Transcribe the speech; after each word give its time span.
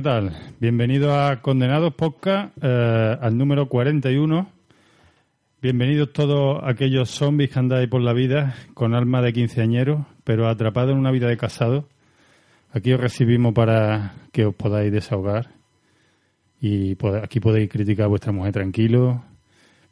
¿Qué 0.00 0.04
tal? 0.04 0.34
Bienvenido 0.58 1.14
a 1.14 1.42
Condenados 1.42 1.92
Podcast, 1.92 2.56
eh, 2.62 3.18
al 3.20 3.36
número 3.36 3.68
41. 3.68 4.48
Bienvenidos 5.60 6.10
todos 6.14 6.58
aquellos 6.64 7.10
zombies 7.10 7.50
que 7.50 7.58
andáis 7.58 7.86
por 7.86 8.00
la 8.00 8.14
vida 8.14 8.54
con 8.72 8.94
alma 8.94 9.20
de 9.20 9.34
quinceañero, 9.34 10.06
pero 10.24 10.48
atrapados 10.48 10.92
en 10.92 10.98
una 10.98 11.10
vida 11.10 11.28
de 11.28 11.36
casado. 11.36 11.86
Aquí 12.72 12.94
os 12.94 13.00
recibimos 13.00 13.52
para 13.52 14.14
que 14.32 14.46
os 14.46 14.54
podáis 14.54 14.90
desahogar 14.90 15.50
y 16.62 16.96
aquí 17.22 17.38
podéis 17.38 17.68
criticar 17.68 18.06
a 18.06 18.08
vuestra 18.08 18.32
mujer 18.32 18.54
tranquilo, 18.54 19.22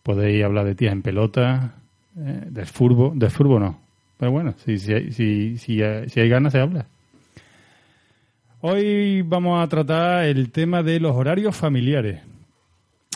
podéis 0.03 0.43
hablar 0.43 0.65
de 0.65 0.75
tías 0.75 0.95
en 0.95 1.03
pelota, 1.03 1.75
eh, 2.17 2.45
del 2.49 2.65
furbo, 2.65 3.13
del 3.15 3.31
furbo 3.31 3.61
no. 3.61 3.79
Pero 4.17 4.33
bueno, 4.33 4.55
si, 4.65 4.79
si, 4.79 5.13
si, 5.13 5.59
si 5.59 5.83
hay 5.83 6.29
ganas 6.31 6.55
se 6.55 6.61
habla. 6.61 6.87
Hoy 8.61 9.23
vamos 9.23 9.63
a 9.63 9.69
tratar 9.69 10.25
el 10.25 10.51
tema 10.51 10.83
de 10.83 10.99
los 10.99 11.15
horarios 11.15 11.55
familiares. 11.55 12.23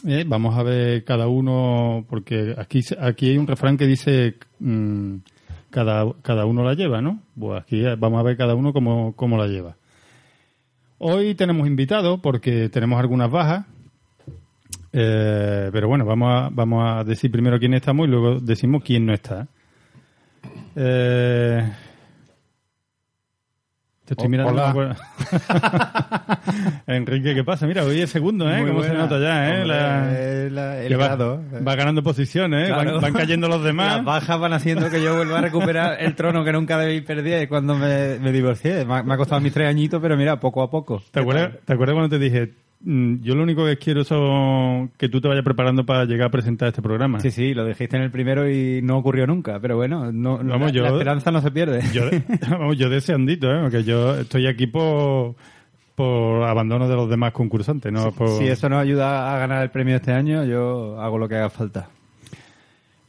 Eh, 0.06 0.22
vamos 0.24 0.56
a 0.56 0.62
ver 0.62 1.02
cada 1.02 1.26
uno, 1.26 2.06
porque 2.08 2.54
aquí, 2.56 2.80
aquí 3.00 3.30
hay 3.30 3.38
un 3.38 3.48
refrán 3.48 3.76
que 3.76 3.88
dice 3.88 4.36
mm, 4.60 5.16
cada, 5.70 6.12
cada 6.22 6.46
uno 6.46 6.62
la 6.62 6.74
lleva, 6.74 7.02
¿no? 7.02 7.18
Pues 7.36 7.60
aquí 7.60 7.82
vamos 7.98 8.20
a 8.20 8.22
ver 8.22 8.36
cada 8.36 8.54
uno 8.54 8.72
cómo, 8.72 9.14
cómo 9.16 9.36
la 9.36 9.48
lleva. 9.48 9.74
Hoy 10.98 11.34
tenemos 11.34 11.66
invitados 11.66 12.20
porque 12.20 12.68
tenemos 12.68 13.00
algunas 13.00 13.28
bajas. 13.28 13.66
Eh, 14.92 15.70
pero 15.72 15.88
bueno, 15.88 16.04
vamos 16.04 16.28
a, 16.30 16.50
vamos 16.52 16.84
a 16.86 17.02
decir 17.02 17.32
primero 17.32 17.58
quién 17.58 17.74
estamos 17.74 18.06
y 18.06 18.10
luego 18.10 18.38
decimos 18.38 18.84
quién 18.84 19.06
no 19.06 19.12
está. 19.12 19.48
Eh, 20.76 21.72
te 24.04 24.14
estoy 24.14 24.28
mirando. 24.28 24.52
hola. 24.52 24.96
Enrique, 26.86 27.34
¿qué 27.34 27.44
pasa? 27.44 27.66
Mira, 27.66 27.84
hoy 27.84 28.00
es 28.00 28.10
segundo, 28.10 28.50
¿eh? 28.50 28.60
Muy 28.60 28.70
¿Cómo 28.70 28.82
se 28.82 28.92
nota 28.94 29.18
ya, 29.18 29.48
eh? 29.48 29.52
Hombre, 29.62 29.66
La- 29.68 30.08
eh, 30.12 30.50
la- 30.50 30.78
el 30.82 31.00
va, 31.00 31.04
grado. 31.06 31.42
va 31.66 31.74
ganando 31.76 32.02
posiciones, 32.02 32.64
¿eh? 32.64 32.72
Claro. 32.72 32.92
Van, 32.94 33.00
van 33.02 33.12
cayendo 33.12 33.48
los 33.48 33.62
demás. 33.62 33.96
Las 33.96 34.04
bajas 34.04 34.38
van 34.40 34.52
haciendo 34.52 34.90
que 34.90 35.02
yo 35.02 35.16
vuelva 35.16 35.38
a 35.38 35.42
recuperar 35.42 35.96
el 36.00 36.14
trono 36.14 36.44
que 36.44 36.52
nunca 36.52 36.78
debí 36.78 37.00
perder 37.00 37.48
cuando 37.48 37.76
me, 37.76 38.18
me 38.18 38.32
divorcié. 38.32 38.84
Me 38.84 38.94
ha, 38.96 39.02
me 39.02 39.14
ha 39.14 39.16
costado 39.16 39.40
mis 39.40 39.52
tres 39.52 39.68
añitos, 39.68 40.00
pero 40.02 40.16
mira, 40.16 40.38
poco 40.40 40.62
a 40.62 40.70
poco. 40.70 41.02
¿Te 41.10 41.20
acuerdas, 41.20 41.52
¿Te 41.64 41.72
acuerdas 41.72 41.94
cuando 41.94 42.08
te 42.10 42.18
dije, 42.22 42.52
yo 42.84 43.34
lo 43.34 43.42
único 43.44 43.64
que 43.64 43.76
quiero 43.76 44.02
son 44.04 44.90
que 44.98 45.08
tú 45.08 45.20
te 45.20 45.28
vayas 45.28 45.44
preparando 45.44 45.86
para 45.86 46.04
llegar 46.04 46.28
a 46.28 46.30
presentar 46.30 46.68
este 46.68 46.82
programa? 46.82 47.20
Sí, 47.20 47.30
sí, 47.30 47.54
lo 47.54 47.64
dijiste 47.64 47.96
en 47.96 48.02
el 48.02 48.10
primero 48.10 48.50
y 48.50 48.80
no 48.82 48.98
ocurrió 48.98 49.26
nunca, 49.26 49.60
pero 49.60 49.76
bueno, 49.76 50.10
no, 50.12 50.42
no- 50.42 50.50
Vamos, 50.52 50.68
la, 50.72 50.72
yo- 50.72 50.82
la 50.82 50.88
esperanza 50.90 51.30
no 51.30 51.40
se 51.40 51.50
pierde. 51.50 51.82
Yo, 51.92 52.02
vamos, 52.50 52.76
yo 52.76 52.88
deseandito, 52.90 53.50
¿eh? 53.54 53.60
Porque 53.62 53.84
yo 53.84 54.16
estoy 54.16 54.46
aquí 54.48 54.66
por, 54.66 55.34
por 55.94 56.42
abandono 56.44 56.88
de 56.88 56.96
los 56.96 57.08
demás 57.08 57.32
concursantes, 57.32 57.92
¿no? 57.92 58.10
Por- 58.12 58.38
Si 58.38 58.46
eso 58.48 58.68
nos 58.68 58.82
ayuda 58.82 59.34
a 59.34 59.38
ganar 59.38 59.62
el 59.62 59.70
premio 59.70 59.94
este 59.96 60.12
año, 60.12 60.44
yo 60.44 61.00
hago 61.00 61.18
lo 61.18 61.28
que 61.28 61.36
haga 61.36 61.50
falta. 61.50 61.88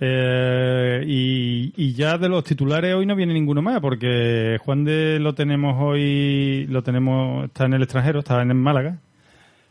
Eh, 0.06 1.04
y, 1.08 1.74
y 1.78 1.94
ya 1.94 2.18
de 2.18 2.28
los 2.28 2.44
titulares 2.44 2.94
hoy 2.94 3.06
no 3.06 3.16
viene 3.16 3.34
ninguno 3.34 3.62
más, 3.62 3.80
porque 3.80 4.58
Juan 4.64 4.84
de 4.84 5.18
lo 5.20 5.34
tenemos 5.34 5.76
hoy, 5.80 6.66
lo 6.70 6.84
tenemos, 6.84 7.46
está 7.46 7.66
en 7.66 7.74
el 7.74 7.84
extranjero, 7.84 8.20
está 8.20 8.42
en 8.42 8.56
Málaga. 8.58 8.98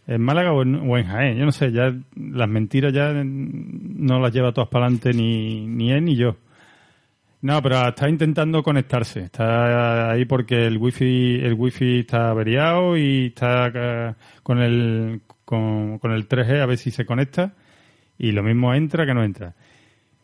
En 0.07 0.21
Málaga 0.21 0.53
o 0.53 0.63
en, 0.63 0.75
o 0.75 0.99
en 0.99 1.07
Jaén, 1.07 1.39
yo 1.39 1.45
no 1.45 1.53
sé, 1.53 1.71
ya 1.71 1.95
las 2.17 2.49
mentiras 2.49 2.93
ya 2.93 3.13
no 3.25 4.19
las 4.19 4.33
lleva 4.33 4.53
todas 4.53 4.69
para 4.69 4.87
adelante 4.87 5.13
ni, 5.13 5.67
ni 5.67 5.93
él 5.93 6.05
ni 6.05 6.17
yo. 6.17 6.37
No, 7.43 7.61
pero 7.61 7.89
está 7.89 8.09
intentando 8.09 8.63
conectarse. 8.63 9.21
Está 9.25 10.13
ahí 10.13 10.25
porque 10.25 10.67
el 10.67 10.79
wifi, 10.79 11.41
el 11.43 11.55
wifi 11.55 12.01
está 12.01 12.31
averiado 12.31 12.97
y 12.97 13.27
está 13.27 13.71
eh, 13.75 14.15
con 14.45 14.61
el, 14.61 15.23
con, 15.45 15.99
con 15.99 16.13
el 16.13 16.29
3G 16.29 16.61
a 16.61 16.67
ver 16.67 16.79
si 16.79 16.93
se 16.93 17.05
conecta. 17.05 17.55
Y 18.17 18.31
lo 18.31 18.45
mismo 18.45 18.73
entra 18.75 19.05
que 19.07 19.15
no 19.15 19.25
entra. 19.25 19.55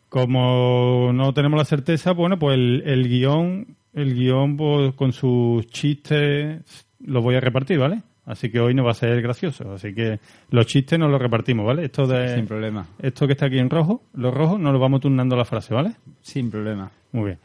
Como 0.07 1.11
no 1.13 1.33
tenemos 1.33 1.57
la 1.57 1.65
certeza, 1.65 2.13
bueno, 2.13 2.39
pues 2.39 2.55
el, 2.55 2.83
el 2.85 3.09
guion, 3.09 3.75
el 3.93 4.15
guion 4.15 4.55
pues, 4.55 4.93
con 4.95 5.11
sus 5.11 5.67
chistes 5.67 6.61
los 7.05 7.21
voy 7.21 7.35
a 7.35 7.41
repartir, 7.41 7.79
¿vale? 7.79 8.01
Así 8.29 8.51
que 8.51 8.59
hoy 8.59 8.75
no 8.75 8.83
va 8.83 8.91
a 8.91 8.93
ser 8.93 9.23
gracioso. 9.23 9.73
Así 9.73 9.91
que 9.91 10.19
los 10.51 10.67
chistes 10.67 10.99
nos 10.99 11.09
los 11.09 11.19
repartimos, 11.19 11.65
¿vale? 11.65 11.85
Esto 11.85 12.05
de, 12.05 12.35
Sin 12.35 12.45
problema. 12.45 12.85
esto 13.01 13.25
que 13.25 13.33
está 13.33 13.47
aquí 13.47 13.57
en 13.57 13.71
rojo, 13.71 14.03
los 14.13 14.31
rojos, 14.31 14.59
nos 14.59 14.71
lo 14.71 14.77
vamos 14.77 15.01
turnando 15.01 15.35
la 15.35 15.45
frase, 15.45 15.73
¿vale? 15.73 15.93
Sin 16.21 16.51
problema. 16.51 16.91
Muy 17.11 17.25
bien. 17.25 17.39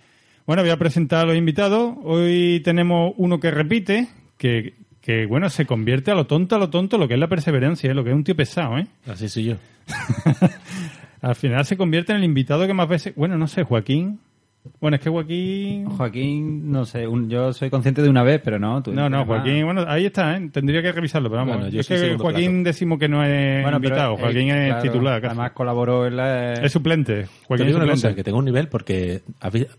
Bueno, 0.46 0.60
voy 0.60 0.70
a 0.70 0.76
presentar 0.76 1.24
a 1.24 1.28
los 1.28 1.36
invitados. 1.38 1.94
Hoy 2.02 2.60
tenemos 2.62 3.14
uno 3.16 3.40
que 3.40 3.50
repite, 3.50 4.08
que, 4.36 4.74
que 5.00 5.24
bueno, 5.24 5.48
se 5.48 5.64
convierte 5.64 6.10
a 6.10 6.14
lo 6.14 6.26
tonto, 6.26 6.56
a 6.56 6.58
lo 6.58 6.68
tonto, 6.68 6.98
lo 6.98 7.08
que 7.08 7.14
es 7.14 7.20
la 7.20 7.28
perseverancia, 7.28 7.90
¿eh? 7.90 7.94
lo 7.94 8.04
que 8.04 8.10
es 8.10 8.16
un 8.16 8.24
tío 8.24 8.36
pesado, 8.36 8.76
¿eh? 8.76 8.86
Así 9.06 9.30
soy 9.30 9.44
yo. 9.44 9.56
Al 11.22 11.34
final 11.34 11.64
se 11.64 11.78
convierte 11.78 12.12
en 12.12 12.18
el 12.18 12.24
invitado 12.24 12.66
que 12.66 12.74
más 12.74 12.90
veces... 12.90 13.14
Bueno, 13.16 13.38
no 13.38 13.48
sé, 13.48 13.62
Joaquín... 13.62 14.20
Bueno, 14.80 14.96
es 14.96 15.02
que 15.02 15.10
Joaquín... 15.10 15.84
Joaquín, 15.86 16.70
no 16.72 16.84
sé, 16.86 17.06
un- 17.06 17.28
yo 17.28 17.52
soy 17.52 17.68
consciente 17.70 18.00
de 18.02 18.08
una 18.08 18.22
vez, 18.22 18.40
pero 18.42 18.58
no. 18.58 18.82
tú 18.82 18.92
No, 18.92 19.10
no. 19.10 19.24
Joaquín, 19.26 19.64
bueno, 19.64 19.84
ahí 19.86 20.06
está, 20.06 20.36
¿eh? 20.36 20.48
Tendría 20.52 20.80
que 20.82 20.90
revisarlo, 20.92 21.28
pero 21.28 21.40
vamos. 21.42 21.56
Bueno, 21.56 21.70
yo 21.70 21.80
es 21.80 21.88
que 21.88 22.16
Joaquín 22.16 22.50
plato. 22.62 22.64
decimos 22.68 22.98
que 22.98 23.08
no 23.08 23.22
es 23.24 23.62
Bueno, 23.62 23.76
invitado, 23.76 24.16
Joaquín 24.16 24.48
es 24.50 24.66
claro, 24.68 24.82
titular. 24.82 25.20
casi. 25.20 25.30
Además 25.32 25.52
colaboró 25.52 26.06
en 26.06 26.16
la... 26.16 26.54
Es 26.54 26.72
suplente. 26.72 27.22
Te 27.24 27.28
Joaquín 27.46 27.66
digo 27.66 27.78
es 27.78 27.84
una 27.84 27.92
cosa, 27.92 27.96
suplente. 27.96 28.16
que 28.16 28.24
tengo 28.24 28.38
un 28.38 28.44
nivel 28.46 28.68
porque 28.68 29.22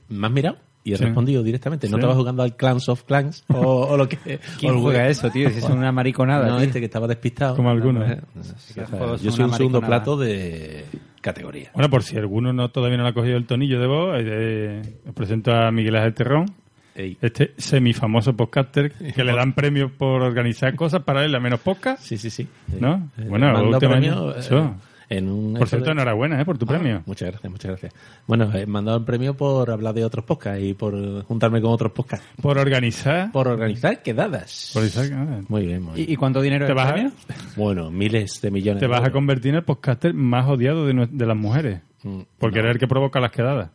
me 0.10 0.28
has 0.28 0.34
mirado 0.34 0.58
y 0.86 0.94
he 0.94 0.98
Sí. 0.98 1.04
respondido 1.04 1.44
directamente. 1.44 1.88
No 1.88 1.98
Sí. 1.98 2.00
estaba 2.00 2.16
jugando 2.16 2.44
al 2.44 2.56
Clans 2.56 2.88
of 2.88 3.04
Clans 3.04 3.44
o, 3.50 3.58
o 3.88 3.98
lo 3.98 4.08
que... 4.08 4.18
¿Quién 4.60 4.76
o 4.76 4.82
juega 4.82 5.10
eso, 5.10 5.30
tío? 5.32 5.50
Si 5.50 5.58
es 5.58 5.64
una 5.70 5.92
mariconada. 5.92 6.48
No, 6.48 6.58
tío. 6.58 6.68
este 6.68 6.80
que 6.80 6.86
estaba 6.86 7.08
despistado. 7.08 7.56
Como 7.58 7.70
algunos. 7.72 8.10
Eh, 8.10 8.22
Esos 8.40 8.54
o 8.54 8.74
sea, 8.74 8.86
juegos 8.86 9.22
yo 9.22 9.32
soy 9.32 9.46
un 9.46 9.54
segundo 9.54 9.82
plato 9.82 10.16
de 10.16 10.86
categoría. 11.22 11.72
Bueno, 11.74 11.90
por 11.90 12.04
si 12.04 12.16
alguno 12.18 12.54
no 12.54 12.70
todavía 12.70 12.98
no 12.98 13.04
le 13.04 13.10
ha 13.10 13.14
cogido 13.14 13.36
el 13.36 13.46
tonillo 13.48 13.80
de 13.82 13.88
voz, 13.88 14.16
eh, 14.20 14.82
os 15.08 15.14
presento 15.14 15.52
a 15.52 15.72
Miguel 15.72 15.96
Ángel 15.96 16.14
Terrón, 16.14 16.46
Ey. 16.94 17.18
este 17.20 17.54
semifamoso 17.58 18.34
podcaster 18.38 18.92
que 18.92 19.24
le 19.24 19.34
dan 19.36 19.54
premios 19.54 19.92
por 19.92 20.22
organizar 20.22 20.76
cosas 20.76 21.02
para 21.02 21.26
él, 21.26 21.34
a 21.34 21.40
menos 21.40 21.60
podcast. 21.62 22.04
Sí, 22.04 22.18
sí, 22.18 22.30
sí. 22.30 22.48
¿No? 22.80 23.10
Eh, 23.18 23.26
Bueno, 23.28 23.52
último 23.60 23.80
premio, 23.92 24.14
año, 24.14 24.32
eh, 24.34 24.40
eso. 24.40 24.76
En 25.10 25.30
un 25.30 25.54
Por 25.56 25.68
cierto, 25.68 25.86
de- 25.86 25.92
enhorabuena 25.92 26.42
eh, 26.42 26.46
por 26.46 26.58
tu 26.58 26.66
Ah, 26.66 26.70
premio. 26.70 27.04
Muchas 27.06 27.30
gracias, 27.32 27.52
muchas 27.52 27.70
gracias. 27.72 27.94
Bueno, 28.28 28.52
he 28.54 28.66
mandado 28.66 28.98
el 28.98 29.04
premio 29.06 29.36
por 29.36 29.70
hablar 29.72 29.94
de 29.94 30.04
otros 30.06 30.26
podcasts 30.26 30.64
y 30.64 30.74
por 30.74 31.24
juntarme 31.26 31.62
con 31.62 31.72
otros 31.72 31.92
podcasts. 31.92 32.26
Por 32.42 32.58
organizar. 32.58 33.32
Por 33.32 33.48
organizar 33.48 34.02
quedadas. 34.02 34.72
por 34.74 34.84
organizar- 34.84 35.14
ah, 35.14 35.42
Muy 35.48 35.66
bien, 35.68 35.82
muy 35.84 35.94
bien. 35.96 36.10
¿Y, 36.10 36.14
y 36.14 36.16
cuánto 36.16 36.42
dinero 36.42 36.66
¿Te 36.68 36.74
vas, 36.74 36.92
premio? 36.94 37.12
a, 37.30 37.34
Bueno, 37.56 37.92
miles 37.92 38.42
de 38.42 38.52
millones. 38.52 38.80
te 38.80 38.88
de 38.88 38.92
vas 38.92 39.04
a 39.08 39.12
convertir 39.12 39.50
en 39.52 39.56
el 39.58 39.64
podcaster 39.64 40.14
más 40.14 40.48
odiado 40.48 40.86
de, 40.86 41.26
las 41.26 41.38
mujeres. 41.38 41.82
Mm, 42.04 42.22
Porque 42.40 42.58
no. 42.60 42.64
eres 42.66 42.76
el 42.76 42.80
que 42.80 42.88
provoca 42.88 43.20
las 43.20 43.32
quedadas. 43.32 43.70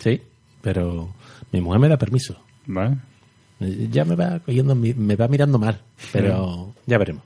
Sí, 0.00 0.20
pero 0.62 1.08
mi 1.52 1.60
mujer 1.60 1.80
me 1.80 1.88
da 1.88 1.96
permiso. 1.96 2.36
¿Vale? 2.66 2.96
Eh, 3.60 3.88
Ya 3.90 4.04
me 4.04 4.14
va 4.14 4.38
cogiendo, 4.40 4.74
mi- 4.74 4.94
me 4.94 5.16
va 5.16 5.26
mirando 5.28 5.58
mal, 5.58 5.80
pero 6.12 6.74
ya 6.86 6.98
veremos. 6.98 7.22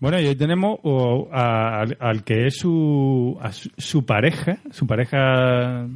Bueno, 0.00 0.20
y 0.20 0.26
hoy 0.26 0.36
tenemos 0.36 0.78
o, 0.82 1.28
a- 1.32 1.80
al, 1.80 1.96
al 2.00 2.24
que 2.24 2.46
es 2.46 2.56
su, 2.56 3.36
a 3.40 3.50
su, 3.52 3.68
su 3.76 4.04
pareja, 4.06 4.58
su 4.70 4.86
pareja 4.86 5.86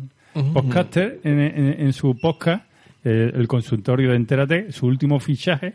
podcaster 0.52 1.20
en, 1.24 1.38
en- 1.40 1.80
en 1.80 1.92
su 1.92 2.16
podcast, 2.20 2.64
el 3.04 3.46
consultorio 3.48 4.10
de 4.10 4.16
Entérate, 4.16 4.72
su 4.72 4.86
último 4.86 5.20
fichaje, 5.20 5.74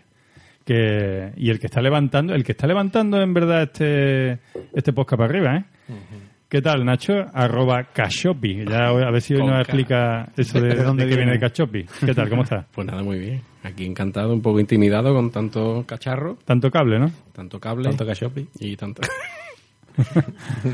que 0.65 1.31
y 1.37 1.49
el 1.49 1.59
que 1.59 1.67
está 1.67 1.81
levantando, 1.81 2.33
el 2.35 2.43
que 2.43 2.51
está 2.53 2.67
levantando 2.67 3.21
en 3.21 3.33
verdad 3.33 3.63
este 3.63 4.39
este 4.73 4.91
podcast 4.93 5.17
para 5.19 5.29
arriba, 5.29 5.55
¿eh? 5.57 5.63
¿Qué 6.49 6.61
tal, 6.61 6.85
Nacho? 6.85 7.25
Arroba 7.33 7.83
Cachopi. 7.93 8.63
Ya 8.65 8.87
a 8.87 9.11
ver 9.11 9.21
si 9.21 9.35
hoy 9.35 9.45
nos 9.45 9.59
explica 9.59 10.29
eso 10.37 10.61
de, 10.61 10.75
¿De 10.75 10.83
dónde 10.83 11.03
de 11.03 11.07
viene 11.09 11.23
viene? 11.25 11.39
Cachopi. 11.39 11.85
¿Qué 12.05 12.13
tal? 12.13 12.29
¿Cómo 12.29 12.43
estás? 12.43 12.65
Pues 12.73 12.87
nada, 12.87 13.03
muy 13.03 13.19
bien. 13.19 13.41
Aquí 13.63 13.85
encantado, 13.85 14.33
un 14.33 14.41
poco 14.41 14.59
intimidado 14.61 15.13
con 15.13 15.29
tanto 15.29 15.83
cacharro, 15.85 16.37
Tanto 16.45 16.71
cable, 16.71 16.99
¿no? 16.99 17.11
tanto 17.33 17.59
cable 17.59 17.89
Tanto 17.89 18.05
cachopi. 18.05 18.47
y 18.59 18.75
tanto... 18.77 19.01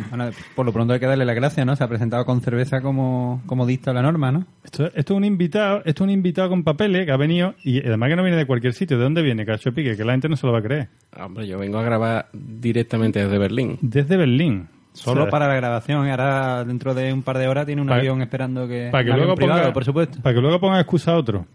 Bueno, 0.10 0.32
por 0.54 0.66
lo 0.66 0.74
pronto 0.74 0.92
hay 0.94 1.00
que 1.00 1.06
darle 1.06 1.24
la 1.24 1.34
gracia, 1.34 1.64
¿no? 1.64 1.78
Se 1.78 1.84
ha 1.86 1.88
presentado 1.88 2.26
con 2.26 2.42
cerveza 2.42 2.82
como, 2.82 3.42
como 3.46 3.66
dicta 3.66 3.94
la 3.94 4.02
norma, 4.02 4.34
¿no? 4.34 4.46
Esto, 4.66 4.88
esto 4.94 5.14
es 5.14 5.18
un 5.18 5.24
invitado, 5.24 5.78
esto 5.86 6.04
es 6.04 6.08
un 6.08 6.10
invitado 6.10 6.50
con 6.50 6.66
papeles 6.66 7.06
que 7.06 7.12
ha 7.14 7.16
venido 7.18 7.56
y 7.64 7.80
además 7.80 8.10
que 8.10 8.16
no 8.18 8.24
viene 8.24 8.38
de 8.38 8.46
cualquier 8.46 8.74
sitio. 8.74 8.98
¿De 8.98 9.04
dónde 9.06 9.22
viene 9.22 9.46
Cachopi? 9.46 9.82
Que, 9.82 9.96
que 9.96 10.04
la 10.04 10.12
gente 10.12 10.28
no 10.28 10.36
se 10.36 10.46
lo 10.46 10.52
va 10.52 10.60
a 10.60 10.62
creer. 10.62 10.90
Hombre, 11.18 11.48
yo 11.48 11.58
vengo 11.58 11.78
a 11.80 11.84
grabar 11.84 12.28
directamente 12.34 13.24
desde 13.24 13.38
Berlín. 13.38 13.78
Desde 13.82 14.18
Berlín. 14.18 14.68
Solo 14.94 15.28
para 15.30 15.48
la 15.48 15.56
grabación. 15.56 16.08
Ahora, 16.08 16.64
dentro 16.64 16.94
de 16.94 17.12
un 17.12 17.24
par 17.24 17.38
de 17.38 17.48
horas, 17.48 17.66
tiene 17.66 17.82
un 17.82 17.88
Pa- 17.88 17.96
avión 17.96 18.22
esperando 18.22 18.68
que... 18.68 18.90
para 18.92 19.04
que 19.04 19.12
luego 19.12 19.36
privado, 19.36 19.62
ponga, 19.62 19.74
por 19.74 19.84
supuesto. 19.86 20.22
Para 20.22 20.36
que 20.36 20.42
luego 20.42 20.60
ponga 20.60 20.80
excusa 20.80 21.12
a 21.14 21.18
otro. 21.18 21.46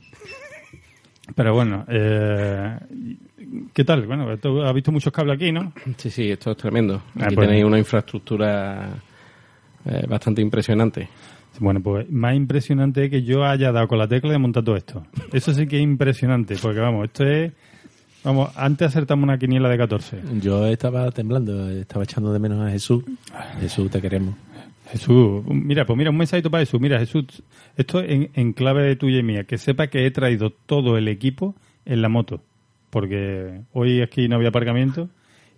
Pero 1.34 1.54
bueno, 1.54 1.84
eh, 1.88 2.78
¿qué 3.72 3.84
tal? 3.84 4.06
Bueno, 4.06 4.28
has 4.30 4.74
visto 4.74 4.90
muchos 4.90 5.12
cables 5.12 5.36
aquí, 5.36 5.52
¿no? 5.52 5.72
Sí, 5.98 6.10
sí, 6.10 6.30
esto 6.30 6.52
es 6.52 6.56
tremendo. 6.56 7.02
Ah, 7.20 7.28
pues- 7.34 7.46
tenéis 7.48 7.64
una 7.64 7.78
infraestructura 7.78 8.88
eh, 9.84 10.04
bastante 10.08 10.40
impresionante. 10.42 11.08
Bueno, 11.60 11.80
pues 11.80 12.08
más 12.10 12.34
impresionante 12.34 13.04
es 13.04 13.10
que 13.10 13.22
yo 13.24 13.44
haya 13.44 13.72
dado 13.72 13.88
con 13.88 13.98
la 13.98 14.06
tecla 14.08 14.30
de 14.32 14.38
montar 14.38 14.62
todo 14.64 14.76
esto. 14.76 15.04
Eso 15.32 15.52
sí 15.52 15.66
que 15.66 15.76
es 15.76 15.82
impresionante, 15.82 16.56
porque 16.60 16.80
vamos, 16.80 17.04
esto 17.06 17.24
es... 17.24 17.52
Vamos, 18.24 18.50
antes 18.56 18.88
acertamos 18.88 19.22
una 19.22 19.38
quiniela 19.38 19.68
de 19.68 19.78
14. 19.78 20.20
Yo 20.40 20.66
estaba 20.66 21.10
temblando, 21.12 21.70
estaba 21.70 22.04
echando 22.04 22.32
de 22.32 22.38
menos 22.38 22.66
a 22.66 22.70
Jesús. 22.70 23.04
Jesús, 23.60 23.90
te 23.90 24.00
queremos. 24.00 24.34
Jesús, 24.90 25.44
mira, 25.46 25.84
pues 25.86 25.96
mira, 25.96 26.10
un 26.10 26.16
mensajito 26.16 26.50
para 26.50 26.64
Jesús. 26.64 26.80
Mira, 26.80 26.98
Jesús, 26.98 27.42
esto 27.76 28.00
en, 28.00 28.30
en 28.34 28.52
clave 28.52 28.96
tuya 28.96 29.18
y 29.18 29.22
mía, 29.22 29.44
que 29.44 29.58
sepa 29.58 29.86
que 29.88 30.06
he 30.06 30.10
traído 30.10 30.50
todo 30.50 30.96
el 30.96 31.08
equipo 31.08 31.54
en 31.84 32.02
la 32.02 32.08
moto, 32.08 32.42
porque 32.90 33.60
hoy 33.72 34.00
aquí 34.00 34.28
no 34.28 34.36
había 34.36 34.48
aparcamiento 34.48 35.08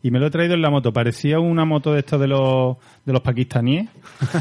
y 0.02 0.11
me 0.11 0.19
lo 0.19 0.26
he 0.26 0.31
traído 0.31 0.55
en 0.55 0.62
la 0.62 0.70
moto. 0.70 0.93
Parecía 0.93 1.38
una 1.41 1.64
moto 1.64 1.93
de 1.93 2.00
estos 2.00 2.20
de 2.20 2.26
los, 2.29 2.76
de 3.05 3.12
los 3.12 3.20
pakistaníes. 3.23 3.88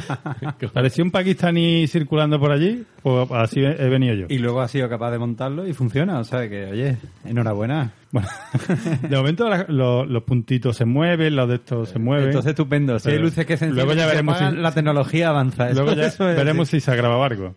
Parecía 0.74 1.04
un 1.04 1.12
pakistaní 1.12 1.88
circulando 1.88 2.40
por 2.40 2.52
allí, 2.52 2.84
pues 3.04 3.30
así 3.32 3.62
he 3.62 3.90
venido 3.90 4.14
yo. 4.16 4.26
Y 4.30 4.38
luego 4.40 4.62
ha 4.62 4.68
sido 4.68 4.88
capaz 4.90 5.12
de 5.12 5.20
montarlo 5.20 5.68
y 5.68 5.74
funciona. 5.74 6.20
O 6.20 6.24
sea 6.24 6.48
que, 6.50 6.66
oye, 6.66 6.98
enhorabuena. 7.26 7.92
Bueno, 8.12 8.28
de 9.08 9.16
momento 9.18 9.48
la- 9.50 9.66
los, 9.68 10.08
los 10.08 10.24
puntitos 10.24 10.76
se 10.78 10.86
mueven, 10.86 11.36
los 11.36 11.48
de 11.48 11.56
estos 11.56 11.90
se 11.90 12.00
mueven. 12.00 12.28
Entonces, 12.28 12.52
estupendo. 12.52 12.98
Si 13.00 13.10
hay 13.12 13.20
luces 13.20 13.46
que 13.46 13.58
se 13.58 13.70
luego 13.70 13.94
ya 13.94 14.08
veremos 14.08 14.38
si- 14.38 14.56
la 14.56 14.72
tecnología 14.74 15.30
avanza. 15.30 15.70
Luego 15.74 15.94
ya 15.94 16.12
veremos 16.20 16.70
si 16.70 16.80
se 16.80 16.92
agrava 16.92 17.24
algo. 17.26 17.56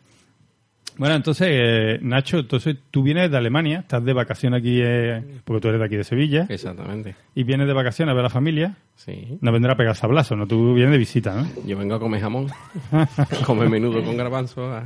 Bueno, 0.98 1.14
entonces, 1.14 1.48
eh, 1.50 1.98
Nacho, 2.02 2.38
entonces 2.40 2.76
tú 2.90 3.02
vienes 3.02 3.30
de 3.30 3.36
Alemania, 3.38 3.80
estás 3.80 4.04
de 4.04 4.12
vacaciones 4.12 4.60
aquí, 4.60 4.78
eh, 4.82 5.22
porque 5.44 5.60
tú 5.60 5.68
eres 5.68 5.80
de 5.80 5.86
aquí 5.86 5.96
de 5.96 6.04
Sevilla, 6.04 6.46
Exactamente. 6.48 7.14
y 7.34 7.44
vienes 7.44 7.66
de 7.66 7.72
vacaciones 7.72 8.12
a 8.12 8.14
ver 8.14 8.20
a 8.20 8.24
la 8.24 8.30
familia. 8.30 8.76
Sí. 8.96 9.38
No 9.40 9.52
vendrá 9.52 9.72
a 9.72 9.76
pegar 9.76 9.96
sablazo, 9.96 10.36
¿no? 10.36 10.46
Tú 10.46 10.74
vienes 10.74 10.92
de 10.92 10.98
visita, 10.98 11.34
¿no? 11.34 11.46
Yo 11.66 11.78
vengo 11.78 11.94
a 11.94 11.98
comer 12.00 12.20
jamón, 12.20 12.48
comer 13.46 13.68
menudo 13.70 14.02
con 14.04 14.16
garbanzo. 14.16 14.70
a- 14.72 14.84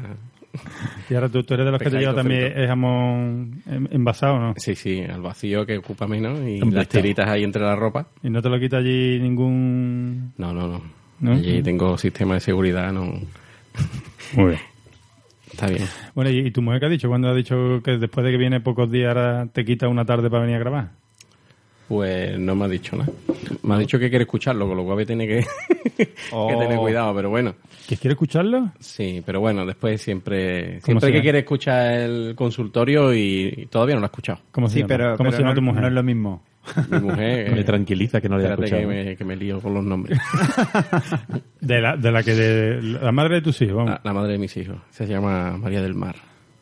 Y 1.10 1.14
ahora 1.14 1.28
tú, 1.28 1.42
tú 1.42 1.52
eres 1.54 1.66
de 1.66 1.72
los 1.72 1.82
que 1.82 1.90
te 1.90 1.98
lleva 1.98 2.14
también 2.14 2.52
el 2.56 2.66
jamón 2.66 3.62
en- 3.66 3.88
envasado, 3.90 4.38
¿no? 4.38 4.54
Sí, 4.56 4.74
sí, 4.74 5.02
al 5.02 5.20
vacío 5.20 5.66
que 5.66 5.76
ocupa 5.76 6.06
menos 6.06 6.38
y 6.46 6.60
las 6.70 6.88
tiritas 6.88 7.28
ahí 7.28 7.42
entre 7.44 7.60
la 7.62 7.76
ropa. 7.76 8.06
Y 8.22 8.30
no 8.30 8.40
te 8.40 8.48
lo 8.48 8.58
quita 8.58 8.78
allí 8.78 9.18
ningún... 9.20 10.32
No, 10.38 10.54
no, 10.54 10.66
no. 10.68 10.82
¿No? 11.18 11.32
Allí 11.32 11.62
tengo 11.62 11.98
sistema 11.98 12.34
de 12.34 12.40
seguridad, 12.40 12.92
no. 12.92 13.02
Muy 14.34 14.46
bien. 14.50 14.60
Está 15.56 15.68
bien. 15.68 15.88
Bueno, 16.14 16.30
¿y, 16.30 16.50
tu 16.50 16.60
mujer 16.60 16.80
qué 16.80 16.86
ha 16.86 16.90
dicho? 16.90 17.08
¿Cuándo 17.08 17.28
ha 17.28 17.34
dicho 17.34 17.80
que 17.82 17.92
después 17.96 18.24
de 18.26 18.30
que 18.32 18.36
viene 18.36 18.60
pocos 18.60 18.90
días 18.90 19.08
ahora 19.08 19.46
te 19.50 19.64
quita 19.64 19.88
una 19.88 20.04
tarde 20.04 20.28
para 20.28 20.42
venir 20.42 20.56
a 20.56 20.60
grabar? 20.60 20.90
Pues 21.88 22.38
no 22.38 22.54
me 22.54 22.64
ha 22.64 22.68
dicho 22.68 22.96
nada. 22.96 23.10
Me 23.62 23.74
ha 23.74 23.78
dicho 23.78 23.98
que 23.98 24.10
quiere 24.10 24.24
escucharlo, 24.24 24.66
con 24.68 24.76
lo 24.76 24.84
cual 24.84 25.06
tiene 25.06 25.26
que, 25.26 25.46
que 25.96 26.14
Oh. 26.32 26.48
tener 26.48 26.76
cuidado, 26.78 27.14
pero 27.14 27.30
bueno. 27.30 27.54
¿Que 27.88 27.96
quiere 27.96 28.12
escucharlo? 28.12 28.72
Sí, 28.80 29.22
pero 29.24 29.40
bueno, 29.40 29.64
después 29.64 30.02
siempre 30.02 30.80
¿Cómo 30.82 30.98
siempre 31.00 31.12
que 31.12 31.22
quiere 31.22 31.38
escuchar 31.38 31.92
el 31.92 32.34
consultorio 32.36 33.14
y, 33.14 33.54
y 33.56 33.66
todavía 33.66 33.94
no 33.94 34.00
lo 34.00 34.06
ha 34.06 34.08
escuchado. 34.08 34.40
¿Cómo 34.50 34.68
se 34.68 34.74
Sí, 34.74 34.80
llama? 34.80 34.88
pero, 34.88 35.04
¿Cómo 35.16 35.28
pero 35.28 35.30
se 35.32 35.38
llama 35.38 35.50
no, 35.52 35.54
tu 35.54 35.62
mujer? 35.62 35.82
no 35.82 35.88
es 35.88 35.94
lo 35.94 36.02
mismo. 36.02 36.42
Mi 36.90 36.98
mujer... 37.00 37.52
Me 37.54 37.64
tranquiliza 37.64 38.20
que 38.20 38.28
no 38.28 38.36
le 38.38 38.44
haya 38.44 38.54
Espérate 38.54 38.76
que 38.76 38.82
escuchado. 38.82 39.04
me, 39.06 39.16
que 39.16 39.24
me 39.24 39.36
lío 39.36 39.60
con 39.60 39.74
los 39.74 39.84
nombres. 39.84 40.18
De 41.60 41.80
la, 41.80 41.96
de 41.96 42.12
la 42.12 42.22
que 42.22 42.34
de 42.34 42.80
la 42.82 43.12
madre 43.12 43.36
de 43.36 43.42
tus 43.42 43.60
hijos, 43.62 43.76
vamos. 43.76 43.90
La, 43.90 44.00
la 44.04 44.12
madre 44.12 44.32
de 44.32 44.38
mis 44.38 44.56
hijos. 44.56 44.76
Se 44.90 45.06
llama 45.06 45.56
María 45.58 45.82
del 45.82 45.94
Mar. 45.94 46.14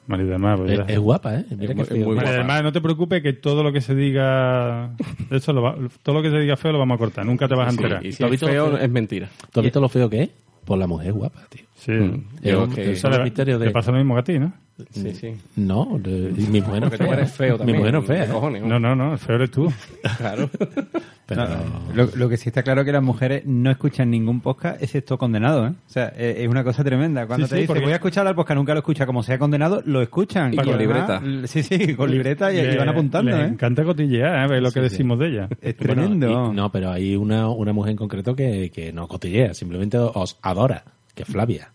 María 0.06 0.26
del 0.26 0.38
Mar, 0.38 0.58
pues 0.58 0.70
Es, 0.78 0.80
es 0.88 0.98
guapa, 0.98 1.34
¿eh? 1.34 1.44
Mira 1.56 1.72
Es 1.72 1.78
que 1.78 1.84
feo. 1.84 2.06
muy 2.06 2.16
María 2.16 2.30
guapa. 2.30 2.38
del 2.38 2.46
Mar, 2.46 2.62
no 2.64 2.72
te 2.72 2.80
preocupes 2.80 3.22
que 3.22 3.32
todo 3.34 3.62
lo 3.62 3.72
que 3.72 3.80
se 3.80 3.94
diga 3.94 4.90
eso 5.30 5.52
lo 5.52 5.62
va- 5.62 5.76
todo 6.02 6.16
lo 6.16 6.22
que 6.22 6.30
se 6.30 6.38
diga 6.38 6.56
feo 6.56 6.72
lo 6.72 6.78
vamos 6.78 6.96
a 6.96 6.98
cortar, 6.98 7.24
nunca 7.26 7.48
te 7.48 7.54
vas 7.54 7.68
a 7.68 7.70
Sí, 7.70 7.76
enterar. 7.76 8.04
y 8.06 8.12
si 8.12 8.18
¿Tú 8.18 8.24
has 8.24 8.28
es 8.28 8.30
visto 8.32 8.46
feo, 8.46 8.76
que- 8.78 8.84
es 8.84 8.90
mentira. 8.90 9.28
¿Tú 9.52 9.60
has 9.60 9.64
visto 9.64 9.80
lo 9.80 9.88
feo 9.88 10.08
que 10.10 10.22
es? 10.24 10.30
Pues 10.64 10.80
la 10.80 10.86
mujer 10.86 11.08
es 11.08 11.14
guapa, 11.14 11.40
tío. 11.48 11.64
Sí. 11.76 11.92
Mm. 11.92 12.24
Es 12.42 12.52
Yo 12.52 12.64
un- 12.64 12.72
que- 12.72 12.92
es 12.92 13.04
le- 13.04 13.24
misterio 13.24 13.58
de... 13.58 13.66
le 13.66 13.72
pasa 13.72 13.90
lo 13.92 13.98
mismo 13.98 14.14
que 14.14 14.20
a 14.20 14.24
ti, 14.24 14.38
¿no? 14.38 14.52
Sí, 14.90 15.12
sí. 15.14 15.34
No, 15.56 15.98
de- 16.00 16.32
mi 16.32 16.60
mujer 16.60 16.80
no 16.80 16.86
es 16.86 16.90
Porque 16.90 16.98
tú 16.98 17.04
fea. 17.04 17.12
eres 17.14 17.32
feo 17.32 17.56
también. 17.58 17.76
Mi 17.76 17.78
mujer 17.80 17.92
no 17.94 18.00
es 18.00 18.04
¿qué 18.06 18.14
fea. 18.14 18.24
¿eh? 18.24 18.60
No, 18.66 18.78
no, 18.80 18.96
no, 18.96 19.12
el 19.12 19.18
feo 19.18 19.36
eres 19.36 19.50
tú. 19.50 19.72
Claro. 20.18 20.50
Pero... 21.26 21.46
Lo, 21.94 22.06
lo 22.16 22.28
que 22.28 22.36
sí 22.36 22.50
está 22.50 22.62
claro 22.62 22.82
es 22.82 22.84
que 22.84 22.92
las 22.92 23.02
mujeres 23.02 23.44
no 23.46 23.70
escuchan 23.70 24.10
ningún 24.10 24.40
podcast 24.40 24.82
excepto 24.82 25.16
condenado, 25.16 25.66
¿eh? 25.68 25.70
O 25.70 25.90
sea, 25.90 26.12
eh, 26.16 26.36
es 26.40 26.48
una 26.48 26.62
cosa 26.64 26.84
tremenda. 26.84 27.26
Cuando 27.26 27.46
Sí, 27.46 27.50
te 27.50 27.56
sí, 27.56 27.60
dice 27.62 27.68
porque- 27.68 27.82
voy 27.84 27.92
a 27.92 27.96
escuchar 27.96 28.26
el 28.26 28.34
podcast, 28.34 28.56
nunca 28.58 28.72
lo 28.74 28.80
escucha. 28.80 29.06
Como 29.06 29.22
sea 29.22 29.38
condenado, 29.38 29.82
lo 29.86 30.02
escuchan. 30.02 30.52
Y 30.52 30.56
con 30.58 30.68
además, 30.74 31.20
libreta. 31.22 31.46
Sí, 31.48 31.62
sí, 31.62 31.94
con 31.94 32.10
libreta 32.10 32.52
y, 32.52 32.58
y 32.58 32.62
Le- 32.62 32.76
van 32.76 32.88
apuntando, 32.90 33.30
le 33.30 33.42
¿eh? 33.42 33.46
encanta 33.46 33.84
cotillear, 33.84 34.44
¿eh? 34.44 34.48
Ver 34.48 34.62
lo 34.62 34.70
que 34.70 34.80
Sí, 34.80 34.84
decimos 34.90 35.18
de 35.18 35.28
ella. 35.28 35.48
Es 35.62 35.76
Bueno, 35.78 35.94
tremendo. 36.02 36.50
y- 36.52 36.56
no, 36.56 36.70
pero 36.70 36.90
hay 36.90 37.16
una, 37.16 37.48
una 37.48 37.72
mujer 37.72 37.92
en 37.92 37.96
concreto 37.96 38.36
que, 38.36 38.70
que 38.70 38.92
no 38.92 39.08
cotillea, 39.08 39.54
simplemente 39.54 39.96
os 39.98 40.38
adora, 40.42 40.84
que 41.14 41.22
es 41.22 41.28
Flavia. 41.28 41.70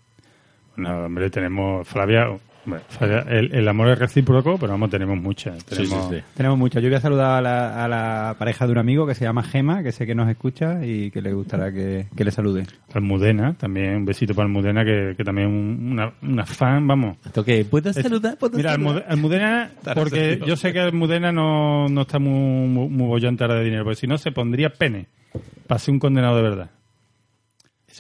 No, 0.79 1.05
hombre, 1.05 1.29
tenemos 1.29 1.87
Flavia, 1.87 2.27
bueno, 2.65 2.83
Flavia, 2.89 3.19
el, 3.29 3.53
el 3.55 3.67
amor 3.67 3.87
es 3.89 3.97
recíproco, 3.99 4.57
pero 4.59 4.73
vamos, 4.73 4.89
tenemos 4.89 5.17
muchas. 5.17 5.63
Tenemos, 5.65 6.13
Tenemos 6.35 6.57
mucho. 6.57 6.79
Yo 6.79 6.89
voy 6.89 6.97
a 6.97 7.01
saludar 7.01 7.37
a 7.37 7.41
la, 7.41 7.85
a 7.85 7.87
la 7.87 8.35
pareja 8.37 8.65
de 8.67 8.73
un 8.73 8.77
amigo 8.77 9.07
que 9.07 9.15
se 9.15 9.23
llama 9.25 9.41
Gema, 9.43 9.81
que 9.81 9.91
sé 9.91 10.05
que 10.05 10.13
nos 10.13 10.29
escucha 10.29 10.85
y 10.85 11.09
que 11.09 11.21
le 11.21 11.33
gustará 11.33 11.71
que, 11.71 12.07
que 12.15 12.23
le 12.23 12.31
salude. 12.31 12.65
Almudena, 12.93 13.53
también 13.53 13.95
un 13.95 14.05
besito 14.05 14.35
para 14.35 14.45
Almudena, 14.45 14.83
que, 14.85 15.15
que 15.17 15.23
también 15.23 15.47
un- 15.47 15.89
una, 15.93 16.13
una 16.21 16.45
fan, 16.45 16.85
vamos. 16.87 17.17
¿Esto 17.25 17.43
qué? 17.43 17.65
¿Puedes 17.65 17.95
saludar? 17.95 18.37
¿Puedes 18.37 18.57
Mira, 18.57 18.71
saludar? 18.73 19.05
Almudena, 19.07 19.71
porque 19.95 20.39
yo 20.45 20.55
sé 20.55 20.71
que 20.73 20.79
Almudena 20.81 21.31
no, 21.31 21.87
no 21.87 22.01
está 22.01 22.19
muy, 22.19 22.67
muy, 22.67 22.87
muy 22.89 23.07
bollante 23.07 23.43
ahora 23.45 23.55
de 23.55 23.63
dinero, 23.65 23.83
porque 23.85 23.99
si 24.01 24.05
no 24.07 24.17
se 24.17 24.31
pondría 24.31 24.69
pene 24.69 25.07
para 25.65 25.79
ser 25.79 25.93
un 25.93 25.99
condenado 25.99 26.35
de 26.35 26.41
verdad. 26.43 26.69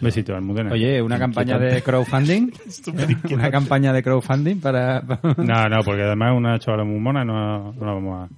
Besito, 0.01 0.35
Almudena. 0.35 0.71
Oye, 0.71 1.01
una 1.01 1.19
campaña 1.19 1.57
de 1.57 1.81
crowdfunding. 1.81 2.51
una 3.31 3.51
campaña 3.51 3.93
de 3.93 4.03
crowdfunding 4.03 4.59
para... 4.59 5.01
No, 5.37 5.69
no, 5.69 5.83
porque 5.83 6.03
además 6.03 6.31
es 6.31 6.37
una 6.37 6.59
chavala 6.59 6.83
muy 6.83 6.99
mona, 6.99 7.25
no, 7.25 7.73
no 7.73 7.85
la 7.85 7.93
vamos 7.93 8.29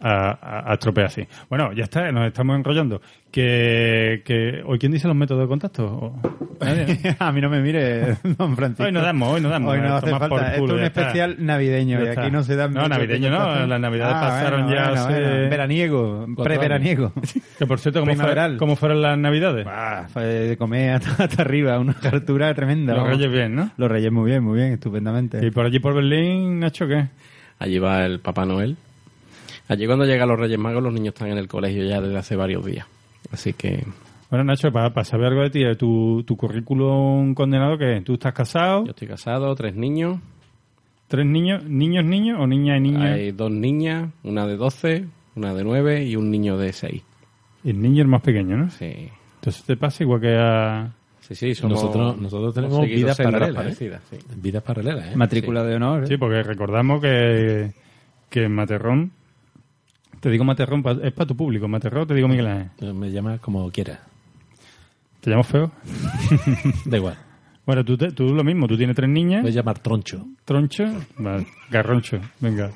a, 0.00 0.30
a, 0.30 0.72
a- 0.72 1.04
así. 1.06 1.26
Bueno, 1.48 1.72
ya 1.72 1.84
está, 1.84 2.10
nos 2.12 2.26
estamos 2.26 2.56
enrollando. 2.56 3.00
Que, 3.30 4.22
que 4.24 4.60
¿Hoy 4.66 4.78
quién 4.80 4.90
dice 4.90 5.06
los 5.06 5.16
métodos 5.16 5.42
de 5.42 5.48
contacto? 5.48 5.84
O- 5.86 6.20
nadie, 6.64 6.98
¿no? 7.04 7.10
a 7.26 7.30
mí 7.32 7.40
no 7.40 7.48
me 7.48 7.60
mire, 7.60 8.16
don 8.36 8.56
Francisco. 8.56 8.84
Hoy 8.84 8.92
no 8.92 9.00
damos, 9.02 9.28
hoy 9.34 9.40
no 9.40 9.48
damos. 9.48 9.72
Hoy 9.72 9.78
no 9.80 9.84
eh, 9.86 9.90
hace 9.92 10.06
toma 10.06 10.28
por 10.28 10.40
falta. 10.40 10.58
culo, 10.58 10.64
Esto 10.64 10.74
es 10.74 10.80
un 10.80 10.86
está. 10.86 11.00
especial 11.02 11.36
navideño 11.38 12.00
y 12.04 12.08
está. 12.08 12.22
aquí 12.22 12.30
no 12.32 12.42
se 12.42 12.56
dan... 12.56 12.72
No, 12.74 12.88
navideño 12.88 13.30
no, 13.30 13.66
las 13.66 13.80
navidades 13.80 14.14
Ah, 14.16 14.20
pasaron 14.20 14.64
bueno, 14.64 14.76
ya 14.76 14.88
bueno, 14.88 15.00
hace- 15.04 15.20
bueno. 15.20 15.50
Veraniego, 15.50 16.26
pre-veraniego. 16.42 17.12
Que 17.58 17.66
por 17.66 17.78
cierto, 17.78 18.00
¿cómo, 18.00 18.14
fue- 18.16 18.56
cómo 18.56 18.74
fueron 18.76 19.02
las 19.02 19.16
navidades? 19.18 19.66
Ah, 19.68 20.06
fue 20.12 20.24
de 20.24 20.56
comer 20.56 20.94
hasta, 20.94 21.24
hasta 21.24 21.42
arriba, 21.42 21.78
una 21.78 21.94
hartura 22.02 22.52
tremenda. 22.54 22.94
Los 22.94 23.06
reyes 23.06 23.30
bien, 23.30 23.54
¿no? 23.54 23.70
Los 23.76 23.90
reyes 23.90 24.10
muy 24.10 24.30
bien, 24.30 24.42
muy 24.42 24.56
bien, 24.58 24.72
estupendamente. 24.72 25.44
Y 25.46 25.50
por 25.52 25.66
allí 25.66 25.78
por 25.78 25.94
Berlín, 25.94 26.58
Nacho, 26.58 26.88
¿qué? 26.88 27.06
Allí 27.58 27.78
va 27.78 28.04
el 28.06 28.18
Papá 28.20 28.44
Noel. 28.46 28.76
Allí 29.70 29.86
cuando 29.86 30.04
llegan 30.04 30.28
los 30.28 30.38
Reyes 30.38 30.58
Magos, 30.58 30.82
los 30.82 30.92
niños 30.92 31.14
están 31.14 31.28
en 31.30 31.38
el 31.38 31.46
colegio 31.48 31.84
ya 31.84 32.00
desde 32.00 32.18
hace 32.18 32.34
varios 32.36 32.64
días. 32.66 32.86
Así 33.32 33.52
que 33.52 33.84
Bueno, 34.28 34.44
Nacho, 34.44 34.72
para, 34.72 35.04
saber 35.04 35.26
algo 35.28 35.42
de 35.42 35.50
ti, 35.50 35.60
de 35.64 35.76
tu, 35.76 36.24
tu 36.26 36.36
currículum 36.36 37.34
condenado, 37.34 37.78
que 37.78 38.00
tú 38.04 38.14
estás 38.14 38.32
casado, 38.34 38.84
yo 38.84 38.90
estoy 38.90 39.06
casado, 39.08 39.54
tres 39.54 39.74
niños. 39.76 40.18
tres 41.08 41.24
niños, 41.26 41.64
niños, 41.64 42.04
niños 42.04 42.38
o 42.40 42.46
niña 42.46 42.76
y 42.76 42.80
niño. 42.80 43.02
Hay 43.02 43.30
dos 43.32 43.50
niñas, 43.50 44.10
una 44.24 44.46
de 44.46 44.56
12, 44.56 45.04
una 45.36 45.54
de 45.54 45.62
9 45.64 46.04
y 46.04 46.16
un 46.16 46.30
niño 46.30 46.56
de 46.58 46.72
6. 46.72 47.02
Y 47.64 47.70
el 47.70 47.80
niño 47.80 47.96
es 47.96 48.00
el 48.02 48.08
más 48.08 48.22
pequeño, 48.22 48.56
¿no? 48.56 48.70
Sí. 48.70 49.08
Entonces 49.36 49.64
te 49.64 49.76
pasa 49.76 50.02
igual 50.02 50.20
que 50.20 50.36
a... 50.36 50.92
Sí, 51.20 51.34
sí, 51.36 51.54
somos, 51.54 51.80
Nosotros- 51.82 52.18
nosotros 52.20 52.54
tenemos 52.54 52.84
vidas 52.86 53.16
paralelas, 53.16 53.50
¿eh? 53.50 53.54
parecidas, 53.54 54.02
sí. 54.10 54.16
Vidas 54.36 54.62
paralelas, 54.64 55.12
¿eh? 55.12 55.16
Matrícula 55.16 55.62
de 55.62 55.76
honor. 55.76 56.02
¿eh? 56.02 56.06
Sí, 56.08 56.16
porque 56.16 56.42
recordamos 56.42 57.00
que, 57.00 57.72
que 58.28 58.48
Materrón, 58.48 59.12
te 60.20 60.30
digo 60.30 60.44
Materrón, 60.44 60.84
es 61.02 61.12
para 61.12 61.26
tu 61.26 61.36
público, 61.36 61.66
Materrón, 61.68 62.06
te 62.06 62.14
digo 62.14 62.28
Miguel 62.28 62.46
Ángel. 62.46 62.94
Me 62.94 63.10
llamas 63.10 63.40
como 63.40 63.70
quieras. 63.70 63.98
¿Te 65.20 65.30
llamo 65.30 65.42
feo? 65.44 65.70
Da 66.84 66.96
igual. 66.96 67.18
Bueno, 67.66 67.84
tú, 67.84 67.96
te- 67.96 68.10
tú 68.10 68.34
lo 68.34 68.42
mismo, 68.42 68.66
tú 68.66 68.76
tienes 68.76 68.96
tres 68.96 69.08
niñas. 69.08 69.42
Voy 69.42 69.52
a 69.52 69.54
llamar 69.54 69.78
troncho. 69.78 70.26
Troncho, 70.44 70.84
vale, 71.18 71.46
garroncho, 71.70 72.18
venga. 72.40 72.70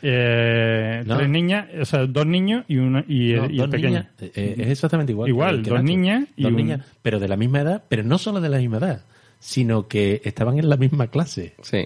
Eh, 0.00 1.02
No. 1.04 1.16
Tres 1.16 1.28
niñas, 1.28 1.66
o 1.80 1.84
sea, 1.84 2.06
dos 2.06 2.24
niños 2.26 2.64
y, 2.68 2.76
una, 2.76 3.04
y, 3.06 3.32
el- 3.32 3.38
No, 3.40 3.46
y 3.46 3.50
el 3.50 3.56
dos 3.58 3.68
pequeño. 3.68 3.88
niñas, 3.88 4.06
eh, 4.20 4.32
eh, 4.34 4.54
es 4.58 4.68
exactamente 4.68 5.12
igual. 5.12 5.28
Igual, 5.28 5.62
que 5.62 5.70
dos 5.70 5.80
Nacho. 5.82 5.86
niñas 5.96 6.24
y 6.36 6.42
Dos 6.44 6.52
un- 6.52 6.56
niñas, 6.56 6.86
pero 7.02 7.18
de 7.20 7.28
la 7.28 7.36
misma 7.36 7.60
edad, 7.60 7.82
pero 7.88 8.04
no 8.04 8.16
solo 8.16 8.40
de 8.40 8.48
la 8.48 8.58
misma 8.58 8.78
edad, 8.78 9.04
sino 9.38 9.86
que 9.88 10.22
estaban 10.24 10.58
en 10.58 10.68
la 10.68 10.76
misma 10.76 11.08
clase. 11.08 11.54
Sí. 11.62 11.84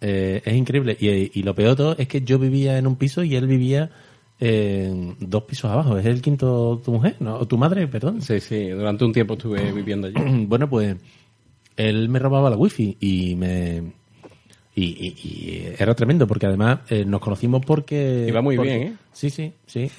Eh, 0.00 0.42
es 0.44 0.54
increíble. 0.54 0.96
Y, 1.00 1.38
y 1.38 1.42
lo 1.42 1.54
peor 1.54 1.70
de 1.70 1.76
todo 1.76 1.96
es 1.98 2.08
que 2.08 2.20
yo 2.22 2.38
vivía 2.38 2.78
en 2.78 2.86
un 2.86 2.96
piso 2.96 3.22
y 3.24 3.34
él 3.36 3.46
vivía 3.46 3.90
en 4.40 5.16
dos 5.18 5.42
pisos 5.44 5.70
abajo. 5.70 5.98
¿Es 5.98 6.06
el 6.06 6.22
quinto 6.22 6.80
tu 6.84 6.92
mujer? 6.92 7.16
¿no? 7.20 7.36
O 7.36 7.46
tu 7.48 7.58
madre, 7.58 7.86
perdón. 7.88 8.22
Sí, 8.22 8.38
sí, 8.40 8.68
durante 8.68 9.04
un 9.04 9.12
tiempo 9.12 9.34
estuve 9.34 9.72
viviendo 9.72 10.06
allí. 10.06 10.46
Bueno, 10.46 10.68
pues 10.70 10.96
él 11.76 12.08
me 12.08 12.18
robaba 12.18 12.50
la 12.50 12.56
wifi 12.56 12.96
y 13.00 13.34
me... 13.36 13.92
Y, 14.74 14.84
y- 14.84 15.28
y 15.28 15.64
era 15.76 15.92
tremendo 15.96 16.28
porque 16.28 16.46
además 16.46 16.80
eh, 16.88 17.04
nos 17.04 17.20
conocimos 17.20 17.64
porque... 17.66 18.26
Iba 18.28 18.40
muy 18.42 18.54
porque- 18.56 18.76
bien, 18.78 18.82
¿eh? 18.92 18.96
Sí, 19.12 19.28
sí, 19.30 19.52
sí. 19.66 19.90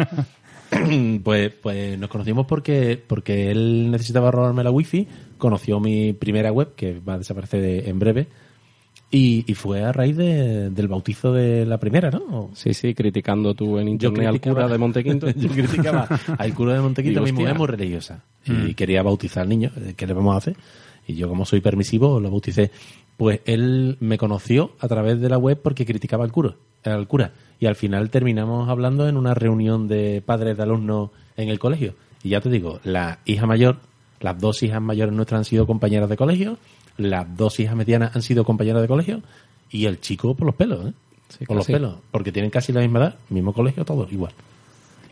pues, 1.24 1.52
pues 1.60 1.98
nos 1.98 2.08
conocimos 2.08 2.46
porque, 2.46 3.02
porque 3.06 3.50
él 3.50 3.90
necesitaba 3.90 4.30
robarme 4.30 4.64
la 4.64 4.70
wifi, 4.70 5.06
conoció 5.38 5.80
mi 5.80 6.12
primera 6.12 6.52
web, 6.52 6.74
que 6.74 6.98
va 7.00 7.14
a 7.14 7.18
desaparecer 7.18 7.60
de- 7.60 7.90
en 7.90 7.98
breve, 7.98 8.26
y, 9.10 9.44
y 9.50 9.54
fue 9.54 9.82
a 9.82 9.92
raíz 9.92 10.16
de- 10.16 10.70
del 10.70 10.88
bautizo 10.88 11.32
de 11.32 11.66
la 11.66 11.78
primera, 11.78 12.10
¿no? 12.10 12.50
Sí, 12.54 12.74
sí, 12.74 12.94
criticando 12.94 13.54
tú 13.54 13.78
en 13.78 13.88
internet 13.88 14.26
al 14.28 14.40
cura 14.40 14.68
de 14.68 14.78
Montequinto. 14.78 15.30
Yo 15.36 15.48
criticaba 15.48 16.08
al 16.38 16.54
cura 16.54 16.74
de 16.74 16.80
Montequinto, 16.80 17.20
mi 17.22 17.32
mujer 17.32 17.52
es 17.52 17.58
muy 17.58 17.66
religiosa. 17.66 18.22
Y 18.46 18.74
quería 18.74 19.02
bautizar 19.02 19.42
al 19.42 19.48
niño. 19.48 19.70
eh, 19.76 19.94
¿Qué 19.96 20.06
le 20.06 20.12
vamos 20.14 20.34
a 20.34 20.38
hacer? 20.38 20.56
Y 21.06 21.14
yo, 21.14 21.28
como 21.28 21.44
soy 21.44 21.60
permisivo, 21.60 22.20
lo 22.20 22.30
bauticé. 22.30 22.70
Pues 23.16 23.40
él 23.44 23.96
me 24.00 24.16
conoció 24.16 24.72
a 24.80 24.86
través 24.88 25.20
de 25.20 25.28
la 25.28 25.38
web 25.38 25.58
porque 25.62 25.84
criticaba 25.84 26.24
al 26.24 26.30
cura. 26.32 26.54
Al 26.84 27.06
cura. 27.08 27.32
Y 27.58 27.66
al 27.66 27.74
final 27.76 28.10
terminamos 28.10 28.68
hablando 28.68 29.08
en 29.08 29.16
una 29.16 29.34
reunión 29.34 29.88
de 29.88 30.22
padres 30.24 30.56
de 30.56 30.62
alumnos 30.62 31.10
en 31.36 31.48
el 31.48 31.58
colegio. 31.58 31.94
Y 32.22 32.30
ya 32.30 32.40
te 32.40 32.48
digo, 32.48 32.80
la 32.84 33.18
hija 33.26 33.44
mayor, 33.46 33.78
las 34.20 34.38
dos 34.38 34.62
hijas 34.62 34.80
mayores 34.80 35.12
nuestras 35.14 35.38
han 35.40 35.44
sido 35.44 35.66
compañeras 35.66 36.08
de 36.08 36.16
colegio, 36.16 36.58
las 37.00 37.36
dos 37.36 37.58
hijas 37.60 37.74
medianas 37.76 38.14
han 38.14 38.22
sido 38.22 38.44
compañeras 38.44 38.82
de 38.82 38.88
colegio, 38.88 39.20
y 39.70 39.86
el 39.86 40.00
chico 40.00 40.34
por 40.34 40.46
los 40.46 40.54
pelos, 40.54 40.86
¿eh? 40.86 40.92
Sí, 41.28 41.44
por 41.46 41.56
los 41.56 41.66
pelos. 41.66 41.94
Porque 42.10 42.32
tienen 42.32 42.50
casi 42.50 42.72
la 42.72 42.80
misma 42.80 42.98
edad, 42.98 43.14
mismo 43.28 43.52
colegio, 43.52 43.84
todos 43.84 44.10
igual. 44.12 44.32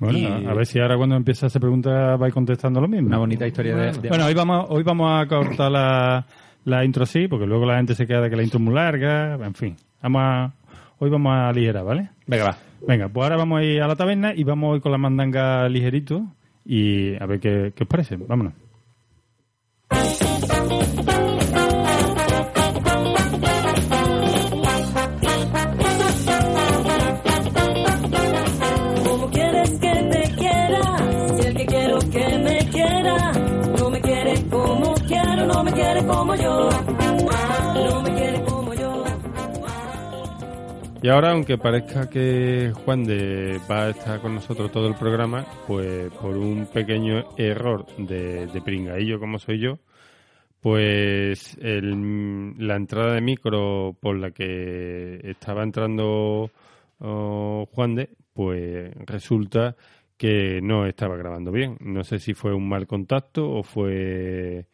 Bueno, 0.00 0.18
Y- 0.18 0.47
a 0.47 0.52
ver 0.54 0.66
si 0.66 0.78
ahora 0.78 0.97
cuando 0.97 1.16
empieza 1.16 1.47
a 1.47 1.49
hacer 1.49 1.61
preguntas 1.61 2.18
vais 2.18 2.33
contestando 2.35 2.80
lo 2.80 2.88
mismo. 2.88 3.09
Una 3.09 3.18
bonita 3.18 3.47
historia 3.47 3.75
de, 3.76 3.92
de- 3.92 4.09
Bueno, 4.09 4.26
hoy 4.26 4.35
vamos, 4.35 4.66
hoy 4.68 4.83
vamos 4.83 5.11
a 5.23 5.26
cortar 5.26 5.71
la, 5.71 6.26
la 6.64 6.85
intro 6.85 7.02
así, 7.04 7.26
porque 7.28 7.47
luego 7.47 7.66
la 7.66 7.76
gente 7.76 7.95
se 7.95 8.07
queda 8.07 8.21
de 8.21 8.30
que 8.30 8.37
la 8.37 8.42
intro 8.42 8.59
es 8.59 8.64
muy 8.64 8.75
larga, 8.75 9.35
en 9.35 9.54
fin. 9.54 9.76
Vamos 10.02 10.23
a, 10.25 10.52
hoy 10.99 11.11
vamos 11.11 11.33
a 11.33 11.49
aligerar, 11.49 11.85
¿vale? 11.85 12.11
Venga, 12.26 12.45
va. 12.45 12.59
Venga, 12.87 13.09
pues 13.09 13.25
ahora 13.25 13.37
vamos 13.37 13.61
a 13.61 13.64
ir 13.64 13.83
a 13.83 13.88
la 13.88 13.97
taberna 13.97 14.33
y 14.35 14.45
vamos 14.45 14.75
hoy 14.75 14.80
con 14.80 14.92
la 14.92 14.99
mandanga 14.99 15.68
ligerito 15.68 16.23
y 16.64 17.14
a 17.21 17.26
ver 17.26 17.40
qué, 17.40 17.73
qué 17.75 17.83
os 17.85 17.88
parece. 17.88 18.16
Vámonos. 18.16 18.52
Y 41.00 41.09
ahora, 41.09 41.31
aunque 41.31 41.59
parezca 41.59 42.11
que 42.11 42.73
Juan 42.85 43.05
de 43.05 43.61
va 43.71 43.85
a 43.85 43.90
estar 43.90 44.21
con 44.21 44.35
nosotros 44.35 44.73
todo 44.73 44.88
el 44.88 44.97
programa, 44.97 45.47
pues 45.67 46.11
por 46.14 46.37
un 46.37 46.67
pequeño 46.67 47.25
error 47.37 47.87
de, 47.99 48.47
de 48.49 48.61
pringaillo 48.61 49.21
como 49.21 49.38
soy 49.38 49.61
yo, 49.61 49.78
pues 50.61 51.57
el- 51.61 52.55
la 52.59 52.76
entrada 52.76 53.14
de 53.14 53.21
micro 53.21 53.97
por 54.00 54.17
la 54.19 54.33
que 54.33 55.21
estaba 55.25 55.62
entrando 55.62 56.50
oh, 57.00 57.67
Juan 57.73 57.95
de, 57.95 58.11
pues 58.35 58.93
resulta 59.07 59.76
que 60.17 60.61
no 60.62 60.87
estaba 60.87 61.17
grabando 61.17 61.52
bien. 61.52 61.76
No 61.81 62.05
sé 62.05 62.19
si 62.19 62.35
fue 62.35 62.55
un 62.55 62.69
mal 62.69 62.87
contacto 62.88 63.49
o 63.50 63.62
fue 63.62 64.67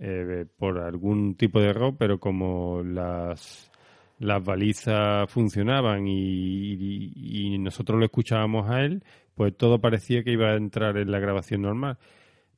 eh, 0.00 0.46
por 0.58 0.78
algún 0.80 1.34
tipo 1.36 1.60
de 1.60 1.68
error, 1.70 1.94
pero 1.98 2.18
como 2.20 2.82
las 2.84 3.70
las 4.18 4.42
balizas 4.44 5.30
funcionaban 5.30 6.06
y, 6.06 7.58
nosotros 7.58 7.98
lo 7.98 8.04
escuchábamos 8.06 8.70
a 8.70 8.82
él, 8.82 9.02
pues 9.34 9.56
todo 9.56 9.80
parecía 9.80 10.22
que 10.22 10.32
iba 10.32 10.50
a 10.50 10.56
entrar 10.56 10.96
en 10.96 11.10
la 11.10 11.18
grabación 11.18 11.62
normal. 11.62 11.98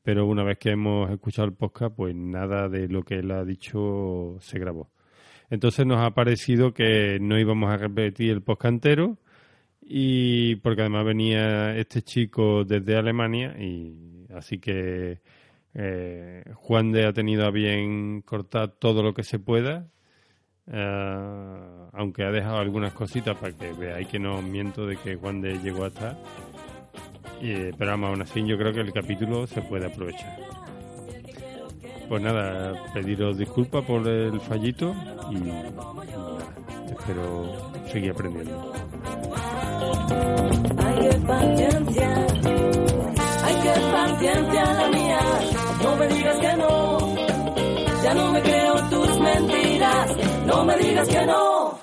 Pero 0.03 0.27
una 0.27 0.45
vez 0.45 0.59
que 0.59 0.71
hemos 0.71 1.11
escuchado 1.11 1.49
el 1.49 1.55
podcast, 1.55 1.95
pues 1.95 2.15
nada 2.15 2.69
de 2.69 2.89
lo 2.89 3.03
que 3.03 3.17
él 3.17 3.31
ha 3.33 3.45
dicho 3.45 4.37
se 4.41 4.59
grabó. 4.59 4.91
Entonces 5.51 5.87
nos 5.87 5.99
ha 6.01 6.13
parecido 6.15 6.73
que 6.73 7.19
no 7.21 7.39
íbamos 7.39 7.71
a 7.71 7.77
repetir 7.77 8.31
el 8.31 8.43
podcast 8.43 8.73
entero 8.75 9.19
y 9.83 10.57
porque 10.57 10.83
además 10.83 11.05
venía 11.05 11.77
este 11.77 12.03
chico 12.03 12.65
desde 12.65 12.97
Alemania 12.97 13.57
y 13.59 14.27
así 14.35 14.59
que 14.59 15.21
eh, 15.75 16.45
Juan 16.55 16.93
de 16.93 17.07
ha 17.07 17.13
tenido 17.13 17.45
a 17.47 17.51
bien 17.51 18.23
cortar 18.23 18.71
todo 18.79 19.03
lo 19.03 19.15
que 19.15 19.25
se 19.25 19.39
pueda 19.39 19.89
eh, 20.67 21.89
aunque 21.93 22.25
ha 22.25 22.31
dejado 22.31 22.59
algunas 22.59 22.93
cositas 22.93 23.37
para 23.37 23.53
que 23.53 23.73
veáis 23.73 24.09
que 24.09 24.19
no 24.19 24.41
miento 24.43 24.87
de 24.87 24.97
que 24.97 25.17
Juan 25.17 25.41
de 25.41 25.59
llegó 25.59 25.85
a 25.85 25.89
estar 25.89 26.17
y, 27.41 27.73
pero 27.73 27.93
aún 27.93 28.23
así 28.23 28.47
yo 28.47 28.59
creo 28.59 28.73
que 28.73 28.81
el 28.81 28.93
capítulo 28.93 29.47
se 29.47 29.63
puede 29.63 29.87
aprovechar 29.87 30.37
pues 32.09 32.23
nada, 32.23 32.75
pediros 32.93 33.39
disculpas 33.39 33.85
por 33.85 34.07
el 34.07 34.41
fallito 34.41 34.95
y, 35.31 35.35
nada, 35.35 36.39
espero 36.91 37.73
seguir 37.89 38.11
aprendiendo 38.11 38.73
paciencia 44.21 44.65
la 44.65 44.89
mía. 44.89 45.21
No 45.83 45.97
me 45.97 46.09
digas 46.09 46.39
que 46.39 46.57
no. 46.57 47.15
Ya 48.03 48.15
no 48.15 48.33
me 48.33 48.43
creo 48.43 48.75
tus 48.91 49.21
mentiras. 49.21 49.70
No 50.47 50.65
me 50.65 50.77
digas 50.77 51.09
que 51.09 51.27
no. 51.27 51.79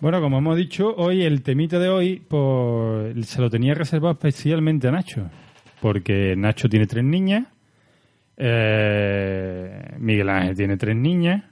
Bueno, 0.00 0.22
como 0.22 0.38
hemos 0.38 0.56
dicho, 0.56 0.94
hoy 0.96 1.22
el 1.22 1.42
temita 1.42 1.78
de 1.78 1.90
hoy 1.90 2.26
se 3.22 3.40
lo 3.40 3.50
tenía 3.50 3.74
reservado 3.74 4.12
especialmente 4.12 4.88
a 4.88 4.92
Nacho. 4.92 5.30
Porque 5.82 6.34
Nacho 6.36 6.68
tiene 6.68 6.86
tres 6.86 7.04
niñas, 7.04 7.46
eh, 8.36 9.94
Miguel 9.98 10.30
Ángel 10.30 10.56
tiene 10.56 10.76
tres 10.78 10.96
niñas, 10.96 11.44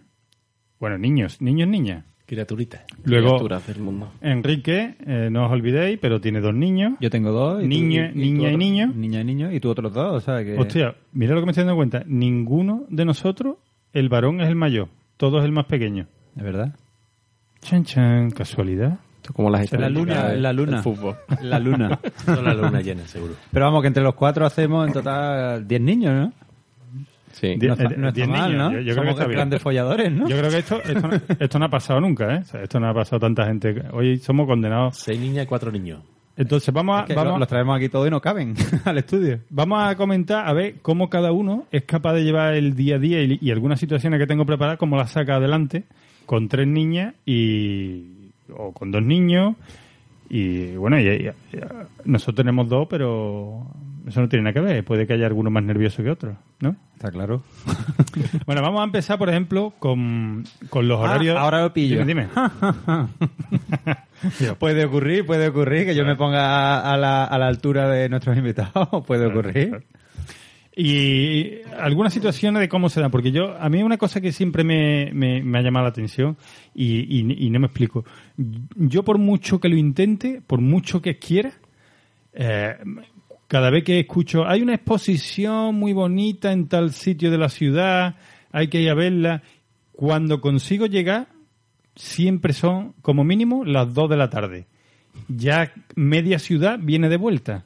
bueno, 0.81 0.97
niños, 0.97 1.43
niños, 1.43 1.69
niñas. 1.69 2.05
Criaturita. 2.29 2.85
Luego, 3.05 3.29
Criaturas 3.31 3.67
del 3.67 3.79
mundo 3.81 4.13
Enrique, 4.21 4.97
eh, 5.07 5.29
no 5.33 5.47
os 5.47 5.51
olvidéis, 5.53 5.99
pero 5.99 6.21
tiene 6.21 6.41
dos 6.41 6.55
niños. 6.55 6.93
Yo 7.01 7.09
tengo 7.09 7.33
dos. 7.33 7.63
tú- 7.63 7.67
Niña- 7.67 8.11
tú 8.13 8.19
niña 8.19 8.43
y 8.43 8.47
otro- 8.47 8.59
niño. 8.59 8.93
Niña 8.95 9.21
y 9.23 9.25
niño. 9.25 9.51
Y 9.53 9.61
tú 9.61 9.71
otros 9.71 9.93
dos, 9.95 10.13
o 10.15 10.21
sea 10.21 10.45
que... 10.45 10.57
Hostia, 10.59 10.95
mira 11.13 11.35
lo 11.35 11.41
que 11.41 11.47
me 11.47 11.53
estoy 11.53 11.65
dando 11.65 11.77
cuenta. 11.77 12.03
Ninguno 12.07 12.85
de 12.91 13.05
nosotros, 13.07 13.57
el 13.95 14.11
varón 14.11 14.43
es 14.43 14.49
el 14.49 14.57
mayor. 14.57 14.89
Todo 15.17 15.39
es 15.39 15.45
el 15.47 15.53
más 15.53 15.65
pequeño. 15.65 16.07
¿De 16.35 16.43
verdad? 16.45 16.75
Chan, 17.63 17.85
chan, 17.85 18.31
casualidad. 18.31 18.99
Es 19.25 19.31
como 19.33 19.51
las 19.51 19.73
La 19.73 19.89
luna, 19.89 20.33
la 20.35 20.53
luna. 20.53 20.83
fútbol 20.83 21.17
La 21.43 21.59
luna. 21.59 21.99
Son 22.25 22.45
la 22.45 22.55
luna 22.55 22.81
llena, 22.83 23.07
seguro. 23.07 23.35
Pero 23.51 23.65
vamos, 23.65 23.81
que 23.83 23.89
entre 23.89 24.03
los 24.03 24.15
cuatro 24.15 24.45
hacemos 24.47 24.87
en 24.87 24.93
total 24.93 25.67
10 25.67 25.81
niños, 25.81 26.15
¿no? 26.15 26.33
Sí 27.41 27.55
Die- 27.57 27.67
No 27.69 27.73
está, 27.75 27.85
eh, 27.85 27.95
no 27.97 28.09
está 28.09 28.27
mal, 28.27 28.53
niños. 28.53 28.73
¿no? 28.73 28.79
Yo- 28.79 28.81
yo 28.81 28.93
creo 28.95 29.05
que 29.05 29.11
está 29.11 29.25
bien. 29.27 29.37
grandes 29.37 29.63
folladores, 29.63 30.13
¿no? 30.13 30.29
Yo 30.29 30.37
creo 30.39 30.51
que 30.51 30.59
esto, 30.59 30.83
esto, 30.83 31.09
no- 31.09 31.21
esto 31.41 31.59
no 31.59 31.65
ha 31.65 31.71
pasado 31.71 32.01
nunca, 32.01 32.35
¿eh? 32.35 32.39
O 32.41 32.45
sea, 32.45 32.63
esto 32.63 32.81
no 32.81 32.89
ha 32.89 32.95
pasado 32.95 33.21
tanta 33.21 33.47
gente. 33.47 33.83
Hoy 33.93 34.19
somos 34.19 34.47
condenados. 34.47 34.97
Seis 34.97 35.19
niñas 35.21 35.45
y 35.45 35.47
cuatro 35.47 35.71
niños. 35.73 36.01
Entonces 36.37 36.73
vamos 36.73 36.99
a, 36.99 37.01
Es 37.01 37.07
que 37.07 37.15
vamos, 37.15 37.33
lo- 37.33 37.39
los 37.41 37.49
traemos 37.49 37.77
aquí 37.77 37.89
todos 37.89 38.07
y 38.07 38.11
no 38.11 38.21
caben 38.21 38.55
al 38.85 38.99
estudio. 38.99 39.41
vamos 39.51 39.83
a 39.83 39.97
comentar 39.97 40.47
a 40.47 40.53
ver 40.53 40.77
cómo 40.83 41.11
cada 41.11 41.33
uno 41.33 41.65
es 41.73 41.83
capaz 41.83 42.13
de 42.15 42.23
llevar 42.25 42.55
el 42.55 42.77
día 42.77 42.95
a 42.95 42.99
día 43.01 43.23
y, 43.23 43.39
y 43.41 43.51
algunas 43.51 43.81
situaciones 43.81 44.21
que 44.21 44.27
tengo 44.29 44.47
preparadas, 44.47 44.79
cómo 44.79 44.97
las 44.97 45.11
saca 45.11 45.35
adelante 45.37 45.85
con 46.27 46.47
tres 46.49 46.69
niñas 46.69 47.15
y, 47.27 48.31
o 48.57 48.73
con 48.73 48.93
dos 48.93 49.03
niños. 49.03 49.57
Y 50.31 50.77
bueno, 50.77 51.01
y, 51.01 51.31
nosotros 52.05 52.37
tenemos 52.37 52.69
dos, 52.69 52.87
pero 52.91 53.67
eso 54.07 54.21
no 54.21 54.29
tiene 54.29 54.45
nada 54.45 54.55
que 54.55 54.61
ver. 54.61 54.85
Puede 54.85 55.07
que 55.07 55.15
haya 55.15 55.27
alguno 55.27 55.51
más 55.51 55.63
nervioso 55.63 56.03
que 56.03 56.11
otro, 56.11 56.37
¿no? 56.61 56.77
Está 56.95 57.11
claro. 57.11 57.43
Bueno, 58.47 58.63
vamos 58.63 58.81
a 58.81 58.85
empezar, 58.85 59.19
por 59.19 59.29
ejemplo, 59.29 59.73
con, 59.79 60.45
con 60.71 60.89
los 60.89 60.99
Ah, 60.99 61.03
horarios. 61.05 61.37
ahora 61.37 61.63
lo 61.63 61.73
pillo. 61.73 62.05
Dime, 62.05 62.27
dime. 62.27 62.29
Puede 64.59 64.85
ocurrir, 64.85 65.25
puede 65.25 65.49
ocurrir 65.49 65.87
que 65.87 65.95
yo 65.95 66.05
me 66.05 66.17
ponga 66.17 66.93
a 66.93 66.97
la, 66.97 67.25
a 67.25 67.39
la 67.39 67.47
altura 67.47 67.89
de 67.89 68.09
nuestros 68.09 68.37
invitados. 68.37 68.89
Puede 69.07 69.27
ocurrir. 69.27 69.85
Y 70.81 71.59
algunas 71.77 72.13
situaciones 72.13 72.61
de 72.61 72.69
cómo 72.69 72.89
se 72.89 73.01
dan, 73.01 73.11
porque 73.11 73.33
yo, 73.33 73.57
a 73.61 73.69
mí 73.69 73.83
una 73.83 73.99
cosa 73.99 74.21
que 74.21 74.31
siempre 74.31 74.63
me, 74.63 75.11
me- 75.13 75.59
ha 75.59 75.63
llamado 75.63 75.83
la 75.87 75.91
atención 75.91 76.37
y, 76.73 77.19
y- 77.19 77.51
no 77.51 77.59
me 77.59 77.67
explico. 77.67 78.05
Yo 78.77 79.03
por 79.03 79.19
mucho 79.19 79.59
que 79.59 79.69
lo 79.69 79.77
intente, 79.77 80.41
por 80.47 80.61
mucho 80.61 81.03
que 81.03 81.19
quiera, 81.19 81.53
eh, 82.33 82.77
cada 83.49 83.71
vez 83.71 83.83
que 83.83 83.99
escucho, 83.99 84.47
hay 84.47 84.63
una 84.63 84.75
exposición 84.75 85.75
muy 85.75 85.93
bonita 85.93 86.53
en 86.53 86.69
tal 86.69 86.93
sitio 86.93 87.33
de 87.33 87.39
la 87.39 87.49
ciudad, 87.49 88.15
hay 88.53 88.69
que 88.69 88.81
ir 88.81 88.91
a 88.91 88.95
verla, 88.95 89.43
cuando 89.91 90.41
consigo 90.41 90.87
llegar, 90.87 91.27
siempre 91.97 92.53
son 92.53 92.93
como 93.03 93.25
mínimo 93.25 93.65
las 93.65 93.93
dos 93.95 94.09
de 94.09 94.17
la 94.17 94.31
tarde. 94.31 94.69
Ya 95.27 95.73
media 95.97 96.39
ciudad 96.39 96.79
viene 96.81 97.09
de 97.09 97.17
vuelta. 97.17 97.65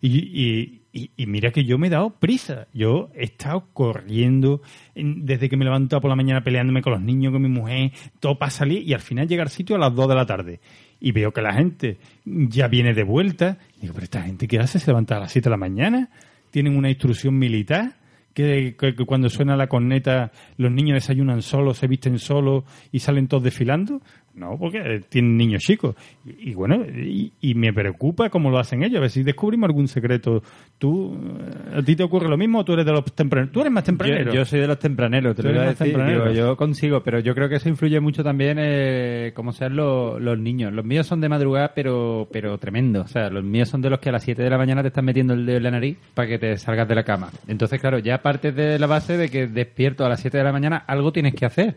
Y, 0.00 0.18
y, 0.18 0.77
y- 0.92 1.10
y 1.16 1.26
mira 1.26 1.50
que 1.50 1.64
yo 1.64 1.78
me 1.78 1.88
he 1.88 1.90
dado 1.90 2.10
prisa. 2.10 2.66
Yo 2.72 3.10
he 3.14 3.24
estado 3.24 3.66
corriendo 3.72 4.62
en- 4.94 5.26
desde 5.26 5.48
que 5.48 5.56
me 5.56 5.64
he 5.64 5.66
levantado 5.66 6.00
por 6.00 6.08
la 6.10 6.16
mañana 6.16 6.42
peleándome 6.42 6.82
con 6.82 6.92
los 6.92 7.02
niños, 7.02 7.32
con 7.32 7.42
mi 7.42 7.48
mujer, 7.48 7.92
todo 8.20 8.38
para 8.38 8.50
salir 8.50 8.82
y 8.88 8.94
al 8.94 9.00
final 9.00 9.28
llegar 9.28 9.46
al 9.46 9.50
sitio 9.50 9.76
a 9.76 9.78
las 9.78 9.94
2 9.94 10.08
de 10.08 10.14
la 10.14 10.26
tarde. 10.26 10.60
Y 11.00 11.12
veo 11.12 11.32
que 11.32 11.42
la 11.42 11.52
gente 11.54 11.98
ya 12.24 12.66
viene 12.68 12.94
de 12.94 13.04
vuelta. 13.04 13.58
Digo, 13.80 13.94
pero 13.94 14.04
esta 14.04 14.22
gente 14.22 14.48
¿qué 14.48 14.58
hace? 14.58 14.78
Se 14.78 14.88
levanta 14.90 15.16
a 15.16 15.20
las 15.20 15.30
7 15.32 15.48
de 15.48 15.50
la 15.50 15.56
mañana. 15.56 16.08
Tienen 16.50 16.76
una 16.76 16.88
instrucción 16.88 17.38
militar. 17.38 17.92
Que- 18.34 18.76
que 18.78 18.94
cuando 19.04 19.28
suena 19.30 19.56
la 19.56 19.66
corneta 19.66 20.30
los 20.58 20.70
niños 20.70 20.94
desayunan 20.94 21.42
solos, 21.42 21.78
se 21.78 21.88
visten 21.88 22.20
solos 22.20 22.62
y 22.92 23.00
salen 23.00 23.26
todos 23.26 23.42
desfilando. 23.42 24.00
No, 24.38 24.56
porque 24.58 25.02
tienen 25.08 25.36
niños 25.36 25.62
chicos. 25.62 25.96
Y, 26.24 26.50
y 26.50 26.54
bueno, 26.54 26.84
y, 26.84 27.32
y 27.40 27.54
me 27.54 27.72
preocupa 27.72 28.30
cómo 28.30 28.50
lo 28.50 28.58
hacen 28.58 28.82
ellos. 28.82 28.98
A 28.98 29.00
ver 29.02 29.10
si 29.10 29.22
descubrimos 29.22 29.68
algún 29.68 29.88
secreto. 29.88 30.42
¿Tú, 30.78 31.14
eh, 31.14 31.78
¿A 31.78 31.82
ti 31.82 31.96
te 31.96 32.02
ocurre 32.02 32.28
lo 32.28 32.36
mismo 32.36 32.60
o 32.60 32.64
tú 32.64 32.72
eres 32.74 32.86
de 32.86 32.92
los 32.92 33.04
tempraneros? 33.12 33.52
Tú 33.52 33.60
eres 33.60 33.72
más 33.72 33.84
tempranero. 33.84 34.32
Yo, 34.32 34.40
yo 34.40 34.44
soy 34.44 34.60
de 34.60 34.66
los 34.66 34.78
tempraneros, 34.78 35.34
te 35.34 35.42
lo 35.42 35.50
voy 35.50 35.58
a 35.58 35.74
decir. 35.74 35.96
Digo, 35.96 36.30
yo 36.30 36.56
consigo, 36.56 37.02
pero 37.02 37.18
yo 37.20 37.34
creo 37.34 37.48
que 37.48 37.56
eso 37.56 37.68
influye 37.68 38.00
mucho 38.00 38.22
también 38.22 38.58
eh, 38.60 39.32
cómo 39.34 39.52
sean 39.52 39.76
los, 39.76 40.20
los 40.20 40.38
niños. 40.38 40.72
Los 40.72 40.84
míos 40.84 41.06
son 41.06 41.20
de 41.20 41.28
madrugada, 41.28 41.72
pero 41.74 42.28
pero 42.30 42.58
tremendo. 42.58 43.02
O 43.02 43.08
sea, 43.08 43.30
los 43.30 43.44
míos 43.44 43.68
son 43.68 43.80
de 43.80 43.90
los 43.90 43.98
que 43.98 44.08
a 44.08 44.12
las 44.12 44.22
7 44.22 44.42
de 44.42 44.50
la 44.50 44.58
mañana 44.58 44.82
te 44.82 44.88
están 44.88 45.04
metiendo 45.04 45.34
el 45.34 45.46
dedo 45.46 45.58
en 45.58 45.62
la 45.64 45.70
nariz 45.70 45.98
para 46.14 46.28
que 46.28 46.38
te 46.38 46.56
salgas 46.56 46.88
de 46.88 46.94
la 46.94 47.04
cama. 47.04 47.30
Entonces, 47.46 47.80
claro, 47.80 47.98
ya 47.98 48.22
partes 48.22 48.54
de 48.54 48.78
la 48.78 48.86
base 48.86 49.16
de 49.16 49.28
que 49.28 49.46
despierto 49.46 50.04
a 50.04 50.08
las 50.08 50.20
7 50.20 50.38
de 50.38 50.44
la 50.44 50.52
mañana, 50.52 50.84
algo 50.86 51.12
tienes 51.12 51.34
que 51.34 51.46
hacer. 51.46 51.76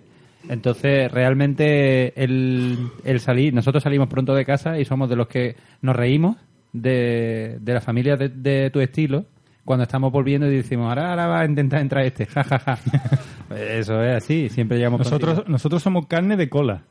Entonces, 0.50 1.12
realmente, 1.12 2.22
el, 2.22 2.90
el 3.04 3.20
salir, 3.20 3.54
nosotros 3.54 3.84
salimos 3.84 4.08
pronto 4.08 4.34
de 4.34 4.46
casa 4.46 4.80
y 4.80 4.86
somos 4.86 5.10
de 5.10 5.16
los 5.16 5.28
que 5.28 5.56
nos 5.82 5.96
reímos 5.96 6.38
de, 6.74 7.58
de 7.62 7.74
la 7.74 7.82
familia 7.82 8.18
de, 8.18 8.30
de 8.30 8.70
tu 8.72 8.80
estilo 8.80 9.26
cuando 9.66 9.84
estamos 9.84 10.12
volviendo 10.12 10.48
y 10.48 10.56
decimos, 10.56 10.90
ahora, 10.90 11.12
ahora 11.12 11.28
va 11.28 11.40
a 11.42 11.46
intentar 11.46 11.82
entrar 11.82 12.06
este, 12.06 12.26
jajaja. 12.28 12.80
Eso 13.56 14.02
es 14.02 14.24
así, 14.24 14.50
siempre 14.50 14.78
llegamos 14.78 15.00
nosotros, 15.00 15.48
nosotros 15.48 15.84
somos 15.84 16.08
carne 16.08 16.38
de 16.38 16.50
cola. 16.50 16.84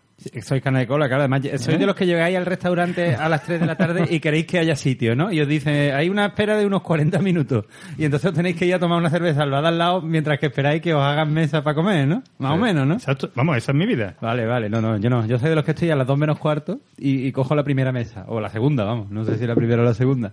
Sois 0.42 0.62
carne 0.62 0.80
de 0.80 0.86
cola, 0.86 1.08
claro. 1.08 1.22
Además, 1.22 1.42
sois 1.42 1.68
¿Eh? 1.76 1.78
de 1.78 1.86
los 1.86 1.94
que 1.96 2.04
llegáis 2.04 2.36
al 2.36 2.44
restaurante 2.44 3.14
a 3.14 3.28
las 3.28 3.42
3 3.42 3.60
de 3.60 3.66
la 3.66 3.76
tarde 3.76 4.06
y 4.10 4.20
queréis 4.20 4.46
que 4.46 4.58
haya 4.58 4.76
sitio, 4.76 5.16
¿no? 5.16 5.32
Y 5.32 5.40
os 5.40 5.48
dicen, 5.48 5.94
hay 5.94 6.10
una 6.10 6.26
espera 6.26 6.58
de 6.58 6.66
unos 6.66 6.82
40 6.82 7.18
minutos. 7.20 7.64
Y 7.96 8.04
entonces 8.04 8.28
os 8.30 8.36
tenéis 8.36 8.56
que 8.56 8.66
ir 8.66 8.74
a 8.74 8.78
tomar 8.78 8.98
una 8.98 9.08
cerveza 9.08 9.42
al 9.42 9.50
bar 9.50 9.64
al 9.64 9.78
lado 9.78 10.02
mientras 10.02 10.38
que 10.38 10.46
esperáis 10.46 10.82
que 10.82 10.92
os 10.92 11.02
hagan 11.02 11.32
mesa 11.32 11.62
para 11.62 11.74
comer, 11.74 12.06
¿no? 12.06 12.22
Más 12.38 12.52
o 12.52 12.56
menos, 12.58 12.86
¿no? 12.86 12.94
Exacto. 12.94 13.30
Vamos, 13.34 13.56
esa 13.56 13.72
es 13.72 13.78
mi 13.78 13.86
vida. 13.86 14.14
Vale, 14.20 14.44
vale. 14.44 14.68
No, 14.68 14.82
no, 14.82 14.98
yo 14.98 15.08
no. 15.08 15.24
Yo 15.26 15.38
soy 15.38 15.48
de 15.48 15.54
los 15.54 15.64
que 15.64 15.70
estoy 15.70 15.90
a 15.90 15.96
las 15.96 16.06
2 16.06 16.18
menos 16.18 16.38
cuarto 16.38 16.80
y, 16.98 17.26
y 17.26 17.32
cojo 17.32 17.54
la 17.54 17.64
primera 17.64 17.90
mesa. 17.90 18.24
O 18.28 18.40
la 18.40 18.50
segunda, 18.50 18.84
vamos. 18.84 19.10
No 19.10 19.24
sé 19.24 19.38
si 19.38 19.46
la 19.46 19.54
primera 19.54 19.80
o 19.80 19.84
la 19.86 19.94
segunda. 19.94 20.32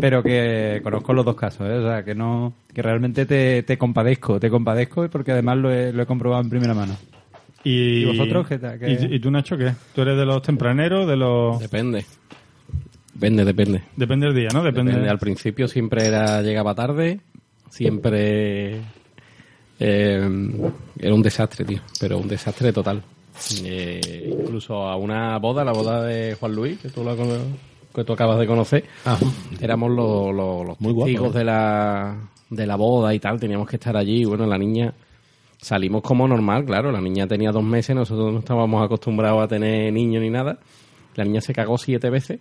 Pero 0.00 0.22
que 0.22 0.80
conozco 0.82 1.12
los 1.12 1.24
dos 1.24 1.36
casos, 1.36 1.68
¿eh? 1.68 1.74
O 1.74 1.88
sea, 1.88 2.04
que 2.04 2.14
no... 2.14 2.52
Que 2.72 2.82
realmente 2.82 3.26
te, 3.26 3.62
te 3.62 3.78
compadezco. 3.78 4.40
Te 4.40 4.50
compadezco 4.50 5.08
porque 5.08 5.32
además 5.32 5.56
lo 5.58 5.72
he, 5.72 5.92
lo 5.92 6.02
he 6.02 6.06
comprobado 6.06 6.42
en 6.42 6.50
primera 6.50 6.74
mano. 6.74 6.96
¿Y, 7.64 8.02
¿Y 8.02 8.04
vosotros 8.04 8.46
qué 8.46 8.58
tal? 8.58 8.78
¿Qué- 8.78 9.08
¿Y, 9.10 9.14
y 9.16 9.18
tú, 9.20 9.30
Nacho, 9.30 9.56
qué? 9.56 9.72
¿Tú 9.94 10.02
eres 10.02 10.16
de 10.18 10.24
los 10.26 10.42
tempraneros, 10.42 11.06
de 11.08 11.16
los...? 11.16 11.58
Depende. 11.60 12.04
Depende, 13.14 13.44
depende. 13.44 13.82
Depende 13.96 14.26
del 14.26 14.36
día, 14.36 14.48
¿no? 14.52 14.62
Depende. 14.62 14.90
Depende. 14.92 15.10
Al 15.10 15.18
principio 15.18 15.68
siempre 15.68 16.06
era 16.06 16.42
llegaba 16.42 16.74
tarde, 16.74 17.20
siempre 17.70 18.80
eh, 19.78 20.28
era 20.98 21.14
un 21.14 21.22
desastre, 21.22 21.64
tío, 21.64 21.80
pero 22.00 22.18
un 22.18 22.28
desastre 22.28 22.72
total. 22.72 23.02
Eh, 23.64 24.34
incluso 24.40 24.86
a 24.88 24.96
una 24.96 25.38
boda, 25.38 25.64
la 25.64 25.72
boda 25.72 26.02
de 26.04 26.34
Juan 26.34 26.54
Luis, 26.54 26.78
que 26.78 26.88
tú, 26.88 27.02
la 27.04 27.14
que 27.94 28.04
tú 28.04 28.12
acabas 28.12 28.38
de 28.38 28.46
conocer, 28.46 28.84
éramos 29.60 29.90
los, 29.90 30.34
los, 30.34 30.66
los 30.66 30.80
Muy 30.80 30.92
guapo, 30.92 31.06
testigos 31.06 31.34
¿eh? 31.34 31.38
de 31.38 31.44
la 31.44 32.16
de 32.50 32.66
la 32.66 32.76
boda 32.76 33.12
y 33.14 33.18
tal, 33.18 33.38
teníamos 33.40 33.68
que 33.68 33.76
estar 33.76 33.96
allí. 33.96 34.22
y 34.22 34.24
Bueno, 34.24 34.46
la 34.46 34.58
niña 34.58 34.92
salimos 35.64 36.02
como 36.02 36.28
normal, 36.28 36.64
claro, 36.64 36.92
la 36.92 37.00
niña 37.00 37.26
tenía 37.26 37.50
dos 37.50 37.64
meses, 37.64 37.96
nosotros 37.96 38.32
no 38.32 38.40
estábamos 38.40 38.84
acostumbrados 38.84 39.42
a 39.42 39.48
tener 39.48 39.92
niños 39.92 40.22
ni 40.22 40.30
nada. 40.30 40.58
La 41.16 41.24
niña 41.24 41.40
se 41.40 41.54
cagó 41.54 41.78
siete 41.78 42.10
veces 42.10 42.40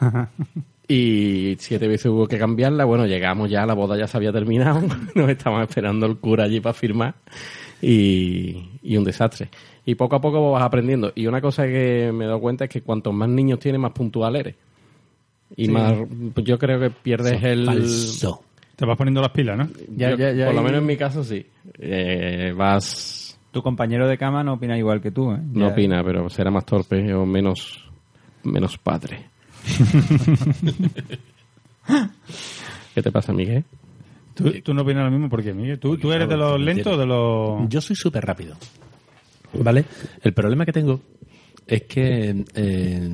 y 0.88 1.56
siete 1.58 1.86
veces 1.86 2.06
hubo 2.06 2.26
que 2.26 2.38
cambiarla. 2.38 2.84
Bueno, 2.84 3.06
llegamos 3.06 3.50
ya, 3.50 3.66
la 3.66 3.74
boda 3.74 3.98
ya 3.98 4.06
se 4.06 4.16
había 4.16 4.32
terminado, 4.32 4.80
nos 5.14 5.28
estaban 5.28 5.62
esperando 5.62 6.06
el 6.06 6.16
cura 6.16 6.44
allí 6.44 6.60
para 6.60 6.72
firmar 6.72 7.14
y, 7.82 8.70
y 8.82 8.96
un 8.96 9.04
desastre. 9.04 9.50
Y 9.84 9.94
poco 9.96 10.16
a 10.16 10.20
poco 10.20 10.52
vas 10.52 10.62
aprendiendo. 10.62 11.12
Y 11.14 11.26
una 11.26 11.40
cosa 11.40 11.64
que 11.64 12.10
me 12.14 12.24
he 12.24 12.28
dado 12.28 12.40
cuenta 12.40 12.64
es 12.64 12.70
que 12.70 12.80
cuantos 12.80 13.12
más 13.12 13.28
niños 13.28 13.58
tienes, 13.58 13.80
más 13.80 13.92
puntual 13.92 14.36
eres. 14.36 14.54
Y 15.56 15.68
más, 15.68 15.94
pues 16.32 16.46
yo 16.46 16.58
creo 16.58 16.80
que 16.80 16.90
pierdes 16.90 17.42
el... 17.42 17.66
Falso. 17.66 18.42
Te 18.76 18.86
vas 18.86 18.96
poniendo 18.96 19.20
las 19.20 19.30
pilas, 19.30 19.58
¿no? 19.58 19.68
Ya, 19.96 20.10
Yo, 20.10 20.16
ya, 20.16 20.32
ya 20.32 20.46
por 20.46 20.54
lo 20.54 20.62
menos 20.62 20.80
en 20.80 20.86
mi 20.86 20.96
caso 20.96 21.22
sí. 21.22 21.44
Eh, 21.78 22.52
vas... 22.56 23.38
Tu 23.50 23.62
compañero 23.62 24.08
de 24.08 24.16
cama 24.16 24.42
no 24.42 24.54
opina 24.54 24.78
igual 24.78 25.02
que 25.02 25.10
tú, 25.10 25.30
¿eh? 25.32 25.38
No 25.52 25.68
opina, 25.68 26.02
pero 26.02 26.30
será 26.30 26.50
más 26.50 26.64
torpe 26.64 27.12
o 27.12 27.26
menos, 27.26 27.86
menos 28.44 28.78
padre. 28.78 29.26
¿Qué 32.94 33.02
te 33.02 33.12
pasa, 33.12 33.34
Miguel? 33.34 33.64
¿Tú, 34.34 34.50
tú 34.62 34.72
no 34.72 34.80
opinas 34.82 35.04
lo 35.04 35.10
mismo 35.10 35.28
porque, 35.28 35.52
Miguel, 35.52 35.78
¿tú, 35.78 35.98
tú 35.98 36.12
eres 36.12 36.28
de 36.28 36.36
los 36.36 36.58
lentos 36.58 36.94
o 36.94 36.96
de 36.96 37.04
los...? 37.04 37.68
Yo 37.68 37.82
soy 37.82 37.94
súper 37.94 38.24
rápido. 38.24 38.56
¿Vale? 39.52 39.84
El 40.22 40.32
problema 40.32 40.64
que 40.64 40.72
tengo 40.72 41.00
es 41.66 41.82
que 41.82 42.44
eh, 42.54 43.10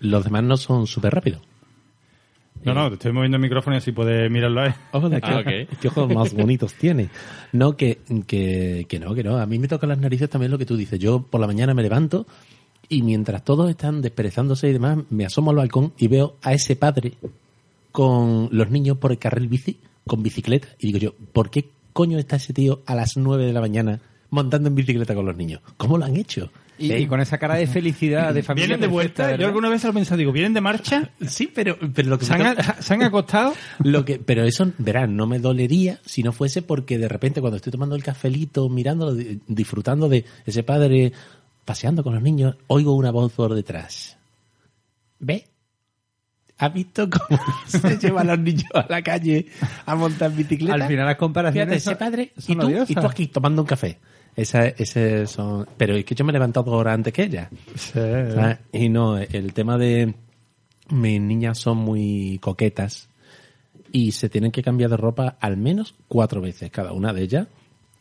los 0.00 0.24
demás 0.24 0.44
no 0.44 0.56
son 0.56 0.86
súper 0.86 1.14
rápidos. 1.14 1.42
No, 2.64 2.74
no, 2.74 2.88
te 2.88 2.94
estoy 2.94 3.12
moviendo 3.12 3.36
el 3.36 3.42
micrófono 3.42 3.76
y 3.76 3.78
así 3.78 3.92
puedes 3.92 4.30
mirarlo 4.30 4.60
ahí. 4.62 4.72
Ojo, 4.92 5.10
Ah, 5.22 5.42
qué, 5.44 5.66
qué 5.80 5.88
ojos 5.88 6.12
más 6.12 6.32
bonitos 6.32 6.74
tiene. 6.74 7.08
No, 7.52 7.76
que, 7.76 7.98
que, 8.26 8.86
que 8.88 8.98
no, 8.98 9.14
que 9.14 9.24
no. 9.24 9.38
A 9.38 9.46
mí 9.46 9.58
me 9.58 9.68
tocan 9.68 9.88
las 9.88 9.98
narices 9.98 10.30
también 10.30 10.50
lo 10.50 10.58
que 10.58 10.66
tú 10.66 10.76
dices. 10.76 10.98
Yo 10.98 11.22
por 11.22 11.40
la 11.40 11.46
mañana 11.46 11.74
me 11.74 11.82
levanto 11.82 12.26
y 12.88 13.02
mientras 13.02 13.44
todos 13.44 13.70
están 13.70 14.00
desperezándose 14.02 14.68
y 14.68 14.72
demás, 14.72 14.98
me 15.10 15.24
asomo 15.24 15.50
al 15.50 15.56
balcón 15.56 15.92
y 15.98 16.08
veo 16.08 16.36
a 16.42 16.52
ese 16.52 16.76
padre 16.76 17.14
con 17.90 18.48
los 18.52 18.70
niños 18.70 18.98
por 18.98 19.12
el 19.12 19.18
carril 19.18 19.48
bici, 19.48 19.78
con 20.06 20.22
bicicleta. 20.22 20.68
Y 20.78 20.88
digo 20.88 20.98
yo, 20.98 21.14
¿por 21.32 21.50
qué 21.50 21.68
coño 21.92 22.18
está 22.18 22.36
ese 22.36 22.52
tío 22.52 22.82
a 22.86 22.94
las 22.94 23.16
9 23.16 23.46
de 23.46 23.52
la 23.52 23.60
mañana 23.60 24.00
montando 24.30 24.68
en 24.68 24.74
bicicleta 24.74 25.14
con 25.14 25.26
los 25.26 25.36
niños? 25.36 25.60
¿Cómo 25.76 25.98
lo 25.98 26.04
han 26.04 26.16
hecho? 26.16 26.50
Y, 26.78 26.90
¿Eh? 26.90 27.00
y 27.00 27.06
con 27.06 27.20
esa 27.20 27.38
cara 27.38 27.54
de 27.56 27.66
felicidad, 27.66 28.32
de 28.34 28.42
familia 28.42 28.68
¿Vienen 28.76 28.80
de 28.80 28.88
perfecta, 28.94 29.22
vuelta? 29.22 29.22
Yo 29.24 29.30
¿verdad? 29.32 29.46
alguna 29.48 29.68
vez 29.68 29.84
lo 29.84 29.90
he 29.90 29.92
pensado, 29.92 30.16
digo, 30.18 30.32
¿vienen 30.32 30.54
de 30.54 30.60
marcha? 30.62 31.10
Sí, 31.28 31.50
pero, 31.54 31.76
pero 31.94 32.08
lo 32.08 32.18
que 32.18 32.24
¿Se 32.24 32.32
han, 32.34 32.56
toca- 32.56 32.82
se 32.82 32.94
han 32.94 33.02
acostado? 33.02 33.54
Lo 33.84 34.04
que, 34.04 34.18
pero 34.18 34.44
eso, 34.44 34.72
verán, 34.78 35.14
no 35.14 35.26
me 35.26 35.38
dolería 35.38 36.00
si 36.04 36.22
no 36.22 36.32
fuese 36.32 36.62
porque 36.62 36.98
de 36.98 37.08
repente 37.08 37.40
cuando 37.40 37.56
estoy 37.56 37.70
tomando 37.72 37.94
el 37.94 38.02
cafelito, 38.02 38.68
mirándolo, 38.68 39.14
di- 39.14 39.40
disfrutando 39.46 40.08
de 40.08 40.24
ese 40.46 40.62
padre 40.62 41.12
paseando 41.64 42.02
con 42.02 42.14
los 42.14 42.22
niños, 42.22 42.56
oigo 42.68 42.94
una 42.96 43.10
voz 43.12 43.32
por 43.32 43.54
detrás. 43.54 44.16
¿Ve? 45.20 45.44
¿Ha 46.58 46.68
visto 46.70 47.08
cómo 47.10 47.40
se 47.66 47.98
llevan 47.98 48.26
los 48.28 48.38
niños 48.38 48.64
a 48.74 48.86
la 48.88 49.02
calle 49.02 49.46
a 49.84 49.94
montar 49.94 50.32
bicicleta? 50.32 50.74
Al 50.74 50.88
final 50.88 51.06
las 51.06 51.16
comparaciones 51.16 51.66
Fíjate, 51.68 51.80
son- 51.80 51.92
ese 51.92 51.98
padre 51.98 52.32
y 52.48 52.56
tú, 52.56 52.84
y 52.88 52.94
tú 52.94 53.06
aquí 53.06 53.26
tomando 53.26 53.62
un 53.62 53.66
café. 53.68 53.98
Esa, 54.34 54.66
ese 54.66 55.26
son... 55.26 55.66
Pero 55.76 55.94
es 55.94 56.04
que 56.04 56.14
yo 56.14 56.24
me 56.24 56.30
he 56.30 56.32
levantado 56.32 56.70
horas 56.72 56.94
antes 56.94 57.12
que 57.12 57.24
ella. 57.24 57.50
¿sabes? 57.76 58.58
Y 58.72 58.88
no, 58.88 59.18
el 59.18 59.52
tema 59.52 59.76
de 59.78 60.14
mis 60.90 61.20
niñas 61.20 61.58
son 61.58 61.78
muy 61.78 62.38
coquetas 62.40 63.08
y 63.92 64.12
se 64.12 64.28
tienen 64.28 64.50
que 64.50 64.62
cambiar 64.62 64.90
de 64.90 64.96
ropa 64.96 65.36
al 65.40 65.56
menos 65.56 65.94
cuatro 66.08 66.40
veces 66.40 66.70
cada 66.70 66.92
una 66.92 67.12
de 67.12 67.22
ellas 67.22 67.46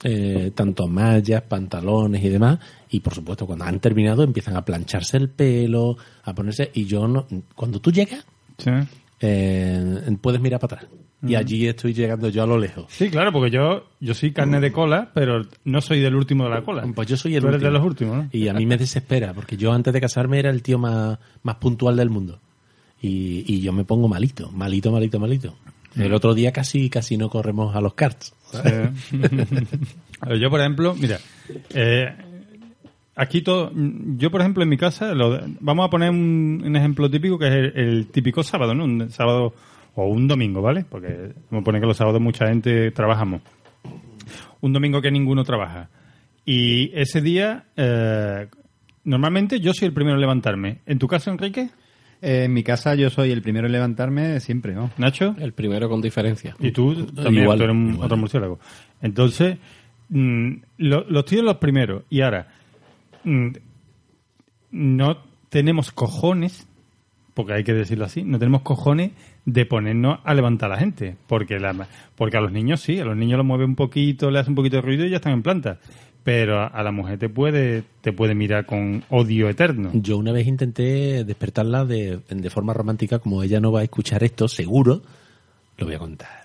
eh, 0.03 0.51
tanto 0.55 0.87
mallas, 0.87 1.43
pantalones 1.43 2.23
y 2.23 2.29
demás. 2.29 2.59
Y 2.89 3.01
por 3.01 3.13
supuesto, 3.13 3.45
cuando 3.45 3.65
han 3.65 3.79
terminado, 3.79 4.23
empiezan 4.23 4.55
a 4.55 4.65
plancharse 4.65 5.17
el 5.17 5.29
pelo, 5.29 5.95
a 6.23 6.33
ponerse. 6.33 6.71
Y 6.73 6.85
yo 6.85 7.07
no. 7.07 7.27
Cuando 7.55 7.79
tú 7.79 7.91
llegas, 7.91 8.25
Sí. 8.57 8.71
eh, 9.19 10.17
puedes 10.19 10.41
mirar 10.41 10.59
para 10.59 10.77
atrás. 10.77 10.91
Y 11.23 11.35
allí 11.35 11.67
estoy 11.67 11.93
llegando 11.93 12.29
yo 12.29 12.43
a 12.43 12.47
lo 12.47 12.57
lejos. 12.57 12.85
Sí, 12.89 13.09
claro, 13.09 13.31
porque 13.31 13.51
yo, 13.51 13.85
yo 13.99 14.13
soy 14.13 14.31
carne 14.31 14.59
de 14.59 14.71
cola, 14.71 15.11
pero 15.13 15.45
no 15.65 15.79
soy 15.81 15.99
del 15.99 16.15
último 16.15 16.45
de 16.45 16.49
la 16.49 16.61
cola. 16.63 16.83
Pues 16.95 17.07
yo 17.07 17.15
soy 17.17 17.35
el 17.35 17.41
Tú 17.41 17.47
eres 17.49 17.57
último. 17.57 17.71
de 17.71 17.77
los 17.77 17.85
últimos, 17.87 18.17
¿no? 18.17 18.29
Y 18.31 18.47
a 18.47 18.53
mí 18.53 18.65
me 18.65 18.77
desespera, 18.77 19.33
porque 19.33 19.55
yo 19.57 19.71
antes 19.71 19.93
de 19.93 20.01
casarme 20.01 20.39
era 20.39 20.49
el 20.49 20.63
tío 20.63 20.79
más, 20.79 21.19
más 21.43 21.55
puntual 21.57 21.95
del 21.97 22.09
mundo. 22.09 22.39
Y, 23.01 23.43
y 23.47 23.61
yo 23.61 23.71
me 23.73 23.83
pongo 23.83 24.07
malito, 24.07 24.51
malito, 24.51 24.91
malito, 24.91 25.19
malito. 25.19 25.55
El 25.95 26.13
otro 26.13 26.33
día 26.33 26.51
casi, 26.53 26.89
casi 26.89 27.17
no 27.17 27.29
corremos 27.29 27.75
a 27.75 27.81
los 27.81 27.93
karts. 27.93 28.33
Sí. 28.51 29.17
Yo, 30.39 30.49
por 30.49 30.59
ejemplo, 30.59 30.95
mira, 30.95 31.19
eh, 31.73 32.13
aquí 33.15 33.41
todo, 33.41 33.71
yo, 33.75 34.29
por 34.29 34.41
ejemplo, 34.41 34.61
en 34.61 34.69
mi 34.69 34.77
casa, 34.77 35.13
lo 35.15 35.39
vamos 35.59 35.87
a 35.87 35.89
poner 35.89 36.11
un, 36.11 36.61
un 36.63 36.75
ejemplo 36.75 37.09
típico 37.09 37.39
que 37.39 37.47
es 37.47 37.53
el, 37.53 37.73
el 37.75 38.07
típico 38.07 38.43
sábado, 38.43 38.75
¿no? 38.75 38.83
Un 38.85 39.09
sábado 39.09 39.53
o 39.95 40.07
un 40.07 40.27
domingo, 40.27 40.61
¿vale? 40.61 40.85
Porque 40.89 41.33
me 41.49 41.61
pone 41.61 41.79
que 41.79 41.85
los 41.85 41.97
sábados 41.97 42.21
mucha 42.21 42.47
gente 42.47 42.91
trabajamos. 42.91 43.41
Un 44.61 44.73
domingo 44.73 45.01
que 45.01 45.11
ninguno 45.11 45.43
trabaja. 45.43 45.89
Y 46.45 46.91
ese 46.97 47.21
día, 47.21 47.65
eh, 47.75 48.47
normalmente 49.03 49.59
yo 49.59 49.73
soy 49.73 49.87
el 49.87 49.93
primero 49.93 50.15
en 50.15 50.21
levantarme. 50.21 50.79
¿En 50.85 50.99
tu 50.99 51.07
caso, 51.07 51.31
Enrique? 51.31 51.69
Eh, 52.21 52.43
en 52.45 52.53
mi 52.53 52.63
casa 52.63 52.93
yo 52.95 53.09
soy 53.09 53.31
el 53.31 53.41
primero 53.41 53.65
en 53.65 53.71
levantarme 53.73 54.39
siempre, 54.39 54.73
¿no? 54.73 54.91
¿Nacho? 54.97 55.35
El 55.39 55.53
primero 55.53 55.89
con 55.89 56.01
diferencia. 56.01 56.55
Y 56.59 56.71
tú 56.71 57.05
también, 57.07 57.43
Igual, 57.43 57.57
tú 57.57 57.63
eres 57.63 57.75
un- 57.75 57.89
igual. 57.93 58.05
otro 58.05 58.17
murciélago. 58.17 58.59
Entonces, 59.01 59.57
mm, 60.09 60.51
lo- 60.77 61.05
los 61.09 61.25
tíos 61.25 61.43
los 61.43 61.57
primeros. 61.57 62.03
Y 62.11 62.21
ahora, 62.21 62.47
mm, 63.23 63.47
no 64.71 65.17
tenemos 65.49 65.91
cojones, 65.91 66.67
porque 67.33 67.53
hay 67.53 67.63
que 67.63 67.73
decirlo 67.73 68.05
así, 68.05 68.23
no 68.23 68.39
tenemos 68.39 68.61
cojones 68.61 69.11
de 69.45 69.65
ponernos 69.65 70.19
a 70.23 70.33
levantar 70.33 70.71
a 70.71 70.75
la 70.75 70.79
gente. 70.79 71.15
Porque, 71.27 71.59
la, 71.59 71.87
porque 72.15 72.37
a 72.37 72.41
los 72.41 72.51
niños 72.51 72.81
sí, 72.81 72.99
a 72.99 73.05
los 73.05 73.17
niños 73.17 73.37
los 73.37 73.45
mueve 73.45 73.65
un 73.65 73.75
poquito, 73.75 74.31
le 74.31 74.39
hace 74.39 74.49
un 74.49 74.55
poquito 74.55 74.77
de 74.77 74.81
ruido 74.81 75.05
y 75.05 75.09
ya 75.09 75.17
están 75.17 75.33
en 75.33 75.43
planta. 75.43 75.79
Pero 76.23 76.59
a, 76.59 76.67
a 76.67 76.83
la 76.83 76.91
mujer 76.91 77.17
te 77.17 77.29
puede, 77.29 77.83
te 78.01 78.13
puede 78.13 78.35
mirar 78.35 78.65
con 78.65 79.03
odio 79.09 79.49
eterno. 79.49 79.89
Yo 79.93 80.17
una 80.17 80.31
vez 80.31 80.45
intenté 80.47 81.23
despertarla 81.23 81.85
de, 81.85 82.19
de 82.29 82.49
forma 82.49 82.73
romántica, 82.73 83.19
como 83.19 83.41
ella 83.41 83.59
no 83.59 83.71
va 83.71 83.79
a 83.79 83.83
escuchar 83.83 84.23
esto, 84.23 84.47
seguro, 84.47 85.01
lo 85.77 85.85
voy 85.85 85.95
a 85.95 85.99
contar. 85.99 86.41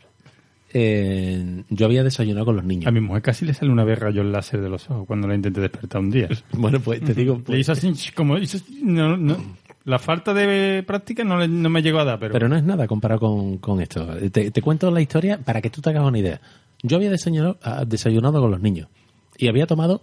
Eh, 0.78 1.62
yo 1.70 1.86
había 1.86 2.02
desayunado 2.02 2.44
con 2.44 2.56
los 2.56 2.64
niños. 2.64 2.86
A 2.86 2.90
mi 2.90 3.00
mujer 3.00 3.22
casi 3.22 3.46
le 3.46 3.54
sale 3.54 3.70
una 3.70 3.84
vez 3.84 3.98
rayos 3.98 4.26
láser 4.26 4.60
de 4.60 4.68
los 4.68 4.90
ojos 4.90 5.06
cuando 5.06 5.26
la 5.26 5.34
intenté 5.34 5.60
despertar 5.60 6.00
un 6.00 6.10
día. 6.10 6.28
Bueno, 6.52 6.80
pues 6.80 7.00
te 7.02 7.14
digo, 7.14 7.36
Le 7.36 7.42
pues, 7.42 7.60
hizo 7.60 7.72
así, 7.72 7.92
como 8.14 8.36
hizo 8.36 8.58
así, 8.58 8.80
no, 8.82 9.16
no, 9.16 9.36
la 9.86 9.98
falta 9.98 10.34
de 10.34 10.82
práctica 10.86 11.24
no, 11.24 11.38
le- 11.38 11.48
no 11.48 11.70
me 11.70 11.80
llegó 11.80 11.98
a 12.00 12.04
dar, 12.04 12.18
pero, 12.18 12.32
pero 12.34 12.48
no 12.48 12.56
es 12.56 12.62
nada 12.64 12.86
comparado 12.86 13.20
con, 13.20 13.56
con 13.58 13.80
esto. 13.80 14.06
Te, 14.30 14.50
te 14.50 14.62
cuento 14.62 14.90
la 14.90 15.00
historia 15.00 15.38
para 15.38 15.62
que 15.62 15.70
tú 15.70 15.80
te 15.80 15.88
hagas 15.90 16.04
una 16.04 16.18
idea. 16.18 16.40
Yo 16.82 16.98
había 16.98 17.08
desayunado, 17.10 17.56
ah, 17.62 17.84
desayunado 17.86 18.40
con 18.40 18.50
los 18.50 18.60
niños 18.60 18.88
y 19.38 19.48
había 19.48 19.66
tomado 19.66 20.02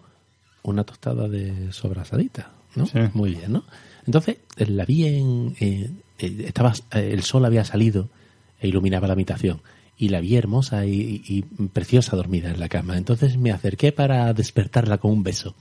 una 0.63 0.83
tostada 0.83 1.27
de 1.27 1.71
sobrasadita, 1.71 2.49
¿no? 2.75 2.87
Sí. 2.87 2.97
Muy 3.13 3.35
bien, 3.35 3.51
¿no? 3.53 3.63
Entonces, 4.07 4.37
eh, 4.57 4.65
la 4.65 4.85
vi 4.85 5.05
en... 5.05 5.55
eh, 5.59 5.91
estaba, 6.17 6.73
eh, 6.93 7.09
el 7.13 7.21
sol 7.23 7.45
había 7.45 7.63
salido 7.65 8.09
e 8.59 8.67
iluminaba 8.69 9.07
la 9.07 9.13
habitación. 9.13 9.61
Y 9.97 10.09
la 10.09 10.21
vi 10.21 10.35
hermosa 10.37 10.85
y, 10.85 11.21
y- 11.27 11.37
y 11.37 11.41
preciosa 11.67 12.15
dormida 12.15 12.49
en 12.49 12.59
la 12.59 12.67
cama. 12.69 12.97
Entonces 12.97 13.37
me 13.37 13.51
acerqué 13.51 13.91
para 13.91 14.33
despertarla 14.33 14.97
con 14.97 15.11
un 15.11 15.23
beso. 15.23 15.55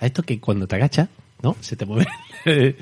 A 0.00 0.06
esto 0.06 0.22
que 0.22 0.40
cuando 0.40 0.66
te 0.66 0.74
agachas, 0.76 1.08
¿no? 1.42 1.54
Se 1.60 1.76
te 1.76 1.86
mueven 1.86 2.06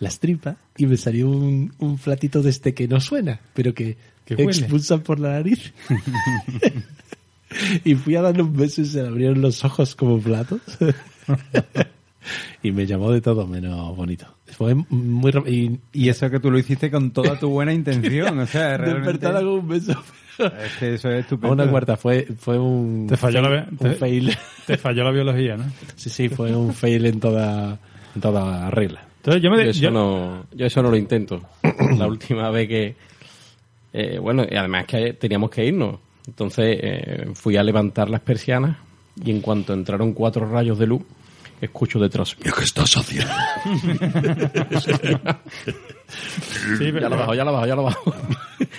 las 0.00 0.18
tripas 0.18 0.56
y 0.76 0.86
me 0.86 0.96
salió 0.96 1.28
un, 1.30 1.72
un 1.78 1.98
flatito 1.98 2.42
de 2.42 2.50
este 2.50 2.74
que 2.74 2.88
no 2.88 3.00
suena, 3.00 3.38
pero 3.54 3.72
que, 3.74 3.96
Que 4.24 4.34
expulsan 4.42 5.00
por 5.00 5.20
la 5.20 5.30
nariz. 5.34 5.72
y 7.84 7.94
fui 7.94 8.16
a 8.16 8.22
darle 8.22 8.42
un 8.42 8.56
beso 8.56 8.80
y 8.82 8.86
se 8.86 9.02
le 9.02 9.08
abrieron 9.08 9.40
los 9.40 9.64
ojos 9.64 9.94
como 9.94 10.18
platos. 10.20 10.60
y 12.62 12.72
me 12.72 12.86
llamó 12.86 13.10
de 13.12 13.20
todo 13.20 13.46
menos 13.46 13.96
bonito. 13.96 14.26
Fue 14.56 14.74
muy... 14.74 15.32
Y, 15.46 15.78
Y 15.92 16.08
eso 16.08 16.28
que 16.30 16.40
tú 16.40 16.50
lo 16.50 16.58
hiciste 16.58 16.90
con 16.90 17.10
toda 17.12 17.38
tu 17.38 17.48
buena 17.50 17.72
intención, 17.74 18.38
o 18.38 18.46
sea, 18.46 18.76
realmente... 18.76 19.12
despertarla 19.12 19.40
con 19.40 19.48
un 19.60 19.68
beso. 19.68 19.92
Es 20.38 20.72
que 20.78 20.94
eso 20.94 21.08
es 21.10 21.16
A 21.16 21.18
estupendo. 21.18 21.52
una 21.52 21.68
cuarta 21.70 21.96
fue, 21.96 22.26
fue 22.38 22.58
un... 22.58 23.06
Te 23.08 23.16
falló 23.16 23.40
fail- 23.42 23.50
la- 23.54 23.68
un 23.70 23.76
te- 23.76 23.90
fail. 23.94 24.36
te 24.66 24.76
falló 24.78 25.04
la 25.04 25.10
biología, 25.10 25.56
¿no? 25.58 25.64
Sí, 25.96 26.08
sí, 26.08 26.28
fue 26.30 26.54
un 26.56 26.72
fail 26.72 27.04
en 27.06 27.20
toda, 27.20 27.78
en 28.14 28.20
toda 28.22 28.70
regla. 28.70 29.04
Entonces 29.20 29.42
yo 29.42 29.50
me... 29.50 29.64
Yo 29.64 29.70
eso, 29.70 29.80
yo- 29.80 29.90
no, 29.90 30.46
yo 30.52 30.66
eso 30.66 30.82
no 30.82 30.90
lo 30.90 30.96
intento. 30.96 31.42
La 31.98 32.06
última 32.06 32.50
vez 32.50 32.68
que... 32.68 32.94
eh, 33.92 34.18
bueno, 34.18 34.44
y 34.50 34.56
además 34.56 34.86
que 34.86 35.12
teníamos 35.14 35.50
que 35.50 35.64
irnos. 35.66 35.98
Entonces 36.26 36.78
eh, 36.80 37.26
fui 37.34 37.56
a 37.56 37.62
levantar 37.62 38.08
las 38.08 38.20
persianas 38.20 38.76
y 39.22 39.30
en 39.30 39.40
cuanto 39.40 39.72
entraron 39.74 40.12
cuatro 40.14 40.48
rayos 40.50 40.78
de 40.78 40.86
luz, 40.86 41.02
escucho 41.60 41.98
detrás 41.98 42.36
mío, 42.42 42.52
¿qué 42.56 42.64
estás 42.64 42.96
haciendo? 42.96 43.32
sí, 46.78 46.90
pero- 46.92 47.00
ya 47.00 47.08
lo 47.08 47.16
bajo, 47.16 47.34
ya 47.34 47.44
lo 47.44 47.52
bajo, 47.52 47.66
ya 47.66 47.74
lo 47.76 47.82
bajo. 47.84 48.14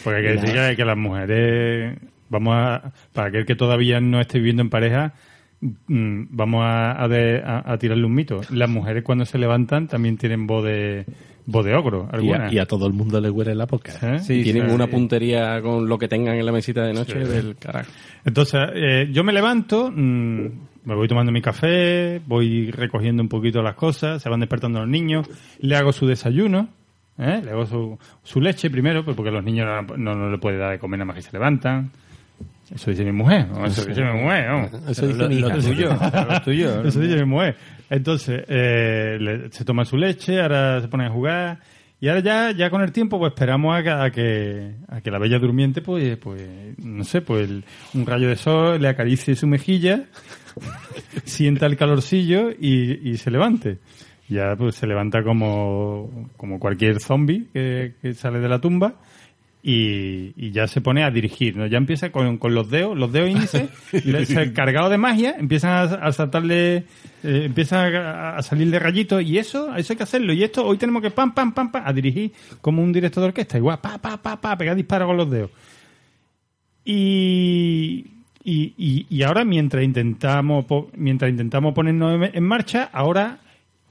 Porque 0.04 0.18
hay 0.20 0.24
que 0.24 0.42
decir 0.42 0.54
que, 0.70 0.76
que 0.76 0.86
las 0.86 0.98
mujeres, 0.98 1.98
vamos 2.30 2.56
a, 2.56 2.92
para 3.14 3.28
aquel 3.30 3.46
que 3.46 3.56
todavía 3.56 4.00
no 4.00 4.20
esté 4.20 4.38
viviendo 4.40 4.62
en 4.62 4.70
pareja, 4.70 5.14
vamos 5.62 6.64
a, 6.66 7.04
a 7.04 7.08
de- 7.08 7.42
a- 7.44 7.72
a 7.74 7.78
tirarle 7.78 8.06
un 8.06 8.14
mito. 8.16 8.42
Las 8.50 8.70
mujeres 8.70 9.04
cuando 9.04 9.26
se 9.26 9.38
levantan 9.38 9.88
también 9.88 10.18
tienen 10.18 10.48
voz 10.48 10.64
de, 10.64 11.06
voz 11.46 11.64
de 11.66 11.76
ogro, 11.76 12.08
Y 12.12 12.16
algunas. 12.16 12.52
a, 12.52 12.56
y 12.56 12.60
a 12.60 12.66
todo 12.66 12.88
el 12.88 12.94
mundo 12.94 13.22
le 13.22 13.30
huele 13.30 13.54
la 13.56 13.66
boca. 13.66 13.94
¿Eh? 14.02 14.20
Sí, 14.20 14.42
Tienen 14.44 14.70
sí. 14.70 14.76
una 14.76 14.88
puntería 14.88 15.62
con 15.62 15.88
lo 15.88 15.98
que 15.98 16.08
tengan 16.08 16.36
en 16.36 16.46
la 16.46 16.52
mesita 16.52 16.84
de 16.84 16.94
noche 16.94 17.24
Sí. 17.26 17.32
del 17.32 17.56
carajo. 17.58 17.92
Entonces, 18.26 18.60
eh, 18.74 19.10
yo 19.12 19.24
me 19.24 19.34
levanto, 19.34 19.92
mm, 19.92 20.46
me 20.86 20.96
voy 20.96 21.08
tomando 21.08 21.32
mi 21.32 21.42
café, 21.42 22.22
voy 22.26 22.72
recogiendo 22.72 23.22
un 23.22 23.30
poquito 23.30 23.62
las 23.62 23.76
cosas, 23.76 24.22
se 24.22 24.30
van 24.30 24.40
despertando 24.40 24.80
los 24.80 24.90
niños, 24.90 25.28
le 25.60 25.76
hago 25.76 25.92
su 25.92 26.08
desayuno, 26.08 26.70
¿eh? 27.20 27.40
le 27.44 27.52
hago 27.52 27.68
su, 27.68 28.00
su 28.24 28.42
leche 28.42 28.72
primero, 28.72 29.06
pues 29.06 29.16
porque 29.16 29.30
los 29.32 29.44
niños 29.44 29.68
no, 29.68 29.96
no, 29.98 30.16
no 30.16 30.32
le 30.32 30.38
puede 30.40 30.58
dar 30.58 30.72
de 30.72 30.80
comer 30.80 30.98
nada 31.00 31.06
más 31.08 31.16
que 31.18 31.22
se 31.22 31.32
levantan. 31.34 31.92
Eso 32.74 32.90
dice 32.92 33.04
mi 33.04 33.12
mujer, 33.12 33.48
¿no? 33.50 33.66
eso 33.66 33.84
dice 33.86 34.02
mi 34.04 34.22
mujer. 34.22 34.50
¿no? 34.50 34.90
Eso 34.90 35.06
dice 35.08 35.20
Lo- 35.20 35.28
mi 35.30 35.40
lo 35.40 35.48
hija. 35.50 35.58
tuyo, 35.60 35.90
lo 36.30 36.42
tuyo. 36.42 36.84
Eso 36.86 37.00
dice 37.02 37.16
mi 37.18 37.26
mujer. 37.26 37.56
Entonces, 37.90 38.44
eh, 38.48 39.18
le- 39.20 39.52
se 39.52 39.66
toma 39.66 39.84
su 39.86 39.98
leche, 39.98 40.42
ahora 40.42 40.80
se 40.82 40.88
pone 40.88 41.06
a 41.06 41.10
jugar. 41.10 41.60
Y 42.00 42.08
ahora 42.08 42.22
ya, 42.22 42.52
ya 42.52 42.70
con 42.70 42.82
el 42.82 42.92
tiempo, 42.92 43.20
pues 43.20 43.34
esperamos 43.34 43.78
a 43.78 43.84
que, 43.84 43.90
a 43.92 44.10
que, 44.10 44.72
a 44.88 45.02
que 45.02 45.12
la 45.12 45.20
bella 45.20 45.38
durmiente, 45.38 45.82
pues, 45.82 46.18
pues, 46.18 46.42
no 46.80 47.04
sé, 47.04 47.22
pues 47.22 47.48
el- 47.50 47.64
un 47.94 48.06
rayo 48.06 48.28
de 48.30 48.38
sol 48.38 48.82
le 48.82 48.88
acaricie 48.88 49.36
su 49.36 49.46
mejilla, 49.48 50.06
sienta 51.26 51.66
el 51.66 51.78
calorcillo 51.78 52.50
y, 52.52 53.10
y 53.10 53.18
se 53.18 53.32
levante. 53.32 53.80
Ya 54.30 54.56
pues 54.56 54.76
se 54.76 54.88
levanta 54.88 55.24
como, 55.24 56.30
como 56.38 56.58
cualquier 56.58 57.02
zombie 57.02 57.48
que, 57.54 57.96
que 58.02 58.14
sale 58.14 58.40
de 58.40 58.48
la 58.48 58.60
tumba 58.62 58.96
y, 59.64 60.34
y 60.36 60.52
ya 60.52 60.68
se 60.68 60.82
pone 60.82 61.04
a 61.04 61.12
dirigir, 61.12 61.56
¿no? 61.56 61.68
Ya 61.68 61.78
empieza 61.78 62.12
con, 62.12 62.38
con 62.38 62.56
los 62.56 62.70
dedos, 62.70 62.98
los 62.98 63.12
dedos 63.12 63.30
índices, 63.30 63.70
cargado 64.56 64.90
de 64.90 64.98
magia, 64.98 65.36
empiezan 65.38 65.72
a, 65.72 65.82
a 65.84 66.12
saltarle, 66.12 66.78
eh, 66.78 66.84
empiezan 67.46 67.96
a, 67.96 68.38
a 68.38 68.42
salir 68.42 68.72
de 68.72 68.80
rayitos 68.80 69.22
y 69.22 69.38
eso, 69.38 69.76
eso 69.76 69.94
hay 69.94 69.98
que 69.98 70.04
hacerlo. 70.04 70.34
Y 70.34 70.44
esto, 70.44 70.66
hoy 70.66 70.78
tenemos 70.78 71.02
que 71.04 71.12
pam, 71.12 71.34
pam, 71.34 71.54
pam, 71.54 71.72
pam, 71.72 71.84
a 71.86 71.94
dirigir 71.94 72.32
como 72.60 72.82
un 72.82 72.92
director 72.92 73.22
de 73.22 73.28
orquesta, 73.28 73.58
igual, 73.58 73.80
pa, 73.80 74.00
pa, 74.00 74.18
pa, 74.18 74.42
pa, 74.42 74.58
pegar 74.58 74.76
disparos 74.76 75.08
con 75.08 75.18
los 75.18 75.30
dedos. 75.30 75.52
Y, 76.84 78.08
y, 78.44 78.74
y, 78.78 79.06
y 79.10 79.24
ahora 79.24 79.46
mientras 79.46 79.84
intentamos, 79.84 80.66
mientras 80.96 81.30
intentamos 81.30 81.76
ponernos 81.76 82.16
en, 82.16 82.36
en 82.36 82.44
marcha, 82.44 82.90
ahora 82.92 83.40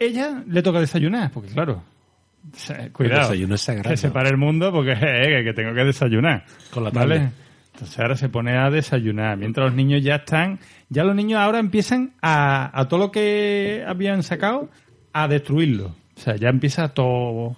ella 0.01 0.43
le 0.49 0.63
toca 0.63 0.81
desayunar, 0.81 1.31
porque 1.31 1.51
claro, 1.51 1.85
cuidado, 2.92 3.31
desayuno 3.31 3.55
es 3.55 3.61
sagrado. 3.61 3.90
que 3.90 3.96
se 3.96 4.11
pare 4.11 4.31
el 4.31 4.37
mundo 4.37 4.72
porque 4.72 4.92
eh, 5.00 5.44
que 5.44 5.53
tengo 5.53 5.74
que 5.74 5.85
desayunar. 5.85 6.44
Con 6.70 6.85
la. 6.85 6.90
Entonces 7.72 7.98
ahora 7.98 8.16
se 8.16 8.29
pone 8.29 8.59
a 8.59 8.68
desayunar, 8.68 9.38
mientras 9.38 9.66
los 9.66 9.74
niños 9.74 10.03
ya 10.03 10.16
están, 10.16 10.59
ya 10.90 11.03
los 11.03 11.14
niños 11.14 11.40
ahora 11.40 11.61
empiezan 11.61 12.12
a, 12.20 12.79
a 12.79 12.88
todo 12.88 13.00
lo 13.00 13.11
que 13.11 13.83
habían 13.87 14.22
sacado 14.22 14.68
a 15.12 15.29
destruirlo. 15.29 15.94
O 16.16 16.20
sea, 16.20 16.37
ya 16.37 16.50
empieza 16.50 16.88
todo. 16.88 17.57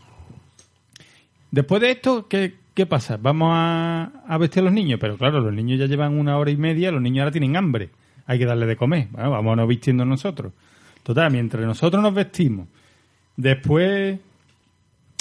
Después 1.51 1.83
de 1.83 1.91
esto, 1.91 2.29
¿qué, 2.29 2.55
qué 2.73 2.87
pasa? 2.87 3.17
Vamos 3.21 3.51
a, 3.53 4.13
a 4.29 4.39
vestir 4.39 4.61
a 4.61 4.65
los 4.67 4.73
niños, 4.73 5.01
pero 5.01 5.17
claro, 5.17 5.41
los 5.41 5.53
niños 5.53 5.81
ya 5.81 5.87
llevan 5.87 6.17
una 6.17 6.39
hora 6.39 6.53
y 6.53 6.57
media, 6.57 6.93
los 6.93 7.03
niños 7.03 7.23
ahora 7.23 7.33
tienen 7.33 7.57
hambre. 7.57 7.91
Hay 8.27 8.39
que 8.39 8.47
darle 8.47 8.67
de 8.67 8.77
comer. 8.77 9.09
Bueno, 9.11 9.31
vámonos 9.33 9.67
vistiendo 9.67 10.05
nosotros. 10.05 10.53
Total, 11.03 11.33
mientras 11.33 11.67
nosotros 11.67 12.01
nos 12.01 12.15
vestimos, 12.15 12.69
después 13.37 14.21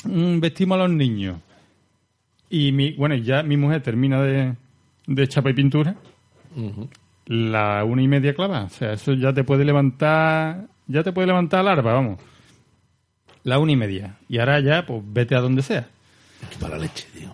vestimos 0.04 0.76
a 0.76 0.84
los 0.84 0.92
niños. 0.92 1.38
Y 2.50 2.72
mi, 2.72 2.92
bueno, 2.94 3.16
ya 3.16 3.44
mi 3.44 3.58
mujer 3.58 3.82
termina 3.82 4.22
de, 4.22 4.54
de 5.08 5.28
chapa 5.28 5.50
y 5.50 5.54
pintura. 5.54 5.96
la 7.26 7.84
una 7.86 8.02
y 8.02 8.08
media 8.08 8.34
clava. 8.34 8.64
O 8.64 8.70
sea, 8.70 8.94
eso 8.94 9.14
ya 9.14 9.34
te 9.34 9.44
puede 9.44 9.64
levantar, 9.66 10.68
ya 10.88 11.04
te 11.04 11.12
puede 11.12 11.28
levantar 11.28 11.64
larva, 11.64 11.94
vamos. 11.94 12.20
La 13.44 13.58
una 13.58 13.72
y 13.72 13.76
media. 13.76 14.18
Y 14.28 14.40
ahora 14.40 14.60
ya, 14.60 14.86
pues 14.86 15.02
vete 15.06 15.36
a 15.36 15.40
donde 15.42 15.62
sea. 15.62 15.88
Para 16.60 16.76
la 16.76 16.84
leche, 16.84 17.08
tío. 17.18 17.34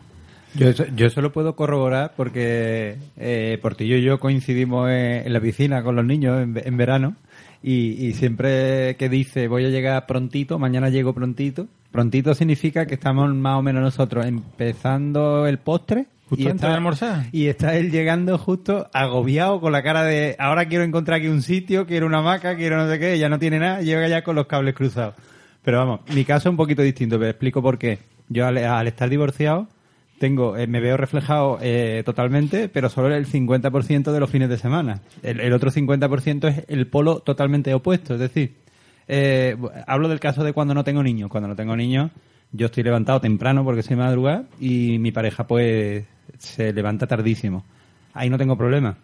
Yo 0.55 0.69
eso, 0.69 0.85
yo 0.95 1.07
eso 1.07 1.21
lo 1.21 1.31
puedo 1.31 1.55
corroborar 1.55 2.13
porque 2.15 2.97
eh, 3.17 3.59
Portillo 3.61 3.97
y 3.97 4.01
yo 4.03 4.19
coincidimos 4.19 4.89
en, 4.89 5.25
en 5.27 5.33
la 5.33 5.39
piscina 5.39 5.83
con 5.83 5.95
los 5.95 6.05
niños 6.05 6.41
en, 6.41 6.59
en 6.63 6.77
verano 6.77 7.15
y, 7.61 8.07
y 8.07 8.13
siempre 8.13 8.95
que 8.97 9.09
dice 9.09 9.47
voy 9.47 9.65
a 9.65 9.69
llegar 9.69 10.07
prontito, 10.07 10.57
mañana 10.57 10.89
llego 10.89 11.13
prontito, 11.13 11.67
prontito 11.91 12.33
significa 12.33 12.85
que 12.85 12.95
estamos 12.95 13.33
más 13.33 13.57
o 13.57 13.61
menos 13.61 13.81
nosotros 13.81 14.25
empezando 14.25 15.47
el 15.47 15.57
postre 15.59 16.07
Justo 16.29 16.43
y 16.43 16.47
antes 16.47 16.67
de 16.67 16.75
almorzar. 16.75 17.25
y 17.31 17.47
está 17.47 17.77
él 17.77 17.89
llegando 17.89 18.37
justo 18.37 18.89
agobiado 18.93 19.61
con 19.61 19.71
la 19.71 19.81
cara 19.81 20.03
de 20.03 20.35
ahora 20.39 20.67
quiero 20.67 20.83
encontrar 20.83 21.19
aquí 21.19 21.29
un 21.29 21.41
sitio, 21.41 21.85
quiero 21.85 22.05
una 22.05 22.17
hamaca, 22.17 22.57
quiero 22.57 22.75
no 22.75 22.89
sé 22.91 22.99
qué, 22.99 23.17
ya 23.17 23.29
no 23.29 23.39
tiene 23.39 23.59
nada, 23.59 23.81
llega 23.81 24.07
ya 24.09 24.23
con 24.23 24.35
los 24.35 24.45
cables 24.45 24.73
cruzados. 24.75 25.15
Pero 25.63 25.77
vamos, 25.77 26.01
mi 26.13 26.25
caso 26.25 26.49
es 26.49 26.51
un 26.51 26.57
poquito 26.57 26.81
distinto, 26.81 27.17
pero 27.17 27.29
explico 27.29 27.61
por 27.61 27.77
qué. 27.77 27.99
Yo 28.27 28.45
al, 28.45 28.57
al 28.57 28.87
estar 28.87 29.09
divorciado 29.09 29.69
tengo, 30.19 30.57
eh, 30.57 30.67
me 30.67 30.79
veo 30.79 30.97
reflejado 30.97 31.59
eh, 31.61 32.03
totalmente, 32.05 32.69
pero 32.69 32.89
solo 32.89 33.13
el 33.15 33.27
50% 33.27 34.11
de 34.11 34.19
los 34.19 34.29
fines 34.29 34.49
de 34.49 34.57
semana. 34.57 35.01
El, 35.23 35.39
el 35.39 35.53
otro 35.53 35.71
50% 35.71 36.47
es 36.47 36.63
el 36.67 36.87
polo 36.87 37.19
totalmente 37.19 37.73
opuesto. 37.73 38.15
Es 38.15 38.19
decir, 38.19 38.55
eh, 39.07 39.55
hablo 39.85 40.09
del 40.09 40.19
caso 40.19 40.43
de 40.43 40.53
cuando 40.53 40.73
no 40.73 40.83
tengo 40.83 41.03
niños. 41.03 41.29
Cuando 41.29 41.47
no 41.47 41.55
tengo 41.55 41.75
niños, 41.75 42.11
yo 42.51 42.67
estoy 42.67 42.83
levantado 42.83 43.21
temprano 43.21 43.63
porque 43.63 43.83
soy 43.83 43.95
madrugada 43.95 44.45
y 44.59 44.99
mi 44.99 45.11
pareja 45.11 45.47
pues 45.47 46.05
se 46.37 46.73
levanta 46.73 47.07
tardísimo. 47.07 47.65
Ahí 48.13 48.29
no 48.29 48.37
tengo 48.37 48.57
problema. 48.57 48.97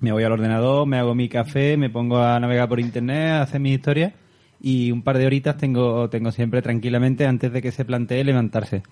Me 0.00 0.12
voy 0.12 0.24
al 0.24 0.32
ordenador, 0.32 0.86
me 0.86 0.98
hago 0.98 1.14
mi 1.14 1.28
café, 1.28 1.76
me 1.76 1.90
pongo 1.90 2.18
a 2.18 2.38
navegar 2.40 2.68
por 2.68 2.80
internet, 2.80 3.32
a 3.32 3.42
hacer 3.42 3.60
mis 3.60 3.76
historias 3.76 4.12
y 4.60 4.90
un 4.90 5.02
par 5.02 5.18
de 5.18 5.26
horitas 5.26 5.56
tengo, 5.56 6.08
tengo 6.08 6.32
siempre 6.32 6.62
tranquilamente 6.62 7.26
antes 7.26 7.52
de 7.52 7.60
que 7.60 7.70
se 7.70 7.84
plantee 7.84 8.24
levantarse. 8.24 8.82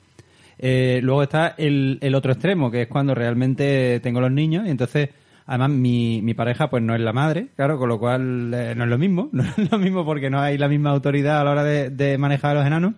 Eh, 0.58 1.00
luego 1.02 1.22
está 1.22 1.54
el, 1.56 1.98
el 2.02 2.14
otro 2.14 2.32
extremo, 2.32 2.70
que 2.70 2.82
es 2.82 2.88
cuando 2.88 3.14
realmente 3.14 3.98
tengo 4.00 4.20
los 4.20 4.30
niños 4.30 4.66
y 4.66 4.70
entonces, 4.70 5.10
además, 5.46 5.70
mi, 5.70 6.20
mi 6.22 6.34
pareja 6.34 6.68
pues 6.70 6.82
no 6.82 6.94
es 6.94 7.00
la 7.00 7.12
madre, 7.12 7.48
claro, 7.56 7.78
con 7.78 7.88
lo 7.88 7.98
cual 7.98 8.52
eh, 8.54 8.74
no 8.76 8.84
es 8.84 8.90
lo 8.90 8.98
mismo, 8.98 9.28
no 9.32 9.42
es 9.44 9.70
lo 9.70 9.78
mismo 9.78 10.04
porque 10.04 10.30
no 10.30 10.40
hay 10.40 10.58
la 10.58 10.68
misma 10.68 10.90
autoridad 10.90 11.40
a 11.40 11.44
la 11.44 11.50
hora 11.50 11.64
de, 11.64 12.18
manejar 12.18 12.52
a 12.52 12.60
los 12.60 12.66
enanos 12.66 12.94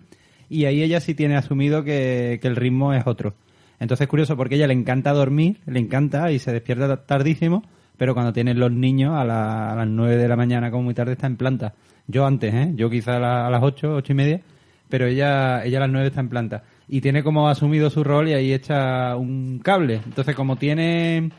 y 0.49 0.67
ahí 0.67 0.83
ella 0.83 1.01
sí 1.01 1.15
tiene 1.15 1.37
asumido 1.37 1.85
que, 1.85 2.39
que 2.41 2.49
el 2.49 2.57
ritmo 2.57 2.93
es 2.93 3.07
otro. 3.07 3.35
Entonces 3.81 4.05
es 4.05 4.09
curioso 4.09 4.37
porque 4.37 4.55
a 4.55 4.59
ella 4.59 4.67
le 4.69 4.75
encanta 4.75 5.13
dormir, 5.13 5.61
le 5.67 5.81
encanta 5.81 6.31
y 6.31 6.39
se 6.39 6.53
despierta 6.53 7.05
tardísimo, 7.07 7.65
pero 7.97 8.15
cuando 8.15 8.33
tienen 8.33 8.59
los 8.59 8.71
niños 8.73 9.15
a, 9.15 9.25
la- 9.25 9.73
a 9.73 9.77
las 9.77 9.89
9 9.89 10.17
de 10.17 10.29
la 10.29 10.37
mañana 10.37 10.71
como 10.71 10.85
muy 10.85 10.95
tarde 10.95 11.13
está 11.13 11.27
en 11.27 11.37
planta. 11.37 11.75
Yo 12.07 12.25
antes, 12.27 12.53
¿eh? 12.55 12.73
Yo 12.77 12.89
quizá 12.91 13.17
a, 13.17 13.19
la- 13.19 13.47
a 13.47 13.51
las 13.51 13.63
8, 13.63 13.95
8 13.97 14.13
y 14.13 14.17
media, 14.17 14.41
pero 14.89 15.07
ella, 15.07 15.65
ella 15.65 15.79
a 15.79 15.81
las 15.83 15.91
9 15.91 16.07
está 16.09 16.21
en 16.21 16.29
planta. 16.29 16.63
Y 16.89 17.01
tiene 17.01 17.23
como 17.23 17.49
asumido 17.49 17.91
su 17.91 18.05
rol 18.05 18.29
y 18.29 18.35
ahí 18.35 18.53
echa 18.53 19.17
un 19.17 19.59
cable. 19.63 20.01
Entonces 20.05 20.35
como 20.37 20.57
tiene, 20.57 21.31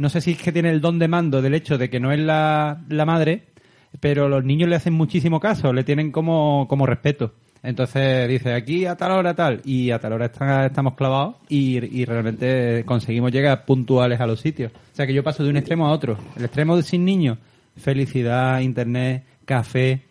no 0.00 0.08
sé 0.08 0.20
si 0.20 0.32
es 0.32 0.38
que 0.42 0.50
tiene 0.52 0.70
el 0.70 0.80
don 0.80 0.98
de 0.98 1.08
mando 1.08 1.40
del 1.42 1.54
hecho 1.54 1.76
de 1.78 1.88
que 1.90 2.00
no 2.00 2.10
es 2.10 2.18
la, 2.18 2.80
la 2.88 3.04
madre, 3.04 3.42
pero 4.00 4.28
los 4.28 4.44
niños 4.44 4.68
le 4.68 4.76
hacen 4.76 4.94
muchísimo 4.94 5.38
caso, 5.40 5.72
le 5.72 5.84
tienen 5.84 6.10
como, 6.10 6.66
como 6.68 6.86
respeto. 6.86 7.34
Entonces 7.62 8.26
dice, 8.28 8.54
aquí 8.54 8.86
a 8.86 8.96
tal 8.96 9.12
hora 9.12 9.34
tal, 9.34 9.60
y 9.64 9.90
a 9.90 9.98
tal 9.98 10.14
hora 10.14 10.26
está- 10.26 10.64
estamos 10.66 10.94
clavados 10.94 11.36
y, 11.50 11.76
y 12.00 12.06
realmente 12.06 12.84
conseguimos 12.86 13.30
llegar 13.32 13.66
puntuales 13.66 14.18
a 14.20 14.26
los 14.26 14.40
sitios. 14.40 14.72
O 14.72 14.96
sea 14.96 15.06
que 15.06 15.12
yo 15.12 15.22
paso 15.22 15.44
de 15.44 15.50
un 15.50 15.58
extremo 15.58 15.86
a 15.86 15.90
otro. 15.92 16.16
El 16.36 16.44
extremo 16.44 16.74
de 16.76 16.82
sin 16.82 17.04
niños, 17.04 17.36
felicidad, 17.76 18.60
internet, 18.60 19.24
café. 19.44 20.02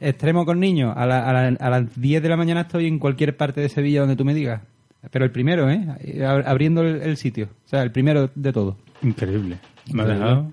Extremo 0.00 0.44
con 0.44 0.58
niños, 0.60 0.92
a, 0.96 1.06
la- 1.06 1.28
a 1.28 1.32
la- 1.32 1.56
a 1.58 1.70
las 1.70 2.00
10 2.00 2.22
de 2.22 2.28
la 2.28 2.36
mañana 2.36 2.62
estoy 2.62 2.86
en 2.86 2.98
cualquier 2.98 3.36
parte 3.36 3.60
de 3.60 3.68
Sevilla 3.68 4.00
donde 4.00 4.16
tú 4.16 4.24
me 4.24 4.34
digas. 4.34 4.60
Pero 5.10 5.24
el 5.24 5.30
primero, 5.30 5.70
¿eh? 5.70 5.86
Ab- 6.18 6.44
Abriendo 6.46 6.82
el, 6.82 7.00
el 7.02 7.16
sitio. 7.16 7.48
O 7.64 7.68
sea, 7.68 7.82
el 7.82 7.92
primero 7.92 8.28
de 8.34 8.52
todo. 8.52 8.76
Increíble. 9.02 9.58
Me 9.92 10.02
ha 10.02 10.06
dejado. 10.06 10.52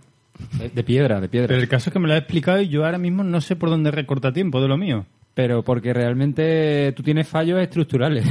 De 0.73 0.83
piedra, 0.83 1.21
de 1.21 1.29
piedra. 1.29 1.47
Pero 1.47 1.61
el 1.61 1.67
caso 1.67 1.89
es 1.89 1.93
que 1.93 1.99
me 1.99 2.07
lo 2.07 2.13
has 2.13 2.21
explicado 2.21 2.61
y 2.61 2.67
yo 2.67 2.85
ahora 2.85 2.97
mismo 2.97 3.23
no 3.23 3.39
sé 3.41 3.55
por 3.55 3.69
dónde 3.69 3.91
recorta 3.91 4.33
tiempo 4.33 4.61
de 4.61 4.67
lo 4.67 4.77
mío. 4.77 5.05
Pero 5.33 5.63
porque 5.63 5.93
realmente 5.93 6.91
tú 6.93 7.03
tienes 7.03 7.27
fallos 7.27 7.59
estructurales. 7.59 8.25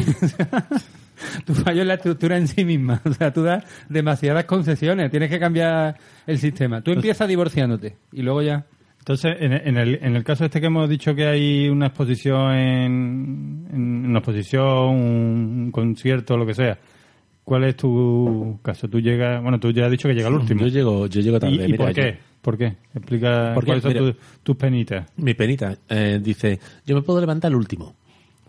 tu 1.46 1.54
fallo 1.54 1.82
es 1.82 1.86
la 1.86 1.94
estructura 1.94 2.36
en 2.36 2.48
sí 2.48 2.64
misma. 2.64 3.00
O 3.04 3.12
sea, 3.12 3.32
tú 3.32 3.42
das 3.42 3.64
demasiadas 3.88 4.44
concesiones. 4.44 5.10
Tienes 5.10 5.30
que 5.30 5.38
cambiar 5.38 5.96
el 6.26 6.38
sistema. 6.38 6.80
Tú 6.80 6.92
empiezas 6.92 7.28
divorciándote 7.28 7.96
y 8.12 8.22
luego 8.22 8.42
ya. 8.42 8.66
Entonces, 9.02 9.36
en, 9.40 9.52
en 9.52 9.76
el, 9.76 9.98
en 10.00 10.14
el 10.14 10.22
caso 10.22 10.44
este 10.44 10.60
que 10.60 10.68
hemos 10.68 10.88
dicho 10.88 11.12
que 11.16 11.26
hay 11.26 11.68
una 11.68 11.86
exposición 11.86 12.54
en, 12.54 13.68
en 13.72 14.06
una 14.06 14.20
exposición, 14.20 14.94
un, 14.94 15.72
concierto, 15.72 16.36
lo 16.36 16.46
que 16.46 16.54
sea, 16.54 16.78
¿cuál 17.44 17.64
es 17.64 17.76
tu 17.76 18.58
caso? 18.62 18.88
Tú 18.88 19.00
llegas, 19.00 19.42
bueno, 19.42 19.58
tú 19.60 19.70
ya 19.70 19.86
has 19.86 19.90
dicho 19.90 20.08
que 20.08 20.14
llega 20.14 20.28
el 20.28 20.34
último. 20.34 20.60
Yo 20.62 20.66
llego, 20.68 21.06
yo 21.06 21.20
llego 21.20 21.38
tarde. 21.40 21.54
¿Y, 21.56 21.60
y 21.62 21.66
mira, 21.72 21.76
por 21.78 21.88
yo- 21.88 22.02
qué? 22.02 22.18
¿Por 22.42 22.58
qué? 22.58 22.76
Explica 22.94 23.52
¿Por 23.54 23.62
qué? 23.62 23.66
cuáles 23.66 23.82
son 23.82 23.92
Mira. 23.92 24.04
tus- 24.12 24.16
tus 24.42 24.56
penitas. 24.56 25.08
Mi 25.16 25.34
penita 25.34 25.76
eh, 25.88 26.20
dice, 26.22 26.58
yo 26.84 26.94
me 26.96 27.02
puedo 27.02 27.20
levantar 27.20 27.50
al 27.50 27.56
último. 27.56 27.94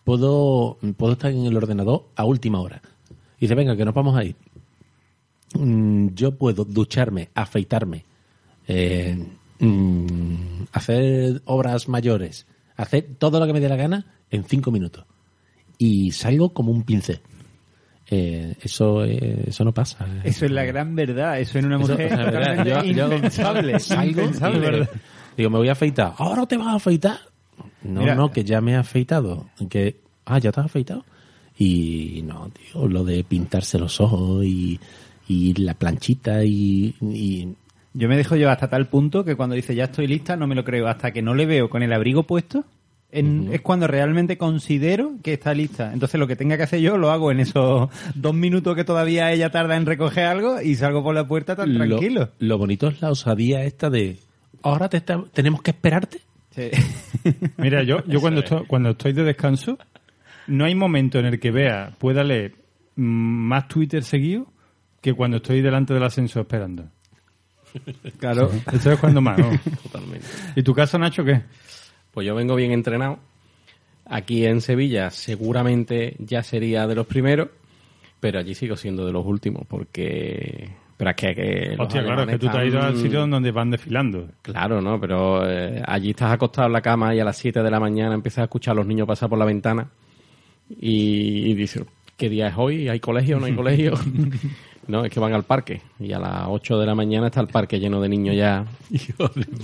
Puedo, 0.03 0.77
puedo 0.97 1.13
estar 1.13 1.31
en 1.31 1.45
el 1.45 1.55
ordenador 1.55 2.05
a 2.15 2.25
última 2.25 2.59
hora. 2.59 2.81
Y 3.37 3.41
dice, 3.41 3.55
venga, 3.55 3.75
que 3.77 3.85
nos 3.85 3.93
vamos 3.93 4.15
a 4.17 4.23
ir. 4.23 4.35
Mm, 5.55 6.09
yo 6.15 6.35
puedo 6.37 6.65
ducharme, 6.65 7.29
afeitarme, 7.35 8.03
eh, 8.67 9.15
mm, 9.59 10.35
hacer 10.71 11.41
obras 11.45 11.87
mayores, 11.87 12.47
hacer 12.75 13.07
todo 13.19 13.39
lo 13.39 13.45
que 13.45 13.53
me 13.53 13.59
dé 13.59 13.69
la 13.69 13.75
gana 13.75 14.05
en 14.31 14.43
cinco 14.45 14.71
minutos. 14.71 15.05
Y 15.77 16.11
salgo 16.11 16.53
como 16.53 16.71
un 16.71 16.83
pincel. 16.83 17.19
Eh, 18.15 18.55
eso, 18.61 19.03
eh, 19.05 19.45
eso 19.47 19.63
no 19.65 19.73
pasa. 19.73 20.05
Eso 20.23 20.45
es 20.45 20.51
la 20.51 20.63
gran 20.65 20.95
verdad. 20.95 21.39
Eso 21.39 21.57
en 21.57 21.65
una 21.65 21.77
Eso, 21.77 21.93
mujer 21.93 22.63
Yo- 22.65 22.83
yo 22.83 23.13
impensable. 23.13 23.79
salgo 23.79 24.21
Impensable, 24.21 24.57
y 24.57 24.61
le- 24.61 24.71
¿verdad? 24.71 24.89
Digo, 25.35 25.49
me 25.49 25.57
voy 25.57 25.69
a 25.69 25.71
afeitar. 25.71 26.13
¿Ahora 26.17 26.45
te 26.45 26.57
vas 26.57 26.67
a 26.67 26.75
afeitar? 26.75 27.17
No, 27.81 28.01
Mira. 28.01 28.13
no, 28.15 28.31
que 28.31 28.43
ya 28.43 28.61
me 28.61 28.73
he 28.73 28.75
afeitado. 28.75 29.47
Que, 29.69 29.95
ah, 30.25 30.37
¿ya 30.37 30.51
te 30.51 30.59
has 30.59 30.67
afeitado? 30.67 31.03
Y 31.57 32.21
no, 32.25 32.49
tío, 32.49 32.87
lo 32.87 33.03
de 33.03 33.23
pintarse 33.23 33.77
los 33.79 33.99
ojos 33.99 34.43
y, 34.45 34.79
y 35.27 35.53
la 35.55 35.73
planchita 35.73 36.43
y, 36.43 36.95
y 37.01 37.47
Yo 37.93 38.07
me 38.09 38.17
dejo 38.17 38.35
llevar 38.35 38.53
hasta 38.53 38.69
tal 38.69 38.87
punto 38.87 39.23
que 39.25 39.35
cuando 39.35 39.55
dice 39.55 39.73
ya 39.75 39.85
estoy 39.85 40.07
lista 40.07 40.35
no 40.35 40.45
me 40.47 40.55
lo 40.55 40.63
creo. 40.63 40.87
Hasta 40.87 41.11
que 41.11 41.21
no 41.21 41.33
le 41.33 41.45
veo 41.45 41.69
con 41.69 41.81
el 41.83 41.93
abrigo 41.93 42.23
puesto 42.23 42.63
en- 43.13 43.49
es 43.53 43.61
cuando 43.61 43.87
realmente 43.87 44.37
considero 44.37 45.13
que 45.23 45.33
está 45.33 45.53
lista. 45.53 45.91
Entonces 45.93 46.19
lo 46.19 46.27
que 46.27 46.35
tenga 46.35 46.57
que 46.57 46.63
hacer 46.63 46.79
yo 46.81 46.97
lo 46.97 47.11
hago 47.11 47.31
en 47.31 47.39
esos 47.39 47.89
dos 48.15 48.33
minutos 48.33 48.75
que 48.75 48.83
todavía 48.83 49.31
ella 49.31 49.49
tarda 49.51 49.75
en 49.77 49.85
recoger 49.85 50.25
algo 50.25 50.61
y 50.61 50.75
salgo 50.75 51.03
por 51.03 51.15
la 51.15 51.27
puerta 51.27 51.55
tan 51.55 51.77
lo, 51.77 51.85
tranquilo. 51.87 52.29
lo 52.39 52.57
bonito 52.57 52.87
es 52.87 53.01
la 53.01 53.09
osadía 53.11 53.63
esta 53.63 53.89
de, 53.89 54.17
ahora 54.61 54.89
te 54.89 54.97
está- 54.97 55.23
tenemos 55.33 55.61
que 55.61 55.71
esperarte. 55.71 56.19
Sí. 56.55 56.69
Mira, 57.57 57.83
yo, 57.83 58.03
yo 58.05 58.19
cuando, 58.21 58.41
estoy, 58.41 58.65
cuando 58.67 58.89
estoy 58.91 59.13
de 59.13 59.23
descanso, 59.23 59.77
no 60.47 60.65
hay 60.65 60.75
momento 60.75 61.19
en 61.19 61.25
el 61.25 61.39
que 61.39 61.51
vea, 61.51 61.91
pueda 61.97 62.23
leer 62.23 62.55
más 62.95 63.67
Twitter 63.67 64.03
seguido 64.03 64.45
que 65.01 65.13
cuando 65.13 65.37
estoy 65.37 65.61
delante 65.61 65.93
del 65.93 66.03
ascensor 66.03 66.41
esperando. 66.43 66.85
Claro. 68.19 68.51
Eso 68.71 68.91
es 68.91 68.99
cuando 68.99 69.19
más, 69.21 69.37
¿no? 69.39 69.49
Totalmente. 69.83 70.25
¿Y 70.55 70.61
tu 70.63 70.73
caso, 70.73 70.97
Nacho, 70.99 71.23
qué? 71.23 71.41
Pues 72.13 72.27
yo 72.27 72.35
vengo 72.35 72.55
bien 72.55 72.71
entrenado. 72.71 73.17
Aquí 74.05 74.45
en 74.45 74.61
Sevilla 74.61 75.09
seguramente 75.09 76.15
ya 76.19 76.43
sería 76.43 76.85
de 76.87 76.95
los 76.95 77.07
primeros, 77.07 77.49
pero 78.19 78.39
allí 78.39 78.53
sigo 78.53 78.75
siendo 78.75 79.05
de 79.05 79.11
los 79.11 79.25
últimos 79.25 79.65
porque... 79.67 80.69
Pero 80.95 81.09
es 81.09 81.15
que... 81.15 81.33
que 81.33 81.75
Hostia, 81.79 82.03
claro, 82.03 82.21
es 82.23 82.29
que 82.29 82.37
tú 82.37 82.49
te 82.49 82.57
has 82.57 82.67
ido 82.67 82.81
al 82.81 82.97
sitio 82.97 83.25
donde 83.25 83.51
van 83.51 83.71
desfilando. 83.71 84.27
Claro, 84.43 84.79
¿no? 84.81 84.99
Pero 84.99 85.49
eh, 85.49 85.81
allí 85.85 86.11
estás 86.11 86.31
acostado 86.31 86.67
en 86.67 86.73
la 86.73 86.81
cama 86.81 87.15
y 87.15 87.19
a 87.19 87.25
las 87.25 87.37
7 87.37 87.63
de 87.63 87.71
la 87.71 87.79
mañana 87.79 88.13
empiezas 88.13 88.39
a 88.39 88.43
escuchar 88.43 88.73
a 88.73 88.75
los 88.75 88.85
niños 88.85 89.07
pasar 89.07 89.29
por 89.29 89.39
la 89.39 89.45
ventana 89.45 89.89
y, 90.69 91.49
y 91.49 91.55
dices, 91.55 91.83
¿qué 92.15 92.29
día 92.29 92.49
es 92.49 92.53
hoy? 92.57 92.89
¿Hay 92.89 92.99
colegio? 92.99 93.39
¿No 93.39 93.47
hay 93.47 93.55
colegio? 93.55 93.93
no, 94.87 95.05
es 95.05 95.11
que 95.11 95.19
van 95.19 95.33
al 95.33 95.43
parque 95.43 95.81
y 95.99 96.11
a 96.13 96.19
las 96.19 96.45
8 96.47 96.79
de 96.79 96.85
la 96.85 96.93
mañana 96.95 97.27
está 97.27 97.39
el 97.41 97.47
parque 97.47 97.79
lleno 97.79 98.01
de 98.01 98.09
niños 98.09 98.35
ya. 98.35 98.65
¿Qué, 98.91 99.13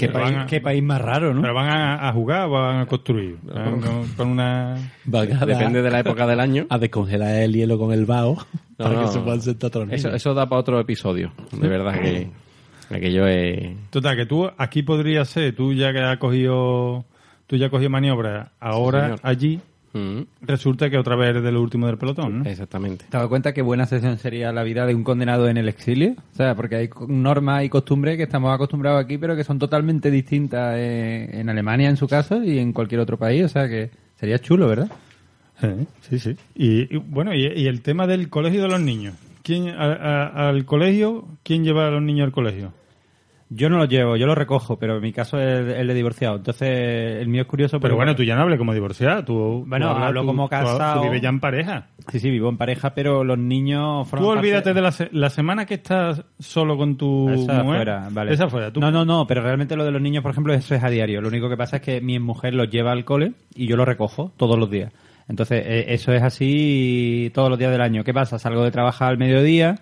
Pero 0.07 0.13
país, 0.13 0.31
van 0.33 0.35
a- 0.39 0.45
qué 0.45 0.61
país 0.61 0.81
más 0.83 1.01
raro, 1.01 1.33
¿no? 1.33 1.41
¿Pero 1.41 1.53
van 1.53 1.69
a, 1.69 2.07
a 2.09 2.13
jugar 2.13 2.47
o 2.47 2.51
van 2.51 2.79
a 2.81 2.85
construir? 2.85 3.37
¿Van 3.43 3.81
con, 4.15 4.29
una... 4.29 4.77
Van 5.05 5.31
a- 5.33 5.45
Depende 5.45 5.81
de 5.81 5.91
la 5.91 5.99
época 5.99 6.25
del 6.27 6.39
año. 6.39 6.65
A 6.69 6.77
descongelar 6.77 7.35
el 7.35 7.53
hielo 7.53 7.77
con 7.77 7.91
el 7.91 8.05
vaho 8.05 8.35
No, 8.77 8.85
para 8.85 8.93
no. 8.95 9.01
que 9.01 9.07
se 9.13 9.19
puedan 9.19 9.41
sentar 9.41 9.69
todos 9.69 9.91
Eso, 9.91 10.09
eso 10.13 10.33
da 10.33 10.47
para 10.47 10.61
otro 10.61 10.79
episodio. 10.79 11.31
De 11.51 11.67
verdad 11.67 11.99
que 11.99 12.29
aquello 12.89 13.27
es... 13.27 13.75
Total, 13.89 14.15
que 14.15 14.25
tú 14.25 14.49
aquí 14.57 14.83
podrías 14.83 15.27
ser, 15.29 15.55
tú 15.55 15.73
ya 15.73 15.91
que 15.93 15.99
has 15.99 16.17
cogido, 16.17 17.05
tú 17.47 17.55
ya 17.55 17.65
has 17.67 17.71
cogido 17.71 17.89
maniobra, 17.89 18.51
ahora 18.59 19.01
señor. 19.03 19.19
allí 19.23 19.59
Mm, 19.93 20.21
resulta 20.41 20.89
que 20.89 20.97
otra 20.99 21.15
vez 21.15 21.29
eres 21.29 21.43
de 21.43 21.51
lo 21.51 21.61
último 21.61 21.87
del 21.87 21.97
pelotón, 21.97 22.39
¿no? 22.39 22.45
Exactamente. 22.49 23.05
¿Te 23.09 23.17
has 23.17 23.21
dado 23.21 23.29
cuenta 23.29 23.53
qué 23.53 23.61
buena 23.63 23.85
sesión 23.87 24.17
sería 24.19 24.51
la 24.51 24.61
vida 24.63 24.85
de 24.85 24.93
un 24.93 25.03
condenado 25.03 25.47
en 25.49 25.57
el 25.57 25.67
exilio? 25.67 26.13
O 26.31 26.35
sea, 26.35 26.53
porque 26.55 26.75
hay 26.75 26.89
normas 27.07 27.63
y 27.63 27.69
costumbres 27.69 28.15
que 28.17 28.23
estamos 28.23 28.53
acostumbrados 28.53 29.03
aquí, 29.03 29.17
pero 29.17 29.35
que 29.35 29.43
son 29.43 29.57
totalmente 29.57 30.11
distintas 30.11 30.75
eh, 30.77 31.29
en 31.39 31.49
Alemania, 31.49 31.89
en 31.89 31.97
su 31.97 32.07
caso, 32.07 32.43
y 32.43 32.59
en 32.59 32.71
cualquier 32.71 33.01
otro 33.01 33.17
país. 33.17 33.43
O 33.45 33.49
sea, 33.49 33.67
que 33.67 33.89
sería 34.15 34.37
chulo, 34.39 34.67
¿verdad? 34.67 34.91
Sí, 35.59 35.67
sí, 36.01 36.19
sí. 36.19 36.35
Y, 36.55 36.95
y, 36.95 36.97
bueno, 36.99 37.33
y, 37.33 37.45
y 37.47 37.67
el 37.67 37.81
tema 37.81 38.05
del 38.07 38.29
colegio 38.29 38.61
de 38.61 38.67
los 38.69 38.79
niños. 38.79 39.15
¿Quién, 39.43 39.69
a- 39.69 39.93
a- 39.93 40.49
al 40.49 40.65
colegio, 40.65 41.25
¿quién 41.43 41.63
lleva 41.63 41.87
a 41.87 41.91
los 41.91 42.01
niños 42.03 42.25
al 42.27 42.31
colegio? 42.31 42.73
Yo 43.51 43.67
no 43.67 43.77
lo 43.79 43.85
llevo, 43.85 44.15
yo 44.15 44.27
lo 44.27 44.35
recojo, 44.35 44.77
pero 44.77 44.97
en 44.97 45.01
mi 45.01 45.11
caso 45.11 45.39
es 45.39 45.75
el 45.75 45.87
de 45.87 45.93
divorciado. 45.95 46.35
Entonces, 46.35 46.69
el 47.19 47.27
mío 47.27 47.41
es 47.41 47.47
curioso. 47.47 47.79
Pero 47.79 47.95
bueno, 47.95 48.15
tú 48.15 48.21
ya 48.23 48.35
no 48.35 48.43
hables 48.43 48.59
como 48.59 48.75
divorciada. 48.75 49.25
Tú, 49.25 49.63
Bueno, 49.65 49.87
tú 49.87 49.91
hablas- 49.93 50.07
hablo 50.09 50.21
tú- 50.21 50.27
como 50.27 50.47
casado. 50.47 51.01
Tú, 51.01 51.07
vives 51.07 51.21
ya 51.23 51.29
en 51.29 51.39
pareja. 51.39 51.87
Sí, 52.11 52.19
sí, 52.19 52.29
vivo 52.29 52.47
en 52.49 52.57
pareja, 52.57 52.93
pero 52.93 53.23
los 53.23 53.39
niños 53.39 54.07
Tú 54.11 54.27
olvídate 54.27 54.65
parte- 54.65 54.73
de 54.75 54.81
la, 54.81 54.91
se- 54.91 55.09
la 55.11 55.29
semana 55.31 55.65
que 55.65 55.73
estás 55.75 56.23
solo 56.37 56.77
con 56.77 56.95
tu 56.95 57.27
Esa 57.29 57.63
mujer. 57.63 57.77
fuera, 57.77 58.07
vale. 58.11 58.33
Esa 58.33 58.47
fuera. 58.49 58.71
Tú, 58.71 58.79
No, 58.81 58.91
no, 58.91 59.03
no, 59.03 59.25
pero 59.25 59.41
realmente 59.41 59.75
lo 59.75 59.83
de 59.83 59.91
los 59.91 60.01
niños, 60.01 60.21
por 60.21 60.31
ejemplo, 60.31 60.53
eso 60.53 60.75
es 60.75 60.83
a 60.83 60.89
diario. 60.91 61.19
Lo 61.19 61.27
único 61.29 61.49
que 61.49 61.57
pasa 61.57 61.77
es 61.77 61.81
que 61.81 62.01
mi 62.01 62.19
mujer 62.19 62.53
los 62.53 62.69
lleva 62.69 62.91
al 62.91 63.03
cole 63.03 63.33
y 63.55 63.65
yo 63.65 63.75
los 63.75 63.87
recojo 63.87 64.31
todos 64.37 64.59
los 64.59 64.69
días. 64.69 64.93
Entonces, 65.27 65.63
eh, 65.65 65.85
eso 65.89 66.13
es 66.13 66.21
así 66.23 67.31
todos 67.33 67.49
los 67.49 67.57
días 67.59 67.71
del 67.71 67.81
año. 67.81 68.03
¿Qué 68.03 68.13
pasa? 68.13 68.37
Salgo 68.39 68.63
de 68.63 68.71
trabajar 68.71 69.09
al 69.09 69.17
mediodía, 69.17 69.75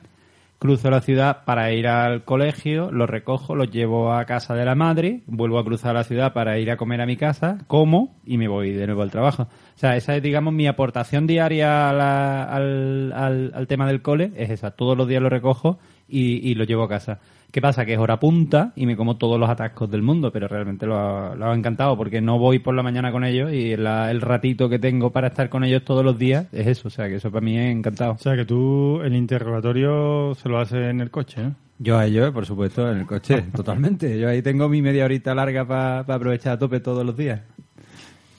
cruzo 0.59 0.89
la 0.89 1.01
ciudad 1.01 1.43
para 1.45 1.71
ir 1.71 1.87
al 1.87 2.23
colegio, 2.23 2.91
los 2.91 3.09
recojo, 3.09 3.55
los 3.55 3.69
llevo 3.69 4.11
a 4.13 4.25
casa 4.25 4.55
de 4.55 4.65
la 4.65 4.75
madre, 4.75 5.21
vuelvo 5.27 5.59
a 5.59 5.63
cruzar 5.63 5.93
la 5.93 6.03
ciudad 6.03 6.33
para 6.33 6.57
ir 6.57 6.71
a 6.71 6.77
comer 6.77 7.01
a 7.01 7.05
mi 7.05 7.15
casa, 7.17 7.59
como 7.67 8.15
y 8.25 8.37
me 8.37 8.47
voy 8.47 8.71
de 8.71 8.85
nuevo 8.87 9.03
al 9.03 9.11
trabajo. 9.11 9.43
O 9.43 9.77
sea, 9.79 9.95
esa 9.95 10.15
es, 10.15 10.23
digamos, 10.23 10.53
mi 10.53 10.67
aportación 10.67 11.27
diaria 11.27 11.89
a 11.89 12.43
al, 12.55 13.11
al- 13.13 13.51
al 13.53 13.67
tema 13.67 13.85
del 13.87 14.01
cole, 14.01 14.31
es 14.35 14.49
esa. 14.49 14.71
Todos 14.71 14.97
los 14.97 15.07
días 15.07 15.21
lo 15.21 15.29
recojo 15.29 15.77
y, 16.09 16.49
y 16.49 16.55
lo 16.55 16.63
llevo 16.63 16.83
a 16.83 16.89
casa. 16.89 17.19
¿Qué 17.51 17.61
pasa? 17.61 17.85
Que 17.85 17.93
es 17.93 17.99
hora 17.99 18.19
punta 18.19 18.73
y 18.75 18.85
me 18.85 18.97
como 18.97 19.15
todos 19.15 19.39
los 19.39 19.49
atascos 19.49 19.89
del 19.89 20.01
mundo, 20.01 20.31
pero 20.31 20.47
realmente 20.49 20.85
lo 20.85 20.97
ha, 20.97 21.33
lo 21.35 21.45
ha 21.49 21.55
encantado 21.55 21.95
porque 21.95 22.19
no 22.21 22.37
voy 22.37 22.59
por 22.59 22.75
la 22.75 22.83
mañana 22.83 23.11
con 23.11 23.23
ellos 23.23 23.53
y 23.53 23.77
la- 23.77 24.11
el 24.11 24.19
ratito 24.21 24.67
que 24.67 24.79
tengo 24.79 25.11
para 25.11 25.27
estar 25.27 25.47
con 25.49 25.63
ellos 25.63 25.83
todos 25.85 26.03
los 26.03 26.17
días 26.19 26.47
es 26.51 26.67
eso. 26.67 26.89
O 26.89 26.91
sea, 26.91 27.07
que 27.07 27.15
eso 27.15 27.31
para 27.31 27.43
mí 27.45 27.57
es 27.57 27.71
encantado. 27.71 28.11
O 28.13 28.17
sea, 28.17 28.35
que 28.35 28.43
tú 28.45 28.99
el 29.01 29.15
interrogatorio 29.15 30.35
se 30.35 30.49
lo 30.49 30.59
haces 30.59 30.89
en 30.89 30.99
el 30.99 31.09
coche, 31.09 31.41
¿no? 31.41 31.55
Yo 31.79 31.97
a 31.97 32.05
ellos, 32.05 32.31
por 32.31 32.45
supuesto, 32.45 32.91
en 32.91 32.97
el 32.99 33.05
coche, 33.05 33.41
totalmente. 33.55 34.19
Yo 34.19 34.27
ahí 34.29 34.41
tengo 34.41 34.67
mi 34.67 34.81
media 34.81 35.05
horita 35.05 35.33
larga 35.33 35.65
para 35.65 35.99
aprovechar 35.99 36.53
a 36.53 36.59
tope 36.59 36.79
todos 36.81 37.05
los 37.05 37.15
días. 37.15 37.41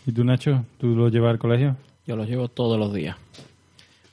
¿Y 0.06 0.12
tú, 0.12 0.22
Nacho? 0.24 0.64
¿Tú 0.78 0.88
lo 0.94 1.08
llevas 1.08 1.30
al 1.30 1.38
colegio? 1.38 1.76
Yo 2.06 2.14
los 2.14 2.28
llevo 2.28 2.48
todos 2.48 2.78
los 2.78 2.92
días. 2.92 3.16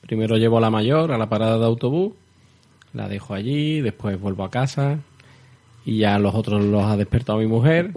Primero 0.01 0.37
llevo 0.37 0.57
a 0.57 0.61
la 0.61 0.69
mayor 0.69 1.11
a 1.11 1.17
la 1.17 1.27
parada 1.29 1.57
de 1.57 1.65
autobús, 1.65 2.13
la 2.95 3.07
dejo 3.09 3.33
allí, 3.33 3.81
después 3.81 4.19
vuelvo 4.19 4.43
a 4.43 4.49
casa 4.49 4.99
y 5.85 5.99
ya 5.99 6.17
los 6.17 6.33
otros 6.33 6.63
los 6.63 6.83
ha 6.83 6.97
despertado 6.97 7.39
mi 7.39 7.47
mujer, 7.47 7.91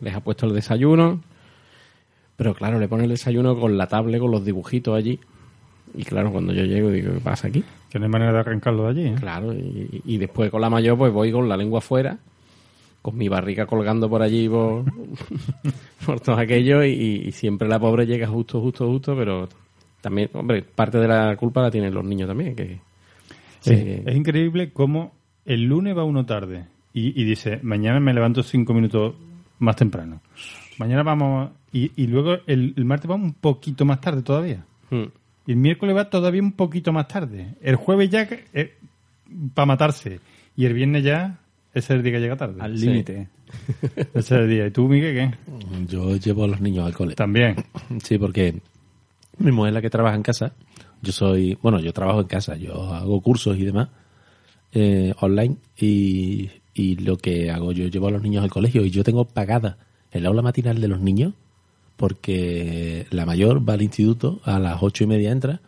les 0.00 0.14
ha 0.14 0.20
puesto 0.20 0.46
el 0.46 0.54
desayuno. 0.54 1.20
Pero 2.36 2.54
claro, 2.54 2.78
le 2.78 2.88
pone 2.88 3.04
el 3.04 3.10
desayuno 3.10 3.58
con 3.58 3.78
la 3.78 3.86
tablet, 3.86 4.20
con 4.20 4.30
los 4.30 4.44
dibujitos 4.44 4.96
allí. 4.96 5.20
Y 5.94 6.04
claro, 6.04 6.32
cuando 6.32 6.52
yo 6.52 6.64
llego 6.64 6.90
digo, 6.90 7.12
¿qué 7.12 7.20
pasa 7.20 7.48
aquí? 7.48 7.64
Que 7.90 7.98
no 7.98 8.06
hay 8.06 8.10
manera 8.10 8.32
de 8.32 8.38
arrancarlo 8.38 8.84
de 8.84 8.88
allí, 8.90 9.08
¿eh? 9.08 9.14
Claro, 9.18 9.52
y, 9.52 10.02
y 10.04 10.18
después 10.18 10.50
con 10.50 10.60
la 10.60 10.70
mayor 10.70 10.96
pues 10.96 11.12
voy 11.12 11.32
con 11.32 11.48
la 11.48 11.56
lengua 11.56 11.78
afuera, 11.78 12.18
con 13.02 13.16
mi 13.16 13.28
barriga 13.28 13.66
colgando 13.66 14.08
por 14.08 14.22
allí 14.22 14.48
por, 14.48 14.84
por 16.06 16.20
todo 16.20 16.36
aquello 16.36 16.84
y, 16.84 17.24
y 17.26 17.32
siempre 17.32 17.68
la 17.68 17.78
pobre 17.78 18.06
llega 18.06 18.26
justo, 18.26 18.60
justo, 18.60 18.86
justo, 18.86 19.16
pero 19.16 19.48
también, 20.00 20.30
hombre, 20.34 20.62
parte 20.62 20.98
de 20.98 21.08
la 21.08 21.36
culpa 21.36 21.62
la 21.62 21.70
tienen 21.70 21.94
los 21.94 22.04
niños 22.04 22.28
también, 22.28 22.54
que... 22.54 22.89
Sí, 23.60 23.70
que- 23.74 24.02
Es 24.06 24.16
increíble 24.16 24.72
cómo 24.72 25.12
el 25.44 25.64
lunes 25.64 25.96
va 25.96 26.04
uno 26.04 26.26
tarde 26.26 26.66
y, 26.92 27.20
y 27.20 27.24
dice, 27.24 27.60
mañana 27.62 28.00
me 28.00 28.12
levanto 28.14 28.42
cinco 28.42 28.74
minutos 28.74 29.14
más 29.58 29.76
temprano. 29.76 30.20
Mañana 30.78 31.02
vamos... 31.02 31.50
Y, 31.72 31.92
y 31.96 32.06
luego 32.08 32.34
el, 32.46 32.74
el 32.76 32.84
martes 32.84 33.06
vamos 33.08 33.26
un 33.26 33.34
poquito 33.34 33.84
más 33.84 34.00
tarde 34.00 34.22
todavía. 34.22 34.64
Hmm. 34.90 35.04
Y 35.46 35.52
el 35.52 35.56
miércoles 35.58 35.96
va 35.96 36.10
todavía 36.10 36.42
un 36.42 36.52
poquito 36.52 36.92
más 36.92 37.06
tarde. 37.06 37.54
El 37.62 37.76
jueves 37.76 38.10
ya 38.10 38.28
para 39.54 39.66
matarse. 39.66 40.20
Y 40.56 40.64
el 40.66 40.74
viernes 40.74 41.04
ya 41.04 41.38
ese 41.72 41.92
es 41.94 41.98
el 41.98 42.02
día 42.02 42.12
que 42.14 42.20
llega 42.20 42.36
tarde. 42.36 42.56
Al 42.60 42.76
Sí. 42.76 42.86
límite. 42.86 43.28
Ese 43.96 44.18
es 44.18 44.30
el 44.32 44.48
día. 44.48 44.66
¿Y 44.66 44.70
tú, 44.72 44.88
Miguel, 44.88 45.14
qué? 45.14 45.86
Yo 45.88 46.16
llevo 46.16 46.44
a 46.44 46.48
los 46.48 46.60
niños 46.60 46.86
al 46.86 46.92
cole. 46.94 47.14
También. 47.14 47.56
Sí, 48.02 48.18
porque 48.18 48.56
mi 49.38 49.52
mujer 49.52 49.68
es 49.70 49.74
la 49.74 49.82
que 49.82 49.90
trabaja 49.90 50.16
en 50.16 50.22
casa. 50.22 50.52
Yo 51.02 51.12
soy, 51.12 51.56
bueno, 51.62 51.80
yo 51.80 51.92
trabajo 51.92 52.20
en 52.20 52.26
casa, 52.26 52.56
yo 52.56 52.92
hago 52.92 53.20
cursos 53.20 53.56
y 53.58 53.64
demás 53.64 53.88
eh, 54.72 55.14
online 55.20 55.56
y, 55.78 56.50
y 56.74 56.96
lo 56.96 57.16
que 57.16 57.50
hago, 57.50 57.72
yo 57.72 57.86
llevo 57.88 58.08
a 58.08 58.10
los 58.10 58.22
niños 58.22 58.42
al 58.44 58.50
colegio 58.50 58.84
y 58.84 58.90
yo 58.90 59.02
tengo 59.04 59.24
pagada 59.24 59.78
el 60.12 60.26
aula 60.26 60.42
matinal 60.42 60.80
de 60.80 60.88
los 60.88 61.00
niños 61.00 61.32
porque 61.96 63.06
la 63.10 63.26
mayor 63.26 63.68
va 63.68 63.74
al 63.74 63.82
instituto, 63.82 64.40
a 64.44 64.58
las 64.58 64.82
ocho 64.82 65.04
y 65.04 65.06
media 65.06 65.30
entra 65.30 65.60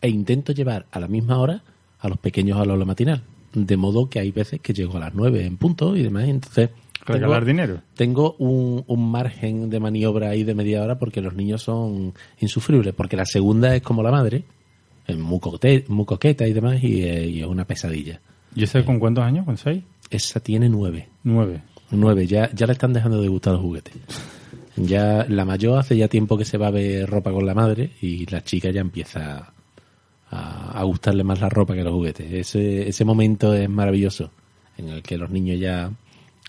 e 0.00 0.08
intento 0.08 0.52
llevar 0.52 0.86
a 0.90 1.00
la 1.00 1.08
misma 1.08 1.38
hora 1.38 1.62
a 2.00 2.08
los 2.08 2.18
pequeños 2.18 2.58
al 2.58 2.70
aula 2.70 2.84
matinal. 2.84 3.22
De 3.54 3.76
modo 3.76 4.08
que 4.10 4.18
hay 4.20 4.30
veces 4.30 4.60
que 4.60 4.72
llego 4.72 4.96
a 4.96 5.00
las 5.00 5.14
nueve 5.14 5.44
en 5.46 5.56
punto 5.56 5.96
y 5.96 6.02
demás. 6.02 6.28
Entonces, 6.28 6.70
Regalar 7.06 7.40
tengo- 7.44 7.46
dinero. 7.46 7.82
tengo 7.94 8.36
un, 8.38 8.84
un 8.86 9.10
margen 9.10 9.70
de 9.70 9.80
maniobra 9.80 10.30
ahí 10.30 10.44
de 10.44 10.54
media 10.54 10.82
hora 10.82 10.98
porque 10.98 11.20
los 11.20 11.34
niños 11.34 11.62
son 11.62 12.12
insufribles. 12.40 12.92
Porque 12.94 13.16
la 13.16 13.24
segunda 13.24 13.74
es 13.74 13.82
como 13.82 14.02
la 14.02 14.10
madre, 14.10 14.44
muy, 15.16 15.38
coquete- 15.38 15.84
muy 15.88 16.04
coqueta 16.04 16.46
y 16.46 16.52
demás, 16.52 16.82
y, 16.82 17.02
eh, 17.04 17.26
y 17.28 17.40
es 17.40 17.46
una 17.46 17.64
pesadilla. 17.64 18.20
¿Y 18.54 18.64
ese 18.64 18.84
con 18.84 18.98
cuántos 18.98 19.24
años? 19.24 19.44
¿Con 19.46 19.56
seis? 19.56 19.82
Esa 20.10 20.40
tiene 20.40 20.68
nueve. 20.68 21.08
Nueve. 21.24 21.62
Nueve, 21.90 22.26
ya, 22.26 22.50
ya 22.52 22.66
le 22.66 22.72
están 22.74 22.92
dejando 22.92 23.20
de 23.22 23.28
gustar 23.28 23.54
los 23.54 23.62
juguetes. 23.62 23.94
Ya 24.80 25.26
la 25.28 25.44
mayor 25.44 25.76
hace 25.80 25.96
ya 25.96 26.06
tiempo 26.06 26.38
que 26.38 26.44
se 26.44 26.56
va 26.56 26.68
a 26.68 26.70
ver 26.70 27.10
ropa 27.10 27.32
con 27.32 27.44
la 27.44 27.52
madre 27.52 27.90
y 28.00 28.26
la 28.26 28.44
chica 28.44 28.70
ya 28.70 28.80
empieza 28.80 29.52
a, 30.30 30.70
a 30.78 30.82
gustarle 30.84 31.24
más 31.24 31.40
la 31.40 31.48
ropa 31.48 31.74
que 31.74 31.82
los 31.82 31.92
juguetes. 31.92 32.30
Ese, 32.32 32.88
ese 32.88 33.04
momento 33.04 33.52
es 33.54 33.68
maravilloso 33.68 34.30
en 34.76 34.88
el 34.90 35.02
que 35.02 35.18
los 35.18 35.30
niños 35.30 35.58
ya... 35.58 35.90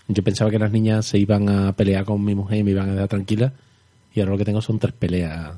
Yo 0.06 0.22
pensaba 0.22 0.48
que 0.48 0.60
las 0.60 0.70
niñas 0.70 1.06
se 1.06 1.18
iban 1.18 1.48
a 1.48 1.72
pelear 1.72 2.04
con 2.04 2.24
mi 2.24 2.36
mujer 2.36 2.58
y 2.58 2.62
me 2.62 2.70
iban 2.70 2.90
a 2.90 2.92
dejar 2.92 3.08
tranquila 3.08 3.52
y 4.14 4.20
ahora 4.20 4.30
lo 4.32 4.38
que 4.38 4.44
tengo 4.44 4.60
son 4.62 4.78
tres 4.78 4.92
peleas. 4.94 5.50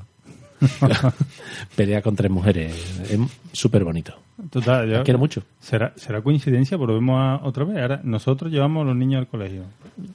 peleas 1.75 2.03
con 2.03 2.15
tres 2.15 2.31
mujeres. 2.31 3.01
Es 3.09 3.19
súper 3.51 3.83
bonito. 3.83 4.13
Total, 4.49 4.87
yo- 4.87 4.93
Las 4.95 5.03
quiero 5.03 5.19
mucho. 5.19 5.43
¿Será, 5.59 5.93
¿Será 5.95 6.21
coincidencia? 6.21 6.77
Volvemos 6.77 7.19
a 7.19 7.45
otra 7.45 7.65
vez. 7.65 7.77
Ahora, 7.77 8.01
nosotros 8.03 8.51
llevamos 8.51 8.83
a 8.83 8.87
los 8.87 8.95
niños 8.95 9.19
al 9.19 9.27
colegio. 9.27 9.63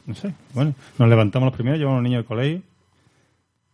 No 0.06 0.14
sé. 0.14 0.32
Bueno, 0.54 0.74
nos 0.98 1.08
levantamos 1.08 1.46
los 1.46 1.54
primeros, 1.54 1.78
llevamos 1.78 1.98
a 1.98 2.02
los 2.02 2.08
niños 2.10 2.18
al 2.20 2.24
colegio. 2.26 2.62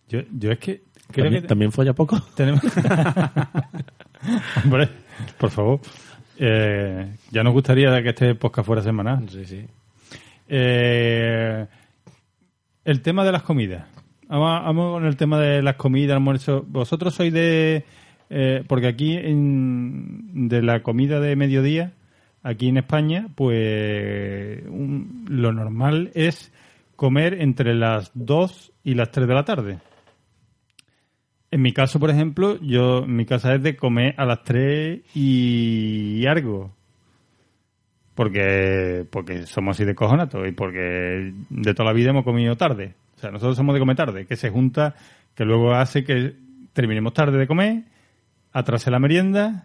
Yo, 0.09 0.21
yo 0.39 0.53
es 0.53 0.59
que 0.59 0.83
creo 1.11 1.25
¿También, 1.25 1.43
que 1.43 1.49
¿También 1.49 1.73
folla 1.73 1.93
poco? 1.95 2.21
tenemos... 2.37 2.61
Hombre, 4.65 4.89
por 5.39 5.51
favor. 5.51 5.81
Eh, 6.39 7.15
ya 7.31 7.43
nos 7.43 7.53
gustaría 7.53 8.03
que 8.03 8.09
este 8.11 8.35
podcast 8.35 8.67
fuera 8.67 8.83
semanal. 8.83 9.29
Sí, 9.31 9.45
sí. 9.45 9.65
Eh, 10.49 11.67
el 12.85 13.01
tema 13.03 13.25
de 13.25 13.33
las 13.33 13.43
comidas. 13.43 13.85
Vamos, 14.29 14.95
con 14.95 15.05
el 15.07 15.17
tema 15.17 15.39
de 15.39 15.63
las 15.63 15.77
comidas, 15.77 16.17
almuerzo. 16.17 16.65
Vosotros 16.67 17.15
sois 17.15 17.33
de... 17.33 17.85
eh, 18.31 18.65
porque 18.67 18.89
aquí 18.89 19.17
en, 19.17 20.49
de 20.49 20.63
la 20.63 20.83
comida 20.83 21.21
de 21.21 21.37
mediodía, 21.37 21.93
aquí 22.43 22.69
en 22.69 22.79
España, 22.79 23.29
pues 23.35 24.63
lo 24.65 25.53
normal 25.53 26.11
es 26.15 26.53
comer 26.97 27.41
entre 27.41 27.75
las 27.75 28.11
2 28.15 28.73
y 28.85 28.95
las 28.95 29.11
3 29.11 29.29
de 29.29 29.35
la 29.35 29.45
tarde. 29.45 29.79
En 31.51 31.63
mi 31.63 31.73
caso, 31.73 32.01
por 32.01 32.11
ejemplo, 32.11 32.59
yo 32.61 33.07
mi 33.07 33.27
casa 33.27 33.55
es 33.55 33.63
de 33.63 33.77
comer 33.77 34.15
a 34.19 34.25
las 34.25 34.43
3 34.43 35.03
y 35.15 36.27
algo. 36.27 36.73
Porque, 38.15 39.07
porque 39.11 39.47
somos 39.47 39.77
así 39.77 39.85
de 39.85 39.95
cojonato 39.95 40.47
y 40.47 40.53
porque 40.53 41.33
de 41.51 41.75
toda 41.75 41.91
la 41.91 41.93
vida 41.93 42.11
hemos 42.11 42.25
comido 42.25 42.57
tarde. 42.57 42.95
Sea, 43.25 43.31
nosotros 43.33 43.57
somos 43.57 43.73
de 43.75 43.81
comer 43.81 43.97
tarde, 43.97 44.27
que 44.27 44.37
se 44.37 44.51
junta, 44.51 44.95
que 45.35 45.45
luego 45.47 45.75
hace 45.75 46.05
que 46.05 46.35
terminemos 46.75 47.15
tarde 47.15 47.39
de 47.39 47.47
comer, 47.47 47.85
atrase 48.53 48.91
la 48.91 48.99
merienda 48.99 49.65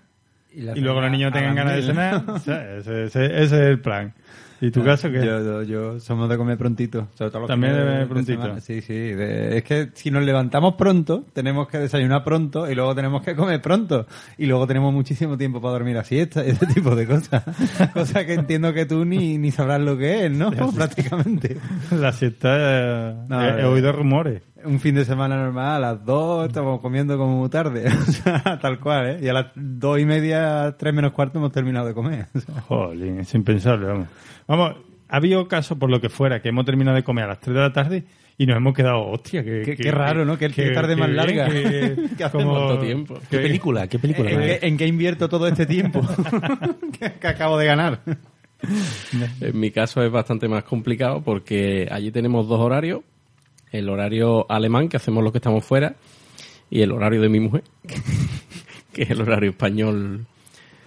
y 0.77 0.79
luego 0.81 1.01
los 1.01 1.11
niños 1.11 1.33
tengan 1.33 1.55
ganas 1.55 1.75
de 1.75 1.81
cenar. 1.83 2.23
O 2.29 2.39
sea, 2.39 2.77
ese, 2.77 3.03
ese- 3.03 3.25
ese 3.25 3.43
es 3.43 3.51
el 3.51 3.79
plan. 3.81 4.13
¿Y 4.61 4.71
tu 4.71 4.83
caso 4.83 5.09
qué? 5.09 5.17
Yo, 5.25 5.43
yo, 5.43 5.63
yo 5.63 5.99
somos 5.99 6.29
de 6.29 6.37
comer 6.37 6.57
prontito. 6.57 7.07
Sobre 7.15 7.31
todo 7.31 7.41
los 7.41 7.47
También 7.49 7.73
de 7.73 8.05
prontito. 8.07 8.41
semana. 8.41 8.59
Sí, 8.61 8.81
sí. 8.81 8.93
de- 8.93 9.57
es 9.57 9.63
que 9.63 9.89
si 9.93 10.11
nos 10.11 10.23
levantamos 10.23 10.75
pronto, 10.75 11.25
tenemos 11.33 11.67
que 11.67 11.77
desayunar 11.77 12.23
pronto 12.23 12.69
y 12.69 12.75
luego 12.75 12.93
tenemos 12.95 13.21
que 13.21 13.35
comer 13.35 13.61
pronto. 13.61 14.05
Y 14.37 14.45
luego 14.47 14.67
tenemos 14.67 14.93
muchísimo 14.93 15.37
tiempo 15.37 15.61
para 15.61 15.73
dormir 15.73 15.95
la 15.95 16.03
siesta, 16.03 16.43
ese 16.43 16.65
tipo 16.67 16.95
de 16.95 17.07
cosas. 17.07 17.43
cosas 17.93 18.25
que 18.25 18.33
entiendo 18.33 18.73
que 18.73 18.85
tú 18.85 19.05
ni, 19.05 19.37
ni 19.37 19.51
sabrás 19.51 19.79
lo 19.81 19.97
que 19.97 20.25
es, 20.25 20.31
¿no? 20.31 20.51
Prácticamente. 20.75 21.57
La 21.91 22.11
siesta, 22.11 22.49
eh, 23.11 23.15
No, 23.27 23.41
he, 23.43 23.49
he 23.49 23.61
eh. 23.61 23.65
oído 23.65 23.91
rumores. 23.91 24.41
Un 24.65 24.79
fin 24.79 24.95
de 24.95 25.05
semana 25.05 25.35
normal, 25.37 25.83
a 25.83 25.93
las 25.93 26.05
dos 26.05 26.47
estamos 26.47 26.79
comiendo 26.81 27.17
como 27.17 27.37
muy 27.37 27.49
tarde. 27.49 27.85
O 28.07 28.11
sea, 28.11 28.59
tal 28.61 28.79
cual, 28.79 29.07
¿eh? 29.07 29.19
Y 29.21 29.27
a 29.27 29.33
las 29.33 29.47
dos 29.55 29.99
y 29.99 30.05
media, 30.05 30.75
tres 30.77 30.93
menos 30.93 31.11
cuarto 31.13 31.37
hemos 31.39 31.51
terminado 31.51 31.87
de 31.87 31.93
comer. 31.93 32.27
O 32.35 32.39
sea, 32.39 32.61
Jolín, 32.61 33.19
es 33.19 33.33
impensable, 33.35 33.85
vamos. 33.87 34.07
Vamos, 34.47 34.75
ha 35.07 35.15
habido 35.17 35.47
casos, 35.47 35.77
por 35.77 35.89
lo 35.89 36.01
que 36.01 36.09
fuera, 36.09 36.41
que 36.41 36.49
hemos 36.49 36.65
terminado 36.65 36.95
de 36.95 37.03
comer 37.03 37.25
a 37.25 37.27
las 37.29 37.39
3 37.39 37.55
de 37.55 37.61
la 37.61 37.73
tarde 37.73 38.03
y 38.37 38.45
nos 38.45 38.57
hemos 38.57 38.73
quedado, 38.73 39.07
hostia, 39.07 39.43
que, 39.43 39.61
Qué- 39.63 39.75
qué 39.75 39.91
raro, 39.91 40.23
¿no? 40.25 40.37
Que- 40.37 40.49
que 40.49 40.69
tarde 40.71 40.95
más 40.95 41.09
larga. 41.09 41.47
Que, 41.49 41.95
¿Qué 42.17 42.23
hacemos 42.23 42.45
como- 42.45 42.67
tanto 42.67 42.83
tiempo? 42.83 43.19
¿Qué 43.29 43.37
película? 43.39 43.87
¿Qué 43.87 43.99
película? 43.99 44.29
¿En 44.31 44.39
qué, 44.39 44.59
en 44.67 44.77
qué 44.77 44.87
invierto 44.87 45.27
todo 45.29 45.47
este 45.47 45.65
tiempo 45.65 46.01
que, 46.99 47.11
que 47.19 47.27
acabo 47.27 47.57
de 47.57 47.65
ganar? 47.65 47.99
En 49.41 49.59
mi 49.59 49.71
caso 49.71 50.03
es 50.03 50.11
bastante 50.11 50.47
más 50.47 50.63
complicado 50.63 51.21
porque 51.23 51.87
allí 51.91 52.11
tenemos 52.11 52.47
dos 52.47 52.59
horarios. 52.59 53.01
El 53.71 53.89
horario 53.89 54.45
alemán, 54.49 54.89
que 54.89 54.97
hacemos 54.97 55.23
los 55.23 55.31
que 55.31 55.37
estamos 55.39 55.63
fuera, 55.63 55.95
y 56.69 56.81
el 56.81 56.91
horario 56.91 57.21
de 57.21 57.29
mi 57.29 57.39
mujer, 57.39 57.63
que 58.93 59.03
es 59.03 59.09
el 59.09 59.21
horario 59.21 59.51
español. 59.51 60.25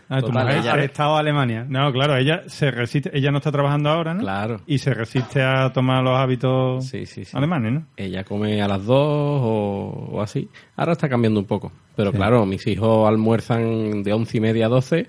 Ah, 0.09 0.21
tu 0.21 0.31
mujer- 0.31 0.59
ella- 0.59 0.73
Al 0.75 0.81
Estado 0.81 1.17
Alemania. 1.17 1.65
No, 1.67 1.91
claro, 1.91 2.17
ella 2.17 2.43
se 2.47 2.71
resiste, 2.71 3.11
ella 3.17 3.31
no 3.31 3.39
está 3.39 3.51
trabajando 3.51 3.89
ahora, 3.89 4.13
¿no? 4.13 4.21
Claro. 4.21 4.61
Y 4.67 4.77
se 4.79 4.93
resiste 4.93 5.41
a 5.43 5.73
tomar 5.73 6.03
los 6.05 6.19
hábitos 6.19 6.87
Sí, 6.87 7.07
sí, 7.07 7.25
sí. 7.25 7.35
alemanes, 7.37 7.73
¿no? 7.73 7.87
Ella 7.97 8.23
come 8.25 8.61
a 8.61 8.69
las 8.69 8.85
dos 8.85 8.99
o, 9.43 10.09
o 10.13 10.21
así. 10.21 10.51
Ahora 10.77 10.93
está 10.93 11.09
cambiando 11.09 11.41
un 11.41 11.47
poco. 11.47 11.73
Pero 11.97 12.13
claro, 12.13 12.45
mis 12.45 12.67
hijos 12.67 13.09
almuerzan 13.09 14.03
de 14.03 14.13
once 14.13 14.37
y 14.37 14.41
media 14.41 14.67
a 14.67 14.69
doce 14.69 15.09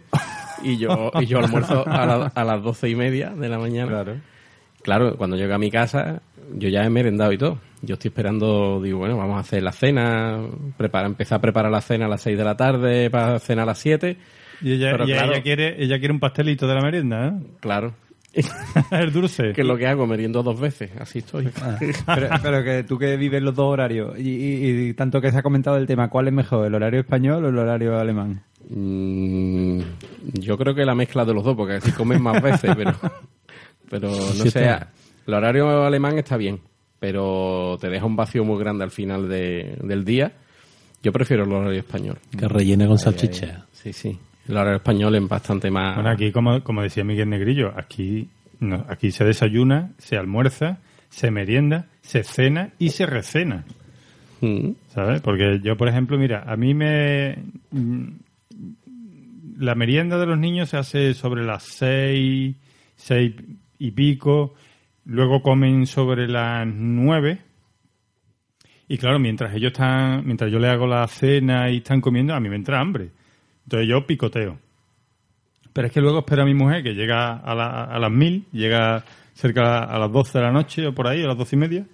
y 0.64 0.78
yo, 0.78 1.12
y 1.20 1.26
yo 1.26 1.40
almuerzo 1.40 1.84
a, 1.88 2.06
la- 2.06 2.32
a 2.34 2.44
las 2.46 2.64
doce 2.64 2.90
y 2.90 2.96
media 2.96 3.32
de 3.32 3.50
la 3.50 3.58
mañana. 3.60 3.90
Claro. 3.90 4.16
Claro, 4.84 5.16
cuando 5.18 5.36
llego 5.38 5.54
a 5.54 5.58
mi 5.58 5.72
casa, 5.72 6.22
yo 6.56 6.70
ya 6.70 6.84
he 6.84 6.90
merendado 6.90 7.32
y 7.32 7.38
todo. 7.38 7.58
Yo 7.82 7.94
estoy 7.96 8.10
esperando, 8.10 8.82
digo, 8.82 9.00
bueno, 9.00 9.18
vamos 9.18 9.38
a 9.38 9.40
hacer 9.40 9.62
la 9.64 9.72
cena, 9.72 10.40
prepara, 10.78 11.08
empezar 11.08 11.38
a 11.40 11.42
preparar 11.42 11.72
la 11.72 11.82
cena 11.82 12.06
a 12.06 12.10
las 12.10 12.22
6 12.22 12.38
de 12.38 12.44
la 12.44 12.56
tarde 12.56 13.10
para 13.10 13.40
cenar 13.40 13.64
a 13.64 13.66
las 13.68 13.80
7. 13.80 14.18
Y 14.62 14.74
ella, 14.74 14.92
Pero 14.92 15.04
y 15.06 15.12
claro. 15.12 15.32
ella 15.34 15.42
quiere, 15.42 15.84
ella 15.84 16.00
quiere 16.00 16.14
un 16.14 16.20
pastelito 16.20 16.68
de 16.68 16.76
la 16.76 16.82
merienda, 16.82 17.28
¿eh? 17.28 17.34
Claro. 17.60 17.94
el 18.92 19.12
dulce. 19.12 19.52
Que 19.54 19.62
es 19.62 19.68
lo 19.68 19.78
que 19.78 19.86
hago, 19.86 20.08
meriendo 20.08 20.42
dos 20.44 20.60
veces, 20.60 20.92
así 21.00 21.20
estoy. 21.20 21.50
Pero, 22.06 22.30
pero 22.42 22.64
que 22.64 22.84
tú 22.84 22.98
que 22.98 23.16
vives 23.18 23.44
los 23.44 23.54
dos 23.54 23.66
horarios 23.72 24.18
y, 24.18 24.30
y- 24.30 24.88
y 24.90 24.94
tanto 24.94 25.22
que 25.22 25.32
se 25.32 25.38
ha 25.38 25.44
comentado 25.44 25.78
el 25.78 25.86
tema, 25.86 26.10
¿cuál 26.10 26.28
es 26.30 26.34
mejor, 26.34 26.66
el 26.66 26.74
horario 26.74 27.02
español 27.02 27.46
o 27.46 27.50
el 27.50 27.58
horario 27.60 28.00
alemán? 28.00 28.42
Mm, 28.70 29.80
yo 30.40 30.58
creo 30.58 30.74
que 30.74 30.86
la 30.86 30.96
mezcla 30.96 31.26
de 31.26 31.34
los 31.34 31.44
dos, 31.44 31.56
porque 31.56 31.76
así 31.76 31.92
comen 31.92 32.22
más 32.24 32.42
veces, 32.42 32.72
pero, 32.76 32.94
pero 34.00 34.10
no 34.10 34.46
sé, 34.46 34.70
el 35.28 35.34
horario 35.34 35.84
alemán 35.86 36.18
está 36.18 36.36
bien, 36.38 36.60
pero 37.00 37.78
te 37.80 37.90
deja 37.90 38.06
un 38.06 38.16
vacío 38.16 38.44
muy 38.44 38.60
grande 38.60 38.84
al 38.84 38.92
final 38.92 39.30
de- 39.30 39.78
del 39.84 40.04
día. 40.04 40.32
Yo 41.02 41.12
prefiero 41.12 41.44
el 41.44 41.52
horario 41.52 41.80
español. 41.80 42.18
Que 42.38 42.48
rellena 42.48 42.88
con 42.88 42.98
salchicha. 42.98 43.66
Sí, 43.72 43.94
sí. 43.94 44.18
El 44.48 44.56
horario 44.58 44.78
español 44.78 45.16
es 45.16 45.28
bastante 45.28 45.70
más... 45.70 45.96
Bueno, 45.96 46.10
aquí, 46.10 46.32
como, 46.32 46.64
como 46.64 46.82
decía 46.82 47.04
Miguel 47.04 47.30
Negrillo, 47.30 47.72
aquí, 47.76 48.30
no, 48.60 48.86
aquí 48.90 49.12
se 49.12 49.24
desayuna, 49.26 49.92
se 49.98 50.18
almuerza, 50.18 50.80
se 51.10 51.30
merienda, 51.32 51.88
se 52.02 52.24
cena 52.24 52.72
y 52.80 52.90
se 52.90 53.06
recena. 53.06 53.64
Mm. 54.42 54.72
¿Sabes? 54.94 55.22
Porque 55.22 55.60
yo, 55.64 55.78
por 55.78 55.88
ejemplo, 55.88 56.18
mira, 56.18 56.44
a 56.48 56.56
mí 56.58 56.74
me... 56.74 57.38
mm, 57.72 58.08
La 59.60 59.76
merienda 59.76 60.18
de 60.18 60.26
los 60.26 60.38
niños 60.38 60.70
se 60.70 60.78
hace 60.78 61.14
sobre 61.14 61.44
las 61.46 61.64
seis, 61.64 62.56
seis 62.96 63.34
y 63.80 63.92
pico, 63.92 64.54
luego 65.06 65.42
comen 65.42 65.86
sobre 65.88 66.28
las 66.28 66.66
nueve. 66.68 67.40
Y 68.88 68.98
claro, 68.98 69.18
mientras 69.20 69.54
ellos 69.56 69.72
están, 69.72 70.26
mientras 70.26 70.52
yo 70.52 70.60
le 70.60 70.68
hago 70.70 70.86
la 70.88 71.08
cena 71.08 71.70
y 71.70 71.78
están 71.78 72.02
comiendo, 72.02 72.34
a 72.36 72.40
mí 72.40 72.50
me 72.50 72.56
entra 72.56 72.80
hambre. 72.80 73.10
Entonces 73.64 73.88
yo 73.88 74.06
picoteo. 74.06 74.58
Pero 75.72 75.88
es 75.88 75.94
que 75.94 76.02
luego 76.02 76.20
espero 76.20 76.44
a 76.44 76.46
mi 76.46 76.54
mujer 76.54 76.84
que 76.84 76.94
llega 76.94 77.38
a, 77.38 77.56
la- 77.56 77.84
a 77.86 77.98
las 78.00 78.12
mil, 78.12 78.46
llega 78.52 79.04
cerca 79.34 79.84
a 79.86 79.98
las 79.98 80.12
doce 80.12 80.38
de 80.38 80.44
la 80.44 80.52
noche 80.52 80.86
o 80.86 80.94
por 80.94 81.08
ahí, 81.08 81.24
a 81.24 81.28
las 81.28 81.38
doce 81.38 81.56
y 81.56 81.60
media, 81.60 81.86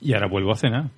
y 0.00 0.12
ahora 0.12 0.26
vuelvo 0.26 0.52
a 0.52 0.56
cenar. 0.56 0.90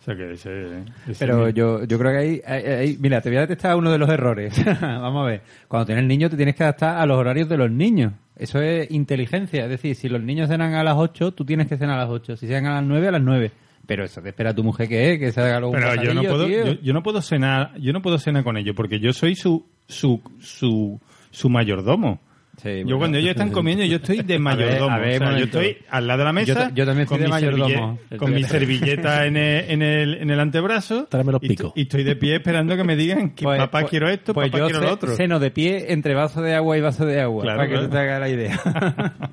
O 0.00 0.04
sea 0.04 0.16
que 0.16 0.32
ese, 0.32 0.84
ese 1.08 1.26
Pero 1.26 1.48
yo, 1.50 1.84
yo 1.84 1.98
creo 1.98 2.12
que 2.12 2.18
ahí, 2.18 2.40
ahí- 2.46 2.64
ahí- 2.64 2.96
Mira, 3.00 3.20
te 3.20 3.28
voy 3.28 3.38
a 3.38 3.40
detectar 3.42 3.76
uno 3.76 3.90
de 3.90 3.98
los 3.98 4.08
errores. 4.08 4.54
Vamos 4.80 5.24
a 5.24 5.26
ver. 5.30 5.42
Cuando 5.66 5.86
tienes 5.86 6.04
niño 6.04 6.30
te 6.30 6.36
tienes 6.36 6.54
que 6.54 6.62
adaptar 6.62 6.96
a 6.98 7.04
los 7.06 7.18
horarios 7.18 7.48
de 7.48 7.56
los 7.56 7.70
niños. 7.70 8.12
Eso 8.36 8.60
es 8.62 8.90
inteligencia. 8.90 9.64
Es 9.64 9.70
decir, 9.70 9.94
si 9.96 10.08
los 10.08 10.22
niños 10.22 10.48
cenan 10.48 10.74
a 10.74 10.84
las 10.84 10.94
8, 10.96 11.32
tú 11.32 11.44
tienes 11.44 11.66
que 11.66 11.76
cenar 11.76 11.96
a 11.98 12.02
las 12.04 12.10
8. 12.10 12.36
Si 12.36 12.46
cenan 12.46 12.66
a 12.66 12.74
las 12.76 12.84
9, 12.84 13.08
a 13.08 13.10
las 13.12 13.22
9. 13.22 13.50
Pero 13.86 14.04
eso 14.04 14.20
te 14.22 14.28
espera 14.28 14.54
tu 14.54 14.62
mujer 14.62 14.86
que 14.88 15.12
es, 15.14 15.18
que 15.18 15.32
se 15.32 15.40
haga 15.40 15.60
luego 15.60 15.74
un 15.74 15.80
Pero 15.80 16.02
yo 16.02 16.14
no 16.14 16.22
puedo, 16.22 16.46
yo, 16.46 16.80
yo 16.80 16.92
no 16.92 17.02
puedo 17.02 17.20
cenar, 17.22 17.72
yo 17.80 17.92
no 17.92 18.00
puedo 18.02 18.18
cenar 18.18 18.44
con 18.44 18.56
ellos 18.56 18.76
porque 18.76 19.00
yo 19.00 19.12
soy 19.12 19.34
su, 19.34 19.66
su, 19.88 20.20
su, 20.40 21.00
su 21.30 21.48
mayordomo. 21.50 22.20
Sí, 22.62 22.68
yo 22.80 22.84
bueno. 22.84 22.98
cuando 22.98 23.18
ellos 23.18 23.30
están 23.30 23.50
comiendo, 23.50 23.84
yo 23.84 23.96
estoy 23.96 24.22
de 24.22 24.38
mayordomo. 24.38 24.94
a 24.94 24.98
ver, 24.98 25.22
o 25.22 25.26
sea, 25.28 25.38
yo 25.38 25.44
estoy 25.44 25.76
al 25.90 26.06
lado 26.08 26.18
de 26.18 26.24
la 26.24 26.32
mesa. 26.32 26.68
Yo 26.70 26.74
yo 26.74 26.84
también 26.86 27.02
estoy 27.04 27.18
con 27.18 27.22
de 27.22 27.28
mayordomo. 27.28 27.98
Con 28.18 28.34
mi 28.34 28.42
servilleta 28.44 29.26
en 29.26 29.36
el, 29.36 29.70
en 29.70 29.82
el, 29.82 30.14
en 30.14 30.30
el 30.30 30.40
antebrazo. 30.40 31.06
Tráeme 31.08 31.32
los 31.32 31.42
y, 31.44 31.48
picos. 31.48 31.72
y 31.76 31.82
estoy 31.82 32.02
de 32.02 32.16
pie 32.16 32.34
esperando 32.36 32.76
que 32.76 32.82
me 32.84 32.96
digan 32.96 33.30
que 33.30 33.44
Pues- 33.44 33.58
papá 33.60 33.80
pues- 33.80 33.90
quiero 33.90 34.08
esto, 34.08 34.34
pues 34.34 34.48
papá 34.50 34.58
yo 34.58 34.64
quiero 34.66 34.80
lo 34.86 34.92
otro. 34.92 35.14
Seno 35.14 35.38
de 35.38 35.50
pie 35.52 35.92
entre 35.92 36.14
vaso 36.14 36.42
de 36.42 36.54
agua 36.54 36.76
y 36.76 36.80
vaso 36.80 37.06
de 37.06 37.20
agua. 37.20 37.42
Claro, 37.44 37.58
para 37.58 37.68
que 37.68 37.72
claro. 37.74 37.86
tú 37.88 37.92
te 37.92 37.98
hagas 37.98 38.20
la 38.20 38.28
idea. 38.28 38.60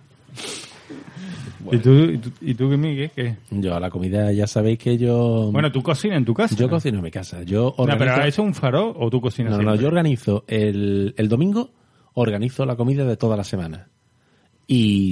¿Y 1.72 1.78
tú, 1.78 1.96
y 1.96 2.18
tú, 2.20 2.32
y 2.42 2.54
tú, 2.54 2.66
Miguel, 2.78 3.10
qué? 3.16 3.38
Yo 3.50 3.74
a 3.76 3.80
la 3.80 3.90
comida 3.90 4.32
ya 4.32 4.46
sabéis 4.46 4.78
que 4.78 4.98
yo... 5.00 5.50
Bueno, 5.52 5.72
tú 5.72 5.82
cocinas 5.82 6.18
en 6.20 6.26
tu 6.26 6.34
casa. 6.36 6.56
yo 6.56 6.70
cocino 6.70 7.00
en 7.00 7.04
mi 7.04 7.10
casa. 7.10 7.42
Yo 7.44 7.74
No, 7.78 7.84
organizo... 7.86 8.14
pero 8.16 8.28
¿eso 8.28 8.42
es 8.44 8.48
un 8.48 8.54
faro 8.54 8.94
o 8.96 9.10
tú 9.10 9.20
cocinas 9.20 9.52
No, 9.52 9.58
no, 9.58 9.64
siempre? 9.72 9.82
yo 9.82 9.88
organizo 9.88 10.44
el, 10.48 11.16
el 11.18 11.28
domingo, 11.28 11.72
organizo 12.16 12.66
la 12.66 12.76
comida 12.76 13.06
de 13.06 13.16
toda 13.18 13.38
la 13.38 13.44
semana. 13.44 13.88
Y, 14.68 15.12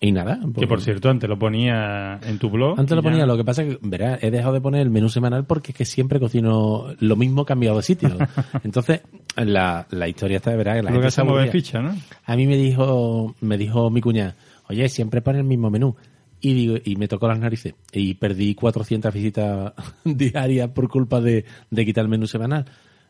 y 0.00 0.12
nada. 0.12 0.38
Que 0.40 0.48
pues- 0.52 0.66
por 0.68 0.80
cierto, 0.82 1.08
antes 1.08 1.28
lo 1.28 1.38
ponía 1.38 2.20
en 2.22 2.38
tu 2.38 2.50
blog. 2.50 2.78
Antes 2.78 2.94
lo 2.94 3.02
ya- 3.02 3.08
ponía, 3.10 3.26
lo 3.26 3.36
que 3.36 3.44
pasa 3.44 3.62
es 3.62 3.76
que, 3.76 3.88
verás, 3.88 4.22
he 4.22 4.30
dejado 4.30 4.54
de 4.54 4.60
poner 4.60 4.82
el 4.82 4.90
menú 4.90 5.08
semanal 5.08 5.46
porque 5.46 5.72
es 5.72 5.78
que 5.78 5.84
siempre 5.84 6.20
cocino 6.20 6.88
lo 7.00 7.16
mismo 7.16 7.44
cambiado 7.44 7.78
de 7.78 7.82
sitio. 7.82 8.10
Entonces, 8.64 9.00
la, 9.36 9.86
la 9.90 10.08
historia 10.08 10.36
está 10.36 10.50
de 10.50 10.56
verdad 10.58 10.74
que 10.76 10.82
la 10.82 10.90
Lo 10.90 11.00
que 11.00 11.10
se 11.10 11.22
ficha, 11.50 11.80
¿no? 11.80 11.94
A 12.26 12.36
mí 12.36 12.46
me 12.46 12.56
dijo, 12.56 13.34
me 13.40 13.56
dijo 13.56 13.88
mi 13.90 14.00
cuñada, 14.00 14.34
oye, 14.68 14.88
siempre 14.88 15.22
pone 15.22 15.38
el 15.38 15.44
mismo 15.44 15.70
menú. 15.70 15.96
Y 16.40 16.52
digo, 16.52 16.76
y 16.84 16.96
me 16.96 17.08
tocó 17.08 17.26
las 17.26 17.38
narices. 17.38 17.74
Y 17.90 18.14
perdí 18.14 18.54
400 18.54 19.14
visitas 19.14 19.72
diarias 20.04 20.68
por 20.70 20.88
culpa 20.88 21.22
de, 21.22 21.46
de 21.70 21.84
quitar 21.86 22.02
el 22.04 22.10
menú 22.10 22.26
semanal. 22.26 22.66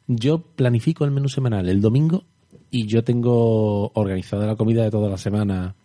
Yo 0.06 0.40
planifico 0.42 1.04
el 1.04 1.10
menú 1.10 1.28
semanal 1.28 1.68
el 1.68 1.80
domingo 1.80 2.24
y 2.74 2.86
yo 2.86 3.04
tengo 3.04 3.92
organizada 3.94 4.48
la 4.48 4.56
comida 4.56 4.82
de 4.82 4.90
toda 4.90 5.08
la 5.08 5.16
semana 5.16 5.76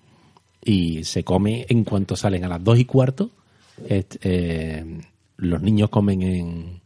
y 0.66 1.04
se 1.04 1.24
come 1.24 1.68
en 1.70 1.84
cuanto 1.84 2.16
salen 2.16 2.44
a 2.46 2.48
las 2.48 2.64
dos 2.64 2.80
y 2.80 2.86
cuarto. 2.86 3.30
Est- 3.88 4.16
eh, 4.24 5.00
los 5.38 5.62
niños 5.62 5.92
comen 5.92 6.24
en... 6.24 6.82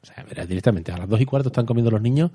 O 0.00 0.06
sea, 0.06 0.22
verás, 0.22 0.46
directamente, 0.46 0.92
a 0.92 0.98
las 0.98 1.08
dos 1.08 1.20
y 1.20 1.26
cuarto 1.26 1.48
están 1.48 1.66
comiendo 1.66 1.90
los 1.90 2.00
niños, 2.00 2.30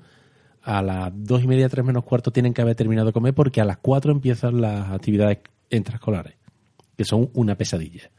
a 0.62 0.82
las 0.82 1.10
dos 1.14 1.42
y 1.42 1.46
media, 1.46 1.70
tres 1.70 1.82
menos 1.82 2.04
cuarto 2.04 2.30
tienen 2.30 2.52
que 2.52 2.60
haber 2.60 2.76
terminado 2.76 3.06
de 3.06 3.14
comer 3.14 3.32
porque 3.32 3.62
a 3.62 3.64
las 3.64 3.78
cuatro 3.78 4.12
empiezan 4.12 4.60
las 4.60 4.90
actividades 4.90 5.38
extraescolares, 5.70 6.34
que 6.94 7.06
son 7.06 7.30
una 7.32 7.54
pesadilla. 7.54 8.10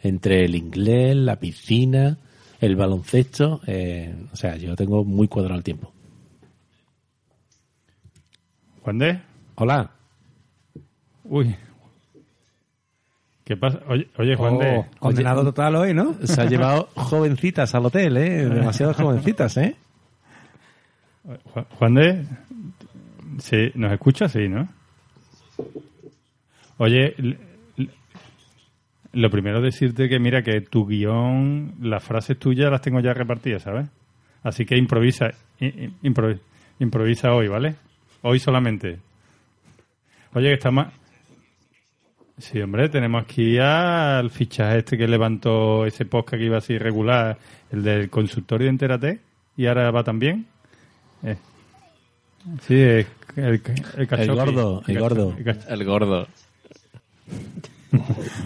Entre 0.00 0.44
el 0.44 0.54
inglés, 0.54 1.16
la 1.16 1.40
piscina, 1.40 2.16
el 2.60 2.76
baloncesto, 2.76 3.60
eh, 3.66 4.14
o 4.32 4.36
sea, 4.36 4.56
yo 4.56 4.76
tengo 4.76 5.04
muy 5.04 5.26
cuadrado 5.26 5.58
el 5.58 5.64
tiempo. 5.64 5.92
Juan 8.86 8.98
de. 8.98 9.20
Hola. 9.56 9.90
Uy. 11.24 11.56
¿Qué 13.44 13.56
pasa? 13.56 13.80
Oye, 13.88 14.08
oye 14.16 14.36
Juan 14.36 14.58
de. 14.58 14.76
Oh, 14.78 14.86
condenado 15.00 15.42
total 15.42 15.74
hoy, 15.74 15.92
¿no? 15.92 16.14
Se 16.22 16.40
ha 16.40 16.44
llevado 16.44 16.88
jovencitas 16.94 17.74
al 17.74 17.86
hotel, 17.86 18.16
¿eh? 18.16 18.46
Demasiado 18.46 18.94
jovencitas, 18.94 19.56
¿eh? 19.56 19.74
Ju- 21.52 21.66
Juan 21.70 21.94
de. 21.94 22.26
Sí, 23.38 23.72
¿nos 23.74 23.90
escucha? 23.92 24.28
Sí, 24.28 24.46
¿no? 24.48 24.68
Oye, 26.78 27.16
lo 29.14 29.30
primero 29.30 29.60
decirte 29.60 30.08
que 30.08 30.20
mira 30.20 30.42
que 30.42 30.60
tu 30.60 30.86
guion, 30.86 31.74
las 31.80 32.04
frases 32.04 32.38
tuyas 32.38 32.70
las 32.70 32.82
tengo 32.82 33.00
ya 33.00 33.12
repartidas, 33.14 33.62
¿sabes? 33.62 33.88
Así 34.44 34.64
que 34.64 34.76
improvisa, 34.76 35.30
improvisa 36.78 37.32
hoy, 37.32 37.48
¿vale? 37.48 37.74
Hoy 38.22 38.38
solamente. 38.38 38.98
Oye, 40.34 40.48
que 40.48 40.54
está 40.54 40.70
más, 40.70 40.92
Sí, 42.38 42.60
hombre, 42.60 42.90
tenemos 42.90 43.22
aquí 43.24 43.56
al 43.58 44.28
fichaje 44.30 44.78
este 44.80 44.98
que 44.98 45.08
levantó 45.08 45.86
ese 45.86 46.04
podcast 46.04 46.38
que 46.38 46.44
iba 46.44 46.58
así 46.58 46.76
regular, 46.76 47.38
el 47.72 47.82
del 47.82 48.10
consultorio 48.10 48.66
de 48.66 48.70
Entérate, 48.72 49.20
y 49.56 49.64
ahora 49.64 49.90
va 49.90 50.04
también. 50.04 50.44
Eh. 51.22 51.36
Sí, 52.60 52.74
es 52.74 53.06
el, 53.36 53.62
el, 53.96 54.06
cachoqui. 54.06 54.26
gordo, 54.38 54.82
el 54.86 54.98
gordo. 54.98 55.34
el 55.38 55.56
El 55.80 55.84
gordo. 55.86 56.28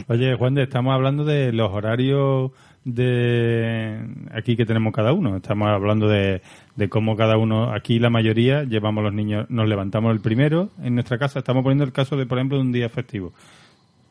Oye, 0.06 0.36
Juan, 0.36 0.54
de- 0.54 0.62
estamos 0.62 0.94
hablando 0.94 1.24
de 1.24 1.52
los 1.52 1.72
horarios 1.72 2.52
de 2.84 4.00
aquí 4.32 4.56
que 4.56 4.66
tenemos 4.66 4.92
cada 4.92 5.12
uno. 5.12 5.36
Estamos 5.36 5.68
hablando 5.68 6.08
de, 6.08 6.42
de 6.76 6.88
cómo 6.88 7.16
cada 7.16 7.36
uno, 7.36 7.72
aquí 7.72 7.98
la 7.98 8.10
mayoría, 8.10 8.64
llevamos 8.64 9.04
los 9.04 9.12
niños, 9.12 9.46
nos 9.50 9.68
levantamos 9.68 10.12
el 10.12 10.20
primero 10.20 10.70
en 10.82 10.94
nuestra 10.94 11.18
casa. 11.18 11.38
Estamos 11.40 11.62
poniendo 11.62 11.84
el 11.84 11.92
caso 11.92 12.16
de, 12.16 12.26
por 12.26 12.38
ejemplo, 12.38 12.56
de 12.58 12.62
un 12.64 12.72
día 12.72 12.88
festivo. 12.88 13.32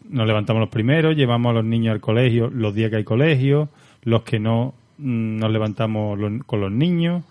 Nos 0.09 0.25
levantamos 0.27 0.59
los 0.61 0.69
primeros, 0.69 1.15
llevamos 1.15 1.51
a 1.51 1.53
los 1.53 1.65
niños 1.65 1.93
al 1.93 1.99
colegio 2.01 2.49
los 2.49 2.73
días 2.73 2.89
que 2.89 2.97
hay 2.97 3.03
colegio, 3.03 3.69
los 4.03 4.23
que 4.23 4.39
no 4.39 4.73
mm, 4.97 5.37
nos 5.39 5.51
levantamos 5.51 6.17
los- 6.17 6.43
con 6.45 6.61
los 6.61 6.71
niños. 6.71 7.23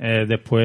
Eh, 0.00 0.26
después, 0.28 0.62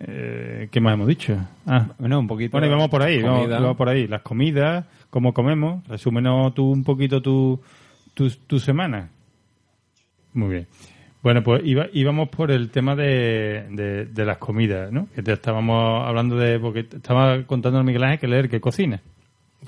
eh, 0.00 0.68
¿qué 0.70 0.80
más 0.80 0.94
hemos 0.94 1.08
dicho? 1.08 1.34
Ah, 1.66 1.86
Bueno, 1.98 2.20
un 2.20 2.26
poquito. 2.26 2.52
bueno, 2.52 2.66
y 2.66 2.70
vamos 2.70 2.90
por 2.90 3.02
ahí, 3.02 3.22
vamos, 3.22 3.48
vamos 3.48 3.76
por 3.76 3.88
ahí. 3.88 4.06
Las 4.06 4.20
comidas, 4.20 4.84
cómo 5.08 5.32
comemos. 5.32 5.86
Resúmenos 5.88 6.52
tú 6.54 6.70
un 6.70 6.84
poquito 6.84 7.22
tu, 7.22 7.58
tu, 8.14 8.30
tu 8.30 8.58
semana. 8.58 9.10
Muy 10.32 10.48
bien. 10.48 10.66
Bueno, 11.22 11.42
pues 11.42 11.62
iba, 11.64 11.86
íbamos 11.92 12.28
por 12.30 12.50
el 12.50 12.70
tema 12.70 12.96
de, 12.96 13.66
de, 13.70 14.06
de 14.06 14.24
las 14.24 14.38
comidas, 14.38 14.90
¿no? 14.90 15.08
Que 15.14 15.22
te 15.22 15.32
estábamos 15.32 16.06
hablando 16.06 16.36
de... 16.36 16.58
Porque 16.58 16.80
estaba 16.80 17.44
contando 17.44 17.78
a 17.78 17.84
Miguel 17.84 18.02
Ángel 18.02 18.18
que 18.18 18.26
leer 18.26 18.48
que 18.48 18.60
cocina. 18.60 19.00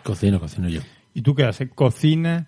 Cocino, 0.03 0.41
cocino 0.41 0.69
yo. 0.69 0.81
¿Y 1.15 1.23
tú 1.23 1.35
qué 1.35 1.45
haces? 1.45 1.71
¿Cocinas? 1.73 2.47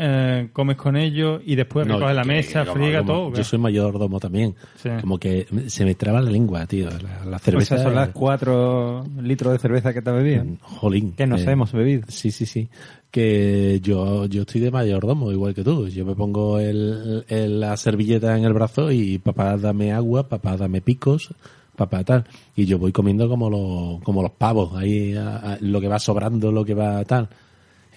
Eh, 0.00 0.48
¿Comes 0.52 0.76
con 0.76 0.96
ellos? 0.96 1.42
Y 1.44 1.56
después 1.56 1.86
No, 1.86 1.94
recoges 1.94 2.14
la 2.16 2.22
que- 2.22 2.28
mesa, 2.28 2.64
friega 2.64 3.00
como- 3.00 3.12
todo? 3.12 3.34
Yo 3.34 3.42
soy 3.44 3.58
mayordomo 3.58 4.20
también. 4.20 4.54
Sí. 4.76 4.88
Como 5.00 5.18
que 5.18 5.46
se 5.66 5.84
me 5.84 5.94
traba 5.96 6.20
la 6.20 6.30
lengua, 6.30 6.64
tío. 6.66 6.88
La, 6.88 7.24
la 7.24 7.30
Pues 7.38 7.42
cerveza. 7.42 7.74
esas 7.74 7.82
son 7.84 7.94
las 7.96 8.10
cuatro 8.10 9.04
litros 9.20 9.52
de 9.52 9.58
cerveza 9.58 9.92
que 9.92 10.00
te 10.00 10.10
has 10.10 10.16
bebido. 10.16 10.44
Jolín. 10.62 11.12
Que 11.12 11.26
nos 11.26 11.40
eh, 11.42 11.50
hemos 11.50 11.72
bebido. 11.72 12.04
Sí, 12.08 12.30
sí, 12.30 12.46
sí. 12.46 12.68
Que 13.10 13.80
yo, 13.82 14.26
yo 14.26 14.42
estoy 14.42 14.60
de 14.60 14.70
mayordomo, 14.70 15.32
igual 15.32 15.54
que 15.54 15.64
tú. 15.64 15.88
Yo 15.88 16.04
me 16.04 16.14
pongo 16.14 16.58
el, 16.60 17.24
el- 17.28 17.58
la 17.58 17.76
servilleta 17.76 18.36
en 18.38 18.44
el 18.44 18.52
brazo 18.52 18.92
y 18.92 19.18
papá 19.18 19.56
dame 19.56 19.92
agua, 19.92 20.28
papá 20.28 20.56
dame 20.56 20.80
picos, 20.80 21.34
papá 21.74 22.04
tal. 22.04 22.24
Y 22.54 22.66
yo 22.66 22.78
voy 22.78 22.92
comiendo 22.92 23.28
como 23.28 23.48
los, 23.50 24.02
como 24.04 24.22
los 24.22 24.30
pavos, 24.32 24.76
ahí 24.76 25.14
a- 25.16 25.36
a- 25.54 25.58
lo 25.60 25.80
que 25.80 25.88
va 25.88 25.98
sobrando, 25.98 26.52
lo 26.52 26.64
que 26.64 26.74
va 26.74 27.02
tal. 27.04 27.28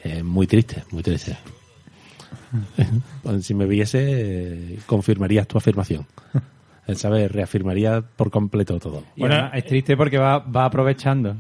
Es 0.04 0.24
muy 0.24 0.48
triste, 0.48 0.84
muy 0.92 1.04
triste. 1.04 1.38
Pues 3.24 3.46
si 3.46 3.54
me 3.54 3.66
viese, 3.66 4.78
confirmarías 4.86 5.48
tu 5.48 5.58
afirmación. 5.58 6.06
Eh, 6.88 6.96
¿Sabes? 6.96 7.32
Reafirmaría 7.32 8.02
por 8.02 8.32
completo 8.32 8.80
todo. 8.80 9.04
Y 9.16 9.22
Bueno, 9.22 9.50
es 9.54 9.66
triste 9.66 9.96
porque 9.96 10.18
va, 10.18 10.40
va 10.40 10.66
aprovechando 10.66 11.36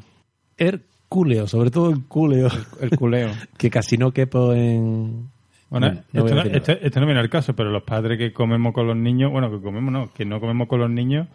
Herculeo, 0.57 1.47
sobre 1.47 1.71
todo 1.71 1.89
el 1.89 2.03
culeo, 2.05 2.49
el 2.79 2.91
culeo. 2.91 3.31
que 3.57 3.69
casi 3.69 3.97
no 3.97 4.11
quepo 4.11 4.53
en... 4.53 5.29
Bueno, 5.69 5.87
No, 6.11 6.21
no 6.21 6.25
esto, 6.27 6.35
no, 6.35 6.41
esto- 6.43 6.71
esto 6.81 6.99
no 6.99 7.05
viene 7.05 7.21
al 7.21 7.29
caso, 7.29 7.55
pero 7.55 7.71
los 7.71 7.83
padres 7.83 8.17
que 8.17 8.33
comemos 8.33 8.73
con 8.73 8.87
los 8.87 8.95
niños, 8.95 9.31
bueno, 9.31 9.49
que 9.49 9.61
comemos 9.61 9.91
no, 9.91 10.11
que 10.11 10.25
no 10.25 10.39
comemos 10.39 10.67
con 10.67 10.79
los 10.79 10.89
niños, 10.89 11.27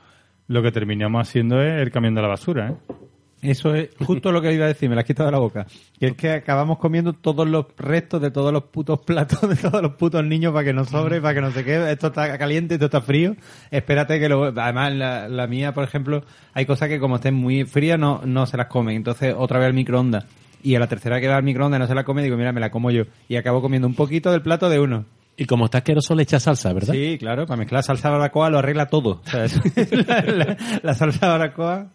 lo 0.46 0.62
que 0.62 0.70
terminamos 0.72 1.26
haciendo 1.28 1.60
es 1.62 1.80
el 1.82 1.90
camión 1.90 2.14
de 2.14 2.22
la 2.22 2.28
basura, 2.28 2.68
¿eh? 2.70 2.74
Eso 3.46 3.74
es 3.74 3.90
justo 4.04 4.32
lo 4.32 4.42
que 4.42 4.52
iba 4.52 4.64
a 4.64 4.68
decir, 4.68 4.88
me 4.88 4.94
la 4.94 5.02
has 5.02 5.06
quitado 5.06 5.26
de 5.28 5.32
la 5.32 5.38
boca. 5.38 5.66
Que 6.00 6.06
es 6.08 6.12
que 6.14 6.30
acabamos 6.32 6.78
comiendo 6.78 7.12
todos 7.12 7.46
los 7.48 7.66
restos 7.78 8.20
de 8.20 8.30
todos 8.30 8.52
los 8.52 8.64
putos 8.64 9.00
platos 9.00 9.48
de 9.48 9.54
todos 9.56 9.80
los 9.80 9.92
putos 9.94 10.24
niños 10.24 10.52
para 10.52 10.64
que 10.64 10.72
no 10.72 10.84
sobre, 10.84 11.20
para 11.20 11.34
que 11.34 11.40
no 11.40 11.50
se 11.52 11.64
quede. 11.64 11.92
Esto 11.92 12.08
está 12.08 12.36
caliente, 12.38 12.74
esto 12.74 12.86
está 12.86 13.00
frío. 13.00 13.36
Espérate 13.70 14.18
que 14.18 14.28
luego, 14.28 14.46
además 14.60 14.92
la, 14.94 15.28
la 15.28 15.46
mía, 15.46 15.72
por 15.72 15.84
ejemplo, 15.84 16.24
hay 16.54 16.66
cosas 16.66 16.88
que 16.88 16.98
como 16.98 17.16
estén 17.16 17.34
muy 17.34 17.64
frías 17.64 17.98
no, 17.98 18.22
no 18.24 18.46
se 18.46 18.56
las 18.56 18.66
comen. 18.66 18.96
Entonces 18.96 19.34
otra 19.36 19.58
vez 19.58 19.66
al 19.68 19.74
microondas. 19.74 20.24
Y 20.62 20.74
a 20.74 20.80
la 20.80 20.88
tercera 20.88 21.20
que 21.20 21.28
va 21.28 21.36
al 21.36 21.44
microondas 21.44 21.78
y 21.78 21.82
no 21.82 21.86
se 21.86 21.94
la 21.94 22.02
come, 22.04 22.22
digo, 22.24 22.36
mira, 22.36 22.50
me 22.52 22.60
la 22.60 22.70
como 22.70 22.90
yo. 22.90 23.04
Y 23.28 23.36
acabo 23.36 23.62
comiendo 23.62 23.86
un 23.86 23.94
poquito 23.94 24.32
del 24.32 24.42
plato 24.42 24.68
de 24.68 24.80
uno. 24.80 25.04
Y 25.36 25.44
como 25.44 25.66
está 25.66 25.78
asqueroso 25.78 26.14
le 26.14 26.22
echa 26.22 26.40
salsa, 26.40 26.72
¿verdad? 26.72 26.94
Sí, 26.94 27.18
claro, 27.20 27.46
para 27.46 27.58
mezclar 27.58 27.82
salsa 27.84 28.08
barbacoa 28.10 28.48
lo 28.50 28.58
arregla 28.58 28.86
todo. 28.86 29.20
O 29.24 29.28
sea, 29.30 29.44
eso- 29.44 29.60
la, 30.08 30.22
la- 30.22 30.56
la 30.82 30.94
salsa 30.94 31.28
barbacoa 31.28 31.88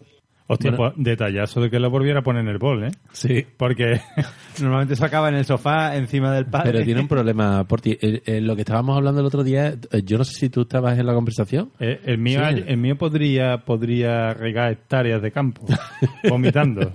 Hostia, 0.48 0.72
Bueno. 0.72 0.94
pues, 0.96 1.04
detallazo 1.06 1.62
de 1.62 1.70
que 1.70 1.80
lo 1.80 1.90
volviera 1.90 2.20
a 2.20 2.24
poner 2.24 2.42
en 2.42 2.50
el 2.50 2.58
bol, 2.58 2.84
¿eh? 2.84 2.92
Sí. 3.14 3.46
Porque 3.56 4.02
normalmente 4.62 4.96
se 4.98 5.06
acaba 5.06 5.30
en 5.30 5.36
el 5.36 5.46
sofá 5.46 5.96
encima 5.96 6.34
del 6.34 6.46
padre. 6.46 6.72
Pero 6.74 6.84
tiene 6.86 7.00
un 7.02 7.08
problema 7.08 7.64
por 7.66 7.80
ti. 7.80 7.98
Eh, 8.02 8.22
eh, 8.26 8.42
lo 8.42 8.56
que 8.56 8.64
estábamos 8.64 8.98
hablando 8.98 9.22
el 9.22 9.28
otro 9.28 9.44
día, 9.44 9.76
eh, 9.92 10.02
yo 10.04 10.18
no 10.18 10.26
sé 10.26 10.34
si 10.34 10.50
tú 10.50 10.62
estabas 10.62 11.00
en 11.00 11.06
la 11.06 11.14
conversación. 11.14 11.72
eh, 11.80 12.02
el 12.06 12.18
mío 12.18 12.42
Sí. 12.50 12.64
el 12.68 12.78
mío 12.78 12.98
podría 12.98 13.60
podría 13.60 14.34
regar 14.34 14.72
hectáreas 14.74 15.22
de 15.22 15.32
campo 15.32 15.66
vomitando. 16.30 16.92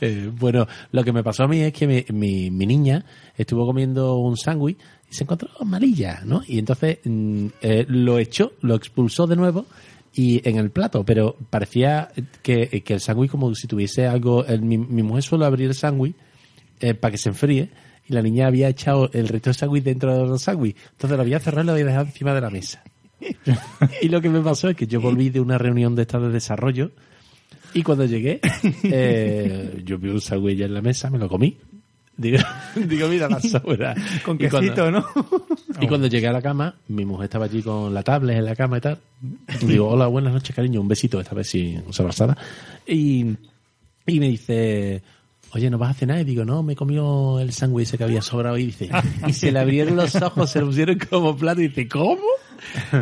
Eh, 0.00 0.30
bueno, 0.32 0.66
lo 0.92 1.04
que 1.04 1.12
me 1.12 1.22
pasó 1.22 1.44
a 1.44 1.48
mí 1.48 1.60
es 1.60 1.72
que 1.72 1.86
mi, 1.86 2.04
mi, 2.12 2.50
mi 2.50 2.66
niña 2.66 3.04
estuvo 3.36 3.66
comiendo 3.66 4.16
un 4.16 4.36
sándwich 4.36 4.78
y 5.10 5.14
se 5.14 5.24
encontró 5.24 5.48
malilla, 5.64 6.22
¿no? 6.24 6.42
Y 6.46 6.58
entonces 6.58 6.98
mm, 7.04 7.46
lo 7.88 8.18
echó, 8.18 8.52
lo 8.62 8.74
expulsó 8.74 9.26
de 9.26 9.36
nuevo 9.36 9.66
y 10.14 10.48
en 10.48 10.56
el 10.56 10.70
plato, 10.70 11.04
pero 11.04 11.36
parecía 11.50 12.08
que, 12.42 12.82
que 12.84 12.94
el 12.94 13.00
sándwich 13.00 13.30
como 13.30 13.54
si 13.54 13.66
tuviese 13.66 14.06
algo... 14.06 14.44
el- 14.46 14.62
mi, 14.62 14.78
mujer 14.78 15.22
suele 15.22 15.44
abrir 15.44 15.68
el 15.68 15.74
sándwich 15.74 16.14
eh, 16.80 16.94
para 16.94 17.12
que 17.12 17.18
se 17.18 17.30
enfríe 17.30 17.68
y 18.08 18.12
la 18.12 18.22
niña 18.22 18.46
había 18.46 18.68
echado 18.68 19.10
el 19.12 19.26
resto 19.28 19.50
del 19.50 19.54
sándwich 19.56 19.82
dentro 19.84 20.28
del 20.28 20.38
sándwich. 20.38 20.76
Entonces 20.92 21.16
lo 21.16 21.22
había 21.22 21.40
cerrado 21.40 21.62
y 21.62 21.66
lo 21.66 21.72
había 21.72 21.84
dejado 21.86 22.06
encima 22.06 22.34
de 22.34 22.40
la 22.40 22.50
mesa. 22.50 22.82
y 24.02 24.08
lo 24.08 24.20
que 24.20 24.28
me 24.28 24.40
pasó 24.40 24.68
es 24.68 24.76
que 24.76 24.86
yo 24.86 25.00
volví 25.00 25.30
de 25.30 25.40
una 25.40 25.58
reunión 25.58 25.94
de 25.96 26.02
estado 26.02 26.26
de 26.28 26.34
desarrollo 26.34 26.90
y 27.72 27.82
cuando 27.82 28.04
llegué, 28.04 28.40
eh, 28.84 29.82
yo 29.84 29.98
vi 29.98 30.10
un 30.10 30.20
sándwich 30.20 30.60
en 30.60 30.74
la 30.74 30.80
mesa, 30.82 31.10
me 31.10 31.18
lo 31.18 31.28
comí. 31.28 31.56
Digo, 32.16 32.38
digo 32.76 33.08
mira 33.08 33.28
la 33.28 33.40
sobra. 33.40 33.94
Con 34.24 34.36
Y 34.36 34.48
cuando- 34.48 34.60
quesito, 34.60 34.90
¿no? 34.90 35.04
y 35.80 35.86
cuando 35.88 36.06
llegué 36.06 36.28
a 36.28 36.32
la 36.32 36.42
cama, 36.42 36.74
mi 36.88 37.04
mujer 37.04 37.24
estaba 37.24 37.46
allí 37.46 37.62
con 37.62 37.92
la 37.92 38.02
tablet 38.02 38.38
en 38.38 38.44
la 38.44 38.54
cama 38.56 38.78
y 38.78 38.80
tal. 38.80 38.98
Y 39.60 39.66
digo, 39.66 39.88
hola, 39.88 40.06
buenas 40.06 40.32
noches, 40.32 40.54
cariño, 40.54 40.80
un 40.80 40.88
besito, 40.88 41.20
esta 41.20 41.34
vez 41.34 41.48
sin 41.48 41.82
abrazada. 41.98 42.36
Y, 42.86 43.26
y 44.06 44.20
me 44.20 44.28
dice, 44.28 45.02
oye, 45.54 45.70
¿no 45.70 45.78
vas 45.78 45.90
a 45.90 45.94
cenar? 45.94 46.20
Y 46.20 46.24
digo, 46.24 46.44
no, 46.44 46.62
me 46.62 46.74
comió 46.76 47.38
el 47.40 47.52
sándwich 47.52 47.88
ese 47.88 47.98
que 47.98 48.04
había 48.04 48.22
sobrado. 48.22 48.58
Y 48.58 48.66
dice, 48.66 48.90
y 49.26 49.32
se 49.32 49.52
le 49.52 49.58
abrieron 49.58 49.96
los 49.96 50.14
ojos, 50.16 50.50
se 50.50 50.60
le 50.60 50.66
pusieron 50.66 50.98
como 51.10 51.36
plato. 51.36 51.60
Y 51.60 51.68
dice, 51.68 51.88
¿cómo? 51.88 52.22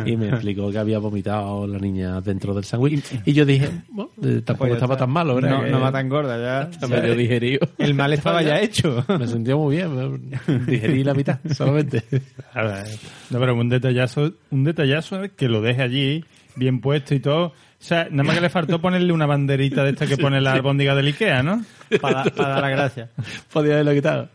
Y 0.05 0.17
me 0.17 0.27
explicó 0.29 0.69
que 0.71 0.77
había 0.77 0.99
vomitado 0.99 1.65
la 1.67 1.79
niña 1.79 2.19
dentro 2.21 2.53
del 2.53 2.63
sándwich. 2.65 3.01
Y 3.25 3.31
yo 3.33 3.45
dije, 3.45 3.69
bueno, 3.89 4.11
eh, 4.21 4.41
tampoco 4.43 4.67
Pues 4.69 4.73
estaba 4.73 4.93
está. 4.95 5.05
tan 5.05 5.13
malo, 5.13 5.35
¿verdad? 5.35 5.51
No, 5.57 5.63
Que 5.63 5.71
no 5.71 5.79
va 5.79 5.91
tan 5.91 6.09
gorda, 6.09 6.37
ya. 6.37 6.69
está 6.71 6.87
medio 6.87 7.15
digerido. 7.15 7.67
El 7.77 7.93
mal 7.93 8.11
estaba 8.13 8.41
ya 8.43 8.59
hecho. 8.61 9.05
Me 9.17 9.27
sentía 9.27 9.55
muy 9.55 9.77
bien, 9.77 10.31
digerí 10.67 11.03
la 11.03 11.13
mitad 11.13 11.39
solamente. 11.55 12.03
A 12.53 12.63
ver, 12.63 12.87
no, 13.29 13.39
pero 13.39 13.55
un 13.55 13.69
detallazo, 13.69 14.33
un 14.51 14.63
detallazo 14.63 15.21
que 15.35 15.47
lo 15.47 15.61
deje 15.61 15.81
allí, 15.81 16.25
bien 16.55 16.81
puesto 16.81 17.15
y 17.15 17.19
todo. 17.19 17.53
O 17.83 17.85
sea, 17.85 18.07
nada 18.09 18.23
más 18.23 18.35
que 18.35 18.41
le 18.41 18.49
faltó 18.49 18.79
ponerle 18.79 19.11
una 19.11 19.25
banderita 19.25 19.83
de 19.83 19.89
esta 19.89 20.07
que 20.07 20.15
pone 20.15 20.39
la 20.39 20.53
albóndiga 20.53 20.95
del 20.95 21.07
Ikea, 21.07 21.43
¿no? 21.43 21.65
Para, 21.99 22.23
para 22.23 22.49
dar 22.49 22.61
la 22.61 22.69
gracia. 22.69 23.09
Podía 23.51 23.73
haberlo 23.73 23.93
quitado. 23.93 24.29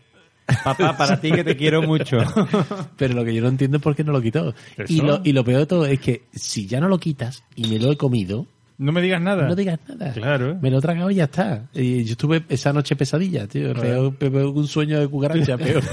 Papá, 0.63 0.95
para 0.95 1.19
ti 1.19 1.31
que 1.31 1.43
te 1.43 1.57
quiero 1.57 1.81
mucho. 1.81 2.19
Pero 2.97 3.15
lo 3.15 3.25
que 3.25 3.33
yo 3.33 3.41
no 3.41 3.47
entiendo 3.47 3.77
es 3.77 3.83
por 3.83 3.95
qué 3.95 4.03
no 4.03 4.11
lo 4.11 4.21
quitó. 4.21 4.53
Eso. 4.77 4.93
Y 4.93 5.01
lo, 5.01 5.21
y 5.23 5.33
lo 5.33 5.43
peor 5.43 5.61
de 5.61 5.65
todo 5.65 5.87
es 5.87 5.99
que 5.99 6.25
si 6.31 6.67
ya 6.67 6.79
no 6.79 6.87
lo 6.87 6.99
quitas 6.99 7.43
y 7.55 7.67
me 7.67 7.79
lo 7.79 7.91
he 7.91 7.97
comido, 7.97 8.45
No 8.79 8.93
me 8.93 9.01
digas 9.01 9.21
nada. 9.21 9.45
no 9.45 9.55
digas 9.55 9.77
nada. 9.89 10.13
Claro. 10.13 10.57
Me 10.61 10.71
lo 10.71 10.77
he 10.77 10.81
tragado 10.81 11.11
y 11.11 11.15
ya 11.15 11.25
está. 11.25 11.67
Y 11.73 12.05
yo 12.05 12.13
estuve 12.13 12.45
esa 12.47 12.71
noche 12.71 12.95
pesadilla, 12.95 13.45
tío. 13.45 13.73
Peor, 13.73 14.15
peor 14.15 14.53
que 14.53 14.59
un 14.59 14.67
sueño 14.67 15.01
de 15.01 15.07
cucaracha, 15.09 15.57
peor. 15.59 15.83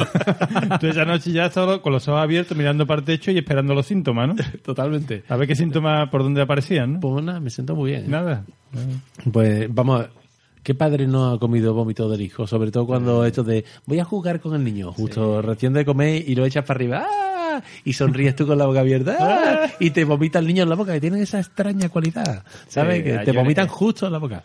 Tú 0.78 0.86
esa 0.86 1.04
noche 1.04 1.32
ya 1.32 1.50
solo 1.50 1.82
con 1.82 1.92
los 1.92 2.06
ojos 2.06 2.22
abiertos, 2.22 2.56
mirando 2.56 2.86
para 2.86 3.00
el 3.00 3.04
techo 3.04 3.32
y 3.32 3.38
esperando 3.38 3.74
los 3.74 3.86
síntomas, 3.86 4.28
¿no? 4.28 4.34
Totalmente. 4.62 5.24
A 5.28 5.34
ver 5.36 5.48
qué 5.48 5.56
síntomas 5.56 6.08
por 6.10 6.22
dónde 6.22 6.42
aparecían, 6.42 6.94
¿no? 6.94 7.00
Pues 7.00 7.24
nada, 7.24 7.40
me 7.40 7.50
siento 7.50 7.74
muy 7.74 7.90
bien. 7.90 8.08
Nada. 8.08 8.44
Pues 9.32 9.66
vamos 9.74 9.96
a 9.96 10.02
ver. 10.04 10.10
¿Qué 10.62 10.74
padre 10.74 11.08
no 11.08 11.30
ha 11.30 11.40
comido 11.40 11.74
vómito 11.74 12.08
del 12.08 12.20
hijo? 12.20 12.46
Sobre 12.46 12.70
todo 12.70 12.86
cuando 12.86 13.24
esto 13.24 13.42
de 13.42 13.64
voy 13.84 13.98
a 13.98 14.04
jugar 14.04 14.40
con 14.40 14.54
el 14.54 14.62
niño, 14.62 14.92
justo 14.92 15.42
recién 15.42 15.72
de 15.72 15.84
comer 15.84 16.22
y 16.28 16.36
lo 16.36 16.44
echas 16.44 16.64
para 16.64 16.78
arriba. 16.78 17.04
¡ah! 17.04 17.35
Y 17.84 17.92
sonríes 17.92 18.34
tú 18.36 18.46
con 18.46 18.58
la 18.58 18.66
boca 18.66 18.80
abierta. 18.80 19.16
¡ah! 19.20 19.66
Y 19.80 19.90
te 19.90 20.04
vomita 20.04 20.38
el 20.38 20.46
niño 20.46 20.62
en 20.62 20.68
la 20.68 20.74
boca, 20.74 20.92
que 20.92 21.00
tienen 21.00 21.20
esa 21.22 21.38
extraña 21.38 21.88
cualidad. 21.88 22.44
¿Sabes? 22.68 22.98
Sí, 22.98 23.02
que 23.04 23.10
te 23.12 23.18
ayer- 23.18 23.34
vomitan 23.34 23.66
justo 23.68 24.06
en 24.06 24.12
la 24.12 24.18
boca. 24.18 24.42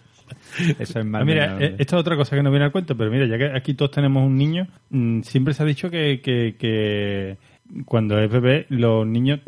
Eso 0.80 0.82
es 0.82 0.96
Ah, 0.96 1.04
mal. 1.04 1.26
mira, 1.26 1.58
eh, 1.60 1.76
esto 1.78 1.96
es 1.98 2.00
otra 2.02 2.16
cosa 2.16 2.36
que 2.36 2.42
no 2.44 2.50
viene 2.52 2.66
al 2.66 2.72
cuento, 2.72 2.96
pero 2.96 3.12
mira, 3.12 3.26
ya 3.28 3.38
que 3.38 3.56
aquí 3.58 3.74
todos 3.74 3.92
tenemos 3.92 4.26
un 4.26 4.38
niño, 4.38 4.66
mm, 4.90 5.22
siempre 5.24 5.54
se 5.54 5.64
ha 5.64 5.66
dicho 5.66 5.90
que, 5.90 6.22
que, 6.24 6.56
que 6.58 7.38
cuando 7.86 8.18
es 8.20 8.30
bebé 8.32 8.66
los 8.70 9.06
niños 9.06 9.42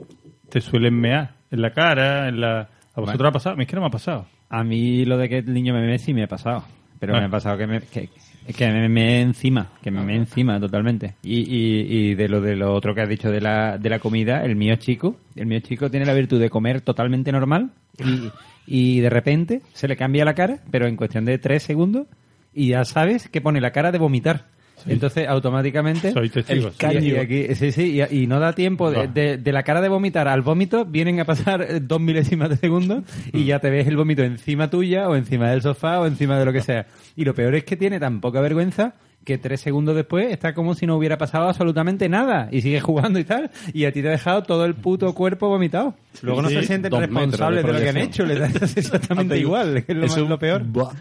te 0.50 0.60
suelen 0.62 0.94
mear 1.00 1.36
en 1.52 1.62
la 1.62 1.72
cara, 1.72 2.28
en 2.28 2.42
la... 2.42 2.62
¿A 2.96 3.00
vosotros 3.02 3.18
Bueno. 3.18 3.30
ha 3.30 3.32
pasado? 3.32 3.54
A 3.54 3.58
mí 3.58 3.64
es 3.64 3.68
que 3.70 3.76
no 3.76 3.82
me 3.82 3.88
ha 3.88 3.92
pasado. 3.92 4.28
A 4.50 4.64
mí 4.64 5.06
lo 5.06 5.18
de 5.18 5.30
que 5.30 5.38
el 5.40 5.54
niño 5.54 5.74
me 5.74 5.86
ve 5.86 5.98
sí 6.00 6.14
me 6.14 6.24
ha 6.24 6.28
pasado. 6.28 6.64
pero 7.00 7.16
Ah. 7.16 7.20
me 7.20 7.26
ha 7.26 7.30
pasado 7.30 7.58
que 7.58 7.68
me, 7.68 7.82
que, 7.82 8.10
que 8.56 8.68
me, 8.68 8.90
me 8.90 9.22
encima, 9.22 9.70
que 9.82 9.92
me, 9.92 10.02
me 10.04 10.16
encima 10.16 10.60
totalmente. 10.60 11.16
Y, 11.24 11.40
y, 11.40 12.12
y 12.12 12.16
de 12.16 12.28
lo 12.28 12.42
de 12.42 12.56
lo 12.56 12.74
otro 12.74 12.94
que 12.94 13.02
has 13.02 13.10
dicho 13.10 13.32
de 13.32 13.42
la, 13.42 13.78
de 13.78 13.90
la 13.90 14.00
comida, 14.00 14.44
el 14.44 14.56
mío 14.56 14.76
chico, 14.76 15.18
el 15.36 15.46
mío 15.46 15.60
chico 15.62 15.90
tiene 15.90 16.06
la 16.06 16.14
virtud 16.14 16.40
de 16.40 16.50
comer 16.50 16.82
totalmente 16.82 17.32
normal 17.32 17.72
y, 17.98 18.32
y 18.66 19.00
de 19.00 19.10
repente 19.10 19.62
se 19.74 19.88
le 19.88 19.96
cambia 19.96 20.26
la 20.26 20.34
cara, 20.34 20.60
pero 20.72 20.88
en 20.88 20.96
cuestión 20.96 21.26
de 21.26 21.38
tres 21.38 21.64
segundos 21.64 22.08
y 22.54 22.70
ya 22.70 22.86
sabes 22.86 23.30
que 23.30 23.42
pone 23.42 23.62
la 23.62 23.72
cara 23.72 23.92
de 23.92 24.00
vomitar. 24.00 24.46
Entonces 24.88 25.28
automáticamente 25.28 26.12
Soy 26.12 26.30
testigo, 26.30 26.72
sí. 26.72 26.86
y- 27.02 27.12
y 27.12 27.16
aquí- 27.18 27.56
sí, 27.56 27.72
sí, 27.72 28.02
y, 28.10 28.24
y 28.24 28.28
no 28.28 28.40
da 28.40 28.54
tiempo 28.54 28.92
de, 28.92 28.98
Va. 28.98 29.08
de- 29.08 29.38
de 29.38 29.52
la 29.52 29.64
cara 29.64 29.82
de 29.82 29.90
vomitar 29.90 30.28
al 30.28 30.42
vómito, 30.42 30.86
vienen 30.86 31.20
a 31.20 31.26
pasar 31.26 31.68
dos 31.88 32.02
milésimas 32.02 32.50
de 32.50 32.58
segundo 32.58 33.04
y 33.32 33.46
ya 33.46 33.60
te 33.60 33.70
ves 33.70 33.88
el 33.88 33.98
vómito 33.98 34.24
encima 34.24 34.70
tuya 34.70 35.08
o 35.10 35.16
encima 35.16 35.50
del 35.50 35.62
sofá 35.62 36.00
o 36.00 36.06
encima 36.08 36.38
de 36.40 36.46
lo 36.46 36.54
que 36.54 36.62
sea. 36.62 36.86
Y 37.16 37.26
lo 37.26 37.34
peor 37.34 37.56
es 37.56 37.64
que 37.64 37.76
tiene 37.78 38.00
tan 38.00 38.22
poca 38.22 38.42
vergüenza 38.42 38.94
que 39.24 39.38
tres 39.38 39.62
segundos 39.62 39.96
después 39.96 40.30
está 40.34 40.54
como 40.54 40.76
si 40.76 40.86
no 40.86 40.98
hubiera 40.98 41.18
pasado 41.18 41.48
absolutamente 41.48 42.10
nada 42.10 42.50
y 42.52 42.62
sigue 42.62 42.82
jugando 42.82 43.20
y 43.20 43.24
tal 43.24 43.52
y 43.74 43.86
a 43.86 43.92
ti 43.94 44.02
te 44.02 44.10
ha 44.10 44.12
dejado 44.12 44.44
todo 44.44 44.66
el 44.66 44.76
puto 44.76 45.14
cuerpo 45.14 45.48
vomitado. 45.48 45.96
Luego 46.22 46.42
no 46.42 46.50
Sí, 46.50 46.56
se 46.56 46.64
sienten 46.64 46.92
de 46.92 47.00
responsables 47.00 47.66
de, 47.66 47.72
lo 47.74 47.80
que 47.80 47.90
han 47.90 47.98
hecho, 47.98 48.26
les 48.26 48.40
das 48.40 48.76
exactamente 48.78 49.38
igual, 49.38 49.84
que 49.86 49.94
es 49.94 49.98
lo, 49.98 50.06
Es 50.06 50.12
más- 50.12 50.22
un- 50.22 50.30
lo 50.30 50.38
peor. 50.40 50.64
Buah. 50.66 50.92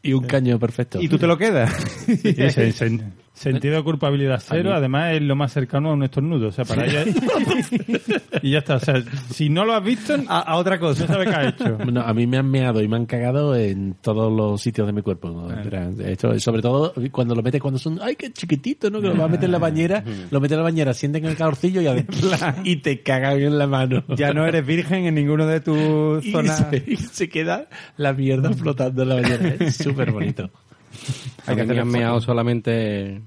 Y 0.00 0.12
un 0.12 0.24
caño 0.24 0.58
perfecto. 0.60 1.00
Y 1.02 1.08
tú 1.08 1.18
te 1.18 1.26
lo 1.26 1.36
quedas. 1.36 1.72
Sí, 2.06 2.14
sen- 2.32 2.72
sen- 2.72 3.02
sentido 3.38 3.76
de 3.76 3.82
culpabilidad 3.84 4.42
cero, 4.44 4.72
además 4.74 5.14
es 5.14 5.22
lo 5.22 5.36
más 5.36 5.52
cercano 5.52 5.90
a 5.90 5.92
un 5.94 6.02
estornudo. 6.02 6.48
O 6.48 6.52
sea, 6.52 6.64
para 6.64 6.86
ella. 6.86 7.04
y 8.42 8.50
ya 8.52 8.58
está. 8.58 8.76
O 8.76 8.80
sea, 8.80 9.02
si 9.30 9.48
no 9.48 9.64
lo 9.64 9.74
has 9.74 9.84
visto, 9.84 10.14
a, 10.28 10.40
a 10.40 10.56
otra 10.56 10.78
cosa. 10.78 11.02
no 11.02 11.06
sabes 11.08 11.28
qué 11.28 11.34
ha 11.34 11.48
hecho. 11.48 11.78
No, 11.90 12.00
a 12.02 12.12
mí 12.14 12.26
me 12.26 12.38
han 12.38 12.50
meado 12.50 12.82
y 12.82 12.88
me 12.88 12.96
han 12.96 13.06
cagado 13.06 13.54
en 13.56 13.94
todos 14.00 14.32
los 14.32 14.60
sitios 14.60 14.86
de 14.86 14.92
mi 14.92 15.02
cuerpo. 15.02 15.30
¿no? 15.30 15.48
Mira, 15.64 15.90
Esto, 16.06 16.38
sobre 16.40 16.62
todo 16.62 16.92
cuando 17.12 17.34
lo 17.34 17.42
metes 17.42 17.60
cuando 17.60 17.78
son, 17.78 17.98
ay, 18.02 18.16
qué 18.16 18.32
chiquitito, 18.32 18.90
¿no? 18.90 19.00
Que 19.00 19.08
lo 19.08 19.14
vas 19.14 19.24
a 19.24 19.28
meter 19.28 19.44
en 19.46 19.52
la 19.52 19.58
bañera, 19.58 20.04
lo 20.30 20.40
metes 20.40 20.52
en 20.52 20.58
la 20.58 20.64
bañera, 20.64 20.94
sienten 20.94 21.24
el 21.24 21.36
calorcillo 21.36 21.80
y, 21.80 21.86
a- 21.86 22.04
y 22.64 22.76
te 22.76 23.02
cagan 23.02 23.40
en 23.40 23.58
la 23.58 23.66
mano. 23.66 24.04
Ya 24.16 24.32
no 24.32 24.46
eres 24.46 24.64
virgen 24.66 25.06
en 25.06 25.14
ninguno 25.14 25.46
de 25.46 25.60
tus 25.60 26.24
y 26.26 26.32
zonas. 26.32 26.66
se, 26.70 26.82
y 26.86 26.96
se 26.96 27.28
queda 27.28 27.68
la 27.96 28.12
mierda 28.12 28.52
flotando 28.52 29.02
en 29.02 29.08
la 29.08 29.14
bañera. 29.16 29.54
Es 29.60 29.76
súper 29.76 30.12
bonito. 30.12 30.50
A 31.46 31.54
mí 31.54 31.62
me 31.64 31.80
han 31.80 31.88
meado 31.88 32.20
solamente, 32.20 33.22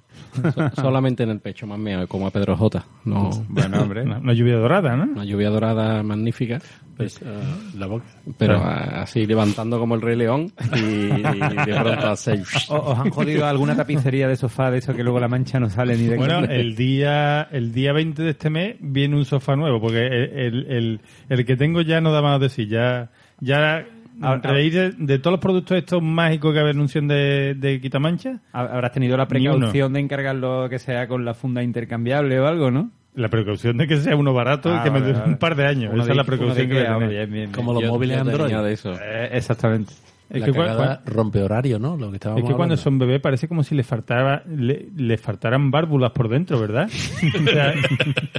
so- 0.53 0.69
solamente 0.81 1.23
en 1.23 1.29
el 1.31 1.39
pecho, 1.39 1.65
me 1.65 1.73
han 1.73 1.81
meado, 1.81 2.07
como 2.07 2.27
a 2.27 2.31
Pedro 2.31 2.55
J. 2.55 2.85
No, 3.05 3.29
Bueno, 3.49 3.81
hombre. 3.81 4.03
Una, 4.03 4.19
una 4.19 4.33
lluvia 4.33 4.55
dorada, 4.57 4.95
¿no? 4.95 5.03
una 5.11 5.25
lluvia 5.25 5.49
dorada 5.49 6.03
magnífica, 6.03 6.61
Pues, 6.97 7.19
ah, 7.25 7.57
la 7.75 7.87
boca. 7.87 8.05
pero 8.37 8.57
ah, 8.57 9.01
así 9.01 9.25
levantando 9.25 9.79
como 9.79 9.95
el 9.95 10.01
Rey 10.01 10.15
León 10.15 10.51
y, 10.75 10.79
y 10.79 11.21
de 11.65 11.79
pronto 11.81 12.09
hace... 12.11 12.43
¿O- 12.69 12.91
¿Os 12.91 12.99
han 12.99 13.09
jodido 13.09 13.47
alguna 13.47 13.75
tapicería 13.75 14.27
de 14.27 14.35
sofá 14.35 14.69
de 14.69 14.77
eso 14.79 14.93
que 14.93 15.03
luego 15.03 15.19
la 15.19 15.27
mancha 15.27 15.59
no 15.59 15.69
sale 15.71 15.97
ni 15.97 16.05
de 16.05 16.17
Bueno, 16.17 16.39
el 16.45 16.75
día 16.75 17.47
el 17.51 17.73
día 17.73 17.91
20 17.93 18.21
de 18.21 18.29
este 18.29 18.49
mes 18.51 18.75
viene 18.79 19.15
un 19.15 19.25
sofá 19.25 19.55
nuevo, 19.55 19.81
porque 19.81 20.05
el, 20.05 20.13
el, 20.37 20.65
el, 20.69 21.01
el 21.29 21.45
que 21.45 21.55
tengo 21.57 21.81
ya 21.81 22.01
no 22.01 22.11
da 22.11 22.21
más 22.21 22.39
de 22.39 22.49
sí. 22.49 22.67
Ya, 22.67 23.09
ya 23.39 23.83
a 24.21 24.37
raíz 24.37 24.73
de, 24.73 24.91
de 24.91 25.19
todos 25.19 25.33
los 25.33 25.39
productos 25.41 25.77
estos 25.77 26.01
mágicos 26.01 26.53
que 26.53 26.59
anuncian 26.59 27.07
de, 27.07 27.55
de 27.57 27.79
Quitamancha, 27.81 28.39
Ha- 28.53 28.61
Habrás 28.61 28.91
tenido 28.91 29.17
la 29.17 29.27
precaución 29.27 29.93
de 29.93 29.99
encargarlo 29.99 30.69
que 30.69 30.79
sea 30.79 31.07
con 31.07 31.25
la 31.25 31.33
funda 31.33 31.63
intercambiable 31.63 32.39
o 32.39 32.47
algo, 32.47 32.71
¿no? 32.71 32.91
la 33.13 33.27
precaución 33.27 33.75
de 33.77 33.87
que 33.87 33.97
sea 33.97 34.15
uno 34.15 34.33
barato 34.33 34.69
y 34.69 34.73
Ah, 34.77 34.83
que 34.85 34.89
me 34.89 35.01
dure 35.01 35.11
vale. 35.13 35.25
un 35.33 35.37
par 35.37 35.55
de 35.57 35.65
años. 35.67 35.91
Uno 35.93 36.03
Esa 36.03 36.05
de- 36.05 36.11
es 36.11 36.17
la 36.17 36.23
precaución 36.23 36.65
que 36.67 36.73
voy 36.73 36.77
a 36.77 36.81
Ikea, 36.85 36.93
tener. 36.93 37.09
bien, 37.09 37.19
bien, 37.29 37.31
bien. 37.33 37.51
Como 37.51 37.73
los 37.73 37.83
Yo- 37.83 37.89
móviles 37.89 38.17
Android. 38.17 38.53
de 38.55 38.71
eso. 38.71 38.93
Eh, 38.93 39.29
exactamente. 39.33 39.91
Es 40.31 40.39
la 40.39 40.99
que, 41.03 41.11
rompe 41.11 41.43
horario, 41.43 41.77
¿no? 41.77 41.97
Lo 41.97 42.09
que 42.09 42.15
estábamos 42.15 42.43
Es 42.43 42.49
que 42.49 42.55
cuando 42.55 42.77
son 42.77 42.97
bebés 42.97 43.19
parece 43.19 43.49
como 43.49 43.63
si 43.63 43.75
les 43.75 43.85
faltara 43.85 44.43
le, 44.47 44.87
les 44.95 45.19
faltaran 45.19 45.71
válvulas 45.71 46.11
por 46.11 46.29
dentro, 46.29 46.59
¿verdad? 46.59 46.89
O 47.41 47.51
sea, 47.51 47.73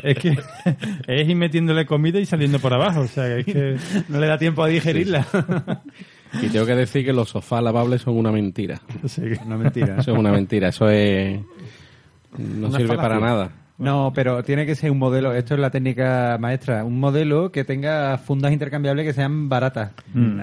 es 0.02 0.18
que 0.18 0.38
es 1.06 1.28
ir 1.28 1.36
metiéndole 1.36 1.84
comida 1.84 2.18
y 2.18 2.24
saliendo 2.24 2.58
por 2.58 2.72
abajo, 2.72 3.00
o 3.00 3.06
sea, 3.06 3.36
es 3.36 3.44
que 3.44 3.76
No 4.08 4.18
le 4.20 4.26
da 4.26 4.38
tiempo 4.38 4.62
a 4.62 4.68
digerirla. 4.68 5.26
Y 6.40 6.46
tengo 6.46 6.64
que 6.64 6.74
decir 6.74 7.04
que 7.04 7.12
los 7.12 7.28
sofás 7.28 7.62
lavables 7.62 8.02
son 8.02 8.16
una 8.16 8.32
mentira. 8.32 8.80
no, 9.46 9.58
mentira. 9.58 9.98
Eso 9.98 10.12
es 10.12 10.18
una 10.18 10.32
mentira, 10.32 10.68
eso 10.68 10.88
es... 10.88 11.40
No 12.38 12.68
Una 12.68 12.78
sirve 12.78 12.96
falacia. 12.96 13.02
para 13.02 13.20
nada. 13.20 13.50
No, 13.82 14.12
pero 14.14 14.42
tiene 14.42 14.64
que 14.66 14.74
ser 14.74 14.90
un 14.90 14.98
modelo, 14.98 15.32
esto 15.34 15.54
es 15.54 15.60
la 15.60 15.70
técnica 15.70 16.36
maestra, 16.40 16.84
un 16.84 16.98
modelo 17.00 17.50
que 17.52 17.64
tenga 17.64 18.16
fundas 18.18 18.52
intercambiables 18.52 19.04
que 19.06 19.12
sean 19.12 19.48
baratas. 19.48 19.92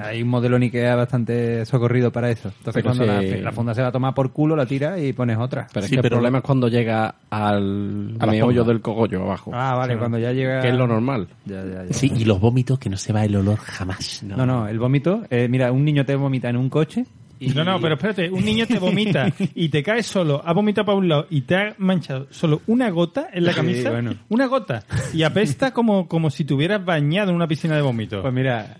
Hay 0.03 0.21
un 0.21 0.29
modelo 0.29 0.57
en 0.57 0.63
Ikea 0.63 0.95
bastante 0.95 1.65
socorrido 1.65 2.11
para 2.11 2.29
eso. 2.29 2.49
Entonces 2.57 2.73
Pero 2.83 2.85
cuando 2.95 3.05
la, 3.05 3.21
la 3.21 3.51
funda 3.51 3.73
se 3.73 3.81
va 3.81 3.87
a 3.87 3.91
tomar 3.91 4.13
por 4.13 4.31
culo, 4.31 4.55
la 4.55 4.65
tira 4.65 4.99
y 4.99 5.13
pones 5.13 5.37
otra. 5.37 5.67
Pero 5.73 5.85
es 5.85 5.89
Sí, 5.89 5.95
que 5.95 6.01
pero- 6.01 6.15
el 6.15 6.19
problema 6.19 6.37
es 6.39 6.43
cuando 6.43 6.67
llega 6.67 7.15
al 7.29 8.15
A 8.19 8.25
meollo 8.27 8.63
del 8.63 8.81
cogollo 8.81 9.23
abajo. 9.23 9.51
Ah, 9.53 9.75
vale, 9.75 9.97
cuando 9.97 10.17
ya 10.17 10.31
llega... 10.31 10.61
Que 10.61 10.69
es 10.69 10.75
lo 10.75 10.87
normal. 10.87 11.27
Ya, 11.45 11.63
ya, 11.63 11.85
ya. 11.85 11.93
Sí, 11.93 12.11
y 12.15 12.25
los 12.25 12.39
vómitos 12.39 12.79
que 12.79 12.89
no 12.89 12.97
se 12.97 13.13
va 13.13 13.23
el 13.25 13.35
olor 13.35 13.57
jamás. 13.59 14.23
No, 14.23 14.45
no, 14.45 14.67
el 14.67 14.79
vómito, 14.79 15.23
eh, 15.29 15.47
mira, 15.49 15.71
un 15.71 15.85
niño 15.85 16.05
te 16.05 16.15
vomita 16.15 16.49
en 16.49 16.57
un 16.57 16.69
coche 16.69 17.05
y... 17.39 17.49
No, 17.49 17.63
no, 17.63 17.79
pero 17.79 17.95
espérate, 17.95 18.29
un 18.29 18.43
niño 18.43 18.65
te 18.67 18.79
vomita 18.79 19.33
y 19.55 19.69
te 19.69 19.81
caes 19.83 20.05
solo, 20.05 20.41
ha 20.45 20.53
vomitado 20.53 20.85
para 20.85 20.97
un 20.97 21.07
lado 21.07 21.27
y 21.29 21.41
te 21.41 21.55
ha 21.55 21.75
manchado 21.77 22.27
solo 22.31 22.61
una 22.67 22.89
gota 22.89 23.29
en 23.33 23.45
la 23.45 23.51
Sí, 23.51 23.55
camisa, 23.57 23.89
bueno. 23.91 24.15
una 24.29 24.47
gota, 24.47 24.83
y 25.13 25.23
apesta 25.23 25.71
como, 25.71 26.07
como 26.07 26.29
si 26.29 26.43
te 26.45 26.53
hubieras 26.53 26.83
bañado 26.83 27.29
en 27.29 27.35
una 27.35 27.47
piscina 27.47 27.75
de 27.75 27.81
vómito. 27.81 28.21
Pues 28.21 28.33
mira, 28.33 28.77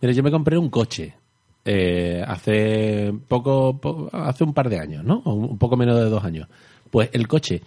Mira, 0.00 0.14
yo 0.14 0.22
me 0.22 0.30
compré 0.30 0.56
un 0.56 0.70
coche 0.70 1.14
eh, 1.64 2.24
hace 2.26 3.12
poco, 3.28 3.78
po- 3.78 4.08
hace 4.12 4.44
un 4.44 4.54
par 4.54 4.70
de 4.70 4.78
años, 4.80 5.04
¿no? 5.04 5.20
O 5.26 5.34
un 5.34 5.58
poco 5.58 5.76
menos 5.76 5.96
de 5.98 6.06
dos 6.08 6.24
años. 6.24 6.48
Pues 6.90 7.10
el 7.12 7.28
coche, 7.28 7.60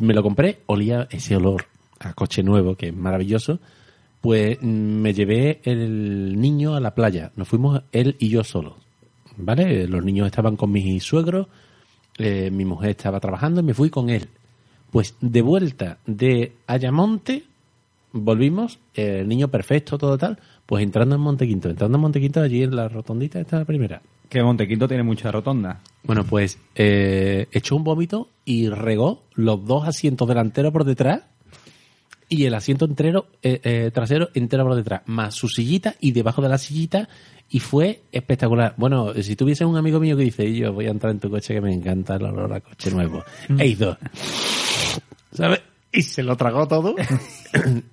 me 0.00 0.12
lo 0.14 0.22
compré, 0.22 0.58
olía 0.66 1.06
ese 1.10 1.36
olor 1.36 1.66
a 2.00 2.12
coche 2.14 2.42
nuevo, 2.42 2.74
que 2.74 2.88
es 2.88 2.94
maravilloso. 2.96 3.60
Pues 4.20 4.58
mm, 4.60 4.66
me 4.66 5.14
llevé 5.14 5.60
el 5.62 6.40
niño 6.40 6.74
a 6.74 6.80
la 6.80 6.94
playa. 6.94 7.30
Nos 7.36 7.46
fuimos 7.46 7.82
él 7.92 8.16
y 8.18 8.28
yo 8.30 8.42
solos. 8.42 8.74
¿Vale? 9.42 9.86
Los 9.88 10.04
niños 10.04 10.26
estaban 10.26 10.56
con 10.56 10.70
mis 10.70 11.02
suegros, 11.02 11.46
eh, 12.18 12.50
mi 12.50 12.64
mujer 12.64 12.90
estaba 12.90 13.20
trabajando 13.20 13.60
y 13.60 13.64
me 13.64 13.74
fui 13.74 13.90
con 13.90 14.10
él. 14.10 14.28
Pues 14.90 15.14
de 15.20 15.42
vuelta 15.42 15.98
de 16.06 16.52
Ayamonte, 16.66 17.44
volvimos, 18.12 18.78
eh, 18.94 19.20
el 19.20 19.28
niño 19.28 19.48
perfecto, 19.48 19.98
todo 19.98 20.18
tal, 20.18 20.38
pues 20.66 20.82
entrando 20.82 21.14
en 21.14 21.20
Montequinto, 21.20 21.70
entrando 21.70 21.96
en 21.96 22.02
Montequinto 22.02 22.40
allí 22.40 22.62
en 22.62 22.74
la 22.76 22.88
rotondita, 22.88 23.40
esta 23.40 23.56
es 23.56 23.60
la 23.60 23.66
primera. 23.66 24.02
que 24.28 24.42
Montequinto 24.42 24.86
tiene 24.86 25.02
mucha 25.02 25.32
rotonda. 25.32 25.80
Bueno, 26.04 26.24
pues 26.24 26.58
eh, 26.76 27.48
echó 27.50 27.74
un 27.76 27.84
vómito 27.84 28.28
y 28.44 28.68
regó 28.68 29.24
los 29.34 29.64
dos 29.64 29.86
asientos 29.88 30.28
delanteros 30.28 30.72
por 30.72 30.84
detrás 30.84 31.22
y 32.28 32.44
el 32.44 32.54
asiento 32.54 32.84
entero, 32.84 33.26
eh, 33.42 33.60
eh, 33.64 33.90
trasero 33.92 34.28
entero 34.34 34.64
por 34.64 34.76
detrás, 34.76 35.02
más 35.06 35.34
su 35.34 35.48
sillita 35.48 35.96
y 36.00 36.12
debajo 36.12 36.40
de 36.40 36.48
la 36.48 36.58
sillita 36.58 37.08
y 37.50 37.58
fue 37.58 38.02
espectacular. 38.12 38.74
Bueno, 38.76 39.12
si 39.14 39.36
tuviese 39.36 39.64
un 39.64 39.76
amigo 39.76 39.98
mío 40.00 40.16
que 40.16 40.24
dice, 40.24 40.54
yo 40.54 40.72
voy 40.72 40.86
a 40.86 40.90
entrar 40.90 41.12
en 41.12 41.20
tu 41.20 41.28
coche 41.28 41.54
que 41.54 41.60
me 41.60 41.74
encanta 41.74 42.14
el 42.16 42.24
olor 42.24 42.52
a 42.52 42.60
coche 42.60 42.90
nuevo, 42.90 43.22
e 43.58 43.66
hizo, 43.66 43.98
¿sabes? 45.32 45.60
Y 45.92 46.02
se 46.02 46.22
lo 46.22 46.36
tragó 46.36 46.66
todo. 46.68 46.94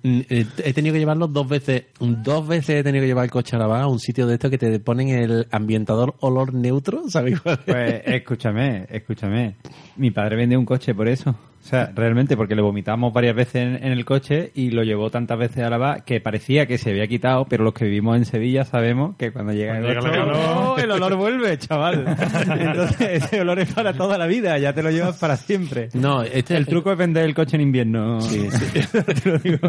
Eh, 0.04 0.46
he 0.64 0.72
tenido 0.72 0.92
que 0.92 1.00
llevarlo 1.00 1.26
dos 1.26 1.48
veces. 1.48 1.86
Dos 1.98 2.46
veces 2.46 2.76
he 2.76 2.82
tenido 2.84 3.02
que 3.02 3.08
llevar 3.08 3.24
el 3.24 3.30
coche 3.30 3.56
a 3.56 3.58
lavar 3.58 3.82
a 3.82 3.86
un 3.88 3.98
sitio 3.98 4.24
de 4.28 4.34
esto 4.34 4.48
que 4.48 4.56
te 4.56 4.78
ponen 4.78 5.08
el 5.08 5.48
ambientador 5.50 6.14
olor 6.20 6.54
neutro, 6.54 7.10
¿sabes 7.10 7.40
cuál 7.40 7.58
es? 7.58 7.64
Pues 7.64 8.02
escúchame, 8.06 8.86
escúchame. 8.88 9.56
Mi 9.96 10.12
padre 10.12 10.36
vendió 10.36 10.60
un 10.60 10.64
coche 10.64 10.94
por 10.94 11.08
eso. 11.08 11.34
O 11.62 11.66
sea, 11.68 11.92
realmente 11.94 12.36
porque 12.36 12.54
le 12.54 12.62
vomitamos 12.62 13.12
varias 13.12 13.34
veces 13.34 13.56
en, 13.56 13.74
en 13.84 13.92
el 13.92 14.04
coche 14.04 14.52
y 14.54 14.70
lo 14.70 14.84
llevó 14.84 15.10
tantas 15.10 15.38
veces 15.38 15.64
a 15.64 15.68
lavar 15.68 16.04
que 16.04 16.20
parecía 16.20 16.66
que 16.66 16.78
se 16.78 16.90
había 16.90 17.06
quitado, 17.06 17.44
pero 17.44 17.64
los 17.64 17.74
que 17.74 17.84
vivimos 17.84 18.16
en 18.16 18.24
Sevilla 18.24 18.64
sabemos 18.64 19.16
que 19.16 19.32
cuando 19.32 19.52
llega 19.52 19.76
el 19.76 19.84
llega 19.84 20.00
agosto, 20.00 20.14
el 20.14 20.20
calor. 20.20 20.36
¡oh! 20.36 20.76
el 20.78 20.90
olor 20.90 21.16
vuelve, 21.16 21.58
chaval. 21.58 22.06
Entonces 22.58 23.24
ese 23.24 23.40
olor 23.40 23.58
es 23.58 23.72
para 23.74 23.92
toda 23.92 24.16
la 24.16 24.26
vida, 24.26 24.56
ya 24.58 24.72
te 24.72 24.82
lo 24.82 24.90
llevas 24.90 25.18
para 25.18 25.36
siempre. 25.36 25.90
No, 25.92 26.22
este 26.22 26.56
El 26.56 26.66
truco 26.66 26.92
es 26.92 26.98
vender 26.98 27.24
el 27.24 27.34
coche 27.34 27.56
en 27.56 27.62
invierno. 27.62 28.20
Sí, 28.20 28.48
sí. 28.50 28.80
te 29.22 29.30
lo 29.30 29.38
digo. 29.38 29.68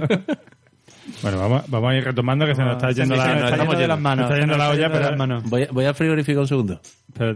Bueno, 1.22 1.38
vamos, 1.38 1.64
vamos 1.68 1.92
a 1.92 1.96
ir 1.96 2.04
retomando 2.06 2.46
que 2.46 2.56
se 2.56 2.62
nos 2.62 2.74
está 2.74 2.92
yendo 2.92 3.16
la, 3.16 3.24
olla, 3.24 3.34
yendo 3.50 3.66
de 3.66 3.78
pero, 4.90 5.00
las 5.00 5.18
manos. 5.18 5.44
Voy, 5.50 5.68
voy 5.72 5.86
al 5.86 5.96
frigorífico 5.96 6.40
un 6.40 6.48
segundo. 6.48 6.82
pero, 7.18 7.36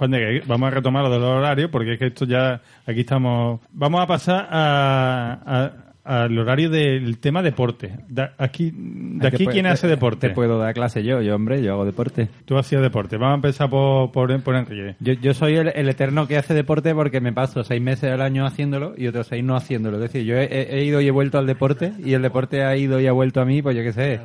Juan 0.00 0.10
de 0.12 0.18
que 0.40 0.42
vamos 0.46 0.66
a 0.68 0.70
retomar 0.70 1.04
lo 1.04 1.10
del 1.10 1.22
horario 1.22 1.70
porque 1.70 1.92
es 1.92 1.98
que 1.98 2.06
esto 2.06 2.24
ya 2.24 2.62
aquí 2.86 3.00
estamos. 3.00 3.60
Vamos 3.72 4.00
a 4.00 4.06
pasar 4.06 4.48
a, 4.50 5.38
a- 5.44 5.72
al 6.02 6.36
horario 6.38 6.70
del 6.70 7.18
tema 7.18 7.42
deporte. 7.42 7.90
De 8.08 8.30
aquí, 8.38 8.72
de 8.74 9.28
aquí 9.28 9.44
¿quién 9.52 9.66
hace 9.66 9.82
te- 9.82 9.88
deporte? 9.90 10.28
Te 10.28 10.34
puedo 10.34 10.58
dar 10.58 10.72
clase 10.72 11.04
yo, 11.04 11.20
yo 11.20 11.34
hombre, 11.36 11.62
yo 11.62 11.74
hago 11.74 11.84
deporte. 11.84 12.28
Tú 12.46 12.56
hacías 12.56 12.80
deporte. 12.80 13.18
Vamos 13.18 13.32
a 13.32 13.34
empezar 13.36 13.68
por, 13.68 14.10
por, 14.10 14.42
por 14.42 14.56
Enrique. 14.56 14.96
Yo, 15.00 15.12
yo 15.12 15.34
soy 15.34 15.56
el, 15.56 15.68
el 15.68 15.88
eterno 15.90 16.26
que 16.26 16.38
hace 16.38 16.54
deporte 16.54 16.94
porque 16.94 17.20
me 17.20 17.34
paso 17.34 17.62
seis 17.62 17.82
meses 17.82 18.10
al 18.10 18.22
año 18.22 18.46
haciéndolo 18.46 18.94
y 18.96 19.06
otros 19.06 19.26
seis 19.26 19.44
no 19.44 19.54
haciéndolo. 19.54 19.98
Es 19.98 20.04
decir, 20.10 20.24
yo 20.24 20.36
he, 20.38 20.46
he 20.78 20.82
ido 20.84 21.02
y 21.02 21.08
he 21.08 21.10
vuelto 21.10 21.36
al 21.38 21.46
deporte 21.46 21.92
y 22.02 22.14
el 22.14 22.22
deporte 22.22 22.64
ha 22.64 22.74
ido 22.74 22.98
y 22.98 23.06
ha 23.06 23.12
vuelto 23.12 23.42
a 23.42 23.44
mí, 23.44 23.60
pues 23.60 23.76
yo 23.76 23.82
qué 23.82 23.92
sé, 23.92 24.20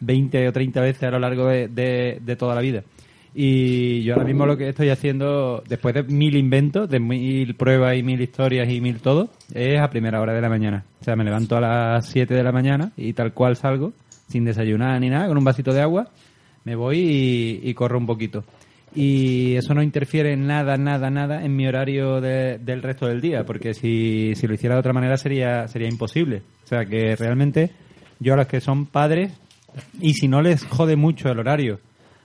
20 0.00 0.48
o 0.48 0.52
30 0.52 0.80
veces 0.82 1.02
a 1.04 1.10
lo 1.10 1.18
largo 1.18 1.46
de, 1.46 1.68
de- 1.68 2.18
de 2.20 2.36
toda 2.36 2.54
la 2.54 2.60
vida. 2.60 2.82
Y 3.38 4.02
yo 4.02 4.14
ahora 4.14 4.24
mismo 4.24 4.46
lo 4.46 4.56
que 4.56 4.70
estoy 4.70 4.88
haciendo, 4.88 5.62
después 5.68 5.94
de 5.94 6.04
mil 6.04 6.34
inventos, 6.38 6.88
de 6.88 6.98
mil 6.98 7.54
pruebas 7.54 7.94
y 7.98 8.02
mil 8.02 8.18
historias 8.18 8.66
y 8.70 8.80
mil 8.80 9.00
todo, 9.00 9.28
es 9.52 9.78
a 9.78 9.90
primera 9.90 10.22
hora 10.22 10.32
de 10.32 10.40
la 10.40 10.48
mañana. 10.48 10.84
O 11.02 11.04
sea, 11.04 11.16
me 11.16 11.24
levanto 11.24 11.54
a 11.58 11.60
las 11.60 12.08
7 12.08 12.32
de 12.32 12.42
la 12.42 12.50
mañana 12.50 12.92
y 12.96 13.12
tal 13.12 13.34
cual 13.34 13.56
salgo, 13.56 13.92
sin 14.26 14.46
desayunar 14.46 14.98
ni 15.02 15.10
nada, 15.10 15.28
con 15.28 15.36
un 15.36 15.44
vasito 15.44 15.74
de 15.74 15.82
agua, 15.82 16.08
me 16.64 16.76
voy 16.76 17.60
y, 17.62 17.74
corro 17.74 17.98
un 17.98 18.06
poquito. 18.06 18.42
Y 18.94 19.54
eso 19.56 19.74
no 19.74 19.82
interfiere 19.82 20.32
en 20.32 20.46
nada, 20.46 20.78
nada, 20.78 21.10
nada 21.10 21.44
en 21.44 21.54
mi 21.54 21.66
horario 21.66 22.22
de- 22.22 22.56
del 22.56 22.82
resto 22.82 23.06
del 23.06 23.20
día, 23.20 23.44
porque 23.44 23.74
si, 23.74 24.32
si 24.34 24.46
lo 24.46 24.54
hiciera 24.54 24.76
de 24.76 24.80
otra 24.80 24.94
manera 24.94 25.18
sería, 25.18 25.68
sería 25.68 25.88
imposible. 25.88 26.40
O 26.64 26.66
sea, 26.68 26.86
que 26.86 27.14
realmente 27.16 27.70
yo 28.18 28.32
a 28.32 28.36
los 28.38 28.46
que 28.46 28.62
son 28.62 28.86
padres, 28.86 29.30
y 30.00 30.14
si 30.14 30.26
no 30.26 30.40
les 30.40 30.64
jode 30.64 30.96
mucho 30.96 31.28
el 31.28 31.38
horario 31.38 31.80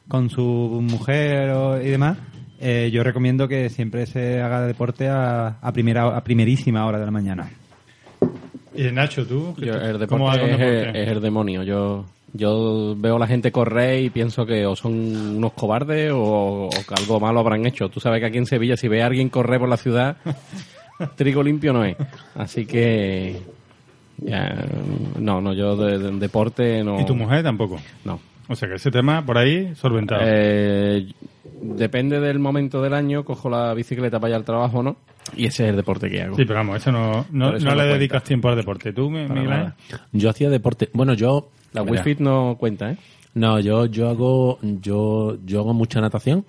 con 0.07 0.29
su 0.29 0.41
mujer 0.81 1.49
o- 1.51 1.81
y 1.81 1.89
demás, 1.89 2.17
eh, 2.59 2.89
yo 2.93 3.03
recomiendo 3.03 3.47
que 3.47 3.69
siempre 3.69 4.05
se 4.05 4.41
haga 4.41 4.61
deporte 4.67 5.07
a, 5.07 5.57
a 5.61 5.71
primera 5.73 6.15
a 6.15 6.23
primerísima 6.23 6.85
hora 6.85 6.99
de 6.99 7.05
la 7.05 7.11
mañana. 7.11 7.49
Y 8.73 8.83
Nacho, 8.91 9.25
tú, 9.25 9.53
Yo, 9.57 9.73
el 9.73 10.07
¿cómo 10.07 10.31
deporte 10.31 10.51
es, 10.53 10.57
deporte? 10.59 11.01
es 11.03 11.07
el 11.09 11.21
demonio. 11.21 11.63
Yo 11.63 12.05
yo 12.33 12.95
veo 12.97 13.17
a 13.17 13.19
la 13.19 13.27
gente 13.27 13.51
correr 13.51 14.01
y 14.03 14.09
pienso 14.09 14.45
que 14.45 14.65
o 14.65 14.73
son 14.77 14.93
unos 15.35 15.51
cobardes 15.51 16.11
o, 16.13 16.67
o 16.67 16.69
que 16.69 16.93
algo 16.95 17.19
malo 17.19 17.41
habrán 17.41 17.65
hecho. 17.65 17.89
Tú 17.89 17.99
sabes 17.99 18.21
que 18.21 18.27
aquí 18.27 18.37
en 18.37 18.45
Sevilla 18.45 18.77
si 18.77 18.87
ve 18.87 19.03
a 19.03 19.07
alguien 19.07 19.27
correr 19.29 19.59
por 19.59 19.67
la 19.67 19.75
ciudad, 19.75 20.15
trigo 21.17 21.43
limpio 21.43 21.73
no 21.73 21.83
es. 21.83 21.97
Así 22.35 22.65
que 22.65 23.41
ya, 24.17 24.65
no, 25.19 25.41
no, 25.41 25.53
yo 25.53 25.75
de, 25.75 25.97
de- 25.99 26.11
deporte 26.19 26.81
no. 26.85 27.01
¿Y 27.01 27.05
tu 27.05 27.15
mujer 27.15 27.43
tampoco? 27.43 27.79
No. 28.05 28.19
O 28.51 28.55
sea 28.55 28.67
que 28.67 28.75
ese 28.75 28.91
tema 28.91 29.25
por 29.25 29.37
ahí 29.37 29.73
solventado. 29.75 30.21
Eh, 30.25 31.07
depende 31.61 32.19
del 32.19 32.39
momento 32.39 32.81
del 32.81 32.93
año, 32.93 33.23
cojo 33.23 33.49
la 33.49 33.73
bicicleta 33.73 34.19
para 34.19 34.31
ir 34.31 34.35
al 34.35 34.43
trabajo, 34.43 34.83
¿no? 34.83 34.97
Y 35.37 35.45
ese 35.45 35.63
es 35.63 35.69
el 35.69 35.75
deporte 35.77 36.09
que 36.09 36.21
hago. 36.23 36.35
sí, 36.35 36.43
pero 36.45 36.59
vamos, 36.59 36.77
eso 36.77 36.91
no, 36.91 37.25
no, 37.31 37.55
eso 37.55 37.65
no 37.65 37.71
le 37.71 37.77
cuenta. 37.77 37.93
dedicas 37.93 38.23
tiempo 38.23 38.49
al 38.49 38.55
deporte. 38.57 38.91
¿Tú, 38.91 39.09
mi- 39.09 39.27
Para 39.27 39.33
Miguel? 39.41 39.49
nada. 39.49 39.75
Yo 40.11 40.29
hacía 40.29 40.49
deporte. 40.49 40.89
Bueno, 40.93 41.13
yo. 41.13 41.49
La 41.73 41.83
Mira, 41.83 42.03
Wi-Fi 42.03 42.21
no 42.23 42.57
cuenta, 42.59 42.91
¿eh? 42.91 42.97
No, 43.35 43.59
yo, 43.61 43.85
yo 43.85 44.09
hago, 44.09 44.59
yo, 44.61 45.37
yo 45.45 45.59
hago 45.61 45.73
mucha 45.73 46.01
natación. 46.01 46.43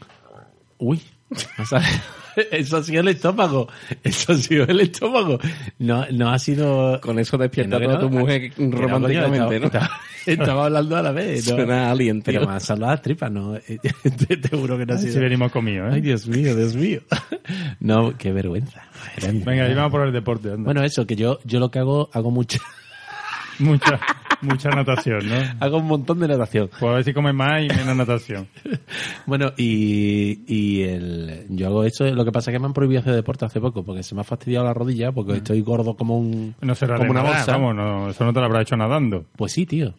Uy, 0.79 1.01
eso 2.51 2.77
ha 2.79 2.83
sido 2.83 3.01
el 3.01 3.09
estómago. 3.09 3.69
Eso 4.03 4.33
ha 4.33 4.37
sido 4.37 4.65
el 4.65 4.81
estómago. 4.81 5.39
No, 5.79 6.07
no 6.11 6.31
ha 6.31 6.39
sido. 6.39 7.01
Con 7.01 7.19
eso 7.19 7.37
despierta 7.39 7.79
no, 7.79 7.91
a 7.91 8.01
tu 8.01 8.11
no. 8.11 8.21
mujer 8.21 8.53
no, 8.57 8.77
románticamente, 8.77 9.61
¿no? 9.61 9.67
estaba, 9.67 9.91
estaba 10.27 10.65
hablando 10.67 10.97
a 10.97 11.03
la 11.03 11.13
vez. 11.13 11.49
¿no? 11.49 11.57
Suena 11.57 11.91
alien, 11.91 12.23
tío. 12.23 12.41
Pero 12.41 12.61
salvado 12.61 12.93
las 12.93 13.03
tripas, 13.03 13.31
¿no? 13.31 13.55
te, 14.27 14.37
te 14.37 14.57
juro 14.57 14.79
que 14.79 14.87
no 14.87 14.95
ha 14.95 14.99
Si 14.99 15.11
sido. 15.11 15.23
venimos 15.23 15.53
comidos, 15.53 15.93
Ay, 15.93 15.99
¿eh? 15.99 16.03
Dios 16.03 16.27
mío, 16.27 16.55
Dios 16.57 16.75
mío. 16.75 17.01
No, 17.81 18.17
qué 18.17 18.33
vergüenza. 18.33 18.83
Venga, 19.23 19.65
ahí 19.65 19.75
vamos 19.75 19.91
por 19.91 20.07
el 20.07 20.13
deporte. 20.13 20.49
anda. 20.51 20.65
Bueno, 20.65 20.83
eso, 20.85 21.07
que 21.07 21.17
yo, 21.17 21.39
yo 21.45 21.61
lo 21.61 21.71
que 21.71 21.79
hago, 21.81 22.09
hago 22.13 22.31
mucha, 22.31 22.59
Mucha, 23.59 24.01
mucha 24.43 24.71
natación, 24.71 25.29
¿no? 25.29 25.35
hago 25.61 25.79
un 25.79 25.87
montón 25.87 26.21
de 26.21 26.29
natación. 26.29 26.69
Pues 26.79 26.91
a 26.91 26.95
ver 26.97 27.05
si 27.05 27.13
comes 27.13 27.35
más 27.35 27.63
y 27.63 27.69
menos 27.69 27.97
natación. 27.97 28.49
Bueno, 29.27 29.53
y, 29.57 30.43
y 30.47 30.83
el, 30.83 31.47
yo 31.49 31.69
hago 31.69 31.85
eso, 31.85 32.05
lo 32.05 32.25
que 32.25 32.33
pasa 32.33 32.51
es 32.51 32.57
que 32.57 32.59
me 32.59 32.67
han 32.67 32.73
prohibido 32.73 33.01
hacer 33.01 33.15
deporte 33.15 33.45
hace 33.45 33.61
poco, 33.61 33.85
porque 33.85 34.03
se 34.03 34.15
me 34.15 34.21
ha 34.21 34.25
fastidiado 34.25 34.65
la 34.65 34.75
rodilla, 34.75 35.13
porque 35.13 35.35
estoy 35.35 35.61
gordo 35.63 35.95
como 35.95 36.19
un, 36.19 36.55
No 36.61 36.75
será 36.75 36.97
como 36.97 37.13
una 37.13 37.23
bolsa. 37.23 37.53
Vamos, 37.53 37.75
no, 37.75 38.11
eso 38.11 38.25
no 38.25 38.33
te 38.33 38.41
lo 38.41 38.47
habrá 38.47 38.63
hecho 38.63 38.77
nadando. 38.77 39.27
Pues 39.37 39.53
sí, 39.53 39.65
tío. 39.65 39.95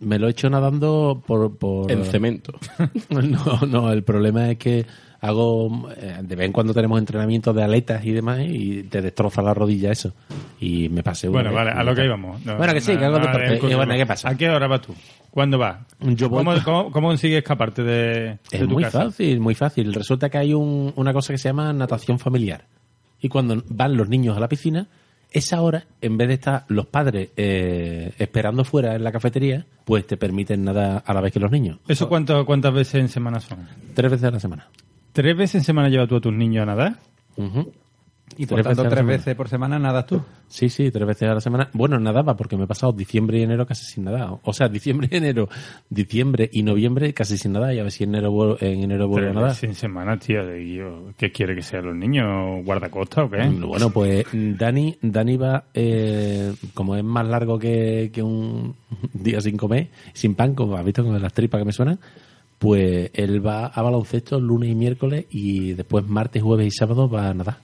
Me 0.00 0.18
lo 0.18 0.26
he 0.28 0.30
hecho 0.30 0.50
nadando 0.50 1.22
por... 1.26 1.56
por 1.56 1.90
En 1.90 2.04
cemento. 2.04 2.52
No, 3.10 3.60
no, 3.66 3.92
el 3.92 4.02
problema 4.02 4.50
es 4.50 4.58
que 4.58 4.84
hago... 5.20 5.88
eh, 5.96 6.18
De 6.22 6.36
vez 6.36 6.46
en 6.46 6.52
cuando 6.52 6.74
tenemos 6.74 6.98
entrenamientos 6.98 7.54
de 7.56 7.62
aletas 7.62 8.04
y 8.04 8.12
demás 8.12 8.40
y 8.46 8.82
te 8.84 9.00
destroza 9.00 9.40
la 9.42 9.54
rodilla 9.54 9.90
eso. 9.90 10.12
Y 10.60 10.88
me 10.90 11.02
pasé 11.02 11.28
Bueno, 11.28 11.52
vale, 11.52 11.70
a 11.70 11.82
lo 11.82 11.94
que 11.94 12.04
íbamos. 12.04 12.44
No, 12.44 12.56
Bueno, 12.56 12.72
que 12.74 12.80
sí, 12.80 12.96
que 12.96 13.04
hago. 13.04 13.18
Y 13.18 13.74
bueno, 13.74 13.94
¿qué 13.94 14.06
pasa? 14.06 14.28
¿A 14.30 14.36
qué 14.36 14.48
hora 14.50 14.66
vas 14.66 14.82
tú? 14.82 14.94
¿Cuándo 15.30 15.58
vas? 15.58 15.78
Yo 16.00 16.28
voy 16.30 16.38
¿Cómo, 16.44 16.52
con- 16.54 16.62
cómo, 16.62 16.90
cómo 16.92 17.08
consigues 17.08 17.38
escaparte 17.38 17.82
de, 17.82 17.92
de 17.92 18.38
Es 18.50 18.60
tu 18.60 18.68
muy 18.68 18.82
casa? 18.84 19.04
fácil, 19.04 19.40
muy 19.40 19.54
fácil. 19.54 19.92
Resulta 19.92 20.28
que 20.30 20.38
hay 20.38 20.54
un- 20.54 20.92
una 20.96 21.12
cosa 21.12 21.32
que 21.32 21.38
se 21.38 21.48
llama 21.48 21.72
natación 21.72 22.18
familiar. 22.18 22.64
Y 23.20 23.28
cuando 23.28 23.62
van 23.68 23.96
los 23.96 24.08
niños 24.08 24.36
a 24.36 24.40
la 24.40 24.48
piscina, 24.48 24.86
esa 25.36 25.60
hora, 25.60 25.84
en 26.00 26.16
vez 26.16 26.28
de 26.28 26.34
estar 26.34 26.64
los 26.68 26.86
padres 26.86 27.28
eh, 27.36 28.14
esperando 28.16 28.64
fuera 28.64 28.94
en 28.94 29.04
la 29.04 29.12
cafetería, 29.12 29.66
pues 29.84 30.06
te 30.06 30.16
permiten 30.16 30.64
nadar 30.64 31.02
a 31.04 31.12
la 31.12 31.20
vez 31.20 31.30
que 31.30 31.38
los 31.38 31.50
niños. 31.50 31.78
¿Eso 31.86 32.08
cuánto, 32.08 32.46
cuántas 32.46 32.72
veces 32.72 32.94
en 32.94 33.08
semana 33.10 33.38
son? 33.40 33.68
Tres 33.94 34.10
veces 34.10 34.24
a 34.24 34.30
la 34.30 34.40
semana. 34.40 34.70
¿Tres 35.12 35.36
veces 35.36 35.56
en 35.56 35.64
semana 35.64 35.90
llevas 35.90 36.08
tú 36.08 36.16
a 36.16 36.20
tus 36.22 36.32
niños 36.32 36.62
a 36.62 36.66
nadar? 36.66 36.96
Y 38.38 38.44
por 38.44 38.56
Tres 38.60 38.76
tanto, 38.76 38.82
tres 38.90 39.06
veces 39.06 39.34
por 39.34 39.48
semana 39.48 39.78
nadas 39.78 40.04
tú. 40.06 40.20
Sí, 40.48 40.68
sí, 40.68 40.90
tres 40.90 41.06
veces 41.06 41.28
a 41.28 41.34
la 41.34 41.40
semana. 41.40 41.70
Bueno, 41.72 41.98
nadaba 41.98 42.36
porque 42.36 42.56
me 42.56 42.64
he 42.64 42.66
pasado 42.66 42.92
diciembre 42.92 43.38
y 43.38 43.42
enero 43.42 43.66
casi 43.66 43.86
sin 43.86 44.04
nadar. 44.04 44.28
O 44.42 44.52
sea, 44.52 44.68
diciembre 44.68 45.08
y 45.10 45.16
enero, 45.18 45.48
diciembre 45.88 46.50
y 46.52 46.62
noviembre 46.62 47.14
casi 47.14 47.38
sin 47.38 47.52
nadar 47.52 47.72
y 47.74 47.78
a 47.78 47.82
ver 47.84 47.92
si 47.92 48.04
en 48.04 48.10
enero, 48.10 48.32
vuel- 48.32 48.58
en 48.60 48.82
enero 48.82 49.08
vuelvo 49.08 49.30
a 49.30 49.32
nadar. 49.32 49.56
en 49.62 49.74
semana, 49.74 50.18
tío. 50.18 50.42
¿Qué 51.16 51.32
quiere 51.32 51.54
que 51.54 51.62
sean 51.62 51.86
los 51.86 51.94
niños? 51.96 52.62
¿Guardacosta 52.64 53.24
o 53.24 53.30
qué? 53.30 53.38
Bueno, 53.48 53.90
pues 53.90 54.26
Dani, 54.32 54.98
Dani 55.00 55.36
va, 55.36 55.64
eh, 55.72 56.52
como 56.74 56.94
es 56.96 57.04
más 57.04 57.26
largo 57.26 57.58
que, 57.58 58.10
que 58.12 58.22
un 58.22 58.74
día 59.14 59.40
sin 59.40 59.56
comer, 59.56 59.88
sin 60.12 60.34
pan, 60.34 60.54
como 60.54 60.76
has 60.76 60.84
visto 60.84 61.02
con 61.04 61.20
las 61.22 61.32
tripas 61.32 61.60
que 61.60 61.64
me 61.64 61.72
suenan, 61.72 61.98
pues 62.58 63.10
él 63.14 63.44
va 63.46 63.66
a 63.66 63.82
baloncesto 63.82 64.38
lunes 64.40 64.68
y 64.70 64.74
miércoles 64.74 65.26
y 65.30 65.72
después 65.74 66.06
martes, 66.06 66.42
jueves 66.42 66.66
y 66.66 66.70
sábado 66.70 67.08
va 67.08 67.28
a 67.30 67.34
nadar. 67.34 67.58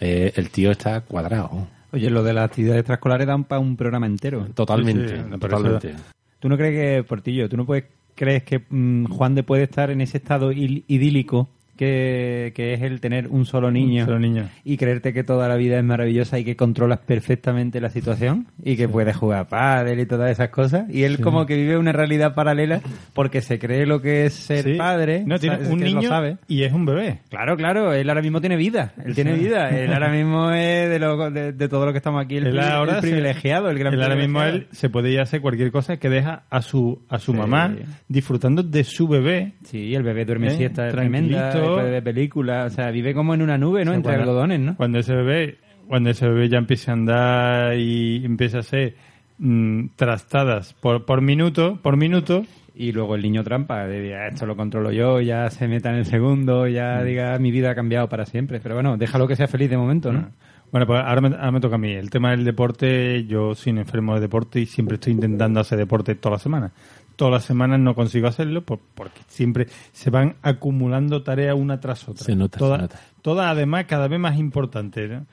Eh, 0.00 0.32
el 0.36 0.50
tío 0.50 0.70
está 0.70 1.00
cuadrado. 1.02 1.66
Oye, 1.92 2.10
lo 2.10 2.22
de 2.24 2.32
las 2.32 2.46
actividades 2.46 2.80
extraescolares 2.80 3.26
dan 3.26 3.44
para 3.44 3.60
un 3.60 3.76
programa 3.76 4.06
entero. 4.06 4.46
Totalmente, 4.54 5.08
Sí, 5.08 5.14
sí, 5.16 5.30
por 5.38 5.50
totalmente. 5.50 5.94
¿Tú 6.40 6.48
no 6.48 6.56
crees 6.56 6.74
que, 6.98 7.08
Portillo, 7.08 7.48
tú 7.48 7.56
no 7.56 7.64
puedes, 7.64 7.84
crees 8.14 8.42
que 8.42 8.62
mm, 8.68 9.06
Juan 9.06 9.34
de 9.34 9.42
puede 9.44 9.62
estar 9.62 9.90
en 9.90 10.00
ese 10.00 10.18
estado 10.18 10.52
il- 10.52 10.84
idílico 10.88 11.48
que, 11.76 12.52
que 12.54 12.74
es 12.74 12.82
el 12.82 13.00
tener 13.00 13.28
un 13.28 13.44
solo 13.46 13.70
niño, 13.70 14.04
Solo 14.04 14.18
niño. 14.18 14.48
y 14.64 14.76
creerte 14.76 15.12
que 15.12 15.24
toda 15.24 15.48
la 15.48 15.56
vida 15.56 15.78
es 15.78 15.84
maravillosa 15.84 16.38
y 16.38 16.44
que 16.44 16.56
controlas 16.56 17.00
perfectamente 17.00 17.80
la 17.80 17.90
situación 17.90 18.46
y 18.62 18.76
que 18.76 18.88
puedes 18.88 19.16
jugar 19.16 19.48
pádel 19.48 20.00
y 20.00 20.06
todas 20.06 20.30
esas 20.30 20.50
cosas? 20.50 20.88
Y 20.90 21.02
él 21.04 21.20
como 21.20 21.46
que 21.46 21.56
vive 21.56 21.76
una 21.76 21.92
realidad 21.92 22.34
paralela 22.34 22.80
porque 23.12 23.40
se 23.40 23.58
cree 23.58 23.86
lo 23.86 24.00
que 24.00 24.26
es 24.26 24.34
ser 24.34 24.64
Sí. 24.64 24.74
padre. 24.74 25.24
No, 25.26 25.38
tiene 25.38 25.58
un 25.68 25.80
niño 25.80 26.08
sabe. 26.08 26.36
y 26.48 26.62
es 26.62 26.72
un 26.72 26.84
bebé. 26.86 27.20
Claro, 27.30 27.56
claro, 27.56 27.92
él 27.92 28.08
ahora 28.08 28.22
mismo 28.22 28.40
tiene 28.40 28.56
vida, 28.56 28.92
él 29.04 29.14
tiene 29.14 29.32
vida, 29.34 29.68
él 29.70 29.92
ahora 29.92 30.08
mismo 30.12 30.50
es 30.52 30.88
de, 30.90 30.98
lo- 30.98 31.30
de, 31.30 31.52
de 31.52 31.68
todo 31.68 31.86
lo 31.86 31.92
que 31.92 31.98
estamos 31.98 32.24
aquí, 32.24 32.36
el, 32.36 32.46
Él 32.46 32.52
pri- 32.52 32.60
ahora 32.64 32.94
el 32.96 33.00
se- 33.00 33.06
privilegiado, 33.08 33.70
el 33.70 33.78
gran 33.78 33.94
él 33.94 34.02
ahora 34.02 34.16
mismo 34.16 34.42
él 34.42 34.66
se 34.72 34.88
puede 34.90 35.10
ir 35.10 35.18
a 35.20 35.22
hacer 35.22 35.40
cualquier 35.40 35.70
cosa 35.72 35.96
que 35.98 36.08
deja 36.08 36.44
a 36.50 36.62
su 36.62 37.02
a 37.08 37.18
su 37.18 37.34
mamá 37.34 37.74
disfrutando 38.08 38.62
de 38.62 38.84
su 38.84 39.08
bebé. 39.08 39.54
Sí, 39.64 39.94
el 39.94 40.02
bebé 40.02 40.24
duerme 40.24 40.48
¿Eh? 40.48 40.50
siesta 40.56 40.88
Tranquilito. 40.88 41.63
Puede 41.74 41.90
ver 41.90 42.02
películas, 42.04 42.72
o 42.72 42.74
sea, 42.74 42.90
vive 42.90 43.14
como 43.14 43.34
en 43.34 43.42
una 43.42 43.56
nube, 43.58 43.84
¿no? 43.84 43.90
O 43.90 43.94
sea, 43.94 43.96
Entre 43.96 44.12
cuando- 44.12 44.30
algodones, 44.30 44.60
¿no? 44.60 44.76
Cuando 44.76 44.98
ese 44.98 45.14
bebé, 45.14 45.58
cuando 45.88 46.10
ese 46.10 46.28
bebé 46.28 46.48
ya 46.48 46.58
empieza 46.58 46.90
a 46.90 46.94
andar 46.94 47.76
y 47.78 48.24
empieza 48.24 48.58
a 48.58 48.62
ser 48.62 48.94
mm, 49.38 49.86
trastadas 49.96 50.74
por, 50.74 51.04
por 51.04 51.20
minuto, 51.20 51.78
por 51.82 51.96
minuto, 51.96 52.44
Y 52.76 52.90
luego 52.90 53.14
el 53.14 53.22
niño 53.22 53.44
trampa, 53.44 53.86
de 53.86 54.16
"Ah, 54.16 54.26
esto 54.26 54.46
lo 54.46 54.56
controlo 54.56 54.90
yo, 54.90 55.20
ya 55.20 55.48
se 55.50 55.68
meta 55.68 55.90
en 55.90 55.96
el 55.96 56.06
segundo, 56.06 56.66
ya 56.66 56.98
Mm. 57.00 57.04
diga 57.06 57.38
mi 57.38 57.52
vida 57.52 57.70
ha 57.70 57.74
cambiado 57.76 58.08
para 58.08 58.26
siempre. 58.26 58.58
Pero 58.60 58.74
bueno, 58.74 58.96
déjalo 58.96 59.28
que 59.28 59.36
sea 59.36 59.46
feliz 59.46 59.70
de 59.70 59.76
momento, 59.76 60.12
¿no? 60.12 60.26
Bueno, 60.72 60.84
pues 60.84 61.00
ahora 61.04 61.20
me, 61.20 61.28
ahora 61.36 61.52
me 61.52 61.60
toca 61.60 61.76
a 61.76 61.78
mí. 61.78 61.92
El 61.92 62.10
tema 62.10 62.32
del 62.32 62.44
deporte, 62.44 63.26
yo 63.26 63.54
soy 63.54 63.72
un 63.74 63.78
enfermo 63.78 64.14
de 64.16 64.22
deporte 64.22 64.58
y 64.58 64.66
siempre 64.66 64.96
estoy 64.96 65.12
intentando 65.12 65.60
hacer 65.60 65.78
deporte 65.78 66.16
todas 66.16 66.34
las 66.38 66.42
semanas. 66.42 66.72
Todas 67.16 67.32
las 67.32 67.44
semanas 67.44 67.78
no 67.80 67.94
consigo 67.94 68.26
hacerlo 68.26 68.62
por- 68.64 68.80
porque 68.94 69.20
siempre 69.28 69.66
se 69.92 70.10
van 70.10 70.34
acumulando 70.42 71.22
tareas 71.22 71.56
una 71.56 71.80
tras 71.80 72.08
otra. 72.08 72.24
Se 72.24 72.34
nota, 72.34 72.58
Todas, 72.58 72.78
se 72.78 72.82
nota. 72.82 73.00
todas 73.22 73.46
además 73.46 73.84
cada 73.86 74.08
vez 74.08 74.18
más 74.18 74.36
importantes. 74.38 75.10
¿no? 75.10 75.26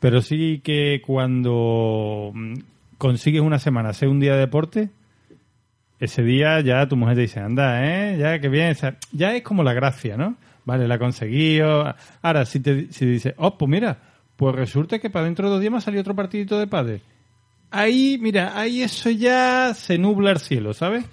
Pero 0.00 0.20
sí 0.22 0.60
que 0.62 1.02
cuando 1.04 2.30
mm, 2.34 2.54
consigues 2.98 3.40
una 3.40 3.58
semana 3.58 3.88
hacer 3.90 4.08
un 4.08 4.20
día 4.20 4.34
de 4.34 4.40
deporte, 4.40 4.90
ese 5.98 6.22
día 6.22 6.60
ya 6.60 6.86
tu 6.88 6.96
mujer 6.96 7.14
te 7.16 7.22
dice, 7.22 7.40
anda, 7.40 7.84
¿eh? 7.84 8.18
Ya, 8.18 8.38
que 8.38 8.48
bien. 8.48 8.72
O 8.72 8.74
sea, 8.74 8.96
ya 9.12 9.34
es 9.34 9.42
como 9.42 9.62
la 9.62 9.72
gracia, 9.72 10.16
¿no? 10.16 10.36
Vale, 10.66 10.86
la 10.88 10.96
he 10.96 10.98
conseguido. 10.98 11.94
Ahora, 12.22 12.44
si 12.44 12.60
te 12.60 12.92
si 12.92 13.06
dices, 13.06 13.34
oh, 13.38 13.56
pues 13.56 13.68
mira, 13.70 13.98
pues 14.36 14.54
resulta 14.54 14.98
que 14.98 15.10
para 15.10 15.24
dentro 15.26 15.46
de 15.46 15.52
dos 15.52 15.60
días 15.60 15.72
me 15.72 15.78
ha 15.78 15.80
salido 15.80 16.00
otro 16.02 16.14
partidito 16.14 16.58
de 16.58 16.66
padre. 16.66 17.00
Ahí, 17.76 18.18
mira, 18.20 18.58
ahí 18.58 18.82
eso 18.82 19.10
ya 19.10 19.74
se 19.74 19.98
nubla 19.98 20.30
el 20.30 20.38
cielo, 20.38 20.72
¿sabes? 20.74 21.04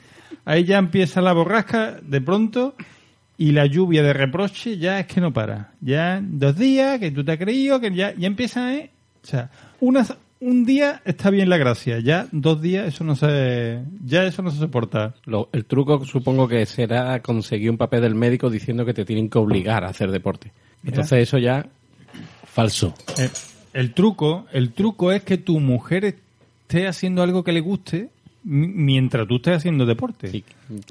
Ahí 0.45 0.64
ya 0.64 0.78
empieza 0.78 1.22
la 1.22 1.34
borrasca 1.34 1.99
de 2.01 2.22
pronto 2.22 2.76
y 3.38 3.51
la 3.51 3.66
lluvia 3.66 4.03
de 4.03 4.14
reproche 4.14 4.78
ya 4.78 4.99
es 4.99 5.07
que 5.07 5.22
no 5.22 5.34
para. 5.34 5.72
Ya 5.82 6.20
dos 6.24 6.55
días, 6.57 6.99
que 6.99 7.12
tú 7.12 7.24
te 7.24 7.32
has 7.34 7.38
creído, 7.38 7.80
que 7.80 7.93
ya, 7.93 8.14
ya 8.16 8.28
empieza, 8.28 8.74
¿eh? 8.76 8.91
O 9.24 9.28
sea, 9.28 9.49
una, 9.80 10.05
un 10.39 10.66
día 10.66 11.01
está 11.05 11.30
bien 11.30 11.49
la 11.49 11.57
gracia, 11.57 11.99
ya 11.99 12.28
dos 12.32 12.62
días 12.62 12.88
eso 12.88 13.03
no 13.03 13.16
se, 13.16 13.82
ya 14.03 14.24
eso 14.24 14.41
no 14.41 14.51
se 14.51 14.57
soporta. 14.57 15.14
Lo- 15.26 15.49
el 15.53 15.66
truco 15.66 16.05
supongo 16.05 16.47
que 16.47 16.66
será 16.66 17.22
conseguir 17.22 17.70
un 17.72 17.78
papel 17.78 18.01
del 18.01 18.16
médico 18.16 18.49
diciendo 18.49 18.86
que 18.86 18.93
te 18.93 19.05
tienen 19.05 19.30
que 19.30 19.38
obligar 19.38 19.84
a 19.84 19.89
hacer 19.89 20.12
deporte. 20.12 20.51
Entonces 20.84 21.24
eso 21.24 21.38
ya 21.38 21.66
Falso. 22.45 22.93
Eh, 23.18 23.30
el 23.74 23.93
truco, 23.93 24.45
el 24.51 24.74
truco 24.74 25.12
es 25.12 25.24
que 25.24 25.38
tu 25.38 25.59
mujer 25.59 26.16
esté 26.80 26.88
haciendo 26.88 27.22
algo 27.24 27.43
que 27.43 27.51
le 27.51 27.59
guste 27.59 28.09
mi- 28.43 28.67
mientras 28.67 29.28
tú 29.28 29.36
estés 29.36 29.57
haciendo 29.57 29.86
deporte. 29.86 30.30
sí, 30.30 30.43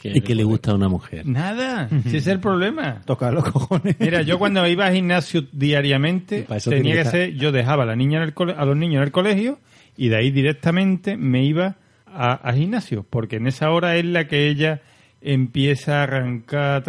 ¿Y 0.05 0.21
que 0.21 0.35
le 0.35 0.45
gusta 0.45 0.71
a 0.71 0.75
una 0.75 0.89
mujer? 0.89 1.27
Nada, 1.27 1.89
si 1.89 2.09
ese 2.09 2.17
es 2.19 2.27
el 2.29 2.39
problema. 2.41 3.03
Tocar 3.05 3.33
los 3.33 3.45
cojones. 3.51 3.97
Mira, 3.99 4.23
yo 4.23 4.39
cuando 4.39 4.67
iba 4.69 4.87
al 4.87 4.95
gimnasio 4.95 5.45
diariamente, 5.51 6.47
tenía 6.65 6.95
que 6.97 7.03
que 7.03 7.09
ser, 7.09 7.35
yo 7.35 7.51
dejaba 7.51 7.83
a, 7.83 7.87
la 7.87 7.97
niña 7.97 8.19
en 8.19 8.25
el 8.25 8.35
cole- 8.35 8.55
a 8.57 8.65
los 8.65 8.77
niños 8.77 8.99
en 8.99 9.03
el 9.05 9.11
colegio 9.13 9.59
y 9.97 10.09
de 10.09 10.17
ahí 10.17 10.31
directamente 10.31 11.17
me 11.17 11.45
iba 11.45 11.77
a, 12.07 12.35
a 12.35 12.53
gimnasio, 12.53 13.05
porque 13.09 13.37
en 13.37 13.47
esa 13.49 13.71
hora 13.71 13.97
es 13.97 14.05
la 14.05 14.27
que 14.29 14.49
ella 14.49 14.81
empieza 15.23 16.01
a 16.01 16.03
arrancar 16.05 16.83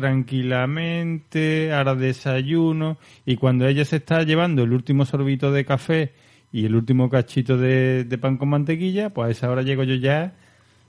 tranquilamente, 0.66 1.72
hará 1.74 1.96
desayuno 1.96 2.98
y 3.26 3.36
cuando 3.36 3.68
ella 3.68 3.84
se 3.86 3.98
está 3.98 4.24
llevando 4.24 4.64
el 4.64 4.72
último 4.74 5.06
sorbito 5.06 5.52
de 5.52 5.66
café 5.66 6.14
y 6.52 6.66
el 6.66 6.76
último 6.76 7.10
cachito 7.10 7.58
de, 7.58 8.04
de 8.04 8.18
pan 8.18 8.38
con 8.38 8.50
mantequilla, 8.50 9.10
pues 9.12 9.28
a 9.28 9.32
esa 9.32 9.50
hora 9.50 9.62
llego 9.62 9.84
yo 9.84 9.96
ya, 9.96 10.34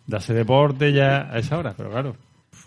de 0.06 0.16
hacer 0.16 0.36
deporte 0.36 0.92
ya 0.92 1.28
a 1.32 1.38
esa 1.38 1.58
hora, 1.58 1.74
pero 1.76 1.90
claro. 1.90 2.16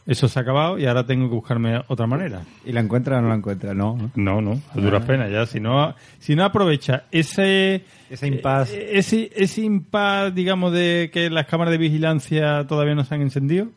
Eso 0.08 0.28
se 0.28 0.38
ha 0.38 0.44
acabado 0.44 0.78
y 0.78 0.86
ahora 0.86 1.04
tengo 1.06 1.28
que 1.28 1.34
buscarme 1.36 1.82
otra 1.88 2.06
manera. 2.06 2.44
¿Y 2.64 2.72
la 2.72 2.80
encuentra 2.80 3.18
o 3.18 3.22
no 3.22 3.30
la 3.30 3.36
encuentra? 3.36 3.74
No. 3.74 3.98
¿no? 4.16 4.40
No, 4.40 4.62
a 4.72 4.80
duras 4.80 5.04
penas 5.04 5.32
ya. 5.32 5.48
Si 5.48 5.60
no, 5.60 5.96
si 6.20 6.36
no 6.36 6.44
aprovecha 6.46 7.06
ese, 7.12 7.84
Ese 8.10 8.28
impasse. 8.28 8.78
eh, 8.78 9.00
ese, 9.00 9.32
ese 9.36 9.62
impasse, 9.62 10.32
digamos, 10.36 10.74
de 10.74 11.10
que 11.12 11.32
las 11.32 11.48
cámaras 11.48 11.72
de 11.72 11.80
vigilancia 11.80 12.66
todavía 12.68 12.94
no 12.94 13.04
se 13.04 13.16
han 13.16 13.22
encendido, 13.22 13.70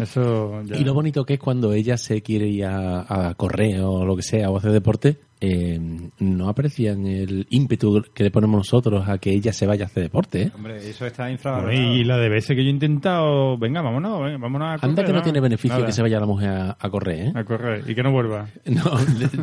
eso 0.00 0.62
ya. 0.62 0.76
Y 0.76 0.84
lo 0.84 0.94
bonito 0.94 1.24
que 1.24 1.34
es 1.34 1.40
cuando 1.40 1.72
ella 1.72 1.96
se 1.96 2.22
quiere 2.22 2.46
ir 2.46 2.64
a, 2.66 3.28
a 3.30 3.34
correr 3.34 3.80
o 3.80 4.04
lo 4.04 4.14
que 4.14 4.22
sea, 4.22 4.50
o 4.50 4.56
hacer 4.58 4.70
deporte, 4.70 5.16
eh, 5.40 5.78
no 6.18 6.48
aprecian 6.48 7.06
el 7.06 7.46
ímpetu 7.50 8.02
que 8.14 8.24
le 8.24 8.30
ponemos 8.30 8.58
nosotros 8.58 9.08
a 9.08 9.18
que 9.18 9.30
ella 9.30 9.52
se 9.52 9.66
vaya 9.66 9.84
a 9.84 9.86
hacer 9.86 10.02
deporte. 10.04 10.42
¿eh? 10.42 10.52
Hombre, 10.54 10.76
eso 10.88 11.06
está 11.06 11.24
Bueno, 11.24 11.32
infravalorado. 11.34 11.94
y 11.94 12.04
la 12.04 12.16
de 12.18 12.28
veces 12.28 12.56
que 12.56 12.62
yo 12.64 12.68
he 12.68 12.72
intentado, 12.72 13.56
venga, 13.58 13.80
vámonos, 13.82 14.20
venga, 14.22 14.38
vámonos 14.38 14.68
a 14.68 14.72
correr. 14.78 14.90
Anda 14.90 15.04
que 15.04 15.12
no 15.12 15.18
¿no? 15.18 15.22
tiene 15.22 15.40
beneficio 15.40 15.76
Nada. 15.76 15.86
que 15.86 15.92
se 15.92 16.02
vaya 16.02 16.18
la 16.20 16.26
mujer 16.26 16.48
a, 16.50 16.76
a 16.80 16.90
correr, 16.90 17.26
¿eh? 17.28 17.32
A 17.34 17.44
correr 17.44 17.84
y 17.88 17.94
que 17.94 18.02
no 18.02 18.10
vuelva. 18.12 18.48
No, 18.66 18.84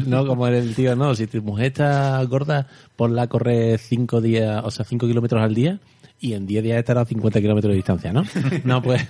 no 0.05 0.27
como 0.27 0.47
el 0.47 0.75
tío, 0.75 0.95
no. 0.95 1.13
Si 1.15 1.27
tu 1.27 1.41
mujer 1.41 1.67
está 1.67 2.23
gorda, 2.25 2.67
ponla 2.95 3.23
a 3.23 3.27
correr 3.27 3.77
cinco 3.79 4.21
días, 4.21 4.61
o 4.63 4.71
sea, 4.71 4.85
cinco 4.85 5.07
kilómetros 5.07 5.41
al 5.41 5.53
día 5.55 5.79
y 6.19 6.33
en 6.33 6.47
10 6.47 6.63
días 6.63 6.77
estará 6.79 7.01
a 7.01 7.05
50 7.05 7.41
kilómetros 7.41 7.71
de 7.71 7.75
distancia, 7.75 8.13
¿no? 8.13 8.23
No, 8.63 8.81
pues, 8.81 9.07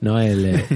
no 0.00 0.20
el, 0.20 0.44
eh, 0.46 0.66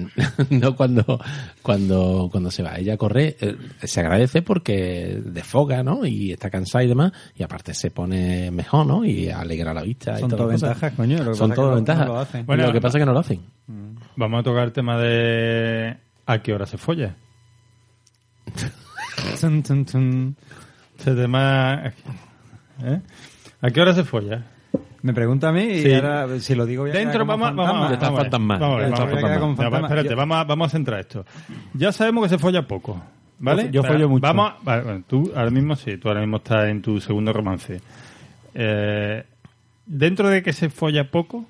no 0.50 0.74
cuando, 0.74 1.20
cuando, 1.60 2.28
cuando 2.30 2.50
se 2.50 2.62
va 2.62 2.76
ella 2.76 2.94
a 2.94 2.96
correr, 2.96 3.36
eh, 3.40 3.56
se 3.82 4.00
agradece 4.00 4.42
porque 4.42 5.20
desfoga, 5.24 5.82
¿no? 5.82 6.04
Y 6.04 6.32
está 6.32 6.50
cansada 6.50 6.84
y 6.84 6.88
demás, 6.88 7.12
y 7.36 7.42
aparte 7.42 7.74
se 7.74 7.90
pone 7.90 8.50
mejor, 8.50 8.86
¿no? 8.86 9.04
Y 9.04 9.28
alegra 9.28 9.74
la 9.74 9.82
vista. 9.82 10.16
y 10.16 10.20
Son 10.20 10.30
todas 10.30 10.60
ventajas, 10.60 10.92
coño. 10.94 11.22
Lo 11.22 11.32
que 11.32 11.36
Son 11.36 11.50
pasa 11.50 11.52
es 11.52 11.56
que 11.56 11.62
todas 11.62 11.74
ventajas. 11.76 12.06
no 12.06 12.14
lo. 12.14 12.44
Bueno, 12.44 12.66
lo 12.66 12.72
que 12.72 12.80
pasa 12.80 12.98
es 12.98 13.02
que 13.02 13.06
no 13.06 13.12
lo 13.12 13.18
hacen. 13.20 13.40
Vamos 14.16 14.40
a 14.40 14.42
tocar 14.42 14.64
el 14.64 14.72
tema 14.72 14.98
de 14.98 15.96
a 16.26 16.42
qué 16.42 16.52
hora 16.52 16.66
se 16.66 16.78
folla. 16.78 17.14
Tun, 19.40 19.62
tun, 19.62 19.84
tun. 19.84 20.36
Ese 20.98 21.14
tema... 21.14 21.92
¿eh? 22.82 23.00
¿A 23.60 23.70
qué 23.70 23.80
hora 23.80 23.94
se 23.94 24.04
folla? 24.04 24.44
Me 25.02 25.12
pregunta 25.12 25.48
a 25.48 25.52
mí 25.52 25.62
y 25.64 25.82
Sí. 25.82 25.92
ahora 25.94 26.38
si 26.38 26.54
lo 26.54 26.64
digo 26.64 26.82
voy 26.84 26.90
a 26.90 26.94
Dentro, 26.94 27.20
como 27.26 27.32
vamos, 27.38 27.48
fantasma. 27.48 27.64
vamos, 27.72 27.80
vamos. 27.90 28.00
Vamos 28.60 29.00
a 29.00 29.64
vamos 29.70 29.82
espérate, 29.90 30.08
Yo- 30.10 30.16
vamos 30.16 30.46
vamos 30.46 30.70
centrar 30.72 31.00
esto. 31.00 31.24
Ya 31.74 31.90
sabemos 31.92 32.22
que 32.24 32.28
se 32.28 32.38
folla 32.38 32.62
poco, 32.68 33.02
¿vale? 33.40 33.64
Yo- 33.64 33.82
yo 33.82 33.84
follo 33.84 34.08
mucho. 34.08 34.22
Vamos, 34.22 34.52
a- 34.52 34.56
vale, 34.62 34.82
bueno, 34.84 35.04
tú 35.08 35.32
ahora 35.34 35.50
mismo 35.50 35.74
sí, 35.74 35.96
tú 35.96 36.06
ahora 36.08 36.20
mismo 36.20 36.36
estás 36.36 36.68
en 36.68 36.82
tu 36.82 37.00
segundo 37.00 37.32
romance. 37.32 37.80
Eh, 38.54 39.24
dentro 39.86 40.28
de 40.28 40.42
que 40.42 40.52
se 40.52 40.70
folla 40.70 41.10
poco 41.10 41.46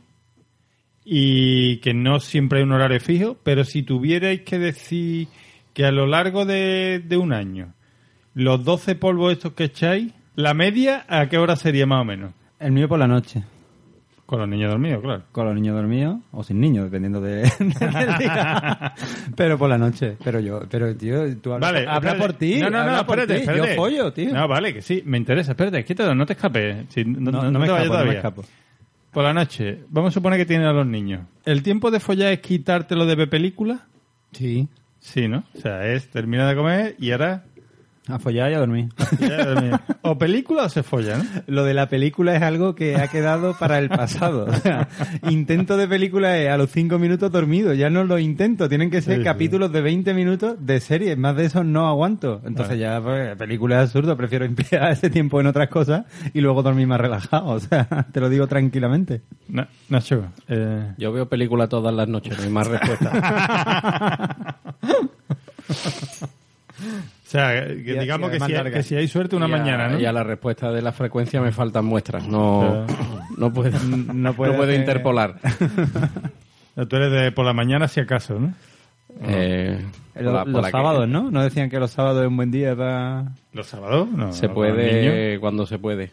y 1.04 1.76
que 1.78 1.92
no 1.94 2.20
siempre 2.20 2.58
hay 2.60 2.64
un 2.64 2.72
horario 2.72 3.00
fijo, 3.00 3.36
pero 3.42 3.64
si 3.64 3.82
tuvierais 3.82 4.42
que 4.42 4.58
decir 4.58 5.28
que 5.74 5.84
a 5.84 5.90
lo 5.90 6.06
largo 6.06 6.44
de, 6.46 7.02
de 7.04 7.16
un 7.16 7.32
año, 7.32 7.74
los 8.34 8.64
12 8.64 8.94
polvos 8.94 9.32
estos 9.32 9.52
que 9.52 9.64
echáis, 9.64 10.12
la 10.36 10.54
media, 10.54 11.04
¿a 11.08 11.28
qué 11.28 11.38
hora 11.38 11.56
sería 11.56 11.86
más 11.86 12.00
o 12.00 12.04
menos? 12.04 12.32
El 12.62 12.72
mío 12.72 12.88
por 12.88 12.98
la 12.98 13.06
noche. 13.08 13.42
Con 14.26 14.38
los 14.38 14.48
niños 14.48 14.70
dormidos, 14.70 15.02
claro. 15.02 15.24
Con 15.30 15.44
los 15.44 15.54
niños 15.54 15.74
dormidos 15.76 16.16
o 16.30 16.42
sin 16.42 16.58
niños, 16.58 16.84
dependiendo 16.84 17.20
de, 17.20 17.42
del 17.58 18.18
día. 18.18 18.94
Pero 19.36 19.58
por 19.58 19.68
la 19.68 19.76
noche. 19.76 20.16
Pero 20.24 20.40
yo, 20.40 20.60
pero 20.70 20.96
tío, 20.96 21.36
tú 21.38 21.52
hablas, 21.52 21.70
Vale, 21.72 21.86
habla 21.86 21.96
espérate. 22.12 22.18
por 22.20 22.32
ti. 22.34 22.60
No, 22.60 22.70
no, 22.70 22.84
no, 22.84 22.96
espérate, 23.00 23.34
ti. 23.34 23.40
espérate. 23.40 23.68
Yo 23.70 23.76
follo, 23.76 24.12
tío. 24.12 24.32
No, 24.32 24.48
vale, 24.48 24.72
que 24.72 24.80
sí, 24.80 25.02
me 25.04 25.18
interesa. 25.18 25.50
Espérate, 25.52 25.84
quítate, 25.84 26.14
no 26.14 26.24
te 26.24 26.32
escapes. 26.32 26.86
No, 27.06 27.30
No, 27.30 27.42
no- 27.42 27.50
no 27.50 27.58
me 27.58 27.66
te 27.66 27.72
escapo, 27.72 27.76
no 27.76 27.78
me 27.82 27.86
todavía. 27.88 28.12
escapo. 28.14 28.44
Por 29.10 29.24
la 29.24 29.34
noche, 29.34 29.80
vamos 29.90 30.12
a 30.12 30.14
suponer 30.14 30.38
que 30.38 30.46
tienes 30.46 30.66
a 30.66 30.72
los 30.72 30.86
niños. 30.86 31.26
¿El 31.44 31.62
tiempo 31.62 31.90
de 31.90 32.00
follar 32.00 32.32
es 32.32 32.40
quitártelo 32.40 33.04
de 33.04 33.14
ver 33.16 33.28
película? 33.28 33.80
Sí. 34.32 34.66
Sí, 35.00 35.28
¿no? 35.28 35.44
O 35.54 35.58
sea, 35.60 35.84
es 35.88 36.08
terminar 36.08 36.48
de 36.48 36.54
comer 36.56 36.94
y 36.98 37.10
ahora... 37.10 37.44
A 38.08 38.18
follar 38.18 38.50
y 38.50 38.54
a 38.54 38.58
dormir. 38.58 38.88
o 40.02 40.18
película 40.18 40.64
o 40.64 40.68
se 40.68 40.82
folla, 40.82 41.18
¿no? 41.18 41.24
Lo 41.46 41.62
de 41.64 41.72
la 41.72 41.88
película 41.88 42.34
es 42.34 42.42
algo 42.42 42.74
que 42.74 42.96
ha 42.96 43.06
quedado 43.06 43.56
para 43.56 43.78
el 43.78 43.88
pasado. 43.88 44.46
O 44.46 44.52
sea, 44.56 44.88
intento 45.30 45.76
de 45.76 45.86
película 45.86 46.36
es 46.36 46.50
a 46.50 46.56
los 46.56 46.68
cinco 46.70 46.98
minutos 46.98 47.30
dormido. 47.30 47.72
Ya 47.74 47.90
no 47.90 48.02
lo 48.02 48.18
intento. 48.18 48.68
Tienen 48.68 48.90
que 48.90 49.02
ser 49.02 49.14
Sí, 49.14 49.20
sí. 49.20 49.24
capítulos 49.24 49.70
de 49.72 49.82
20 49.82 50.14
minutos 50.14 50.56
de 50.58 50.80
serie. 50.80 51.14
Más 51.14 51.36
de 51.36 51.44
eso 51.44 51.62
no 51.62 51.86
aguanto. 51.88 52.42
Entonces 52.44 52.76
ya, 52.80 53.00
pues, 53.00 53.36
película 53.36 53.76
es 53.76 53.82
absurdo. 53.88 54.16
Prefiero 54.16 54.44
emplear 54.46 54.90
ese 54.90 55.08
tiempo 55.08 55.40
en 55.40 55.46
otras 55.46 55.68
cosas 55.68 56.04
y 56.34 56.40
luego 56.40 56.64
dormir 56.64 56.88
más 56.88 57.00
relajado. 57.00 57.46
O 57.50 57.60
sea, 57.60 57.86
te 58.10 58.18
lo 58.18 58.28
digo 58.28 58.48
tranquilamente. 58.48 59.20
Na- 59.48 59.68
Nacho, 59.88 60.24
eh, 60.48 60.92
Yo 60.98 61.12
veo 61.12 61.28
películas 61.28 61.68
todas 61.68 61.94
las 61.94 62.08
noches, 62.08 62.36
no 62.36 62.42
hay 62.42 62.50
más 62.50 62.66
respuesta. 62.66 64.56
o 67.32 67.38
sea, 67.38 67.64
que 67.66 67.98
digamos 67.98 68.30
que 68.30 68.38
si, 68.40 68.54
hay, 68.54 68.70
que 68.70 68.82
si 68.82 68.94
hay 68.94 69.08
suerte 69.08 69.36
una 69.36 69.48
Y 69.48 69.52
a- 69.52 69.56
mañana, 69.56 69.88
¿no? 69.88 69.98
Y 69.98 70.04
a 70.04 70.12
la 70.12 70.22
respuesta 70.22 70.70
de 70.70 70.82
la 70.82 70.92
frecuencia 70.92 71.40
me 71.40 71.50
faltan 71.50 71.86
muestras. 71.86 72.28
No, 72.28 72.86
no 73.38 73.52
puedo, 73.52 73.70
No 73.88 74.12
no 74.12 74.34
puede 74.34 74.52
puedo 74.52 74.72
interpolar. 74.74 75.36
Tú 76.88 76.96
eres 76.96 77.10
de 77.10 77.32
por 77.32 77.46
la 77.46 77.54
mañana 77.54 77.88
si 77.88 78.00
acaso, 78.00 78.38
¿no? 78.38 78.52
Eh, 79.22 79.78
por 80.12 80.22
Los, 80.22 80.32
la- 80.34 80.40
por 80.44 80.52
los 80.52 80.62
la 80.62 80.68
que 80.68 80.72
sábados, 80.72 81.08
¿no? 81.08 81.30
¿No 81.30 81.42
decían 81.42 81.70
que 81.70 81.78
los 81.78 81.90
sábados 81.90 82.22
es 82.22 82.28
un 82.28 82.36
buen 82.36 82.50
día 82.50 82.76
para...? 82.76 83.24
¿Los 83.54 83.66
sábados? 83.66 84.08
No, 84.10 84.32
Se 84.32 84.48
no, 84.48 84.54
puede 84.54 85.38
cuando 85.40 85.64
se 85.66 85.78
puede. 85.78 86.12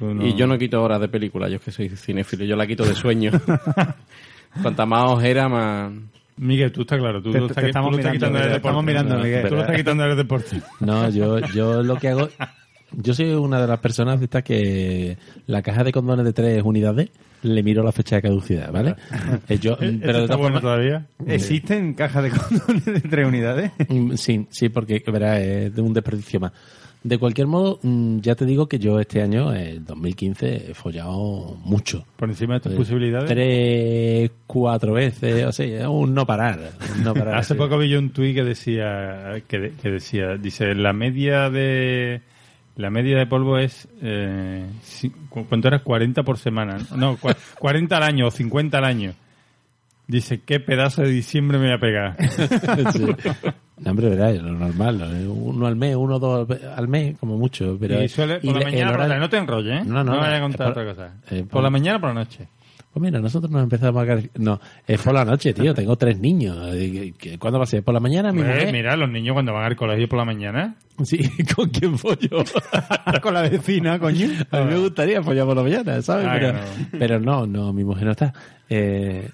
No- 0.00 0.26
Y 0.26 0.34
yo 0.34 0.46
no 0.46 0.58
quito 0.58 0.82
horas 0.82 1.00
de 1.00 1.08
película, 1.08 1.48
yo 1.48 1.56
es 1.56 1.62
que 1.62 1.70
soy 1.72 1.88
cinéfilo, 1.88 2.44
yo 2.44 2.56
la 2.56 2.66
quito 2.66 2.84
de 2.84 2.94
sueño. 2.94 3.30
Cuanta 4.62 4.84
más 4.84 5.10
ojera, 5.12 5.48
más... 5.48 5.92
Miguel, 6.40 6.72
tú 6.72 6.80
estás 6.82 6.98
claro, 6.98 7.22
tú 7.22 7.32
Te- 7.32 7.38
lo 7.38 7.46
te 7.46 7.52
estás, 7.52 7.64
estamos 7.64 7.90
tú 7.90 7.96
lo 7.96 7.98
estás 7.98 8.12
mirando, 8.14 8.18
quitando 8.18 8.38
del 8.38 8.48
te 8.48 8.54
deporte. 8.54 8.68
estamos 8.68 8.84
mirando, 8.84 9.14
No, 9.16 9.22
Miguel. 9.22 9.48
Tú 9.48 9.54
lo 9.54 9.60
estás 9.60 9.76
quitando 9.76 10.02
del 10.04 10.16
deporte. 10.16 10.60
No, 10.80 11.08
yo, 11.10 11.38
yo 11.54 11.82
lo 11.82 11.96
que 11.96 12.08
hago, 12.08 12.28
yo 12.92 13.14
soy 13.14 13.30
una 13.34 13.60
de 13.60 13.66
las 13.68 13.78
personas 13.80 14.18
de 14.20 14.24
estas 14.24 14.42
que 14.42 15.18
la 15.46 15.62
caja 15.62 15.84
de 15.84 15.92
condones 15.92 16.24
de 16.24 16.32
tres 16.32 16.62
unidades 16.64 17.10
le 17.42 17.62
miro 17.62 17.82
la 17.82 17.92
fecha 17.92 18.16
de 18.16 18.22
caducidad, 18.22 18.72
¿vale? 18.72 18.96
Eh, 19.48 19.58
yo, 19.58 19.72
Esto 19.80 19.98
pero 20.00 20.20
de 20.20 20.26
bueno 20.28 20.42
formas, 20.44 20.62
todavía. 20.62 21.06
¿Existen 21.26 21.94
cajas 21.94 22.22
de 22.24 22.30
condones 22.30 22.84
de 22.86 23.00
tres 23.00 23.26
unidades? 23.26 23.72
Mm, 23.88 24.14
Sí, 24.16 24.46
sí, 24.50 24.68
porque 24.70 25.02
verás, 25.12 25.38
es 25.40 25.74
de 25.74 25.82
un 25.82 25.92
desperdicio 25.92 26.40
más. 26.40 26.52
De 27.02 27.16
cualquier 27.16 27.46
modo, 27.46 27.78
mm, 27.82 28.18
ya 28.20 28.34
te 28.34 28.44
digo 28.44 28.68
que 28.68 28.78
yo 28.78 29.00
este 29.00 29.22
año, 29.22 29.54
el 29.54 29.82
2015, 29.86 30.70
he 30.70 30.74
follado 30.74 31.56
mucho. 31.64 32.04
Por 32.16 32.28
encima 32.28 32.54
de 32.54 32.60
tus 32.60 32.72
Eh, 32.72 32.76
posibilidades. 32.76 33.26
Tres, 33.30 34.30
cuatro 34.46 34.92
veces, 34.92 35.44
o 35.46 35.52
sea, 35.52 35.88
un 35.88 36.12
no 36.14 36.26
parar. 36.26 36.72
un 36.96 37.02
no 37.04 37.14
parar 37.14 37.34
Hace 37.38 37.54
poco 37.54 37.78
vi 37.78 37.88
yo 37.88 37.98
un 37.98 38.10
tuit 38.10 38.34
que 38.34 38.44
decía, 38.44 39.42
que, 39.48 39.58
de- 39.58 39.70
que 39.72 39.90
decía, 39.90 40.36
dice, 40.36 40.74
la 40.74 40.92
media 40.92 41.48
de 41.48 42.20
la 42.76 42.90
media 42.90 43.16
de 43.18 43.26
polvo 43.26 43.56
es, 43.58 43.88
eh, 44.02 44.66
si- 44.82 45.10
¿cuánto 45.30 45.68
era? 45.68 45.78
40 45.78 46.22
por 46.22 46.36
semana. 46.38 46.78
No, 46.96 47.16
cua- 47.18 47.36
40 47.58 47.96
al 47.96 48.02
año 48.02 48.26
o 48.26 48.30
50 48.30 48.76
al 48.78 48.84
año. 48.84 49.14
Dice, 50.10 50.40
qué 50.44 50.58
pedazo 50.60 51.02
de 51.02 51.10
diciembre 51.10 51.58
me 51.58 51.66
voy 51.66 51.74
a 51.74 51.78
pegar. 51.78 52.16
Sí. 52.92 53.06
No, 53.82 53.92
hombre, 53.92 54.14
lo 54.14 54.52
normal, 54.52 54.98
lo 54.98 55.08
de 55.08 55.26
uno 55.26 55.66
al 55.66 55.74
mes, 55.74 55.96
uno 55.96 56.18
dos 56.18 56.46
al 56.76 56.86
mes, 56.86 57.16
como 57.18 57.38
mucho. 57.38 57.78
Pero 57.80 58.02
y 58.02 58.08
suele, 58.10 58.38
por 58.40 58.58
la 58.58 58.64
mañana, 58.66 58.90
por 58.94 59.08
la 59.08 59.18
no 59.18 59.30
te 59.30 59.38
enrolles, 59.38 59.80
¿eh? 59.80 59.84
No, 59.86 60.04
no, 60.04 60.12
me 60.12 60.18
vayas 60.18 60.32
a 60.32 60.36
es 60.36 60.42
contar 60.42 60.74
por- 60.74 60.82
otra 60.82 60.94
cosa. 60.94 61.14
eh, 61.30 61.38
por 61.40 61.48
por- 61.48 61.62
la 61.62 61.70
mañana 61.70 61.96
o 61.96 62.00
por 62.00 62.10
la 62.10 62.14
noche. 62.16 62.46
Pues 62.92 63.02
mira, 63.02 63.20
nosotros 63.20 63.50
nos 63.50 63.62
empezamos 63.62 64.02
a... 64.02 64.06
car- 64.06 64.30
No, 64.36 64.60
es 64.86 65.00
por 65.00 65.14
la 65.14 65.24
noche, 65.24 65.54
tío. 65.54 65.72
Tengo 65.72 65.96
tres 65.96 66.18
niños. 66.18 66.58
Eh, 66.74 67.14
¿qué- 67.18 67.38
¿Cuándo 67.38 67.58
va 67.58 67.62
a 67.62 67.66
ser? 67.66 67.82
¿Por 67.82 67.94
la 67.94 68.00
mañana, 68.00 68.32
mi 68.32 68.40
mujer? 68.42 68.70
mira, 68.70 68.94
los 68.96 69.08
niños 69.08 69.32
cuando 69.32 69.54
van 69.54 69.64
al 69.64 69.76
colegio 69.76 70.06
por 70.10 70.18
la 70.18 70.26
mañana. 70.26 70.74
Sí, 71.02 71.18
¿con 71.56 71.70
quién 71.70 71.96
follo? 71.96 72.44
Con 73.22 73.32
la 73.32 73.42
vecina, 73.48 73.98
coño. 73.98 74.26
A 74.50 74.58
mí 74.60 74.74
me 74.74 74.78
gustaría 74.78 75.22
follar 75.22 75.46
por 75.46 75.56
la 75.56 75.62
mañana, 75.62 76.02
¿sabes? 76.02 76.26
Ah, 76.28 76.34
pero, 76.38 76.52
no. 76.52 76.58
pero 76.98 77.18
no, 77.20 77.46
no, 77.46 77.72
mi 77.72 77.82
mujer 77.84 78.04
no 78.04 78.10
está. 78.10 78.34
Eh, 78.68 79.26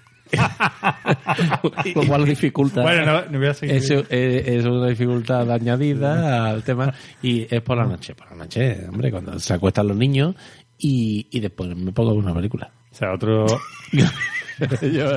Lo 1.95 2.03
cual 2.05 2.25
dificulta. 2.25 2.81
Bueno, 2.81 3.05
no, 3.05 3.25
no 3.29 3.39
voy 3.39 3.47
a 3.47 3.53
seguir. 3.53 3.75
eso 3.75 4.03
eh, 4.09 4.43
es 4.45 4.65
una 4.65 4.87
dificultad 4.87 5.49
añadida 5.51 6.49
al 6.49 6.63
tema 6.63 6.93
y 7.21 7.47
es 7.53 7.61
por 7.61 7.77
la 7.77 7.85
noche. 7.85 8.15
Por 8.15 8.29
la 8.31 8.37
noche, 8.37 8.85
hombre, 8.89 9.11
cuando 9.11 9.39
se 9.39 9.53
acuestan 9.53 9.87
los 9.87 9.97
niños 9.97 10.35
y, 10.77 11.27
y 11.31 11.39
después 11.39 11.75
me 11.75 11.91
pongo 11.91 12.13
una 12.13 12.33
película. 12.33 12.71
O 12.91 12.95
sea, 12.95 13.13
otro... 13.13 13.45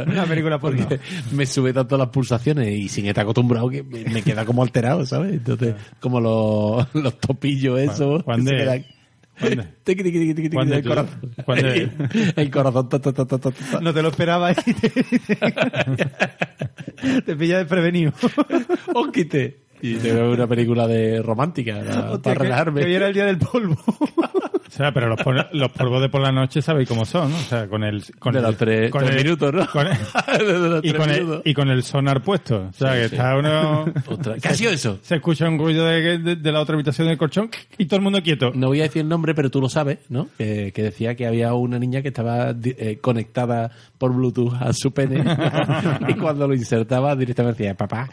una 0.07 0.27
película 0.27 0.59
porque 0.59 1.01
me 1.33 1.47
sube 1.47 1.73
tanto 1.73 1.97
las 1.97 2.09
pulsaciones 2.09 2.69
y 2.69 2.89
sin 2.89 3.07
estar 3.07 3.23
acostumbrado 3.23 3.69
que 3.71 3.83
me 3.83 4.23
queda 4.23 4.45
como 4.45 4.63
alterado, 4.63 5.07
¿sabes? 5.07 5.33
Entonces, 5.33 5.75
como 5.99 6.21
los, 6.21 6.87
los 6.95 7.19
topillos. 7.19 7.81
Juan 8.25 8.45
que 8.45 8.55
de- 8.55 8.85
el 10.77 10.85
corazón. 10.85 11.35
El 12.37 12.51
corazón. 12.51 12.89
No 13.83 13.93
te 13.95 14.03
lo 14.03 14.09
esperaba 14.09 14.53
y 14.53 14.55
te, 14.55 14.91
te 17.27 17.37
pilla 17.37 17.59
desprevenido. 17.59 18.13
Ósquite. 18.95 19.59
Y 19.83 19.95
te 19.97 20.13
veo 20.13 20.33
una 20.33 20.47
película 20.47 20.87
de 20.87 21.23
romántica 21.23 21.79
para, 21.79 22.01
Hostia, 22.13 22.19
para 22.23 22.37
que- 22.37 22.43
relajarme. 22.45 22.81
Que 22.83 22.87
hoy 22.87 22.95
era 22.95 23.09
el 23.09 23.15
día 23.15 23.27
del 23.27 23.39
polvo. 23.39 23.77
O 24.71 24.83
sea, 24.83 24.93
pero 24.93 25.09
los, 25.09 25.21
pol- 25.21 25.49
los 25.53 25.73
polvos 25.73 26.01
de 26.01 26.09
por 26.09 26.23
la 26.23 26.31
noche 26.31 26.63
sabéis 26.63 26.89
cómo 26.89 27.05
son, 27.05 27.31
¿no? 27.33 27.37
O 27.37 27.41
sea, 27.41 27.67
con 27.67 27.83
el... 27.83 28.03
Con 28.21 28.33
de 28.33 28.39
el, 28.39 28.45
los 28.47 28.57
tres, 28.57 28.91
con 28.91 29.05
tres 29.05 29.17
el- 29.17 29.25
minutos, 29.25 29.53
¿no? 29.53 29.67
con 29.67 29.87
el- 29.87 29.93
De 30.47 30.59
los 30.71 30.79
y, 30.85 30.89
tres 30.89 30.95
con 31.01 31.11
el, 31.11 31.21
minutos. 31.21 31.43
y 31.45 31.55
con 31.55 31.69
el 31.71 31.83
sonar 31.83 32.23
puesto. 32.23 32.69
O 32.71 32.73
sea, 32.73 32.93
que 32.93 33.09
sí. 33.09 33.15
está 33.17 33.37
uno... 33.37 33.85
Ostras, 34.07 34.41
¿Qué 34.41 34.49
ha 34.49 34.55
sido 34.55 34.71
eso? 34.71 34.99
Se 35.03 35.17
escucha 35.17 35.49
un 35.49 35.59
ruido 35.59 35.85
de, 35.87 36.19
de- 36.19 36.37
de 36.37 36.53
la 36.53 36.61
otra 36.61 36.77
habitación 36.77 37.09
del 37.09 37.19
colchón 37.19 37.51
y 37.79 37.87
todo 37.87 37.97
el 37.97 38.03
mundo 38.05 38.23
quieto. 38.23 38.53
No 38.55 38.69
voy 38.69 38.79
a 38.81 38.85
decir 38.85 39.03
el 39.03 39.09
nombre, 39.09 39.35
pero 39.35 39.51
tú 39.51 39.61
lo 39.61 39.69
sabes, 39.69 39.99
¿no? 40.09 40.29
Que, 40.39 40.73
que 40.73 40.83
decía 40.85 41.15
que 41.17 41.27
había 41.27 41.53
una 41.53 41.79
niña 41.81 42.01
que 42.01 42.09
estaba 42.09 42.55
eh, 42.65 42.99
conectada 43.03 43.73
por 43.99 44.15
Bluetooth 44.15 44.55
a 44.61 44.73
su 44.73 44.93
pene 44.93 45.23
y 46.09 46.15
cuando 46.15 46.47
lo 46.47 46.55
insertaba 46.55 47.15
directamente 47.17 47.65
decía, 47.65 47.75
papá, 47.77 48.09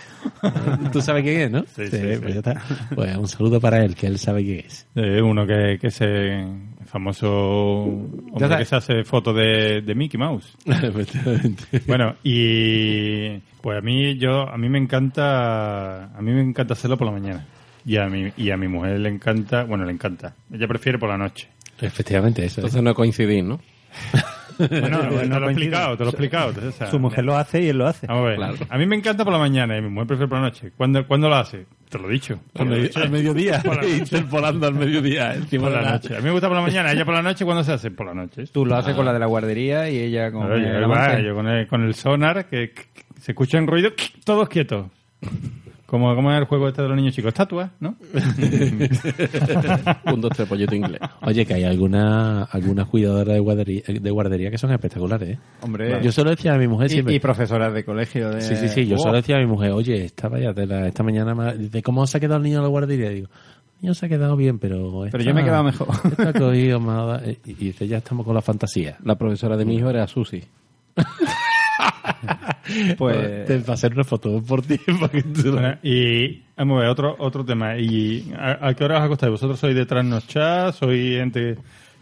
tú 0.92 1.02
sabes 1.02 1.24
quién 1.24 1.40
es, 1.42 1.52
¿no? 1.52 1.57
Sí, 1.66 1.88
sí, 1.88 1.98
sí. 1.98 2.20
Pues 2.22 2.34
ya 2.34 2.40
está. 2.40 2.62
Pues 2.96 3.16
un 3.18 3.28
saludo 3.28 3.60
para 3.60 3.84
él, 3.84 3.96
que 3.96 4.08
él 4.08 4.18
sabe 4.18 4.44
quién 4.44 4.60
es. 4.66 4.88
Eh, 4.96 5.22
uno 5.22 5.46
que, 5.46 5.78
que 5.80 5.90
se... 5.92 6.46
famoso 6.86 7.28
hombre 7.28 8.58
que 8.58 8.66
se 8.66 8.76
hace 8.76 9.04
fotos 9.04 9.36
de, 9.36 9.82
de 9.82 9.96
Mickey 9.96 10.20
Mouse. 10.20 10.56
Efectivamente. 10.66 11.64
Bueno, 11.88 12.16
y 12.24 13.38
pues 13.62 13.78
a 13.78 13.82
mí 13.82 14.18
yo 14.18 14.48
a 14.50 14.58
mí 14.58 14.70
me 14.70 14.78
encanta 14.78 16.06
a 16.06 16.22
mí 16.22 16.32
me 16.32 16.42
encanta 16.42 16.74
hacerlo 16.74 16.98
por 16.98 17.08
la 17.08 17.14
mañana. 17.14 17.46
Y 17.86 17.98
a 17.98 18.08
mi 18.08 18.32
y 18.36 18.52
a 18.52 18.58
mi 18.58 18.68
mujer 18.68 19.00
le 19.00 19.10
encanta, 19.10 19.64
bueno, 19.64 19.86
le 19.86 19.94
encanta. 19.94 20.36
Ella 20.52 20.68
prefiere 20.68 20.98
por 20.98 21.10
la 21.10 21.18
noche. 21.18 21.48
Efectivamente, 21.80 22.42
eso. 22.44 22.54
es. 22.54 22.58
Entonces 22.60 22.84
no 22.84 22.94
coincidís, 22.94 23.44
¿no? 23.44 23.60
Bueno, 24.58 25.00
te 25.10 25.28
lo 25.28 25.48
he 25.48 25.52
explicado, 25.52 25.98
te 25.98 26.04
lo 26.04 26.10
he 26.10 26.12
explicado. 26.12 26.54
o 26.68 26.72
sea, 26.72 26.90
Su 26.90 27.00
mujer 27.00 27.24
lo 27.26 27.36
hace 27.38 27.62
y 27.62 27.70
él 27.70 27.78
lo 27.78 27.88
hace. 27.88 28.08
Vamos 28.08 28.24
a 28.24 28.26
ver. 28.30 28.36
Claro. 28.38 28.56
A 28.70 28.78
mí 28.78 28.86
me 28.88 28.96
encanta 28.96 29.24
por 29.24 29.34
la 29.34 29.40
mañana 29.40 29.78
y 29.78 29.82
mi 29.82 29.90
mujer 29.90 30.08
prefiere 30.08 30.28
por 30.30 30.40
la 30.40 30.46
noche. 30.46 30.72
¿Cuándo, 30.76 31.06
¿cuándo 31.06 31.30
lo 31.30 31.36
hace? 31.36 31.66
Te 31.90 32.00
lo 32.00 32.10
he 32.10 32.14
dicho. 32.14 32.40
Al, 32.56 32.90
al 32.96 33.10
mediodía, 33.12 33.62
Por 33.64 33.76
la 33.76 33.82
noche. 33.84 33.98
interpolando 33.98 34.68
al 34.68 34.74
mediodía. 34.74 35.34
encima 35.36 35.66
Por 35.70 35.78
de 35.78 35.82
la 35.84 35.92
noche. 35.92 36.14
A 36.16 36.18
mí 36.18 36.24
me 36.26 36.32
gusta 36.32 36.48
por 36.48 36.58
la 36.58 36.64
mañana, 36.64 36.92
ella 36.92 37.06
por 37.06 37.14
la 37.14 37.22
noche, 37.22 37.46
¿cuándo 37.46 37.64
se 37.64 37.72
hace? 37.74 37.92
Por 37.92 38.08
la 38.08 38.14
noche. 38.16 38.46
Tú 38.48 38.66
lo 38.66 38.76
haces 38.76 38.96
con 38.96 39.06
la 39.06 39.14
de 39.14 39.20
la 39.20 39.28
guardería 39.28 39.90
y 39.90 40.00
ella 40.00 40.32
con 40.32 40.48
Claro, 40.48 40.60
yo, 40.60 40.68
el 40.68 40.92
va, 40.92 41.06
avance. 41.06 41.24
yo 41.24 41.36
con, 41.36 41.48
el, 41.48 41.68
con 41.68 41.84
el 41.84 41.94
sonar, 41.94 42.46
que, 42.48 42.72
que 42.72 42.84
se 43.22 43.32
escucha 43.34 43.58
en 43.60 43.68
ruido, 43.68 43.92
todos 44.26 44.50
quietos. 44.50 44.88
Como, 45.88 46.14
como 46.16 46.32
es 46.34 46.38
el 46.38 46.44
juego 46.46 46.68
este 46.68 46.82
de 46.82 46.90
los 46.90 46.98
niños 46.98 47.16
chicos, 47.16 47.30
estatua, 47.30 47.72
¿no? 47.80 47.96
Un, 50.14 50.20
dos, 50.22 50.32
tres, 50.36 50.48
pollito 50.48 50.76
inglés. 50.76 51.00
Oye, 51.22 51.46
que 51.46 51.54
hay 51.54 51.64
alguna, 51.64 52.44
algunas 52.44 52.88
cuidadoras 52.88 53.34
de 53.36 53.40
guardería, 53.40 53.82
de 53.88 54.12
guardería 54.12 54.52
que 54.52 54.58
son 54.58 54.72
espectaculares, 54.74 55.30
¿eh? 55.30 55.40
Hombre. 55.62 56.00
Yo 56.04 56.12
se 56.12 56.24
lo 56.26 56.30
decía 56.32 56.54
a 56.54 56.58
mi 56.58 56.68
mujer 56.68 56.90
siempre. 56.90 57.14
y, 57.14 57.18
y 57.18 57.20
profesoras 57.22 57.74
de 57.74 57.86
colegio. 57.86 58.30
De... 58.32 58.42
Sí, 58.42 58.56
sí, 58.58 58.68
sí. 58.68 58.86
Yo 58.86 58.98
Oh. 58.98 59.00
se 59.00 59.08
lo 59.10 59.16
decía 59.16 59.38
a 59.38 59.40
mi 59.40 59.46
mujer, 59.48 59.72
oye, 59.72 60.04
esta 60.06 60.28
vaya 60.28 60.54
tela, 60.54 60.88
esta 60.88 61.04
mañana, 61.04 61.34
me- 61.34 61.58
dice, 61.58 61.82
¿cómo 61.82 62.06
se 62.06 62.18
ha 62.18 62.20
quedado 62.20 62.38
el 62.38 62.44
niño 62.44 62.58
en 62.58 62.64
la 62.64 62.70
guardería? 62.70 63.10
Digo, 63.10 63.28
el 63.78 63.82
niño 63.84 63.94
se 63.94 64.08
ha 64.08 64.10
quedado 64.10 64.36
bien, 64.36 64.60
pero... 64.60 65.06
Pero 65.10 65.24
yo 65.24 65.34
me 65.34 65.40
he 65.42 65.44
quedado 65.46 65.64
mejor. 65.64 65.88
Está 66.04 66.34
cogido, 66.34 66.80
dado- 66.82 67.22
y, 67.26 67.40
y 67.46 67.54
dice, 67.54 67.88
ya 67.88 67.98
estamos 68.00 68.26
con 68.26 68.36
la 68.36 68.42
fantasía. 68.42 68.98
La 69.06 69.16
profesora 69.18 69.56
de 69.56 69.64
mi 69.64 69.76
hijo 69.78 69.90
era 69.90 70.06
Susi. 70.08 70.44
Pues. 72.98 73.46
Te 73.46 73.60
va 73.60 73.70
a 73.70 73.74
hacer 73.74 73.94
una 73.94 74.04
foto 74.04 74.42
por 74.42 74.62
ti. 74.62 74.78
Bueno, 74.88 75.78
y 75.84 76.44
vamos 76.58 76.78
a 76.78 76.82
ver, 76.82 76.90
otro, 76.90 77.16
otro 77.20 77.46
tema. 77.46 77.78
¿Y 77.78 78.34
a, 78.38 78.68
a 78.68 78.74
qué 78.74 78.84
hora 78.84 78.98
os 78.98 79.04
acostáis? 79.04 79.32
¿Vosotros 79.32 79.60
sois 79.60 79.76
de 79.76 79.86
trasnochar? 79.86 80.74
¿Sois 80.74 81.18
gente 81.18 81.58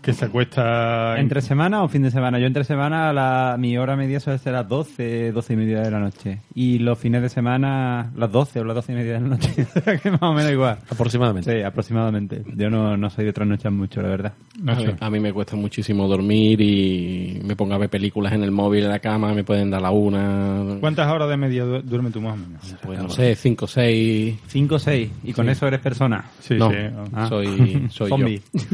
que 0.05 0.13
se 0.13 0.25
acuesta 0.25 1.15
en- 1.15 1.21
¿Entre 1.21 1.41
semana 1.41 1.83
o 1.83 1.87
fin 1.89 2.03
de 2.03 2.11
semana? 2.11 2.37
Yo 2.39 2.45
entre 2.45 2.63
semana 2.63 3.11
la, 3.11 3.55
mi 3.59 3.77
hora 3.77 3.95
media 3.95 4.19
suele 4.19 4.37
ser 4.39 4.53
las 4.53 4.67
12, 4.69 5.31
12 5.31 5.53
y 5.53 5.55
media 5.57 5.81
de 5.81 5.89
la 5.91 5.99
noche. 5.99 6.41
Y 6.53 6.77
los 6.79 6.97
fines 6.99 7.21
de 7.23 7.29
semana 7.29 8.11
las 8.15 8.31
12 8.31 8.59
o 8.59 8.63
las 8.63 8.75
12 8.75 8.91
y 8.91 8.95
media 8.95 9.13
de 9.13 9.21
la 9.21 9.27
noche. 9.29 9.65
O 9.75 9.81
sea 9.81 9.97
que 9.97 10.11
más 10.11 10.21
o 10.23 10.33
menos 10.33 10.51
igual. 10.51 10.77
Aproximadamente. 10.89 11.51
Sí, 11.57 11.61
aproximadamente. 11.63 12.43
Yo 12.55 12.69
no, 12.69 12.95
no 12.95 13.09
soy 13.09 13.25
de 13.25 13.33
trasnochar 13.33 13.71
mucho, 13.71 14.01
la 14.01 14.09
verdad. 14.09 14.33
No 14.61 14.71
A 14.71 14.75
sé. 14.75 14.87
mí, 14.87 14.93
a 14.99 15.09
mí 15.09 15.19
me 15.19 15.33
cuesta 15.33 15.55
muchísimo 15.55 16.07
dormir 16.07 16.61
y 16.61 17.41
me 17.43 17.55
pongo 17.55 17.73
a 17.73 17.77
ver 17.77 17.89
películas 17.89 18.33
en 18.33 18.43
el 18.43 18.51
móvil, 18.51 18.83
en 18.85 18.89
la 18.91 18.99
cama, 18.99 19.33
me 19.33 19.43
pueden 19.43 19.69
dar 19.71 19.81
la 19.81 19.91
una. 19.91 20.77
¿Cuántas 20.79 21.07
horas 21.11 21.29
de 21.29 21.37
media 21.37 21.63
du- 21.65 21.81
duerme 21.81 22.11
tú 22.11 22.21
más 22.21 22.33
o 22.33 22.37
menos? 22.37 22.75
Pues 22.83 22.99
no 22.99 23.09
sé, 23.09 23.35
cinco, 23.35 23.67
seis. 23.67 24.35
5 24.47 24.75
o 24.75 24.79
6. 24.79 25.11
Y 25.23 25.33
con 25.33 25.49
eso 25.49 25.67
eres 25.67 25.79
persona. 25.81 26.23
Sí, 26.39 26.55
no, 26.55 26.69
sí. 26.69 26.77
Ah. 27.13 27.27
soy, 27.27 27.87
soy 27.89 28.09
Zombie. 28.09 28.41
yo. 28.53 28.59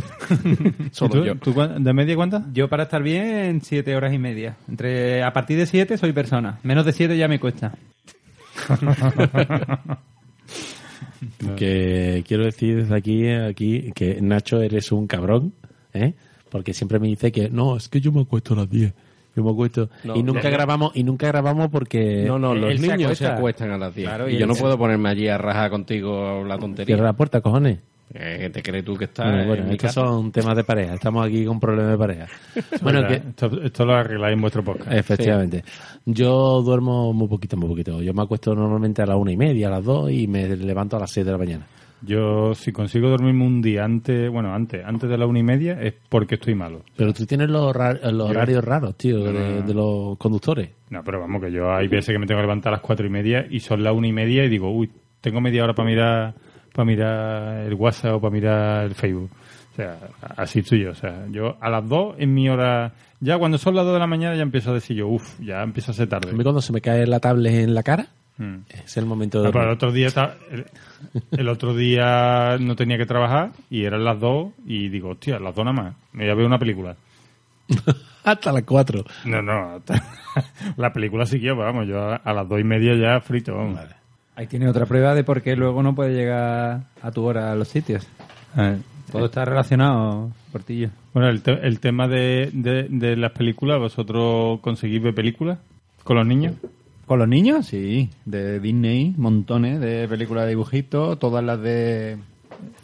¿Y 0.86 0.89
Solo 0.91 1.20
tú? 1.22 1.28
yo. 1.28 1.36
¿Tú 1.36 1.53
¿De 1.84 1.93
media 1.93 2.15
cuántas? 2.15 2.43
Yo 2.53 2.67
para 2.69 2.84
estar 2.84 3.01
bien, 3.03 3.61
7 3.61 3.95
horas 3.95 4.13
y 4.13 4.17
media. 4.19 4.55
Entre 4.67 5.24
A 5.24 5.32
partir 5.34 5.57
de 5.57 5.65
7 5.65 5.97
soy 5.97 6.11
persona. 6.13 6.59
Menos 6.63 6.86
de 6.86 6.93
7 6.93 7.17
ya 7.17 7.28
me 7.28 7.39
cuesta. 7.39 7.74
Que 11.55 12.24
quiero 12.28 12.45
decir 12.45 12.78
desde 12.78 12.95
aquí, 12.95 13.28
aquí 13.30 13.91
que 13.93 14.19
Nacho 14.22 14.61
eres 14.61 14.91
un 14.91 15.05
cabrón, 15.07 15.53
¿eh? 15.93 16.13
Porque 16.49 16.74
siempre 16.74 16.99
me 16.99 17.07
dice 17.07 17.32
que 17.32 17.49
no, 17.49 17.78
es 17.78 17.89
que 17.89 18.01
yo 18.01 18.11
me 18.11 18.22
acuesto 18.22 18.53
a 18.53 18.57
las 18.57 18.69
10. 18.69 18.93
Yo 19.36 19.43
me 19.43 19.51
acuesto. 19.51 19.89
No, 20.03 20.15
y 20.15 20.24
nunca 20.24 20.49
no, 20.49 20.51
grabamos 20.51 20.91
y 20.95 21.03
nunca 21.03 21.28
grabamos 21.28 21.69
porque 21.69 22.26
No, 22.28 22.38
no, 22.39 22.53
los 22.55 22.72
él 22.72 22.80
se 22.80 22.88
niños 22.88 22.97
se 23.17 23.26
acuesta. 23.26 23.36
acuestan 23.38 23.72
a 23.72 23.78
las 23.78 23.93
10. 23.95 24.07
Claro, 24.07 24.30
y 24.30 24.36
y 24.36 24.38
yo 24.39 24.47
no 24.47 24.55
se- 24.55 24.61
puedo 24.61 24.78
ponerme 24.78 25.09
allí 25.09 25.28
a 25.28 25.38
rajar 25.38 25.69
contigo 25.69 26.43
la 26.43 26.57
tontería. 26.57 26.88
cierra 26.95 27.05
la 27.09 27.13
puerta, 27.13 27.39
cojones. 27.41 27.80
Eh, 28.14 28.49
¿Te 28.51 28.62
crees 28.62 28.84
tú 28.84 28.95
que 28.95 29.05
estás 29.05 29.26
Bueno, 29.26 29.41
en 29.41 29.47
bueno, 29.47 29.64
estos 29.72 29.78
casa? 29.78 30.01
son 30.01 30.32
temas 30.32 30.55
de 30.55 30.64
pareja. 30.64 30.95
Estamos 30.95 31.26
aquí 31.26 31.45
con 31.45 31.59
problemas 31.59 31.91
de 31.91 31.97
pareja. 31.97 32.28
bueno, 32.82 33.07
que 33.07 33.14
esto, 33.16 33.62
esto 33.64 33.86
lo 33.86 33.93
arregláis 33.93 34.34
en 34.36 34.41
vuestro 34.41 34.64
podcast. 34.64 34.91
efectivamente. 34.91 35.64
Yo 36.05 36.62
duermo 36.62 37.14
muy 37.14 37.28
poquito, 37.28 37.55
muy 37.57 37.70
poquito. 37.70 38.01
Yo 38.01 38.14
me 38.14 38.22
acuesto 38.24 38.53
normalmente 38.53 39.01
a 39.01 39.05
las 39.05 39.16
una 39.18 39.32
y 39.32 39.38
media, 39.38 39.68
a 39.68 39.72
las 39.72 39.86
dos 39.86 40.12
y 40.12 40.28
me 40.28 40.47
levanto 40.55 40.97
a 40.97 40.99
las 40.99 41.12
seis 41.12 41.26
de 41.26 41.32
la 41.32 41.38
mañana. 41.38 41.66
Yo, 42.03 42.55
si 42.55 42.72
consigo 42.72 43.09
dormirme 43.09 43.45
un 43.45 43.62
día 43.62 43.86
antes, 43.86 44.28
bueno, 44.32 44.53
antes, 44.55 44.84
antes 44.84 45.07
de 45.07 45.18
la 45.20 45.28
una 45.28 45.38
y 45.39 45.43
media, 45.43 45.80
es 45.80 45.93
porque 46.09 46.36
estoy 46.36 46.55
malo. 46.55 46.82
Pero 46.95 47.14
tú 47.14 47.28
tienes 47.28 47.47
los, 47.49 47.76
los 47.76 48.30
horarios 48.30 48.64
raros, 48.64 48.97
tío, 48.97 49.20
no, 49.20 49.32
de, 49.32 49.55
no. 49.62 49.62
de 49.68 49.74
los 49.76 50.18
conductores. 50.18 50.72
No, 50.89 51.03
pero 51.03 51.20
vamos, 51.20 51.39
que 51.43 51.51
yo 51.51 51.72
hay 51.72 51.88
veces 51.88 52.12
que 52.12 52.18
me 52.18 52.26
tengo 52.26 52.39
que 52.39 52.47
levantar 52.47 52.74
a 52.74 52.78
las 52.78 52.82
cuatro 52.82 53.05
y 53.05 53.09
media 53.12 53.45
y 53.47 53.59
son 53.59 53.84
las 53.84 53.93
una 53.93 54.07
y 54.07 54.14
media 54.14 54.43
y 54.43 54.49
digo, 54.49 54.72
uy, 54.72 54.89
tengo 55.22 55.39
media 55.41 55.64
hora 55.64 55.76
para 55.76 55.88
mirar, 55.89 56.34
para 56.74 56.86
mirar 56.86 57.57
el 57.65 57.74
WhatsApp 57.74 58.13
o 58.15 58.22
para 58.22 58.32
mirar 58.34 58.86
el 58.86 58.95
Facebook. 58.95 59.30
O 59.72 59.76
sea, 59.76 59.97
así 60.38 60.59
estoy 60.59 60.82
yo. 60.84 60.91
O 60.91 60.95
sea, 60.95 61.26
yo 61.30 61.57
a 61.61 61.69
las 61.69 61.88
dos 61.88 62.15
en 62.17 62.34
mi 62.34 62.49
hora, 62.49 62.91
ya 63.19 63.38
cuando 63.38 63.57
son 63.57 63.76
las 63.76 63.86
dos 63.86 63.93
de 63.93 63.99
la 63.99 64.07
mañana 64.07 64.36
ya 64.36 64.41
empiezo 64.43 64.72
a 64.72 64.74
decir 64.76 64.97
yo, 64.97 65.07
uff, 65.07 65.39
ya 65.39 65.61
empieza 65.63 65.91
a 65.91 65.95
ser 65.95 66.09
tarde. 66.09 66.32
Cuando 66.32 66.61
se 66.61 66.74
me 66.74 66.82
cae 66.82 67.05
la 67.07 67.19
tablet 67.19 67.53
en 67.53 67.74
la 67.74 67.84
cara, 67.84 68.07
Mm. 68.38 68.63
es 68.86 68.97
el 68.97 69.05
momento 69.05 69.41
de... 69.43 69.49
Ah, 69.49 69.51
pero 69.51 69.65
el 69.65 69.72
otro 69.72 69.91
día 69.91 70.07
el, 70.49 70.65
el 71.32 71.49
otro 71.49 71.76
día 71.76 72.57
no 72.59 72.76
tenía 72.76 72.97
que 72.97 73.05
trabajar 73.05 73.51
y 73.69 73.84
eran 73.84 74.03
las 74.03 74.19
dos 74.19 74.53
y 74.65 74.88
digo, 74.89 75.09
hostia, 75.09 75.38
las 75.38 75.53
dos 75.53 75.63
nada 75.65 75.80
más. 75.80 75.95
Me 76.13 76.24
voy 76.24 76.32
a 76.32 76.36
ver 76.36 76.45
una 76.47 76.57
película. 76.57 76.95
Hasta 78.24 78.51
las 78.51 78.63
cuatro. 78.63 79.03
No, 79.26 79.41
no, 79.41 79.76
hasta- 79.76 80.03
la 80.78 80.91
película 80.93 81.26
siguió, 81.26 81.53
pero 81.55 81.65
vamos, 81.65 81.88
yo 81.88 81.99
a, 81.99 82.15
a 82.15 82.34
las 82.34 82.47
dos 82.47 82.59
y 82.59 82.63
media 82.63 82.95
ya 82.95 83.19
frito. 83.22 83.55
vamos. 83.55 83.80
Ahí 84.36 84.47
tiene 84.47 84.67
otra 84.69 84.86
prueba 84.86 85.13
de 85.13 85.23
por 85.23 85.41
qué 85.41 85.55
luego 85.55 85.84
no 85.84 85.93
puede 85.93 86.13
llegar 86.13 86.84
a 87.01 87.11
tu 87.11 87.23
hora 87.23 87.51
a 87.51 87.55
los 87.55 87.67
sitios. 87.67 88.07
Todo 89.11 89.25
está 89.25 89.43
relacionado, 89.45 90.32
Portillo. 90.51 90.89
Bueno, 91.13 91.29
el, 91.29 91.41
te- 91.41 91.65
el 91.67 91.79
tema 91.79 92.07
de, 92.07 92.49
de, 92.53 92.84
de 92.89 93.15
las 93.17 93.32
películas, 93.34 93.77
¿vosotros 93.79 94.59
conseguís 94.61 95.01
ver 95.03 95.13
películas 95.13 95.59
con 96.03 96.15
los 96.17 96.25
niños? 96.25 96.53
¿Con 97.05 97.19
los 97.19 97.27
niños? 97.27 97.65
Sí, 97.67 98.09
de 98.25 98.59
Disney, 98.61 99.13
montones 99.17 99.82
de 99.82 100.07
películas 100.07 100.43
de 100.45 100.49
dibujitos, 100.51 101.19
todas 101.19 101.43
las 101.43 101.61
de 101.61 102.17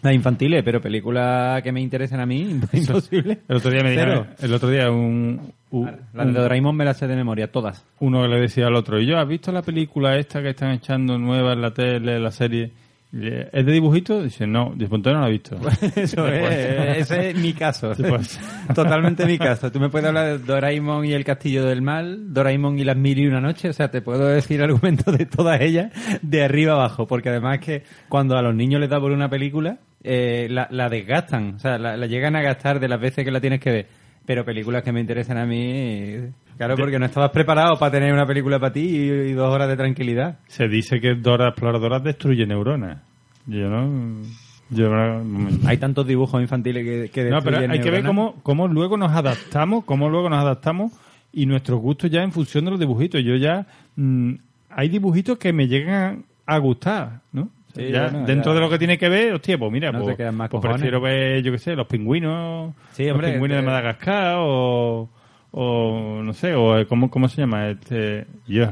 las 0.02 0.14
infantiles, 0.14 0.64
pero 0.64 0.82
películas 0.82 1.62
que 1.64 1.72
me 1.72 1.80
interesen 1.82 2.20
a 2.20 2.26
mí, 2.26 2.60
imposible. 2.74 3.40
El 3.48 3.56
otro 3.56 3.72
día 3.72 3.84
me 3.84 3.92
dijeron, 3.92 4.28
el 4.40 4.54
otro 4.54 4.70
día 4.70 4.92
un, 4.92 5.54
u- 5.72 5.86
La 6.14 6.26
de 6.26 6.32
Doraemon 6.34 6.76
me 6.76 6.86
la 6.86 6.94
sé 6.94 7.08
de 7.08 7.16
memoria, 7.16 7.52
todas. 7.52 7.86
uno 8.00 8.22
que 8.24 8.28
le 8.28 8.40
decía 8.42 8.68
al 8.68 8.76
otro, 8.76 9.00
y 9.00 9.06
yo, 9.06 9.18
¿has 9.18 9.28
visto 9.28 9.52
la 9.52 9.62
película 9.62 10.16
esta 10.18 10.42
que 10.42 10.50
están 10.50 10.72
echando 10.72 11.18
nueva 11.18 11.54
en 11.54 11.62
la 11.62 11.72
tele, 11.74 12.20
la 12.20 12.32
serie? 12.32 12.72
Le- 13.10 13.48
¿Es 13.54 13.66
de 13.66 13.72
dibujito? 13.72 14.22
Dice, 14.22 14.46
no, 14.46 14.72
pues 14.78 14.82
entonces 14.92 15.14
no 15.14 15.22
la 15.22 15.28
he 15.30 15.32
visto. 15.32 15.58
Eso 15.96 16.28
es, 16.28 16.98
ese 16.98 17.30
es 17.30 17.38
mi 17.38 17.54
caso. 17.54 17.96
Sí, 17.96 18.04
pues. 18.08 18.38
Totalmente 18.76 19.26
mi 19.26 19.38
caso. 19.38 19.72
Tú 19.72 19.80
me 19.80 19.88
puedes 19.88 20.08
hablar 20.10 20.26
de 20.26 20.38
Doraemon 20.40 21.06
y 21.06 21.14
el 21.14 21.24
Castillo 21.24 21.66
del 21.66 21.82
Mal, 21.82 22.34
Doraemon 22.34 22.78
y 22.78 22.84
las 22.84 22.98
mil 22.98 23.18
y 23.18 23.26
una 23.26 23.40
noche, 23.40 23.70
o 23.70 23.74
sea, 23.74 23.90
te 23.90 24.02
puedo 24.02 24.28
decir 24.28 24.62
argumentos 24.62 25.18
de 25.18 25.26
todas 25.26 25.62
ellas 25.62 25.92
de 26.22 26.44
arriba 26.44 26.74
abajo, 26.74 27.08
porque 27.08 27.30
además 27.30 27.60
que 27.60 27.84
cuando 28.10 28.38
a 28.38 28.42
los 28.42 28.54
niños 28.54 28.82
les 28.82 28.90
da 28.90 29.00
por 29.00 29.12
una 29.14 29.30
película, 29.30 29.78
eh, 30.04 30.48
la, 30.50 30.68
la 30.70 30.90
desgastan, 30.90 31.56
o 31.56 31.60
sea, 31.60 31.78
la, 31.78 31.96
la 31.96 32.06
llegan 32.08 32.36
a 32.36 32.42
gastar 32.42 32.82
de 32.82 32.90
las 32.90 33.00
veces 33.00 33.24
que 33.24 33.32
la 33.32 33.40
tienes 33.40 33.62
que 33.62 33.72
ver. 33.72 33.88
Pero 34.28 34.44
películas 34.44 34.84
que 34.84 34.92
me 34.92 35.00
interesan 35.00 35.38
a 35.38 35.46
mí, 35.46 36.18
claro, 36.58 36.76
porque 36.76 37.00
no 37.00 37.06
estabas 37.06 37.32
preparado 37.32 37.80
para 37.80 37.94
tener 37.94 38.12
una 38.12 38.26
película 38.26 38.60
para 38.60 38.74
ti 38.74 38.82
y, 38.82 39.32
dos 39.32 39.50
horas 39.54 39.70
de 39.70 39.78
tranquilidad. 39.78 40.40
Se 40.48 40.68
dice 40.68 41.00
que 41.00 41.16
Dora 41.16 41.48
Exploradora 41.48 42.02
destruye 42.02 42.46
neuronas. 42.46 43.02
Yo 43.46 43.70
no... 43.70 44.22
Yo 44.70 44.90
no... 44.90 45.50
Hay 45.66 45.78
tantos 45.78 46.06
dibujos 46.06 46.42
infantiles 46.42 46.84
que, 46.84 47.10
que 47.10 47.30
No, 47.30 47.42
pero 47.42 47.60
hay 47.60 47.80
que 47.80 47.90
ver 47.90 48.04
cómo, 48.04 48.36
cómo 48.44 48.68
luego 48.68 48.98
nos 48.98 49.14
adaptamos, 49.14 49.86
cómo 49.86 50.10
luego 50.10 50.30
nos 50.30 50.40
adaptamos 50.40 50.92
y 51.32 51.46
nuestros 51.46 51.80
gustos 51.80 52.12
ya 52.12 52.22
en 52.22 52.34
función 52.34 52.66
de 52.66 52.72
los 52.72 52.80
dibujitos. 52.82 53.24
Yo 53.24 53.38
ya 53.38 53.66
mm, 53.96 54.34
hay 54.72 54.90
dibujitos 54.90 55.38
que 55.38 55.54
me 55.54 55.70
llegan 55.70 56.26
a 56.46 56.58
gustar, 56.58 57.22
¿no? 57.32 57.50
Sí, 57.78 57.92
Ya, 57.92 58.10
bueno, 58.10 58.26
dentro 58.28 58.52
ya. 58.52 58.56
de 58.56 58.62
lo 58.62 58.70
que 58.70 58.78
tiene 58.80 58.98
que 58.98 59.08
ver, 59.10 59.34
hostia, 59.34 59.58
pues 59.58 59.72
mira, 59.72 59.92
No 59.92 60.00
pues, 60.04 60.16
te 60.16 60.24
quedan 60.24 60.36
más 60.36 60.50
pues 60.50 60.62
prefiero 60.62 61.00
ver, 61.00 61.42
yo 61.44 61.52
qué 61.52 61.58
sé, 61.60 61.76
los 61.76 61.88
pingüinos, 61.88 62.74
Sí, 62.94 63.10
hombre, 63.10 63.28
los 63.28 63.34
pingüinos 63.36 63.56
este- 63.58 63.66
de 63.66 63.72
Madagascar 63.72 64.36
o, 64.40 65.10
o 65.52 66.22
no 66.24 66.34
sé, 66.34 66.54
o 66.56 66.78
eh, 66.78 66.86
¿cómo, 66.88 67.10
cómo 67.10 67.30
se 67.30 67.42
llama? 67.42 67.70
Este, 67.70 68.26
yo. 68.48 68.68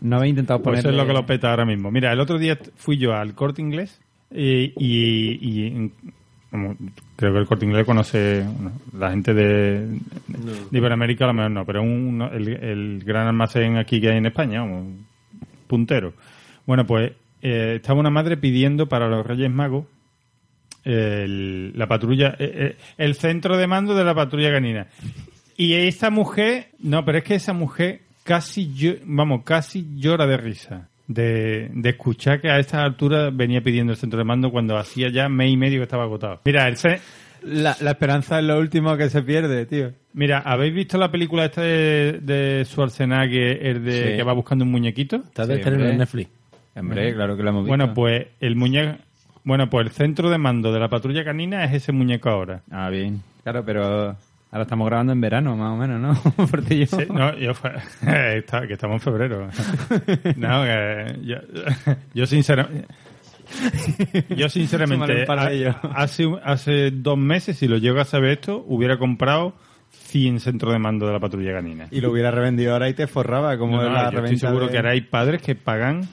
No 0.00 0.16
habéis 0.16 0.30
intentado 0.30 0.58
Pues 0.60 0.72
poner. 0.72 0.78
eso 0.80 0.90
es 0.90 0.96
lo 0.96 1.06
que 1.06 1.12
lo 1.12 1.24
peta 1.26 1.50
ahora 1.50 1.64
mismo. 1.64 1.90
Mira, 1.90 2.12
el 2.12 2.20
otro 2.20 2.38
día 2.38 2.58
fui 2.76 2.98
yo 2.98 3.14
al 3.14 3.34
corte 3.34 3.62
inglés 3.62 4.00
y, 4.30 4.72
y- 4.78 5.38
y, 5.40 5.66
en- 5.68 5.92
como 6.50 6.74
creo 7.16 7.32
que 7.32 7.38
el 7.40 7.46
corte 7.46 7.64
inglés 7.66 7.84
conoce 7.84 8.42
bueno, 8.44 8.72
la 8.98 9.10
gente 9.10 9.34
de, 9.34 9.86
de 9.88 10.78
Iberoamérica, 10.78 11.24
a 11.24 11.28
lo 11.28 11.34
mejor 11.34 11.50
no, 11.50 11.64
pero 11.64 11.82
un, 11.82 12.22
el, 12.32 12.48
el 12.48 13.02
gran 13.04 13.26
almacén 13.26 13.76
aquí 13.76 14.00
que 14.00 14.10
hay 14.10 14.18
en 14.18 14.26
España, 14.26 14.62
un 14.62 15.04
puntero. 15.66 16.12
Bueno, 16.66 16.86
pues 16.86 17.12
eh, 17.48 17.74
estaba 17.76 18.00
una 18.00 18.10
madre 18.10 18.36
pidiendo 18.36 18.88
para 18.88 19.08
los 19.08 19.24
Reyes 19.26 19.50
Magos 19.50 19.86
el- 20.84 21.72
la 21.76 21.86
patrulla, 21.86 22.36
eh, 22.38 22.52
eh, 22.54 22.76
el 22.98 23.14
centro 23.14 23.56
de 23.56 23.66
mando 23.66 23.94
de 23.94 24.04
la 24.04 24.14
patrulla 24.14 24.50
canina. 24.52 24.86
Y 25.56 25.72
esa 25.74 26.10
mujer, 26.10 26.68
no, 26.80 27.04
pero 27.04 27.18
es 27.18 27.24
que 27.24 27.34
esa 27.36 27.52
mujer 27.52 28.00
casi, 28.24 28.70
vamos, 29.04 29.42
casi 29.44 29.86
llora 29.96 30.26
de 30.26 30.36
risa. 30.36 30.88
De, 31.08 31.70
de 31.72 31.90
escuchar 31.90 32.40
que 32.40 32.50
a 32.50 32.58
esta 32.58 32.82
altura 32.82 33.30
venía 33.30 33.60
pidiendo 33.60 33.92
el 33.92 33.96
centro 33.98 34.18
de 34.18 34.24
mando 34.24 34.50
cuando 34.50 34.76
hacía 34.76 35.08
ya 35.08 35.28
mes 35.28 35.52
y 35.52 35.56
medio 35.56 35.78
que 35.78 35.84
estaba 35.84 36.02
agotado. 36.02 36.40
Mira, 36.44 36.66
el 36.66 36.76
ce- 36.76 36.98
La, 37.44 37.76
la 37.80 37.92
esperanza 37.92 38.40
es 38.40 38.44
lo 38.44 38.58
último 38.58 38.96
que 38.96 39.08
se 39.08 39.22
pierde, 39.22 39.66
tío. 39.66 39.92
mira, 40.14 40.40
¿habéis 40.40 40.74
visto 40.74 40.98
la 40.98 41.08
película 41.12 41.44
esta 41.44 41.62
de, 41.62 42.18
de 42.22 42.64
Schwarzenegger, 42.64 43.64
el 43.64 43.84
de 43.84 43.92
Sí. 43.92 44.16
que 44.16 44.22
va 44.24 44.32
buscando 44.32 44.64
un 44.64 44.72
muñequito? 44.72 45.16
Está 45.18 45.46
de 45.46 45.62
Sí, 45.62 45.68
en 45.68 45.96
Netflix. 45.98 46.28
Hombre, 46.76 47.14
claro 47.14 47.36
que 47.36 47.42
lo 47.42 47.48
hemos 47.50 47.62
visto. 47.64 47.70
Bueno, 47.76 47.94
pues 47.94 48.26
el 48.40 48.54
muñeco, 48.56 48.98
bueno, 49.44 49.70
pues 49.70 49.86
el 49.86 49.92
centro 49.92 50.28
de 50.30 50.38
mando 50.38 50.72
de 50.72 50.80
la 50.80 50.88
patrulla 50.88 51.24
canina 51.24 51.64
es 51.64 51.72
ese 51.74 51.92
muñeco 51.92 52.28
ahora. 52.28 52.62
Ah, 52.70 52.90
bien. 52.90 53.22
Claro, 53.42 53.64
pero 53.64 53.84
ahora 54.50 54.62
estamos 54.62 54.86
grabando 54.86 55.12
en 55.12 55.20
verano, 55.20 55.56
más 55.56 55.72
o 55.72 55.76
menos, 55.76 56.00
¿no? 56.00 56.46
Porque 56.50 56.78
yo... 56.78 56.86
Sí, 56.86 57.04
no, 57.12 57.36
yo 57.38 57.54
fue- 57.54 57.72
está- 58.38 58.66
que 58.66 58.74
estamos 58.74 58.96
en 58.96 59.00
febrero. 59.00 59.48
No, 60.36 60.64
que 60.64 61.18
yo, 61.24 61.36
yo 62.14 62.26
sinceramente... 62.26 62.86
Yo 64.36 64.48
sinceramente, 64.48 65.24
hace, 65.94 66.28
hace 66.42 66.90
dos 66.90 67.16
meses, 67.16 67.56
si 67.56 67.68
lo 67.68 67.76
llego 67.78 68.00
a 68.00 68.04
saber 68.04 68.32
esto, 68.32 68.64
hubiera 68.66 68.98
comprado 68.98 69.54
100 69.90 70.40
centros 70.40 70.72
de 70.72 70.78
mando 70.80 71.06
de 71.06 71.12
la 71.12 71.20
patrulla 71.20 71.52
canina. 71.52 71.86
Y 71.92 72.00
lo 72.00 72.10
hubiera 72.10 72.30
revendido 72.32 72.72
ahora 72.72 72.88
y 72.88 72.94
te 72.94 73.06
forraba, 73.06 73.56
como 73.56 73.76
No, 73.76 73.84
no, 73.84 73.92
la 73.94 74.10
yo 74.10 74.18
estoy 74.18 74.38
seguro 74.38 74.66
de- 74.66 74.72
que 74.72 74.76
ahora 74.78 74.90
hay 74.90 75.00
padres 75.02 75.42
que 75.42 75.54
pagan 75.54 76.08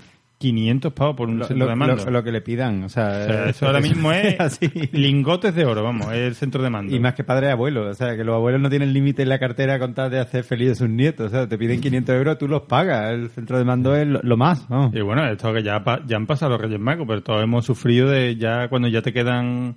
500 0.52 0.94
pavos 0.94 1.16
por 1.16 1.30
un 1.30 1.39
lo, 1.39 1.46
centro 1.46 1.68
de 1.68 1.76
mando. 1.76 1.96
lo- 2.06 2.12
lo 2.12 2.24
que 2.24 2.32
le 2.32 2.41
pidan, 2.41 2.84
o 2.84 2.89
sea... 2.89 3.08
O 3.08 3.26
sea, 3.26 3.50
eso 3.50 3.66
ahora 3.66 3.80
mismo 3.82 4.12
es 4.12 4.39
así. 4.39 4.70
lingotes 4.91 5.56
de 5.56 5.66
oro, 5.66 5.84
vamos, 5.84 6.08
es 6.12 6.20
el 6.20 6.36
centro 6.36 6.62
de 6.62 6.70
mando. 6.70 6.96
Y 6.96 7.00
más 7.00 7.14
que 7.16 7.24
padre 7.24 7.50
abuelo, 7.50 7.88
o 7.89 7.94
sea, 7.94 8.16
que 8.16 8.24
los 8.24 8.36
abuelos 8.36 8.62
no 8.62 8.70
tienen 8.70 8.94
límite 8.94 9.24
en 9.24 9.30
la 9.30 9.39
cartera 9.39 9.80
con 9.80 9.94
tal 9.94 10.12
de 10.12 10.20
hacer 10.20 10.44
feliz 10.44 10.72
a 10.72 10.76
sus 10.76 10.89
nietos, 10.89 11.28
o 11.28 11.30
sea, 11.30 11.48
te 11.48 11.58
piden 11.58 11.82
500 11.82 12.16
euros, 12.16 12.38
tú 12.38 12.48
los 12.48 12.62
pagas, 12.64 13.14
el 13.14 13.30
centro 13.30 13.58
de 13.58 13.64
mando 13.66 13.96
es 13.96 14.06
lo, 14.08 14.20
lo 14.22 14.38
más, 14.38 14.70
¿no? 14.70 14.91
Y 14.94 15.02
bueno, 15.02 15.26
esto 15.28 15.54
que 15.54 15.64
ya, 15.64 15.84
ya 16.06 16.16
han 16.18 16.28
pasado 16.28 16.52
los 16.52 16.62
Reyes 16.62 16.80
Magos, 16.80 17.06
pero 17.08 17.24
todos 17.24 17.44
hemos 17.44 17.66
sufrido 17.66 18.10
de 18.10 18.36
ya 18.36 18.68
cuando 18.68 18.88
ya 18.89 19.02
te 19.02 19.14
quedan 19.14 19.76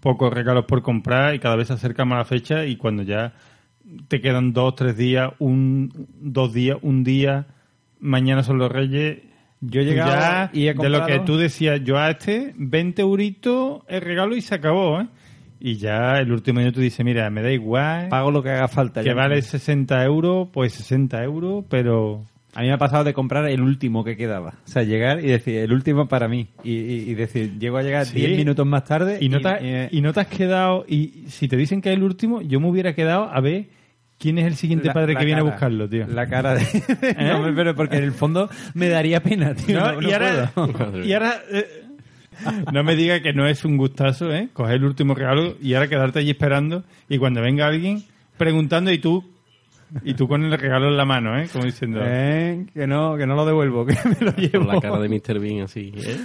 pocos 0.00 0.32
regalos 0.32 0.64
por 0.66 0.82
comprar 0.82 1.34
y 1.34 1.38
cada 1.38 1.56
vez 1.56 1.68
se 1.68 1.74
acerca 1.74 2.04
más 2.04 2.18
la 2.18 2.24
fecha 2.24 2.64
y 2.66 2.76
cuando 2.76 3.02
ya 3.02 3.32
te 4.08 4.20
quedan 4.20 4.52
dos, 4.52 4.74
tres 4.74 4.96
días, 4.96 5.30
un, 5.38 5.90
dos 6.20 6.52
días, 6.52 6.76
un 6.82 7.04
día, 7.04 7.46
mañana 8.00 8.42
son 8.42 8.58
los 8.58 8.70
Reyes. 8.70 9.18
Yo 9.60 9.80
he 9.80 9.84
llegado 9.84 10.12
ya 10.12 10.50
y 10.52 10.68
he 10.68 10.74
de 10.74 10.88
lo 10.88 11.04
que 11.06 11.18
tú 11.20 11.36
decías, 11.36 11.82
yo 11.82 11.98
a 11.98 12.10
este 12.10 12.52
20 12.56 13.02
euritos 13.02 13.82
el 13.88 14.00
regalo 14.02 14.36
y 14.36 14.40
se 14.40 14.54
acabó, 14.54 15.00
¿eh? 15.00 15.06
Y 15.60 15.74
ya 15.76 16.18
el 16.20 16.30
último 16.30 16.60
tú 16.72 16.80
dices, 16.80 17.04
mira, 17.04 17.28
me 17.30 17.42
da 17.42 17.50
igual, 17.50 18.08
Pago 18.08 18.30
lo 18.30 18.42
que 18.44 18.50
haga 18.50 18.68
falta. 18.68 19.00
que 19.02 19.08
ya. 19.08 19.14
vale 19.14 19.42
60 19.42 20.04
euros, 20.04 20.48
pues 20.52 20.72
60 20.74 21.22
euros, 21.24 21.64
pero... 21.68 22.24
A 22.54 22.60
mí 22.62 22.68
me 22.68 22.72
ha 22.72 22.78
pasado 22.78 23.04
de 23.04 23.12
comprar 23.12 23.46
el 23.48 23.60
último 23.60 24.02
que 24.04 24.16
quedaba. 24.16 24.54
O 24.64 24.68
sea, 24.68 24.82
llegar 24.82 25.18
y 25.22 25.28
decir, 25.28 25.56
el 25.58 25.72
último 25.72 26.08
para 26.08 26.28
mí. 26.28 26.48
Y, 26.64 26.72
y- 26.72 27.10
y 27.10 27.14
decir, 27.14 27.58
llego 27.58 27.76
a 27.76 27.82
llegar 27.82 28.06
Sí. 28.06 28.18
10 28.20 28.36
minutos 28.38 28.66
más 28.66 28.84
tarde 28.84 29.18
y 29.20 29.28
no, 29.28 29.40
te, 29.40 29.48
eh, 29.60 29.88
y 29.92 30.00
no 30.00 30.12
te 30.12 30.20
has 30.20 30.26
quedado 30.28 30.84
y 30.88 31.24
si 31.28 31.46
te 31.48 31.56
dicen 31.56 31.80
que 31.82 31.90
es 31.90 31.96
el 31.96 32.02
último 32.04 32.40
yo 32.40 32.58
me 32.60 32.68
hubiera 32.68 32.94
quedado 32.94 33.24
a 33.24 33.40
ver 33.40 33.66
quién 34.18 34.38
es 34.38 34.46
el 34.46 34.56
siguiente 34.56 34.88
la- 34.88 34.94
padre 34.94 35.14
la 35.14 35.20
que 35.20 35.26
viene 35.26 35.40
a 35.40 35.44
buscarlo 35.44 35.88
tío 35.88 36.06
La 36.08 36.26
cara 36.28 36.54
de... 36.54 36.64
No, 37.24 37.36
hombre, 37.38 37.52
pero 37.54 37.74
porque 37.74 37.96
en 37.98 38.04
el 38.04 38.12
fondo 38.12 38.48
me 38.74 38.88
daría 38.88 39.22
pena, 39.22 39.54
tío. 39.54 39.78
No, 39.78 39.92
No, 39.92 40.00
no 40.00 40.08
y 40.08 40.12
ahora, 40.12 40.50
puedo. 40.54 41.04
y 41.04 41.12
ahora, 41.12 41.34
eh, 41.50 41.84
no 42.72 42.84
me 42.84 42.94
diga 42.96 43.20
que 43.20 43.32
no 43.32 43.46
es 43.48 43.64
un 43.64 43.76
gustazo 43.76 44.32
eh 44.32 44.48
coger 44.52 44.76
el 44.76 44.84
último 44.84 45.14
regalo 45.14 45.56
y 45.60 45.74
ahora 45.74 45.88
quedarte 45.88 46.20
allí 46.20 46.30
esperando 46.30 46.84
y 47.08 47.18
cuando 47.18 47.40
venga 47.42 47.66
alguien 47.66 48.04
preguntando 48.36 48.92
y 48.92 48.98
tú 48.98 49.24
y 50.04 50.14
tú 50.14 50.28
con 50.28 50.44
el 50.44 50.52
regalo 50.58 50.88
en 50.88 50.96
la 50.96 51.04
mano 51.04 51.38
eh 51.38 51.48
como 51.52 51.64
diciendo 51.64 52.00
Eh, 52.04 52.66
que 52.74 52.86
no, 52.86 53.16
que 53.16 53.26
no 53.26 53.34
lo 53.34 53.46
devuelvo, 53.46 53.86
que 53.86 53.94
me 54.04 54.26
lo 54.26 54.32
llevo. 54.36 54.66
Con 54.66 54.74
la 54.74 54.80
cara 54.80 54.98
de 54.98 55.08
Mr. 55.08 55.38
Bean 55.40 55.62
así. 55.62 55.92
¿eh? 55.96 56.16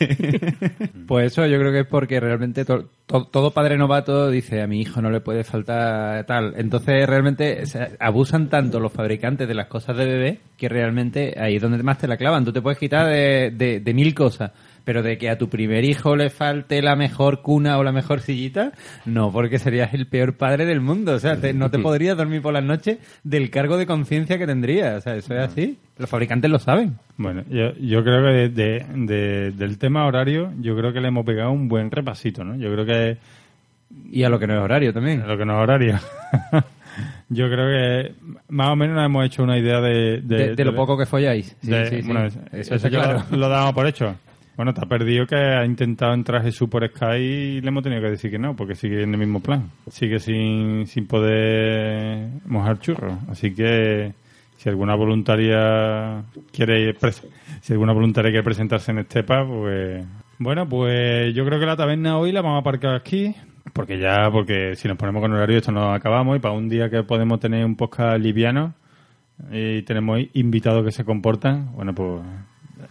eh, 0.00 0.52
Pues 1.06 1.32
eso 1.32 1.46
yo 1.46 1.58
creo 1.58 1.72
que 1.72 1.80
es 1.80 1.86
porque 1.86 2.20
realmente 2.20 2.64
to- 2.64 2.88
to- 3.06 3.24
todo 3.26 3.50
padre 3.52 3.76
novato 3.78 4.30
dice 4.30 4.60
a 4.62 4.66
mi 4.66 4.80
hijo 4.80 5.00
no 5.00 5.10
le 5.10 5.20
puede 5.20 5.44
faltar 5.44 6.24
tal. 6.26 6.54
Entonces 6.56 7.06
realmente 7.06 7.64
se 7.66 7.96
abusan 7.98 8.48
tanto 8.48 8.78
los 8.80 8.92
fabricantes 8.92 9.48
de 9.48 9.54
las 9.54 9.66
cosas 9.68 9.96
de 9.96 10.04
bebé 10.06 10.38
que 10.56 10.68
realmente 10.68 11.34
ahí 11.40 11.56
es 11.56 11.62
donde 11.62 11.82
más 11.82 11.98
te 11.98 12.08
la 12.08 12.16
clavan. 12.16 12.44
Tú 12.44 12.52
te 12.52 12.60
puedes 12.60 12.78
quitar 12.78 13.06
de, 13.06 13.50
de- 13.54 13.80
de 13.80 13.94
mil 13.94 14.14
cosas, 14.14 14.50
pero 14.88 15.02
de 15.02 15.18
que 15.18 15.28
a 15.28 15.36
tu 15.36 15.50
primer 15.50 15.84
hijo 15.84 16.16
le 16.16 16.30
falte 16.30 16.80
la 16.80 16.96
mejor 16.96 17.42
cuna 17.42 17.76
o 17.76 17.84
la 17.84 17.92
mejor 17.92 18.22
sillita, 18.22 18.72
no, 19.04 19.30
porque 19.30 19.58
serías 19.58 19.92
el 19.92 20.06
peor 20.06 20.32
padre 20.38 20.64
del 20.64 20.80
mundo. 20.80 21.12
O 21.12 21.18
sea, 21.18 21.36
te- 21.38 21.52
no 21.52 21.70
te 21.70 21.78
podrías 21.90 22.16
dormir 22.16 22.40
por 22.40 22.54
las 22.54 22.64
noches 22.64 22.96
del 23.22 23.50
cargo 23.50 23.76
de 23.76 23.84
conciencia 23.84 24.38
que 24.38 24.46
tendrías. 24.46 24.96
O 24.96 25.00
sea, 25.02 25.14
eso 25.16 25.34
es 25.34 25.40
así. 25.40 25.76
Los 25.98 26.08
fabricantes 26.08 26.50
lo 26.50 26.58
saben. 26.58 26.94
bueno 27.18 27.42
yo, 27.50 27.74
yo 27.74 28.02
creo 28.02 28.22
que 28.22 28.30
de- 28.30 28.48
de- 28.48 28.86
de- 28.94 29.50
del 29.50 29.76
tema 29.76 30.06
horario 30.06 30.52
yo 30.58 30.74
creo 30.74 30.90
que 30.94 31.02
le 31.02 31.08
hemos 31.08 31.26
pegado 31.26 31.50
un 31.52 31.68
buen 31.68 31.90
repasito 31.90 32.42
no 32.44 32.56
yo 32.56 32.72
creo 32.72 32.86
que 32.86 33.18
Y 34.10 34.22
a 34.22 34.30
lo 34.30 34.38
que 34.38 34.46
no 34.46 34.54
es 34.54 34.60
horario 34.60 34.94
también. 34.94 35.28
lo 35.28 35.36
que 35.36 35.44
no 35.44 35.52
es 35.58 35.62
horario 35.64 35.98
yo 37.28 37.46
creo 37.50 37.66
que 37.68 38.14
más 38.48 38.68
o 38.70 38.76
menos 38.76 38.96
nos 38.96 39.04
hemos 39.04 39.26
hecho 39.26 39.42
una 39.42 39.58
idea 39.58 39.80
de 39.80 40.20
De, 40.22 40.54
de 40.54 40.64
lo 40.64 40.74
poco 40.74 40.96
que 40.96 41.04
folláis. 41.04 41.54
Sí, 41.60 41.72
sí, 41.90 42.02
sí. 42.02 42.10
bueno, 42.10 42.26
Eso 42.52 42.74
eso, 42.74 42.88
claro. 42.88 43.22
lo, 43.30 43.36
lo 43.36 43.48
damos 43.50 43.74
por 43.74 43.86
hecho. 43.86 44.14
Bueno, 44.58 44.74
te 44.74 44.80
ha 44.80 44.88
perdido 44.88 45.24
que 45.24 45.36
ha 45.36 45.64
intentado 45.64 46.12
entrar 46.14 46.42
Jesús 46.42 46.68
por 46.68 46.84
Sky 46.84 47.14
y 47.14 47.60
le 47.60 47.68
hemos 47.68 47.84
tenido 47.84 48.02
que 48.02 48.10
decir 48.10 48.28
que 48.28 48.40
no, 48.40 48.56
porque 48.56 48.74
sigue 48.74 49.04
en 49.04 49.12
el 49.12 49.18
mismo 49.18 49.38
plan. 49.38 49.70
Sigue 49.88 50.18
sin, 50.18 50.88
sin 50.88 51.06
poder 51.06 52.28
mojar 52.44 52.80
churros. 52.80 53.16
Así 53.28 53.54
que 53.54 54.14
si 54.56 54.68
alguna 54.68 54.96
voluntaria 54.96 56.24
quiere 56.50 56.96
si 57.60 57.72
alguna 57.72 57.92
voluntaria 57.92 58.32
quiere 58.32 58.42
presentarse 58.42 58.90
en 58.90 58.98
Estepa, 58.98 59.46
pues 59.46 60.04
bueno, 60.40 60.68
pues 60.68 61.32
yo 61.36 61.44
creo 61.44 61.60
que 61.60 61.66
la 61.66 61.76
taberna 61.76 62.18
hoy 62.18 62.32
la 62.32 62.42
vamos 62.42 62.56
a 62.56 62.60
aparcar 62.62 62.96
aquí. 62.96 63.36
Porque 63.72 64.00
ya, 64.00 64.28
porque 64.28 64.74
si 64.74 64.88
nos 64.88 64.96
ponemos 64.96 65.22
con 65.22 65.32
horario 65.34 65.58
esto 65.58 65.70
no 65.70 65.92
acabamos 65.92 66.36
y 66.36 66.40
para 66.40 66.54
un 66.54 66.68
día 66.68 66.90
que 66.90 67.04
podemos 67.04 67.38
tener 67.38 67.64
un 67.64 67.76
podcast 67.76 68.20
liviano, 68.20 68.74
y 69.52 69.82
tenemos 69.82 70.18
invitados 70.32 70.84
que 70.84 70.90
se 70.90 71.04
comportan, 71.04 71.76
bueno, 71.76 71.94
pues 71.94 72.22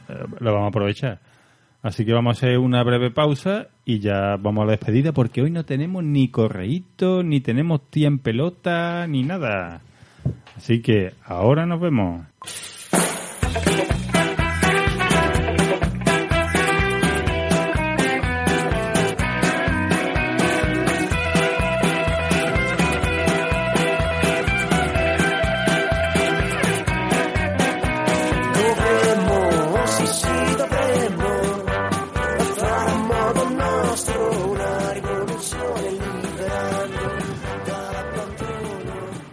eh, 0.07 0.13
lo 0.39 0.53
vamos 0.53 0.67
a 0.67 0.69
aprovechar. 0.69 1.26
Así 1.81 2.05
que 2.05 2.13
vamos 2.13 2.35
a 2.35 2.37
hacer 2.37 2.57
una 2.57 2.83
breve 2.83 3.11
pausa 3.11 3.67
y 3.85 3.99
ya 3.99 4.35
vamos 4.37 4.63
a 4.63 4.65
la 4.65 4.71
despedida 4.71 5.13
porque 5.13 5.41
hoy 5.41 5.51
no 5.51 5.63
tenemos 5.63 6.03
ni 6.03 6.29
correíto, 6.29 7.23
ni 7.23 7.39
tenemos 7.39 7.81
tía 7.89 8.07
en 8.07 8.19
pelota, 8.19 9.05
ni 9.07 9.23
nada. 9.23 9.81
Así 10.55 10.81
que 10.81 11.13
ahora 11.23 11.65
nos 11.65 11.79
vemos. 11.79 12.25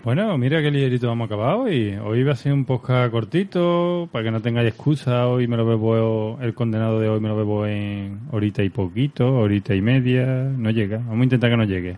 Bueno, 0.05 0.37
mira 0.37 0.61
qué 0.61 0.71
ligerito 0.71 1.11
hemos 1.11 1.25
acabado 1.25 1.61
hoy. 1.61 1.97
Hoy 2.05 2.23
va 2.25 2.33
a 2.33 2.37
ser 2.37 2.53
un 2.53 2.67
podcast 2.67 3.11
cortito, 3.11 4.07
para 4.13 4.23
que 4.23 4.31
no 4.31 4.43
tengáis 4.43 4.69
excusa. 4.69 5.27
Hoy 5.29 5.49
me 5.49 5.57
lo 5.57 5.65
bebo, 5.65 6.39
el 6.43 6.53
condenado 6.53 7.01
de 7.01 7.09
hoy 7.09 7.21
me 7.21 7.29
lo 7.29 7.37
bebo 7.37 7.67
en 7.67 8.21
horita 8.31 8.63
y 8.63 8.69
poquito, 8.69 9.27
horita 9.35 9.75
y 9.75 9.81
media. 9.81 10.27
No 10.27 10.71
llega, 10.71 10.99
vamos 10.99 11.21
a 11.21 11.25
intentar 11.25 11.49
que 11.49 11.57
no 11.57 11.65
llegue. 11.65 11.97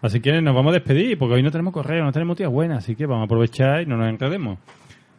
Así 0.00 0.20
que 0.20 0.40
nos 0.40 0.54
vamos 0.54 0.70
a 0.70 0.74
despedir, 0.78 1.18
porque 1.18 1.34
hoy 1.34 1.42
no 1.42 1.50
tenemos 1.50 1.74
correo, 1.74 2.04
no 2.04 2.12
tenemos 2.12 2.38
tía 2.38 2.48
buena, 2.48 2.78
así 2.78 2.96
que 2.96 3.04
vamos 3.04 3.24
a 3.24 3.26
aprovechar 3.26 3.82
y 3.82 3.86
no 3.86 3.98
nos 3.98 4.08
enredemos. 4.08 4.58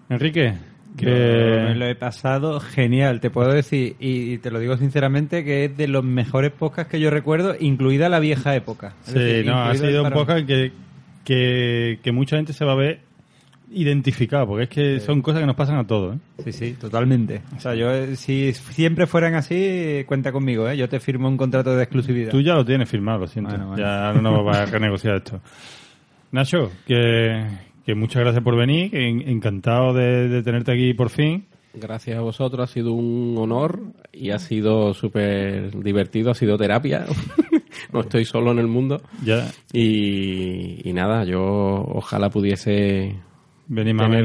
Enrique, 0.09 0.53
Yo 0.95 1.09
me 1.11 1.75
lo 1.75 1.85
he 1.85 1.93
pasado 1.93 2.59
genial, 2.59 3.19
te 3.19 3.29
puedo 3.29 3.53
decir, 3.53 3.95
y 3.99 4.39
te 4.39 4.49
lo 4.49 4.57
digo 4.57 4.75
sinceramente, 4.77 5.43
que 5.43 5.65
es 5.65 5.77
de 5.77 5.87
los 5.87 6.03
mejores 6.03 6.51
podcasts 6.51 6.89
que 6.89 6.99
yo 6.99 7.11
recuerdo, 7.11 7.55
incluida 7.59 8.09
la 8.09 8.19
vieja 8.19 8.55
época. 8.55 8.93
Es 9.05 9.13
Sí, 9.13 9.19
decir, 9.19 9.45
no, 9.45 9.61
ha 9.61 9.75
sido 9.75 10.03
un 10.03 10.11
podcast 10.11 10.47
que, 10.47 10.71
que, 11.27 11.99
que 12.01 12.13
mucha 12.13 12.37
gente 12.37 12.53
se 12.53 12.63
va 12.63 12.71
a 12.71 12.75
ver 12.75 13.01
identificado, 13.69 14.47
porque 14.47 14.63
es 14.63 14.69
que 14.69 14.99
son 15.01 15.21
cosas 15.21 15.41
que 15.41 15.45
nos 15.45 15.57
pasan 15.57 15.77
a 15.77 15.85
todos. 15.85 16.15
¿eh? 16.15 16.19
Sí, 16.45 16.51
sí, 16.53 16.73
totalmente. 16.79 17.41
O 17.57 17.59
sea, 17.59 17.75
yo, 17.75 17.91
eh, 17.91 18.15
si 18.15 18.53
siempre 18.53 19.07
fueran 19.07 19.35
así, 19.35 20.05
cuenta 20.07 20.31
conmigo, 20.31 20.69
¿eh? 20.69 20.77
Yo 20.77 20.87
te 20.87 21.01
firmo 21.01 21.27
un 21.27 21.35
contrato 21.35 21.75
de 21.75 21.83
exclusividad. 21.83 22.31
Tú 22.31 22.39
ya 22.39 22.53
lo 22.53 22.63
tienes 22.63 22.87
firmado, 22.87 23.19
lo 23.19 23.27
siento. 23.27 23.49
Bueno, 23.49 23.67
bueno. 23.67 23.83
Ya 23.83 24.13
no 24.13 24.41
vas 24.41 24.57
a 24.57 24.65
renegociar 24.71 25.17
esto. 25.17 25.41
Nacho, 26.31 26.71
que, 26.85 27.45
que 27.85 27.93
muchas 27.93 28.21
gracias 28.21 28.41
por 28.41 28.55
venir, 28.55 28.95
encantado 28.95 29.93
de, 29.93 30.29
de 30.29 30.43
tenerte 30.43 30.71
aquí 30.71 30.93
por 30.93 31.09
fin. 31.09 31.43
Gracias 31.73 32.17
a 32.17 32.21
vosotros, 32.21 32.69
ha 32.69 32.73
sido 32.73 32.93
un 32.93 33.35
honor 33.37 33.79
y 34.11 34.31
ha 34.31 34.39
sido 34.39 34.93
súper 34.93 35.71
divertido, 35.83 36.31
ha 36.31 36.35
sido 36.35 36.57
terapia. 36.57 37.05
no 37.93 38.01
estoy 38.01 38.25
solo 38.25 38.51
en 38.51 38.59
el 38.59 38.67
mundo. 38.67 39.01
Ya 39.23 39.47
Y, 39.71 40.87
y 40.89 40.93
nada, 40.93 41.23
yo 41.23 41.41
ojalá 41.93 42.29
pudiese 42.29 43.15
venís 43.67 43.93
más 43.93 44.09
tener 44.09 44.23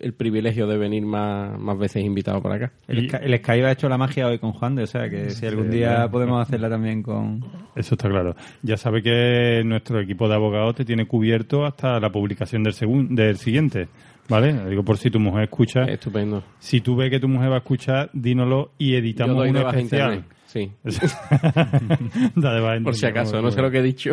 el 0.00 0.14
privilegio 0.14 0.68
de 0.68 0.78
venir 0.78 1.04
más, 1.04 1.58
más 1.58 1.76
veces 1.76 2.04
invitado 2.04 2.40
para 2.40 2.54
acá. 2.54 2.72
El, 2.86 3.08
Sky- 3.08 3.18
el 3.24 3.36
Skype 3.38 3.66
ha 3.66 3.72
hecho 3.72 3.88
la 3.88 3.98
magia 3.98 4.28
hoy 4.28 4.38
con 4.38 4.52
Juan 4.52 4.76
de, 4.76 4.84
o 4.84 4.86
sea, 4.86 5.10
que 5.10 5.30
si 5.30 5.44
algún 5.46 5.70
día 5.72 6.08
podemos 6.08 6.40
hacerla 6.46 6.68
también 6.70 7.02
con... 7.02 7.44
Eso 7.74 7.96
está 7.96 8.08
claro. 8.08 8.36
Ya 8.62 8.76
sabe 8.76 9.02
que 9.02 9.62
nuestro 9.64 9.98
equipo 10.00 10.28
de 10.28 10.34
abogados 10.36 10.76
te 10.76 10.84
tiene 10.84 11.06
cubierto 11.08 11.64
hasta 11.66 11.98
la 11.98 12.10
publicación 12.12 12.62
del, 12.62 12.74
segun- 12.74 13.08
del 13.16 13.38
siguiente. 13.38 13.88
¿Vale? 14.28 14.68
Digo 14.68 14.84
por 14.84 14.98
si 14.98 15.10
tu 15.10 15.18
mujer 15.18 15.44
escucha. 15.44 15.84
Estupendo. 15.84 16.44
Si 16.58 16.80
tú 16.80 16.96
ves 16.96 17.10
que 17.10 17.18
tu 17.18 17.28
mujer 17.28 17.50
va 17.50 17.56
a 17.56 17.58
escuchar, 17.58 18.10
dínoslo 18.12 18.72
y 18.78 18.92
Yo 18.92 18.98
editamos 18.98 19.36
doy 19.36 19.50
uno 19.50 19.58
de 19.60 19.64
baja 19.64 19.78
especial. 19.78 20.14
internet. 20.14 20.38
Sí, 20.48 20.72
por 22.84 22.94
si 22.94 23.06
acaso, 23.06 23.40
no 23.42 23.50
sé 23.50 23.60
lo 23.60 23.70
que 23.70 23.78
he 23.78 23.82
dicho. 23.82 24.12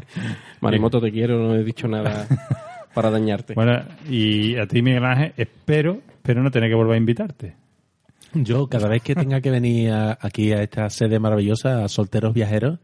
Marimoto, 0.60 1.00
te 1.00 1.10
quiero, 1.12 1.38
no 1.38 1.54
he 1.54 1.64
dicho 1.64 1.88
nada 1.88 2.26
para 2.94 3.10
dañarte. 3.10 3.54
Bueno, 3.54 3.80
y 4.08 4.56
a 4.56 4.66
ti, 4.66 4.82
Miguel 4.82 5.04
Ángel, 5.04 5.32
espero, 5.36 6.00
pero 6.22 6.42
no 6.42 6.50
tener 6.50 6.68
que 6.70 6.74
volver 6.74 6.94
a 6.94 6.98
invitarte. 6.98 7.54
Yo, 8.34 8.66
cada 8.68 8.88
vez 8.88 9.02
que 9.02 9.14
tenga 9.14 9.40
que 9.40 9.50
venir 9.50 9.90
a- 9.90 10.18
aquí 10.20 10.52
a 10.52 10.62
esta 10.62 10.88
sede 10.90 11.18
maravillosa, 11.18 11.84
a 11.84 11.88
Solteros 11.88 12.34
Viajeros, 12.34 12.78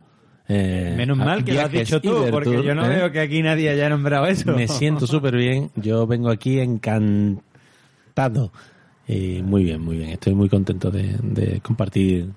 eh, 0.48 0.94
Menos 0.96 1.16
mal 1.16 1.44
que 1.44 1.54
lo 1.54 1.62
has 1.62 1.70
dicho 1.72 2.00
tú, 2.00 2.26
porque 2.30 2.62
yo 2.62 2.74
no 2.74 2.84
¿eh? 2.86 2.96
veo 2.96 3.12
que 3.12 3.20
aquí 3.20 3.42
nadie 3.42 3.70
haya 3.70 3.88
nombrado 3.88 4.26
eso. 4.26 4.52
Me 4.54 4.68
siento 4.68 5.06
súper 5.06 5.36
bien. 5.36 5.70
Yo 5.76 6.06
vengo 6.06 6.28
aquí 6.30 6.58
encantado. 6.60 8.52
Y 9.06 9.42
muy 9.42 9.64
bien, 9.64 9.80
muy 9.82 9.96
bien. 9.98 10.10
Estoy 10.10 10.34
muy 10.34 10.48
contento 10.48 10.90
de, 10.90 11.16
de 11.22 11.60
compartir 11.60 12.30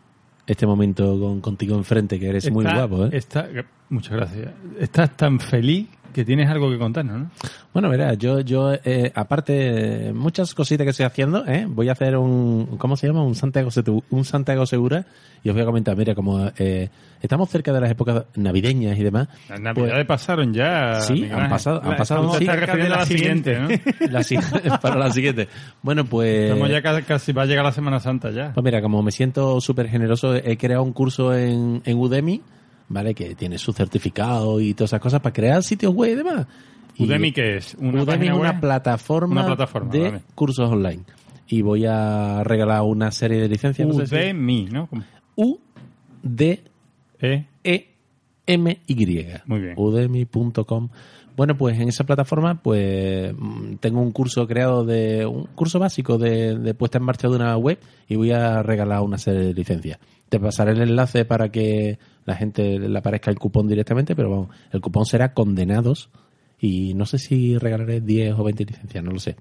este 0.45 0.65
momento 0.65 1.19
con, 1.19 1.41
contigo 1.41 1.75
enfrente, 1.77 2.19
que 2.19 2.27
eres 2.29 2.49
muy 2.51 2.63
guapo. 2.65 3.05
¿eh? 3.05 3.09
está- 3.13 3.47
muchas 3.89 4.13
gracias. 4.17 4.51
Estás 4.79 5.15
tan 5.17 5.39
feliz 5.39 5.87
que 6.17 6.25
tienes 6.25 6.49
algo 6.49 6.71
que 6.71 6.79
contarnos, 6.79 7.19
¿no? 7.19 7.29
Bueno, 7.73 7.89
verás, 7.89 8.17
yo, 8.17 8.39
yo 8.39 8.73
eh, 8.73 9.11
aparte, 9.13 10.11
muchas 10.15 10.55
cositas 10.55 10.83
que 10.83 10.89
estoy 10.89 11.05
haciendo, 11.05 11.45
¿eh? 11.45 11.67
voy 11.69 11.89
a 11.89 11.91
hacer 11.91 12.17
un, 12.17 12.75
¿cómo 12.79 12.97
se 12.97 13.05
llama? 13.05 13.21
Un 13.21 13.35
Santiago, 13.35 13.69
un 14.09 14.25
Santiago 14.25 14.65
Segura 14.65 15.05
y 15.43 15.49
os 15.49 15.53
voy 15.53 15.61
a 15.61 15.65
comentar, 15.67 15.95
mira, 15.95 16.15
como 16.15 16.49
eh, 16.57 16.89
estamos 17.21 17.51
cerca 17.51 17.71
de 17.71 17.81
las 17.81 17.91
épocas 17.91 18.25
navideñas 18.35 18.97
y 18.97 19.03
demás. 19.03 19.27
Las 19.47 19.61
navidades 19.61 20.07
pasaron 20.07 20.55
ya. 20.55 21.01
Sí, 21.01 21.29
han 21.31 21.49
pasado- 21.51 21.83
han 21.83 21.95
pasado, 21.97 22.33
sí. 22.33 22.45
la 22.45 23.05
siguiente, 23.05 23.59
¿no? 23.59 23.67
la 24.09 24.79
para 24.81 24.95
la 24.95 25.11
siguiente. 25.11 25.47
Bueno, 25.83 26.03
pues... 26.03 26.49
Estamos 26.49 26.71
ya 26.71 26.81
casi, 26.81 27.03
casi 27.03 27.31
va 27.31 27.43
a 27.43 27.45
llegar 27.45 27.63
la 27.63 27.73
Semana 27.73 27.99
Santa 27.99 28.31
ya. 28.31 28.53
Pues 28.55 28.63
mira, 28.63 28.81
como 28.81 29.03
me 29.03 29.11
siento 29.11 29.61
súper 29.61 29.87
generoso, 29.87 30.33
he 30.33 30.57
creado 30.57 30.81
un 30.81 30.93
curso 30.93 31.35
en, 31.35 31.83
en 31.85 31.95
Udemy, 31.95 32.41
¿vale? 32.89 33.13
Que 33.13 33.35
tiene 33.35 33.57
su 33.57 33.73
certificado 33.73 34.59
y 34.59 34.73
todas 34.73 34.89
esas 34.91 34.99
cosas 35.01 35.21
para 35.21 35.33
crear 35.33 35.63
sitios 35.63 35.93
web 35.93 36.11
y 36.11 36.15
demás. 36.15 36.47
¿Udemy 36.99 37.31
qué 37.31 37.57
es? 37.57 37.75
¿Una 37.79 38.03
Udemy 38.03 38.27
es 38.27 38.33
una 38.33 38.59
plataforma, 38.59 39.33
Una 39.41 39.45
plataforma, 39.45 39.91
de 39.91 39.99
vale. 40.01 40.21
cursos 40.35 40.69
online. 40.69 41.03
Y 41.47 41.61
voy 41.61 41.85
a 41.85 42.43
regalar 42.43 42.81
una 42.81 43.11
serie 43.11 43.39
de 43.39 43.47
licencias. 43.47 43.87
no 43.87 43.93
sé 43.93 44.07
si- 44.07 44.15
Udemy, 44.15 44.65
¿no? 44.65 44.87
¿Cómo? 44.87 45.03
U 45.35 45.59
D 46.23 46.63
¿Eh? 47.21 47.45
E 47.63 47.87
M 48.47 48.79
Y. 48.87 49.25
Muy 49.45 49.59
bien. 49.61 49.73
Udemy.com. 49.77 50.89
Bueno, 51.35 51.55
pues 51.55 51.79
en 51.79 51.87
esa 51.87 52.03
plataforma, 52.03 52.61
pues 52.63 53.31
mm, 53.37 53.75
tengo 53.75 54.01
un 54.01 54.11
curso 54.11 54.47
creado 54.47 54.83
de 54.83 55.25
un 55.27 55.45
curso 55.53 55.77
básico 55.77 56.17
de, 56.17 56.57
de 56.57 56.73
puesta 56.73 56.97
en 56.97 57.03
marcha 57.03 57.27
de 57.27 57.35
una 57.35 57.55
web 57.57 57.79
y 58.07 58.15
voy 58.15 58.31
a 58.31 58.63
regalar 58.63 59.01
una 59.01 59.19
serie 59.19 59.41
de 59.41 59.53
licencias. 59.53 59.99
Te 60.29 60.39
pasaré 60.39 60.71
el 60.71 60.81
enlace 60.81 61.25
para 61.25 61.49
que 61.49 61.99
la 62.27 62.35
gente 62.35 62.77
le 62.77 62.99
aparezca 62.99 63.31
el 63.31 63.39
cupón 63.39 63.67
directamente, 63.67 64.13
pero 64.15 64.29
vamos, 64.29 64.49
el 64.71 64.81
cupón 64.81 65.05
será 65.05 65.33
condenados 65.33 66.09
y 66.59 66.93
no 66.93 67.05
sé 67.05 67.19
si 67.19 67.57
regalaré 67.57 68.01
10 68.01 68.33
o 68.37 68.43
20 68.43 68.65
licencias, 68.65 69.03
no 69.03 69.11
lo 69.11 69.19
sé. 69.19 69.37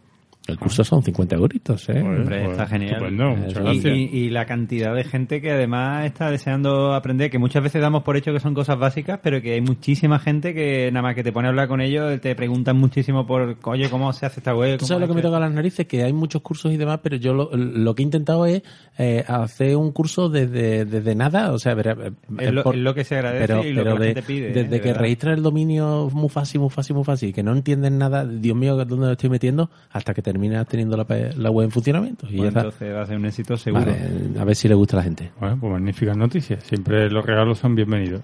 El 0.47 0.59
curso 0.59 0.85
son 0.85 1.03
50 1.03 1.35
euritos, 1.35 1.89
¿eh? 1.89 2.01
Hombre, 2.01 2.39
Pues, 2.41 2.51
está 2.53 2.67
genial. 2.69 2.93
estupendo, 2.93 3.31
muchas 3.35 3.53
Y- 3.53 3.65
gracias. 3.65 3.97
Y, 3.97 4.01
y 4.17 4.31
la 4.31 4.47
cantidad 4.47 4.95
de 4.95 5.03
gente 5.03 5.41
que 5.43 5.51
además 5.51 6.07
está 6.07 6.31
deseando 6.31 6.95
aprender, 6.95 7.31
que 7.31 7.39
muchas 7.39 7.65
veces 7.65 7.83
damos 7.83 8.05
por 8.05 8.17
hecho 8.17 8.33
que 8.33 8.39
son 8.39 8.55
cosas 8.55 8.79
básicas, 8.79 9.19
pero 9.23 9.43
que 9.43 9.55
hay 9.55 9.61
muchísima 9.61 10.21
gente 10.21 10.55
que 10.55 10.89
nada 10.93 11.03
más 11.03 11.15
que 11.17 11.25
te 11.25 11.33
pone 11.33 11.49
a 11.49 11.51
hablar 11.51 11.67
con 11.67 11.81
ellos, 11.81 12.21
te 12.21 12.35
preguntan 12.37 12.77
muchísimo 12.77 13.27
por, 13.27 13.57
oye, 13.65 13.91
¿cómo 13.91 14.13
se 14.13 14.27
hace 14.27 14.39
esta 14.39 14.55
web? 14.55 14.79
Tú 14.79 14.85
¿Cómo 14.85 14.89
sabes 14.89 15.01
lo 15.01 15.07
que 15.09 15.15
me 15.15 15.21
esto?". 15.21 15.29
toca 15.31 15.41
las 15.41 15.53
narices, 15.53 15.87
que 15.87 16.05
hay 16.05 16.13
muchos 16.13 16.43
cursos 16.43 16.73
y 16.73 16.77
demás, 16.77 17.01
pero 17.03 17.17
yo 17.17 17.35
lo, 17.35 17.51
lo 17.57 17.95
que 17.97 18.03
he 18.03 18.05
intentado 18.05 18.47
es 18.47 18.63
eh, 18.99 19.25
hacer 19.27 19.77
un 19.77 19.91
curso 19.91 20.29
desde, 20.29 20.85
desde 20.85 21.15
nada, 21.17 21.53
o 21.53 21.59
sea, 21.59 21.75
verá, 21.75 21.93
eh, 22.01 22.13
Es 22.39 22.53
lo- 22.53 22.63
por- 22.63 22.77
es 22.77 22.81
lo 22.83 22.95
que 22.95 23.03
se 23.03 23.17
agradece 23.17 23.47
pero, 23.49 23.65
y 23.65 23.73
lo 23.73 23.83
pero 23.83 23.95
que 23.95 23.99
la 23.99 24.05
de- 24.07 24.15
gente 24.15 24.23
pide, 24.23 24.47
¿eh? 24.51 24.53
Desde 24.53 24.69
De 24.69 24.81
que 24.81 24.89
verdad. 24.89 25.01
registras 25.03 25.37
el 25.39 25.43
dominio 25.43 26.09
muy 26.13 26.29
fácil, 26.29 26.61
muy 26.61 26.71
fácil, 26.71 26.95
muy 26.95 27.05
fácil, 27.05 27.35
que 27.35 27.43
no 27.43 27.53
entienden 27.53 27.99
nada, 27.99 28.25
Dios 28.25 28.57
mío, 28.57 28.77
¿dónde 28.77 29.07
lo 29.07 29.11
estoy 29.13 29.29
metiendo? 29.31 29.71
Hasta 29.91 30.15
que 30.15 30.23
terminas 30.37 30.67
teniendo 30.69 30.97
la, 30.99 31.07
la 31.37 31.51
web 31.51 31.65
en 31.65 31.71
funcionamiento. 31.71 32.27
Y 32.29 32.37
Pues 32.37 32.43
ya 32.43 32.49
está. 32.49 32.61
entonces 32.61 32.95
va 32.95 33.01
a 33.03 33.07
ser 33.07 33.17
un 33.17 33.25
éxito 33.25 33.57
seguro. 33.57 33.87
Vale, 33.87 34.39
a 34.39 34.45
ver 34.45 34.55
si 34.55 34.69
le 34.69 34.75
gusta 34.75 34.97
a 34.97 34.99
la 34.99 35.05
gente. 35.05 35.31
Bueno, 35.41 35.57
pues 35.59 35.73
magníficas 35.73 36.15
noticias. 36.17 36.63
Siempre 36.63 37.09
los 37.11 37.25
regalos 37.25 37.59
son 37.59 37.75
bienvenidos. 37.75 38.21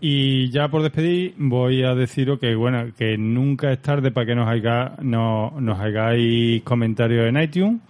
Y 0.00 0.50
ya 0.50 0.68
por 0.68 0.82
despedir, 0.82 1.34
voy 1.38 1.84
a 1.84 1.94
deciros 1.94 2.40
que, 2.40 2.54
bueno, 2.56 2.86
que 2.98 3.16
nunca 3.16 3.70
es 3.70 3.80
tarde 3.80 4.10
para 4.10 4.26
que 4.26 4.34
nos, 4.34 4.48
haga, 4.48 4.96
no, 5.02 5.52
nos 5.60 5.78
hagáis 5.78 6.62
comentarios 6.62 7.28
en 7.28 7.40
iTunes 7.40 7.80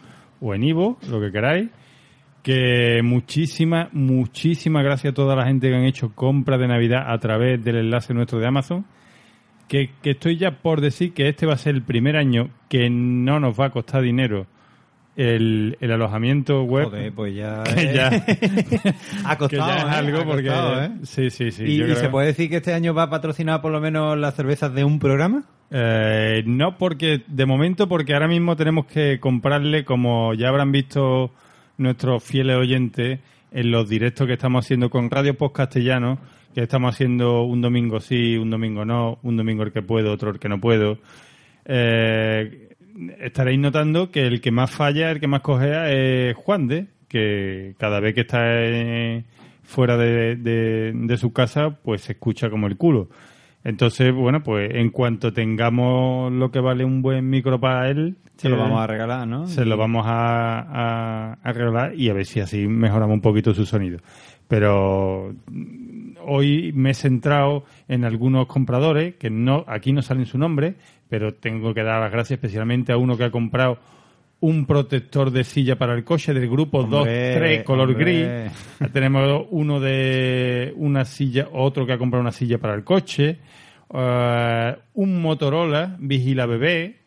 o 0.40 0.54
en 0.54 0.62
Ivo, 0.64 0.98
lo 1.10 1.18
que 1.20 1.32
queráis. 1.32 1.68
Que 2.42 3.00
muchísimas, 3.02 3.88
muchísimas 3.92 4.84
gracias 4.84 5.12
a 5.12 5.14
toda 5.14 5.34
la 5.34 5.46
gente 5.46 5.68
que 5.68 5.74
han 5.74 5.84
hecho 5.84 6.10
compras 6.14 6.60
de 6.60 6.68
Navidad 6.68 7.04
a 7.10 7.18
través 7.18 7.64
del 7.64 7.76
enlace 7.76 8.12
nuestro 8.12 8.38
de 8.38 8.46
Amazon. 8.46 8.84
Que, 9.68 9.90
que 10.02 10.10
estoy 10.12 10.36
ya 10.36 10.52
por 10.52 10.80
decir 10.80 11.12
que 11.12 11.28
este 11.28 11.44
va 11.46 11.54
a 11.54 11.58
ser 11.58 11.74
el 11.74 11.82
primer 11.82 12.16
año 12.16 12.50
que 12.68 12.88
no 12.88 13.40
nos 13.40 13.58
va 13.58 13.66
a 13.66 13.70
costar 13.70 14.02
dinero 14.02 14.46
el, 15.16 15.76
el 15.80 15.90
alojamiento 15.92 16.62
web. 16.62 16.84
Joder, 16.90 17.12
pues 17.12 17.34
ya... 17.34 17.62
Que 17.74 17.94
ya- 17.94 18.24
ha 19.24 19.36
costado, 19.38 19.48
que 19.48 19.56
ya 19.56 19.76
es 19.78 19.84
¿eh? 19.84 19.88
algo 19.96 20.24
porque 20.24 20.48
costado, 20.48 20.82
¿eh? 20.84 20.90
sí 21.02 21.30
sí 21.30 21.50
sí 21.50 21.64
¿Y, 21.64 21.76
yo 21.78 21.84
y 21.84 21.88
creo 21.88 21.96
se 21.96 22.08
puede 22.10 22.26
decir 22.28 22.48
que 22.50 22.56
este 22.56 22.74
año 22.74 22.94
va 22.94 23.10
patrocinado 23.10 23.60
por 23.62 23.72
lo 23.72 23.80
menos 23.80 24.16
las 24.18 24.34
cervezas 24.34 24.72
de 24.74 24.84
un 24.84 24.98
programa? 24.98 25.44
Eh, 25.70 26.44
no 26.46 26.78
porque 26.78 27.22
de 27.26 27.46
momento 27.46 27.88
porque 27.88 28.14
ahora 28.14 28.28
mismo 28.28 28.54
tenemos 28.56 28.86
que 28.86 29.18
comprarle 29.18 29.84
como 29.84 30.32
ya 30.34 30.48
habrán 30.48 30.70
visto 30.70 31.32
nuestros 31.78 32.22
fieles 32.22 32.56
oyentes 32.56 33.18
en 33.50 33.70
los 33.72 33.88
directos 33.88 34.26
que 34.28 34.34
estamos 34.34 34.64
haciendo 34.64 34.90
con 34.90 35.10
Radio 35.10 35.36
Post 35.36 35.56
Castellano, 35.56 36.18
que 36.56 36.62
estamos 36.62 36.94
haciendo 36.94 37.42
un 37.42 37.60
domingo 37.60 38.00
sí, 38.00 38.38
un 38.38 38.48
domingo 38.48 38.82
no, 38.86 39.18
un 39.22 39.36
domingo 39.36 39.62
el 39.62 39.72
que 39.72 39.82
puedo, 39.82 40.10
otro 40.10 40.30
el 40.30 40.38
que 40.38 40.48
no 40.48 40.58
puedo. 40.58 40.98
Eh, 41.66 42.70
estaréis 43.20 43.58
notando 43.58 44.10
que 44.10 44.26
el 44.26 44.40
que 44.40 44.50
más 44.50 44.70
falla, 44.70 45.10
el 45.10 45.20
que 45.20 45.26
más 45.28 45.42
cojea 45.42 45.92
es 45.92 46.34
Juan 46.34 46.66
de, 46.66 46.86
que 47.08 47.74
cada 47.78 48.00
vez 48.00 48.14
que 48.14 48.22
está 48.22 48.40
eh, 48.42 49.24
fuera 49.64 49.98
de, 49.98 50.36
de- 50.36 50.92
de 50.94 51.16
su 51.18 51.30
casa, 51.34 51.70
pues 51.82 52.00
se 52.00 52.12
escucha 52.12 52.48
como 52.48 52.66
el 52.68 52.78
culo. 52.78 53.10
Entonces, 53.62 54.14
bueno, 54.14 54.42
pues 54.42 54.70
en 54.74 54.88
cuanto 54.90 55.32
tengamos 55.34 56.32
lo 56.32 56.50
que 56.50 56.60
vale 56.60 56.84
un 56.86 57.02
buen 57.02 57.28
micro 57.28 57.60
para 57.60 57.90
él, 57.90 58.16
Se 58.36 58.48
lo 58.48 58.56
que- 58.56 58.62
vamos 58.62 58.80
a 58.80 58.86
regalar, 58.86 59.28
¿no? 59.28 59.46
se 59.46 59.66
lo 59.66 59.76
vamos 59.76 60.06
a, 60.06 60.60
a, 60.60 61.32
a 61.42 61.52
regalar 61.52 61.94
y 61.96 62.08
a 62.08 62.14
ver 62.14 62.24
si 62.24 62.40
así 62.40 62.66
mejoramos 62.66 63.12
un 63.14 63.20
poquito 63.20 63.52
su 63.52 63.66
sonido. 63.66 63.98
Pero 64.48 65.34
hoy 66.26 66.72
me 66.74 66.90
he 66.90 66.94
centrado 66.94 67.64
en 67.88 68.04
algunos 68.04 68.46
compradores 68.46 69.14
que 69.16 69.30
no 69.30 69.64
aquí 69.66 69.92
no 69.92 70.02
salen 70.02 70.26
su 70.26 70.38
nombre, 70.38 70.74
pero 71.08 71.34
tengo 71.34 71.72
que 71.72 71.82
dar 71.82 72.00
las 72.00 72.12
gracias 72.12 72.38
especialmente 72.38 72.92
a 72.92 72.96
uno 72.96 73.16
que 73.16 73.24
ha 73.24 73.30
comprado 73.30 73.78
un 74.40 74.66
protector 74.66 75.30
de 75.30 75.44
silla 75.44 75.76
para 75.76 75.94
el 75.94 76.04
coche 76.04 76.34
del 76.34 76.48
grupo 76.48 76.80
Hombre, 76.80 77.60
2-3 77.60 77.64
color 77.64 77.88
hombre. 77.90 78.04
gris. 78.04 78.92
Tenemos 78.92 79.46
uno 79.50 79.80
de 79.80 80.74
una 80.76 81.04
silla, 81.04 81.48
otro 81.52 81.86
que 81.86 81.92
ha 81.92 81.98
comprado 81.98 82.20
una 82.20 82.32
silla 82.32 82.58
para 82.58 82.74
el 82.74 82.84
coche, 82.84 83.38
eh, 83.94 84.76
un 84.94 85.22
Motorola 85.22 85.96
Vigila 85.98 86.46
Bebé, 86.46 87.06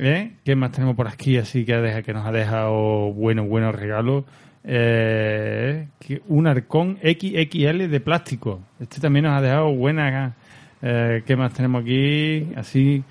¿Eh? 0.00 0.34
¿Qué 0.44 0.54
más 0.54 0.70
tenemos 0.70 0.94
por 0.94 1.08
aquí? 1.08 1.38
Así 1.38 1.64
que, 1.64 1.76
deja, 1.76 2.02
que 2.02 2.12
nos 2.12 2.24
ha 2.24 2.30
dejado 2.30 3.12
buenos, 3.12 3.48
buenos 3.48 3.74
regalos. 3.74 4.24
Eh, 4.64 5.86
un 6.28 6.46
arcón 6.46 6.98
XXL 7.02 7.88
de 7.88 8.00
plástico. 8.00 8.60
Este 8.80 9.00
también 9.00 9.24
nos 9.24 9.34
ha 9.36 9.40
dejado 9.42 9.72
buenas. 9.74 10.34
Eh, 10.82 11.22
¿Qué 11.26 11.36
más 11.36 11.52
tenemos 11.54 11.82
aquí? 11.82 12.48
Así. 12.56 13.02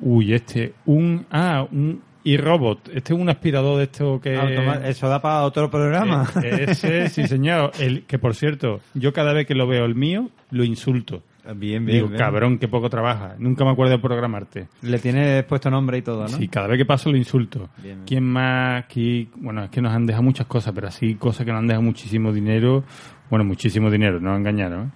Uy, 0.00 0.32
este. 0.34 0.72
Un. 0.86 1.26
Ah, 1.30 1.66
un 1.70 2.02
iRobot. 2.24 2.88
Este 2.94 3.14
es 3.14 3.18
un 3.20 3.28
aspirador 3.28 3.78
de 3.78 3.84
esto 3.84 4.20
que. 4.20 4.36
Automa- 4.36 4.86
Eso 4.86 5.08
da 5.08 5.20
para 5.22 5.42
otro 5.44 5.70
programa. 5.70 6.28
Eh, 6.42 6.66
ese, 6.68 7.08
sí, 7.08 7.26
señor. 7.26 7.72
El, 7.78 8.02
que 8.04 8.18
por 8.18 8.34
cierto, 8.34 8.80
yo 8.94 9.12
cada 9.12 9.32
vez 9.32 9.46
que 9.46 9.54
lo 9.54 9.66
veo 9.66 9.84
el 9.84 9.94
mío, 9.94 10.30
lo 10.50 10.64
insulto. 10.64 11.22
Bien, 11.54 11.84
bien. 11.84 11.86
Digo, 11.86 12.08
bien. 12.08 12.18
cabrón, 12.18 12.58
que 12.58 12.68
poco 12.68 12.88
trabaja. 12.90 13.34
Nunca 13.38 13.64
me 13.64 13.70
acuerdo 13.70 13.92
de 13.92 13.98
programarte. 13.98 14.68
Le 14.82 14.98
tienes 14.98 15.44
puesto 15.44 15.70
nombre 15.70 15.98
y 15.98 16.02
todo, 16.02 16.22
¿no? 16.22 16.28
Sí, 16.28 16.48
cada 16.48 16.66
vez 16.66 16.78
que 16.78 16.84
paso 16.86 17.10
lo 17.10 17.16
insulto. 17.16 17.68
Bien. 17.82 18.02
¿Quién 18.06 18.24
más 18.24 18.84
aquí? 18.84 19.28
Bueno, 19.36 19.64
es 19.64 19.70
que 19.70 19.80
nos 19.80 19.92
han 19.92 20.06
dejado 20.06 20.22
muchas 20.22 20.46
cosas, 20.46 20.72
pero 20.74 20.88
así 20.88 21.14
cosas 21.14 21.44
que 21.46 21.52
nos 21.52 21.60
han 21.60 21.66
dejado 21.66 21.82
muchísimo 21.82 22.32
dinero. 22.32 22.84
Bueno, 23.30 23.44
muchísimo 23.44 23.90
dinero, 23.90 24.20
no 24.20 24.36
engañaron. 24.36 24.86
¿eh? 24.86 24.90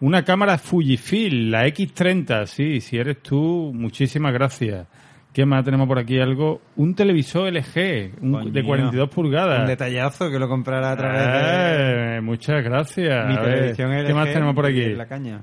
Una 0.00 0.24
cámara 0.24 0.56
Fujifilm, 0.58 1.50
la 1.50 1.66
X30, 1.66 2.46
sí, 2.46 2.80
si 2.80 2.96
eres 2.96 3.22
tú, 3.22 3.70
muchísimas 3.74 4.32
gracias. 4.32 4.86
¿Qué 5.32 5.46
más 5.46 5.64
tenemos 5.64 5.86
por 5.86 5.96
aquí? 5.98 6.18
Algo, 6.18 6.60
un 6.76 6.94
televisor 6.94 7.46
LG 7.52 8.14
un- 8.20 8.52
de 8.52 8.64
42 8.64 9.08
pulgadas. 9.10 9.60
Un 9.60 9.66
detallazo 9.68 10.28
que 10.28 10.38
lo 10.40 10.48
comprara 10.48 10.90
a 10.90 10.96
través 10.96 11.20
de 11.20 12.16
Eh, 12.16 12.20
muchas 12.20 12.64
gracias. 12.64 13.28
mi 13.28 13.34
A 13.36 13.40
ver, 13.40 13.54
televisión 13.74 14.06
¿Qué 14.06 14.14
más 14.14 14.32
tenemos 14.32 14.54
por 14.56 14.66
aquí? 14.66 14.86
La 14.94 15.06
caña. 15.06 15.42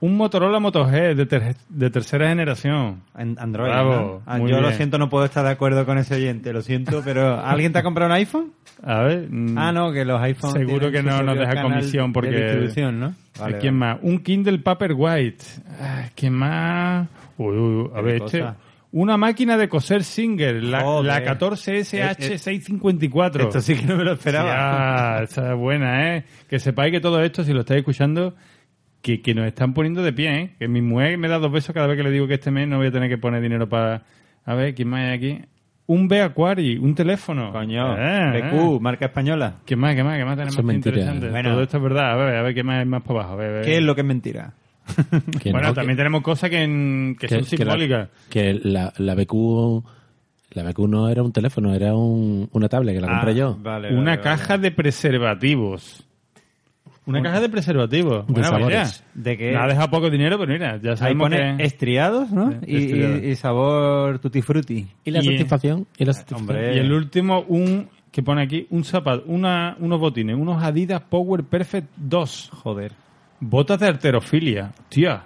Un 0.00 0.16
Motorola 0.16 0.60
Moto 0.60 0.86
G 0.86 1.14
de, 1.14 1.26
ter- 1.26 1.56
de 1.68 1.90
tercera 1.90 2.28
generación. 2.28 3.02
En 3.16 3.36
Android. 3.40 3.68
Bravo, 3.68 3.94
¿no? 3.94 4.22
Ah, 4.26 4.38
yo 4.38 4.60
lo 4.60 4.70
siento, 4.72 4.96
no 4.96 5.08
puedo 5.08 5.24
estar 5.24 5.44
de 5.44 5.50
acuerdo 5.50 5.84
con 5.84 5.98
ese 5.98 6.14
oyente, 6.14 6.52
lo 6.52 6.62
siento, 6.62 7.02
pero 7.04 7.40
¿alguien 7.44 7.72
te 7.72 7.80
ha 7.80 7.82
comprado 7.82 8.08
un 8.12 8.16
iPhone? 8.16 8.52
A 8.84 9.02
ver. 9.02 9.26
mm, 9.28 9.58
Ah, 9.58 9.72
no, 9.72 9.90
que 9.92 10.04
los 10.04 10.20
iPhones. 10.20 10.54
Seguro 10.66 10.92
que 10.92 11.02
no 11.02 11.20
nos 11.24 11.36
deja 11.36 11.62
comisión 11.62 12.12
porque- 12.12 12.30
De 12.30 12.42
distribución, 12.44 13.00
¿no? 13.00 13.14
Vale, 13.40 13.56
¿A 13.56 13.58
¿Quién 13.58 13.78
vale. 13.80 13.94
más? 13.94 14.02
Un 14.04 14.18
Kindle 14.20 14.58
Paperwhite. 14.60 15.44
Ah, 15.80 16.04
¿Quién 16.14 16.32
más? 16.34 17.08
Uy, 17.36 17.56
uy, 17.56 17.90
a 17.94 18.00
ver, 18.00 18.22
este. 18.22 18.44
Una 18.90 19.16
máquina 19.18 19.58
de 19.58 19.68
coser 19.68 20.02
Singer, 20.04 20.62
la, 20.62 20.78
la 21.02 21.22
14SH654. 21.22 23.40
Esto 23.42 23.60
sí 23.60 23.74
que 23.76 23.84
no 23.86 23.96
me 23.96 24.04
lo 24.04 24.12
esperaba. 24.12 24.48
Ya, 25.18 25.22
esta 25.24 25.52
es 25.52 25.58
buena, 25.58 26.16
¿eh? 26.16 26.24
Que 26.48 26.58
sepáis 26.58 26.92
que 26.92 27.00
todo 27.00 27.22
esto, 27.22 27.44
si 27.44 27.52
lo 27.52 27.60
estáis 27.60 27.80
escuchando, 27.80 28.34
que, 29.02 29.20
que 29.22 29.34
nos 29.34 29.46
están 29.46 29.74
poniendo 29.74 30.02
de 30.02 30.12
pie, 30.12 30.40
¿eh? 30.40 30.50
Que 30.58 30.68
mi 30.68 30.82
mujer 30.82 31.16
me 31.18 31.28
da 31.28 31.38
dos 31.38 31.52
besos 31.52 31.74
cada 31.74 31.86
vez 31.86 31.96
que 31.96 32.02
le 32.02 32.10
digo 32.10 32.26
que 32.26 32.34
este 32.34 32.50
mes 32.50 32.66
no 32.68 32.78
voy 32.78 32.88
a 32.88 32.92
tener 32.92 33.08
que 33.08 33.18
poner 33.18 33.40
dinero 33.42 33.68
para... 33.68 34.02
A 34.44 34.54
ver, 34.54 34.74
¿quién 34.74 34.88
más 34.88 35.00
hay 35.02 35.10
aquí? 35.16 35.38
Un 35.86 36.06
B 36.08 36.20
Aquari, 36.20 36.76
un 36.76 36.94
teléfono. 36.94 37.50
Coño, 37.52 37.96
Eh, 37.96 38.42
BQ, 38.42 38.54
eh. 38.54 38.78
marca 38.80 39.06
española. 39.06 39.54
¿Qué 39.64 39.74
más, 39.76 39.94
qué 39.94 40.02
más, 40.04 40.18
qué 40.18 40.24
más 40.24 40.34
tenemos 40.36 40.54
Eso 40.54 40.60
es 40.60 40.66
mentira. 40.66 40.96
interesante? 40.96 41.30
Bueno. 41.30 41.50
Todo 41.52 41.62
esto 41.62 41.76
es 41.78 41.82
verdad. 41.82 42.12
A 42.12 42.16
ver, 42.16 42.36
a 42.36 42.42
ver 42.42 42.54
qué 42.54 42.62
más 42.62 42.78
hay 42.80 42.84
más 42.86 43.02
para 43.02 43.20
abajo. 43.20 43.32
A 43.32 43.36
ver, 43.36 43.48
a 43.50 43.52
ver. 43.54 43.64
¿Qué 43.64 43.76
es 43.78 43.82
lo 43.82 43.94
que 43.94 44.00
es 44.02 44.06
mentira? 44.06 44.52
Que 45.42 45.50
Bueno, 45.52 45.68
no, 45.68 45.74
también 45.74 45.96
que- 45.96 46.00
tenemos 46.00 46.22
cosas 46.22 46.50
que, 46.50 46.62
en- 46.62 47.16
que, 47.18 47.28
son 47.28 47.38
que 47.38 47.64
la- 47.64 47.72
simbólicas. 47.72 48.08
Que 48.30 48.54
la, 48.62 48.92
la 48.98 49.14
BQ 49.14 49.82
la 50.52 50.62
BQ 50.62 50.78
no 50.88 51.08
era 51.10 51.22
un 51.22 51.32
teléfono, 51.32 51.74
era 51.74 51.94
un, 51.94 52.48
una 52.52 52.68
tablet 52.68 52.94
que 52.94 53.00
la 53.02 53.08
compré 53.08 53.34
yo. 53.34 53.56
Ah, 53.58 53.62
Vale, 53.62 53.94
Una 53.94 54.12
vale, 54.12 54.22
caja 54.22 54.56
de 54.58 54.70
preservativos. 54.70 56.04
Una 57.08 57.22
caja 57.22 57.40
de 57.40 57.48
preservativos. 57.48 58.26
De 58.26 58.32
Buena 58.32 58.48
sabores. 58.48 58.68
idea. 59.04 59.10
¿De 59.14 59.36
qué? 59.38 59.50
Me 59.52 59.56
ha 59.58 59.66
dejado 59.66 59.90
poco 59.90 60.10
dinero, 60.10 60.38
pero 60.38 60.52
mira, 60.52 60.76
ya 60.80 60.90
Ahí 60.90 60.96
sabemos 60.96 61.24
pone 61.30 61.56
que... 61.56 61.64
estriados, 61.64 62.30
¿no? 62.30 62.50
Sí, 62.52 62.58
Y, 62.66 62.76
estriados. 62.76 63.22
y- 63.22 63.26
y 63.28 63.36
sabor 63.36 64.18
tutti 64.18 64.42
frutti. 64.42 64.86
¿Y 65.04 65.10
la 65.10 65.20
Y- 65.20 65.24
satisfacción? 65.24 65.86
¿Y 65.96 66.04
la 66.04 66.12
satisfacción? 66.12 66.40
Hombre. 66.56 66.76
Y 66.76 66.78
el 66.78 66.92
último, 66.92 67.40
un 67.48 67.88
que 68.12 68.22
pone 68.22 68.42
aquí, 68.42 68.66
un 68.70 68.84
zapato, 68.84 69.24
una, 69.26 69.76
unos 69.80 70.00
botines, 70.00 70.36
unos 70.36 70.62
Adidas 70.62 71.00
Power 71.02 71.44
Perfect 71.44 71.88
2. 71.96 72.50
Joder. 72.52 72.92
Botas 73.40 73.78
de 73.80 73.86
arterofilia. 73.86 74.72
Tía, 74.88 75.24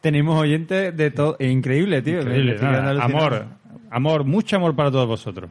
Tenemos 0.00 0.40
oyentes 0.40 0.96
de 0.96 1.10
todo. 1.10 1.36
Increíble, 1.40 2.02
tío. 2.02 2.20
Increíble, 2.20 2.56
nada, 2.60 3.02
amor, 3.02 3.46
amor, 3.90 4.24
mucho 4.24 4.56
amor 4.56 4.76
para 4.76 4.90
todos 4.92 5.08
vosotros. 5.08 5.50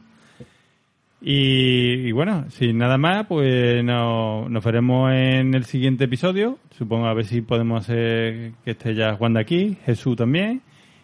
Y, 1.29 2.07
y 2.07 2.11
bueno, 2.13 2.45
sin 2.51 2.77
nada 2.77 2.97
más, 2.97 3.25
pues 3.27 3.83
no- 3.83 4.47
nos 4.47 4.63
veremos 4.63 5.11
en 5.11 5.53
el 5.55 5.65
siguiente 5.65 6.05
episodio. 6.05 6.57
Supongo 6.77 7.05
a 7.07 7.13
ver 7.13 7.25
si 7.25 7.41
podemos 7.41 7.81
hacer 7.83 8.53
que 8.63 8.71
esté 8.71 8.95
ya 8.95 9.13
Juan 9.15 9.33
de 9.33 9.41
aquí, 9.41 9.77
Jesús 9.85 10.15
también. 10.15 10.61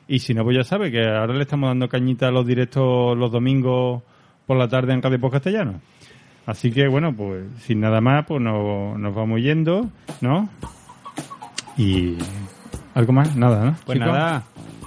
Y 0.07 0.19
si 0.19 0.33
no, 0.33 0.45
pues 0.45 0.55
ya 0.55 0.63
sabe 0.63 0.91
que 0.91 1.03
ahora 1.05 1.33
le 1.33 1.41
estamos 1.41 1.69
dando 1.69 1.89
cañita 1.89 2.29
a 2.29 2.31
los 2.31 2.47
directos 2.47 3.17
los 3.17 3.33
domingos 3.33 4.01
por 4.47 4.55
la 4.55 4.69
tarde 4.69 4.93
en 4.93 5.01
Radio 5.01 5.19
Post 5.19 5.33
Castellano. 5.33 5.81
Así 6.45 6.71
que 6.71 6.87
bueno, 6.87 7.13
pues 7.13 7.43
sin 7.59 7.81
nada 7.81 7.99
más, 7.99 8.25
pues 8.25 8.41
no- 8.41 8.97
nos 8.97 9.13
vamos 9.13 9.41
yendo, 9.41 9.89
¿no? 10.21 10.47
Y 11.77 12.15
algo 12.95 13.11
más, 13.11 13.35
nada, 13.35 13.65
¿no? 13.65 13.75
Pues 13.85 13.99
nada. 13.99 14.43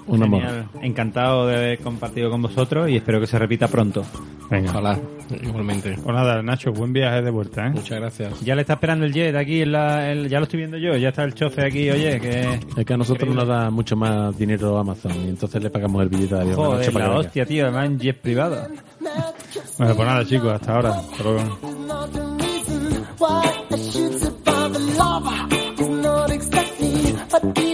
Un 0.06 0.22
amor. 0.22 0.42
Encantado 0.82 1.46
de 1.46 1.56
haber 1.56 1.78
compartido 1.80 2.30
con 2.30 2.42
vosotros 2.42 2.88
y 2.88 2.96
espero 2.96 3.20
que 3.20 3.26
se 3.26 3.38
repita 3.38 3.66
pronto. 3.68 4.04
Venga. 4.50 4.70
Ojalá, 4.70 4.98
igualmente. 5.42 5.94
Pues 6.02 6.14
nada, 6.16 6.40
Nacho, 6.42 6.72
buen 6.72 6.92
viaje 6.92 7.22
de 7.22 7.30
vuelta, 7.30 7.66
¿eh? 7.66 7.70
Muchas 7.70 7.98
gracias. 7.98 8.40
Ya 8.42 8.54
le 8.54 8.60
está 8.60 8.74
esperando 8.74 9.04
el 9.04 9.12
jet 9.12 9.34
aquí, 9.34 9.62
en 9.62 9.72
la, 9.72 10.10
el- 10.12 10.28
ya 10.28 10.38
lo 10.38 10.44
estoy 10.44 10.58
viendo 10.58 10.78
yo, 10.78 10.96
ya 10.96 11.08
está 11.08 11.24
el 11.24 11.34
chofe 11.34 11.64
aquí, 11.66 11.90
oye, 11.90 12.20
que... 12.20 12.60
Es 12.76 12.84
que 12.86 12.94
a 12.94 12.96
nosotros 12.96 13.34
nos 13.34 13.48
da 13.48 13.70
mucho 13.70 13.96
más 13.96 14.36
dinero 14.38 14.78
Amazon 14.78 15.12
y 15.24 15.28
entonces 15.30 15.60
le 15.62 15.70
pagamos 15.70 16.00
el 16.02 16.08
billete 16.08 16.34
de 16.36 16.40
avión. 16.42 16.56
noche 16.56 16.68
Joder, 16.68 16.92
para 16.92 17.04
la 17.06 17.10
que 17.10 17.16
venga. 17.16 17.26
hostia, 17.26 17.46
tío, 17.46 17.64
además 17.64 17.86
en 17.86 17.98
jet 17.98 18.20
privado. 18.20 18.68
Bueno, 19.78 19.94
pues 19.96 20.08
nada, 20.08 20.24
chicos, 20.24 20.52
hasta 20.52 20.74
ahora. 20.76 20.90
Hasta 20.90 21.22
luego. 21.24 21.58
why 23.18 23.42
I 23.68 23.76
not 26.02 26.30
exactly 26.30 27.65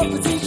Oh. 0.00 0.37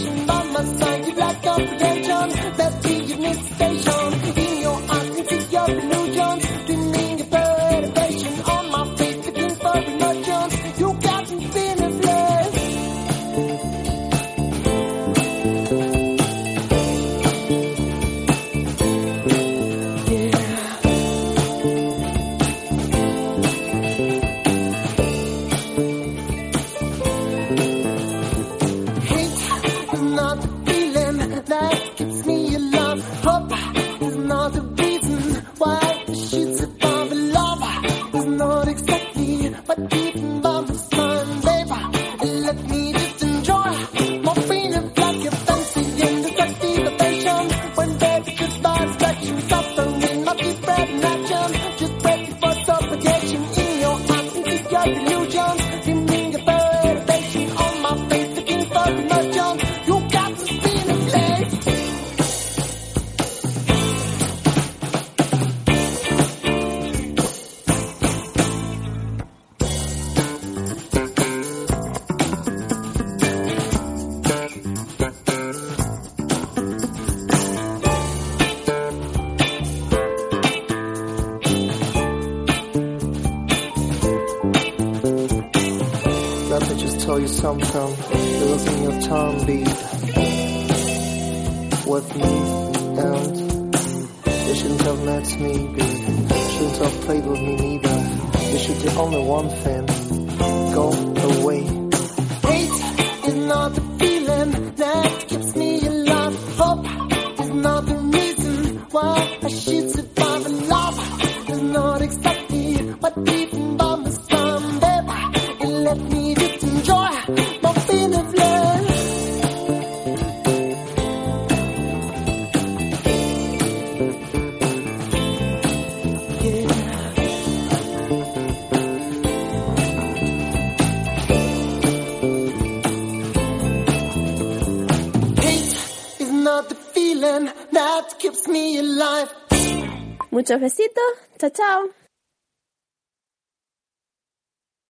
Muchos 140.41 140.59
besitos. 140.59 141.03
Chao, 141.38 141.51
chao. 141.51 142.01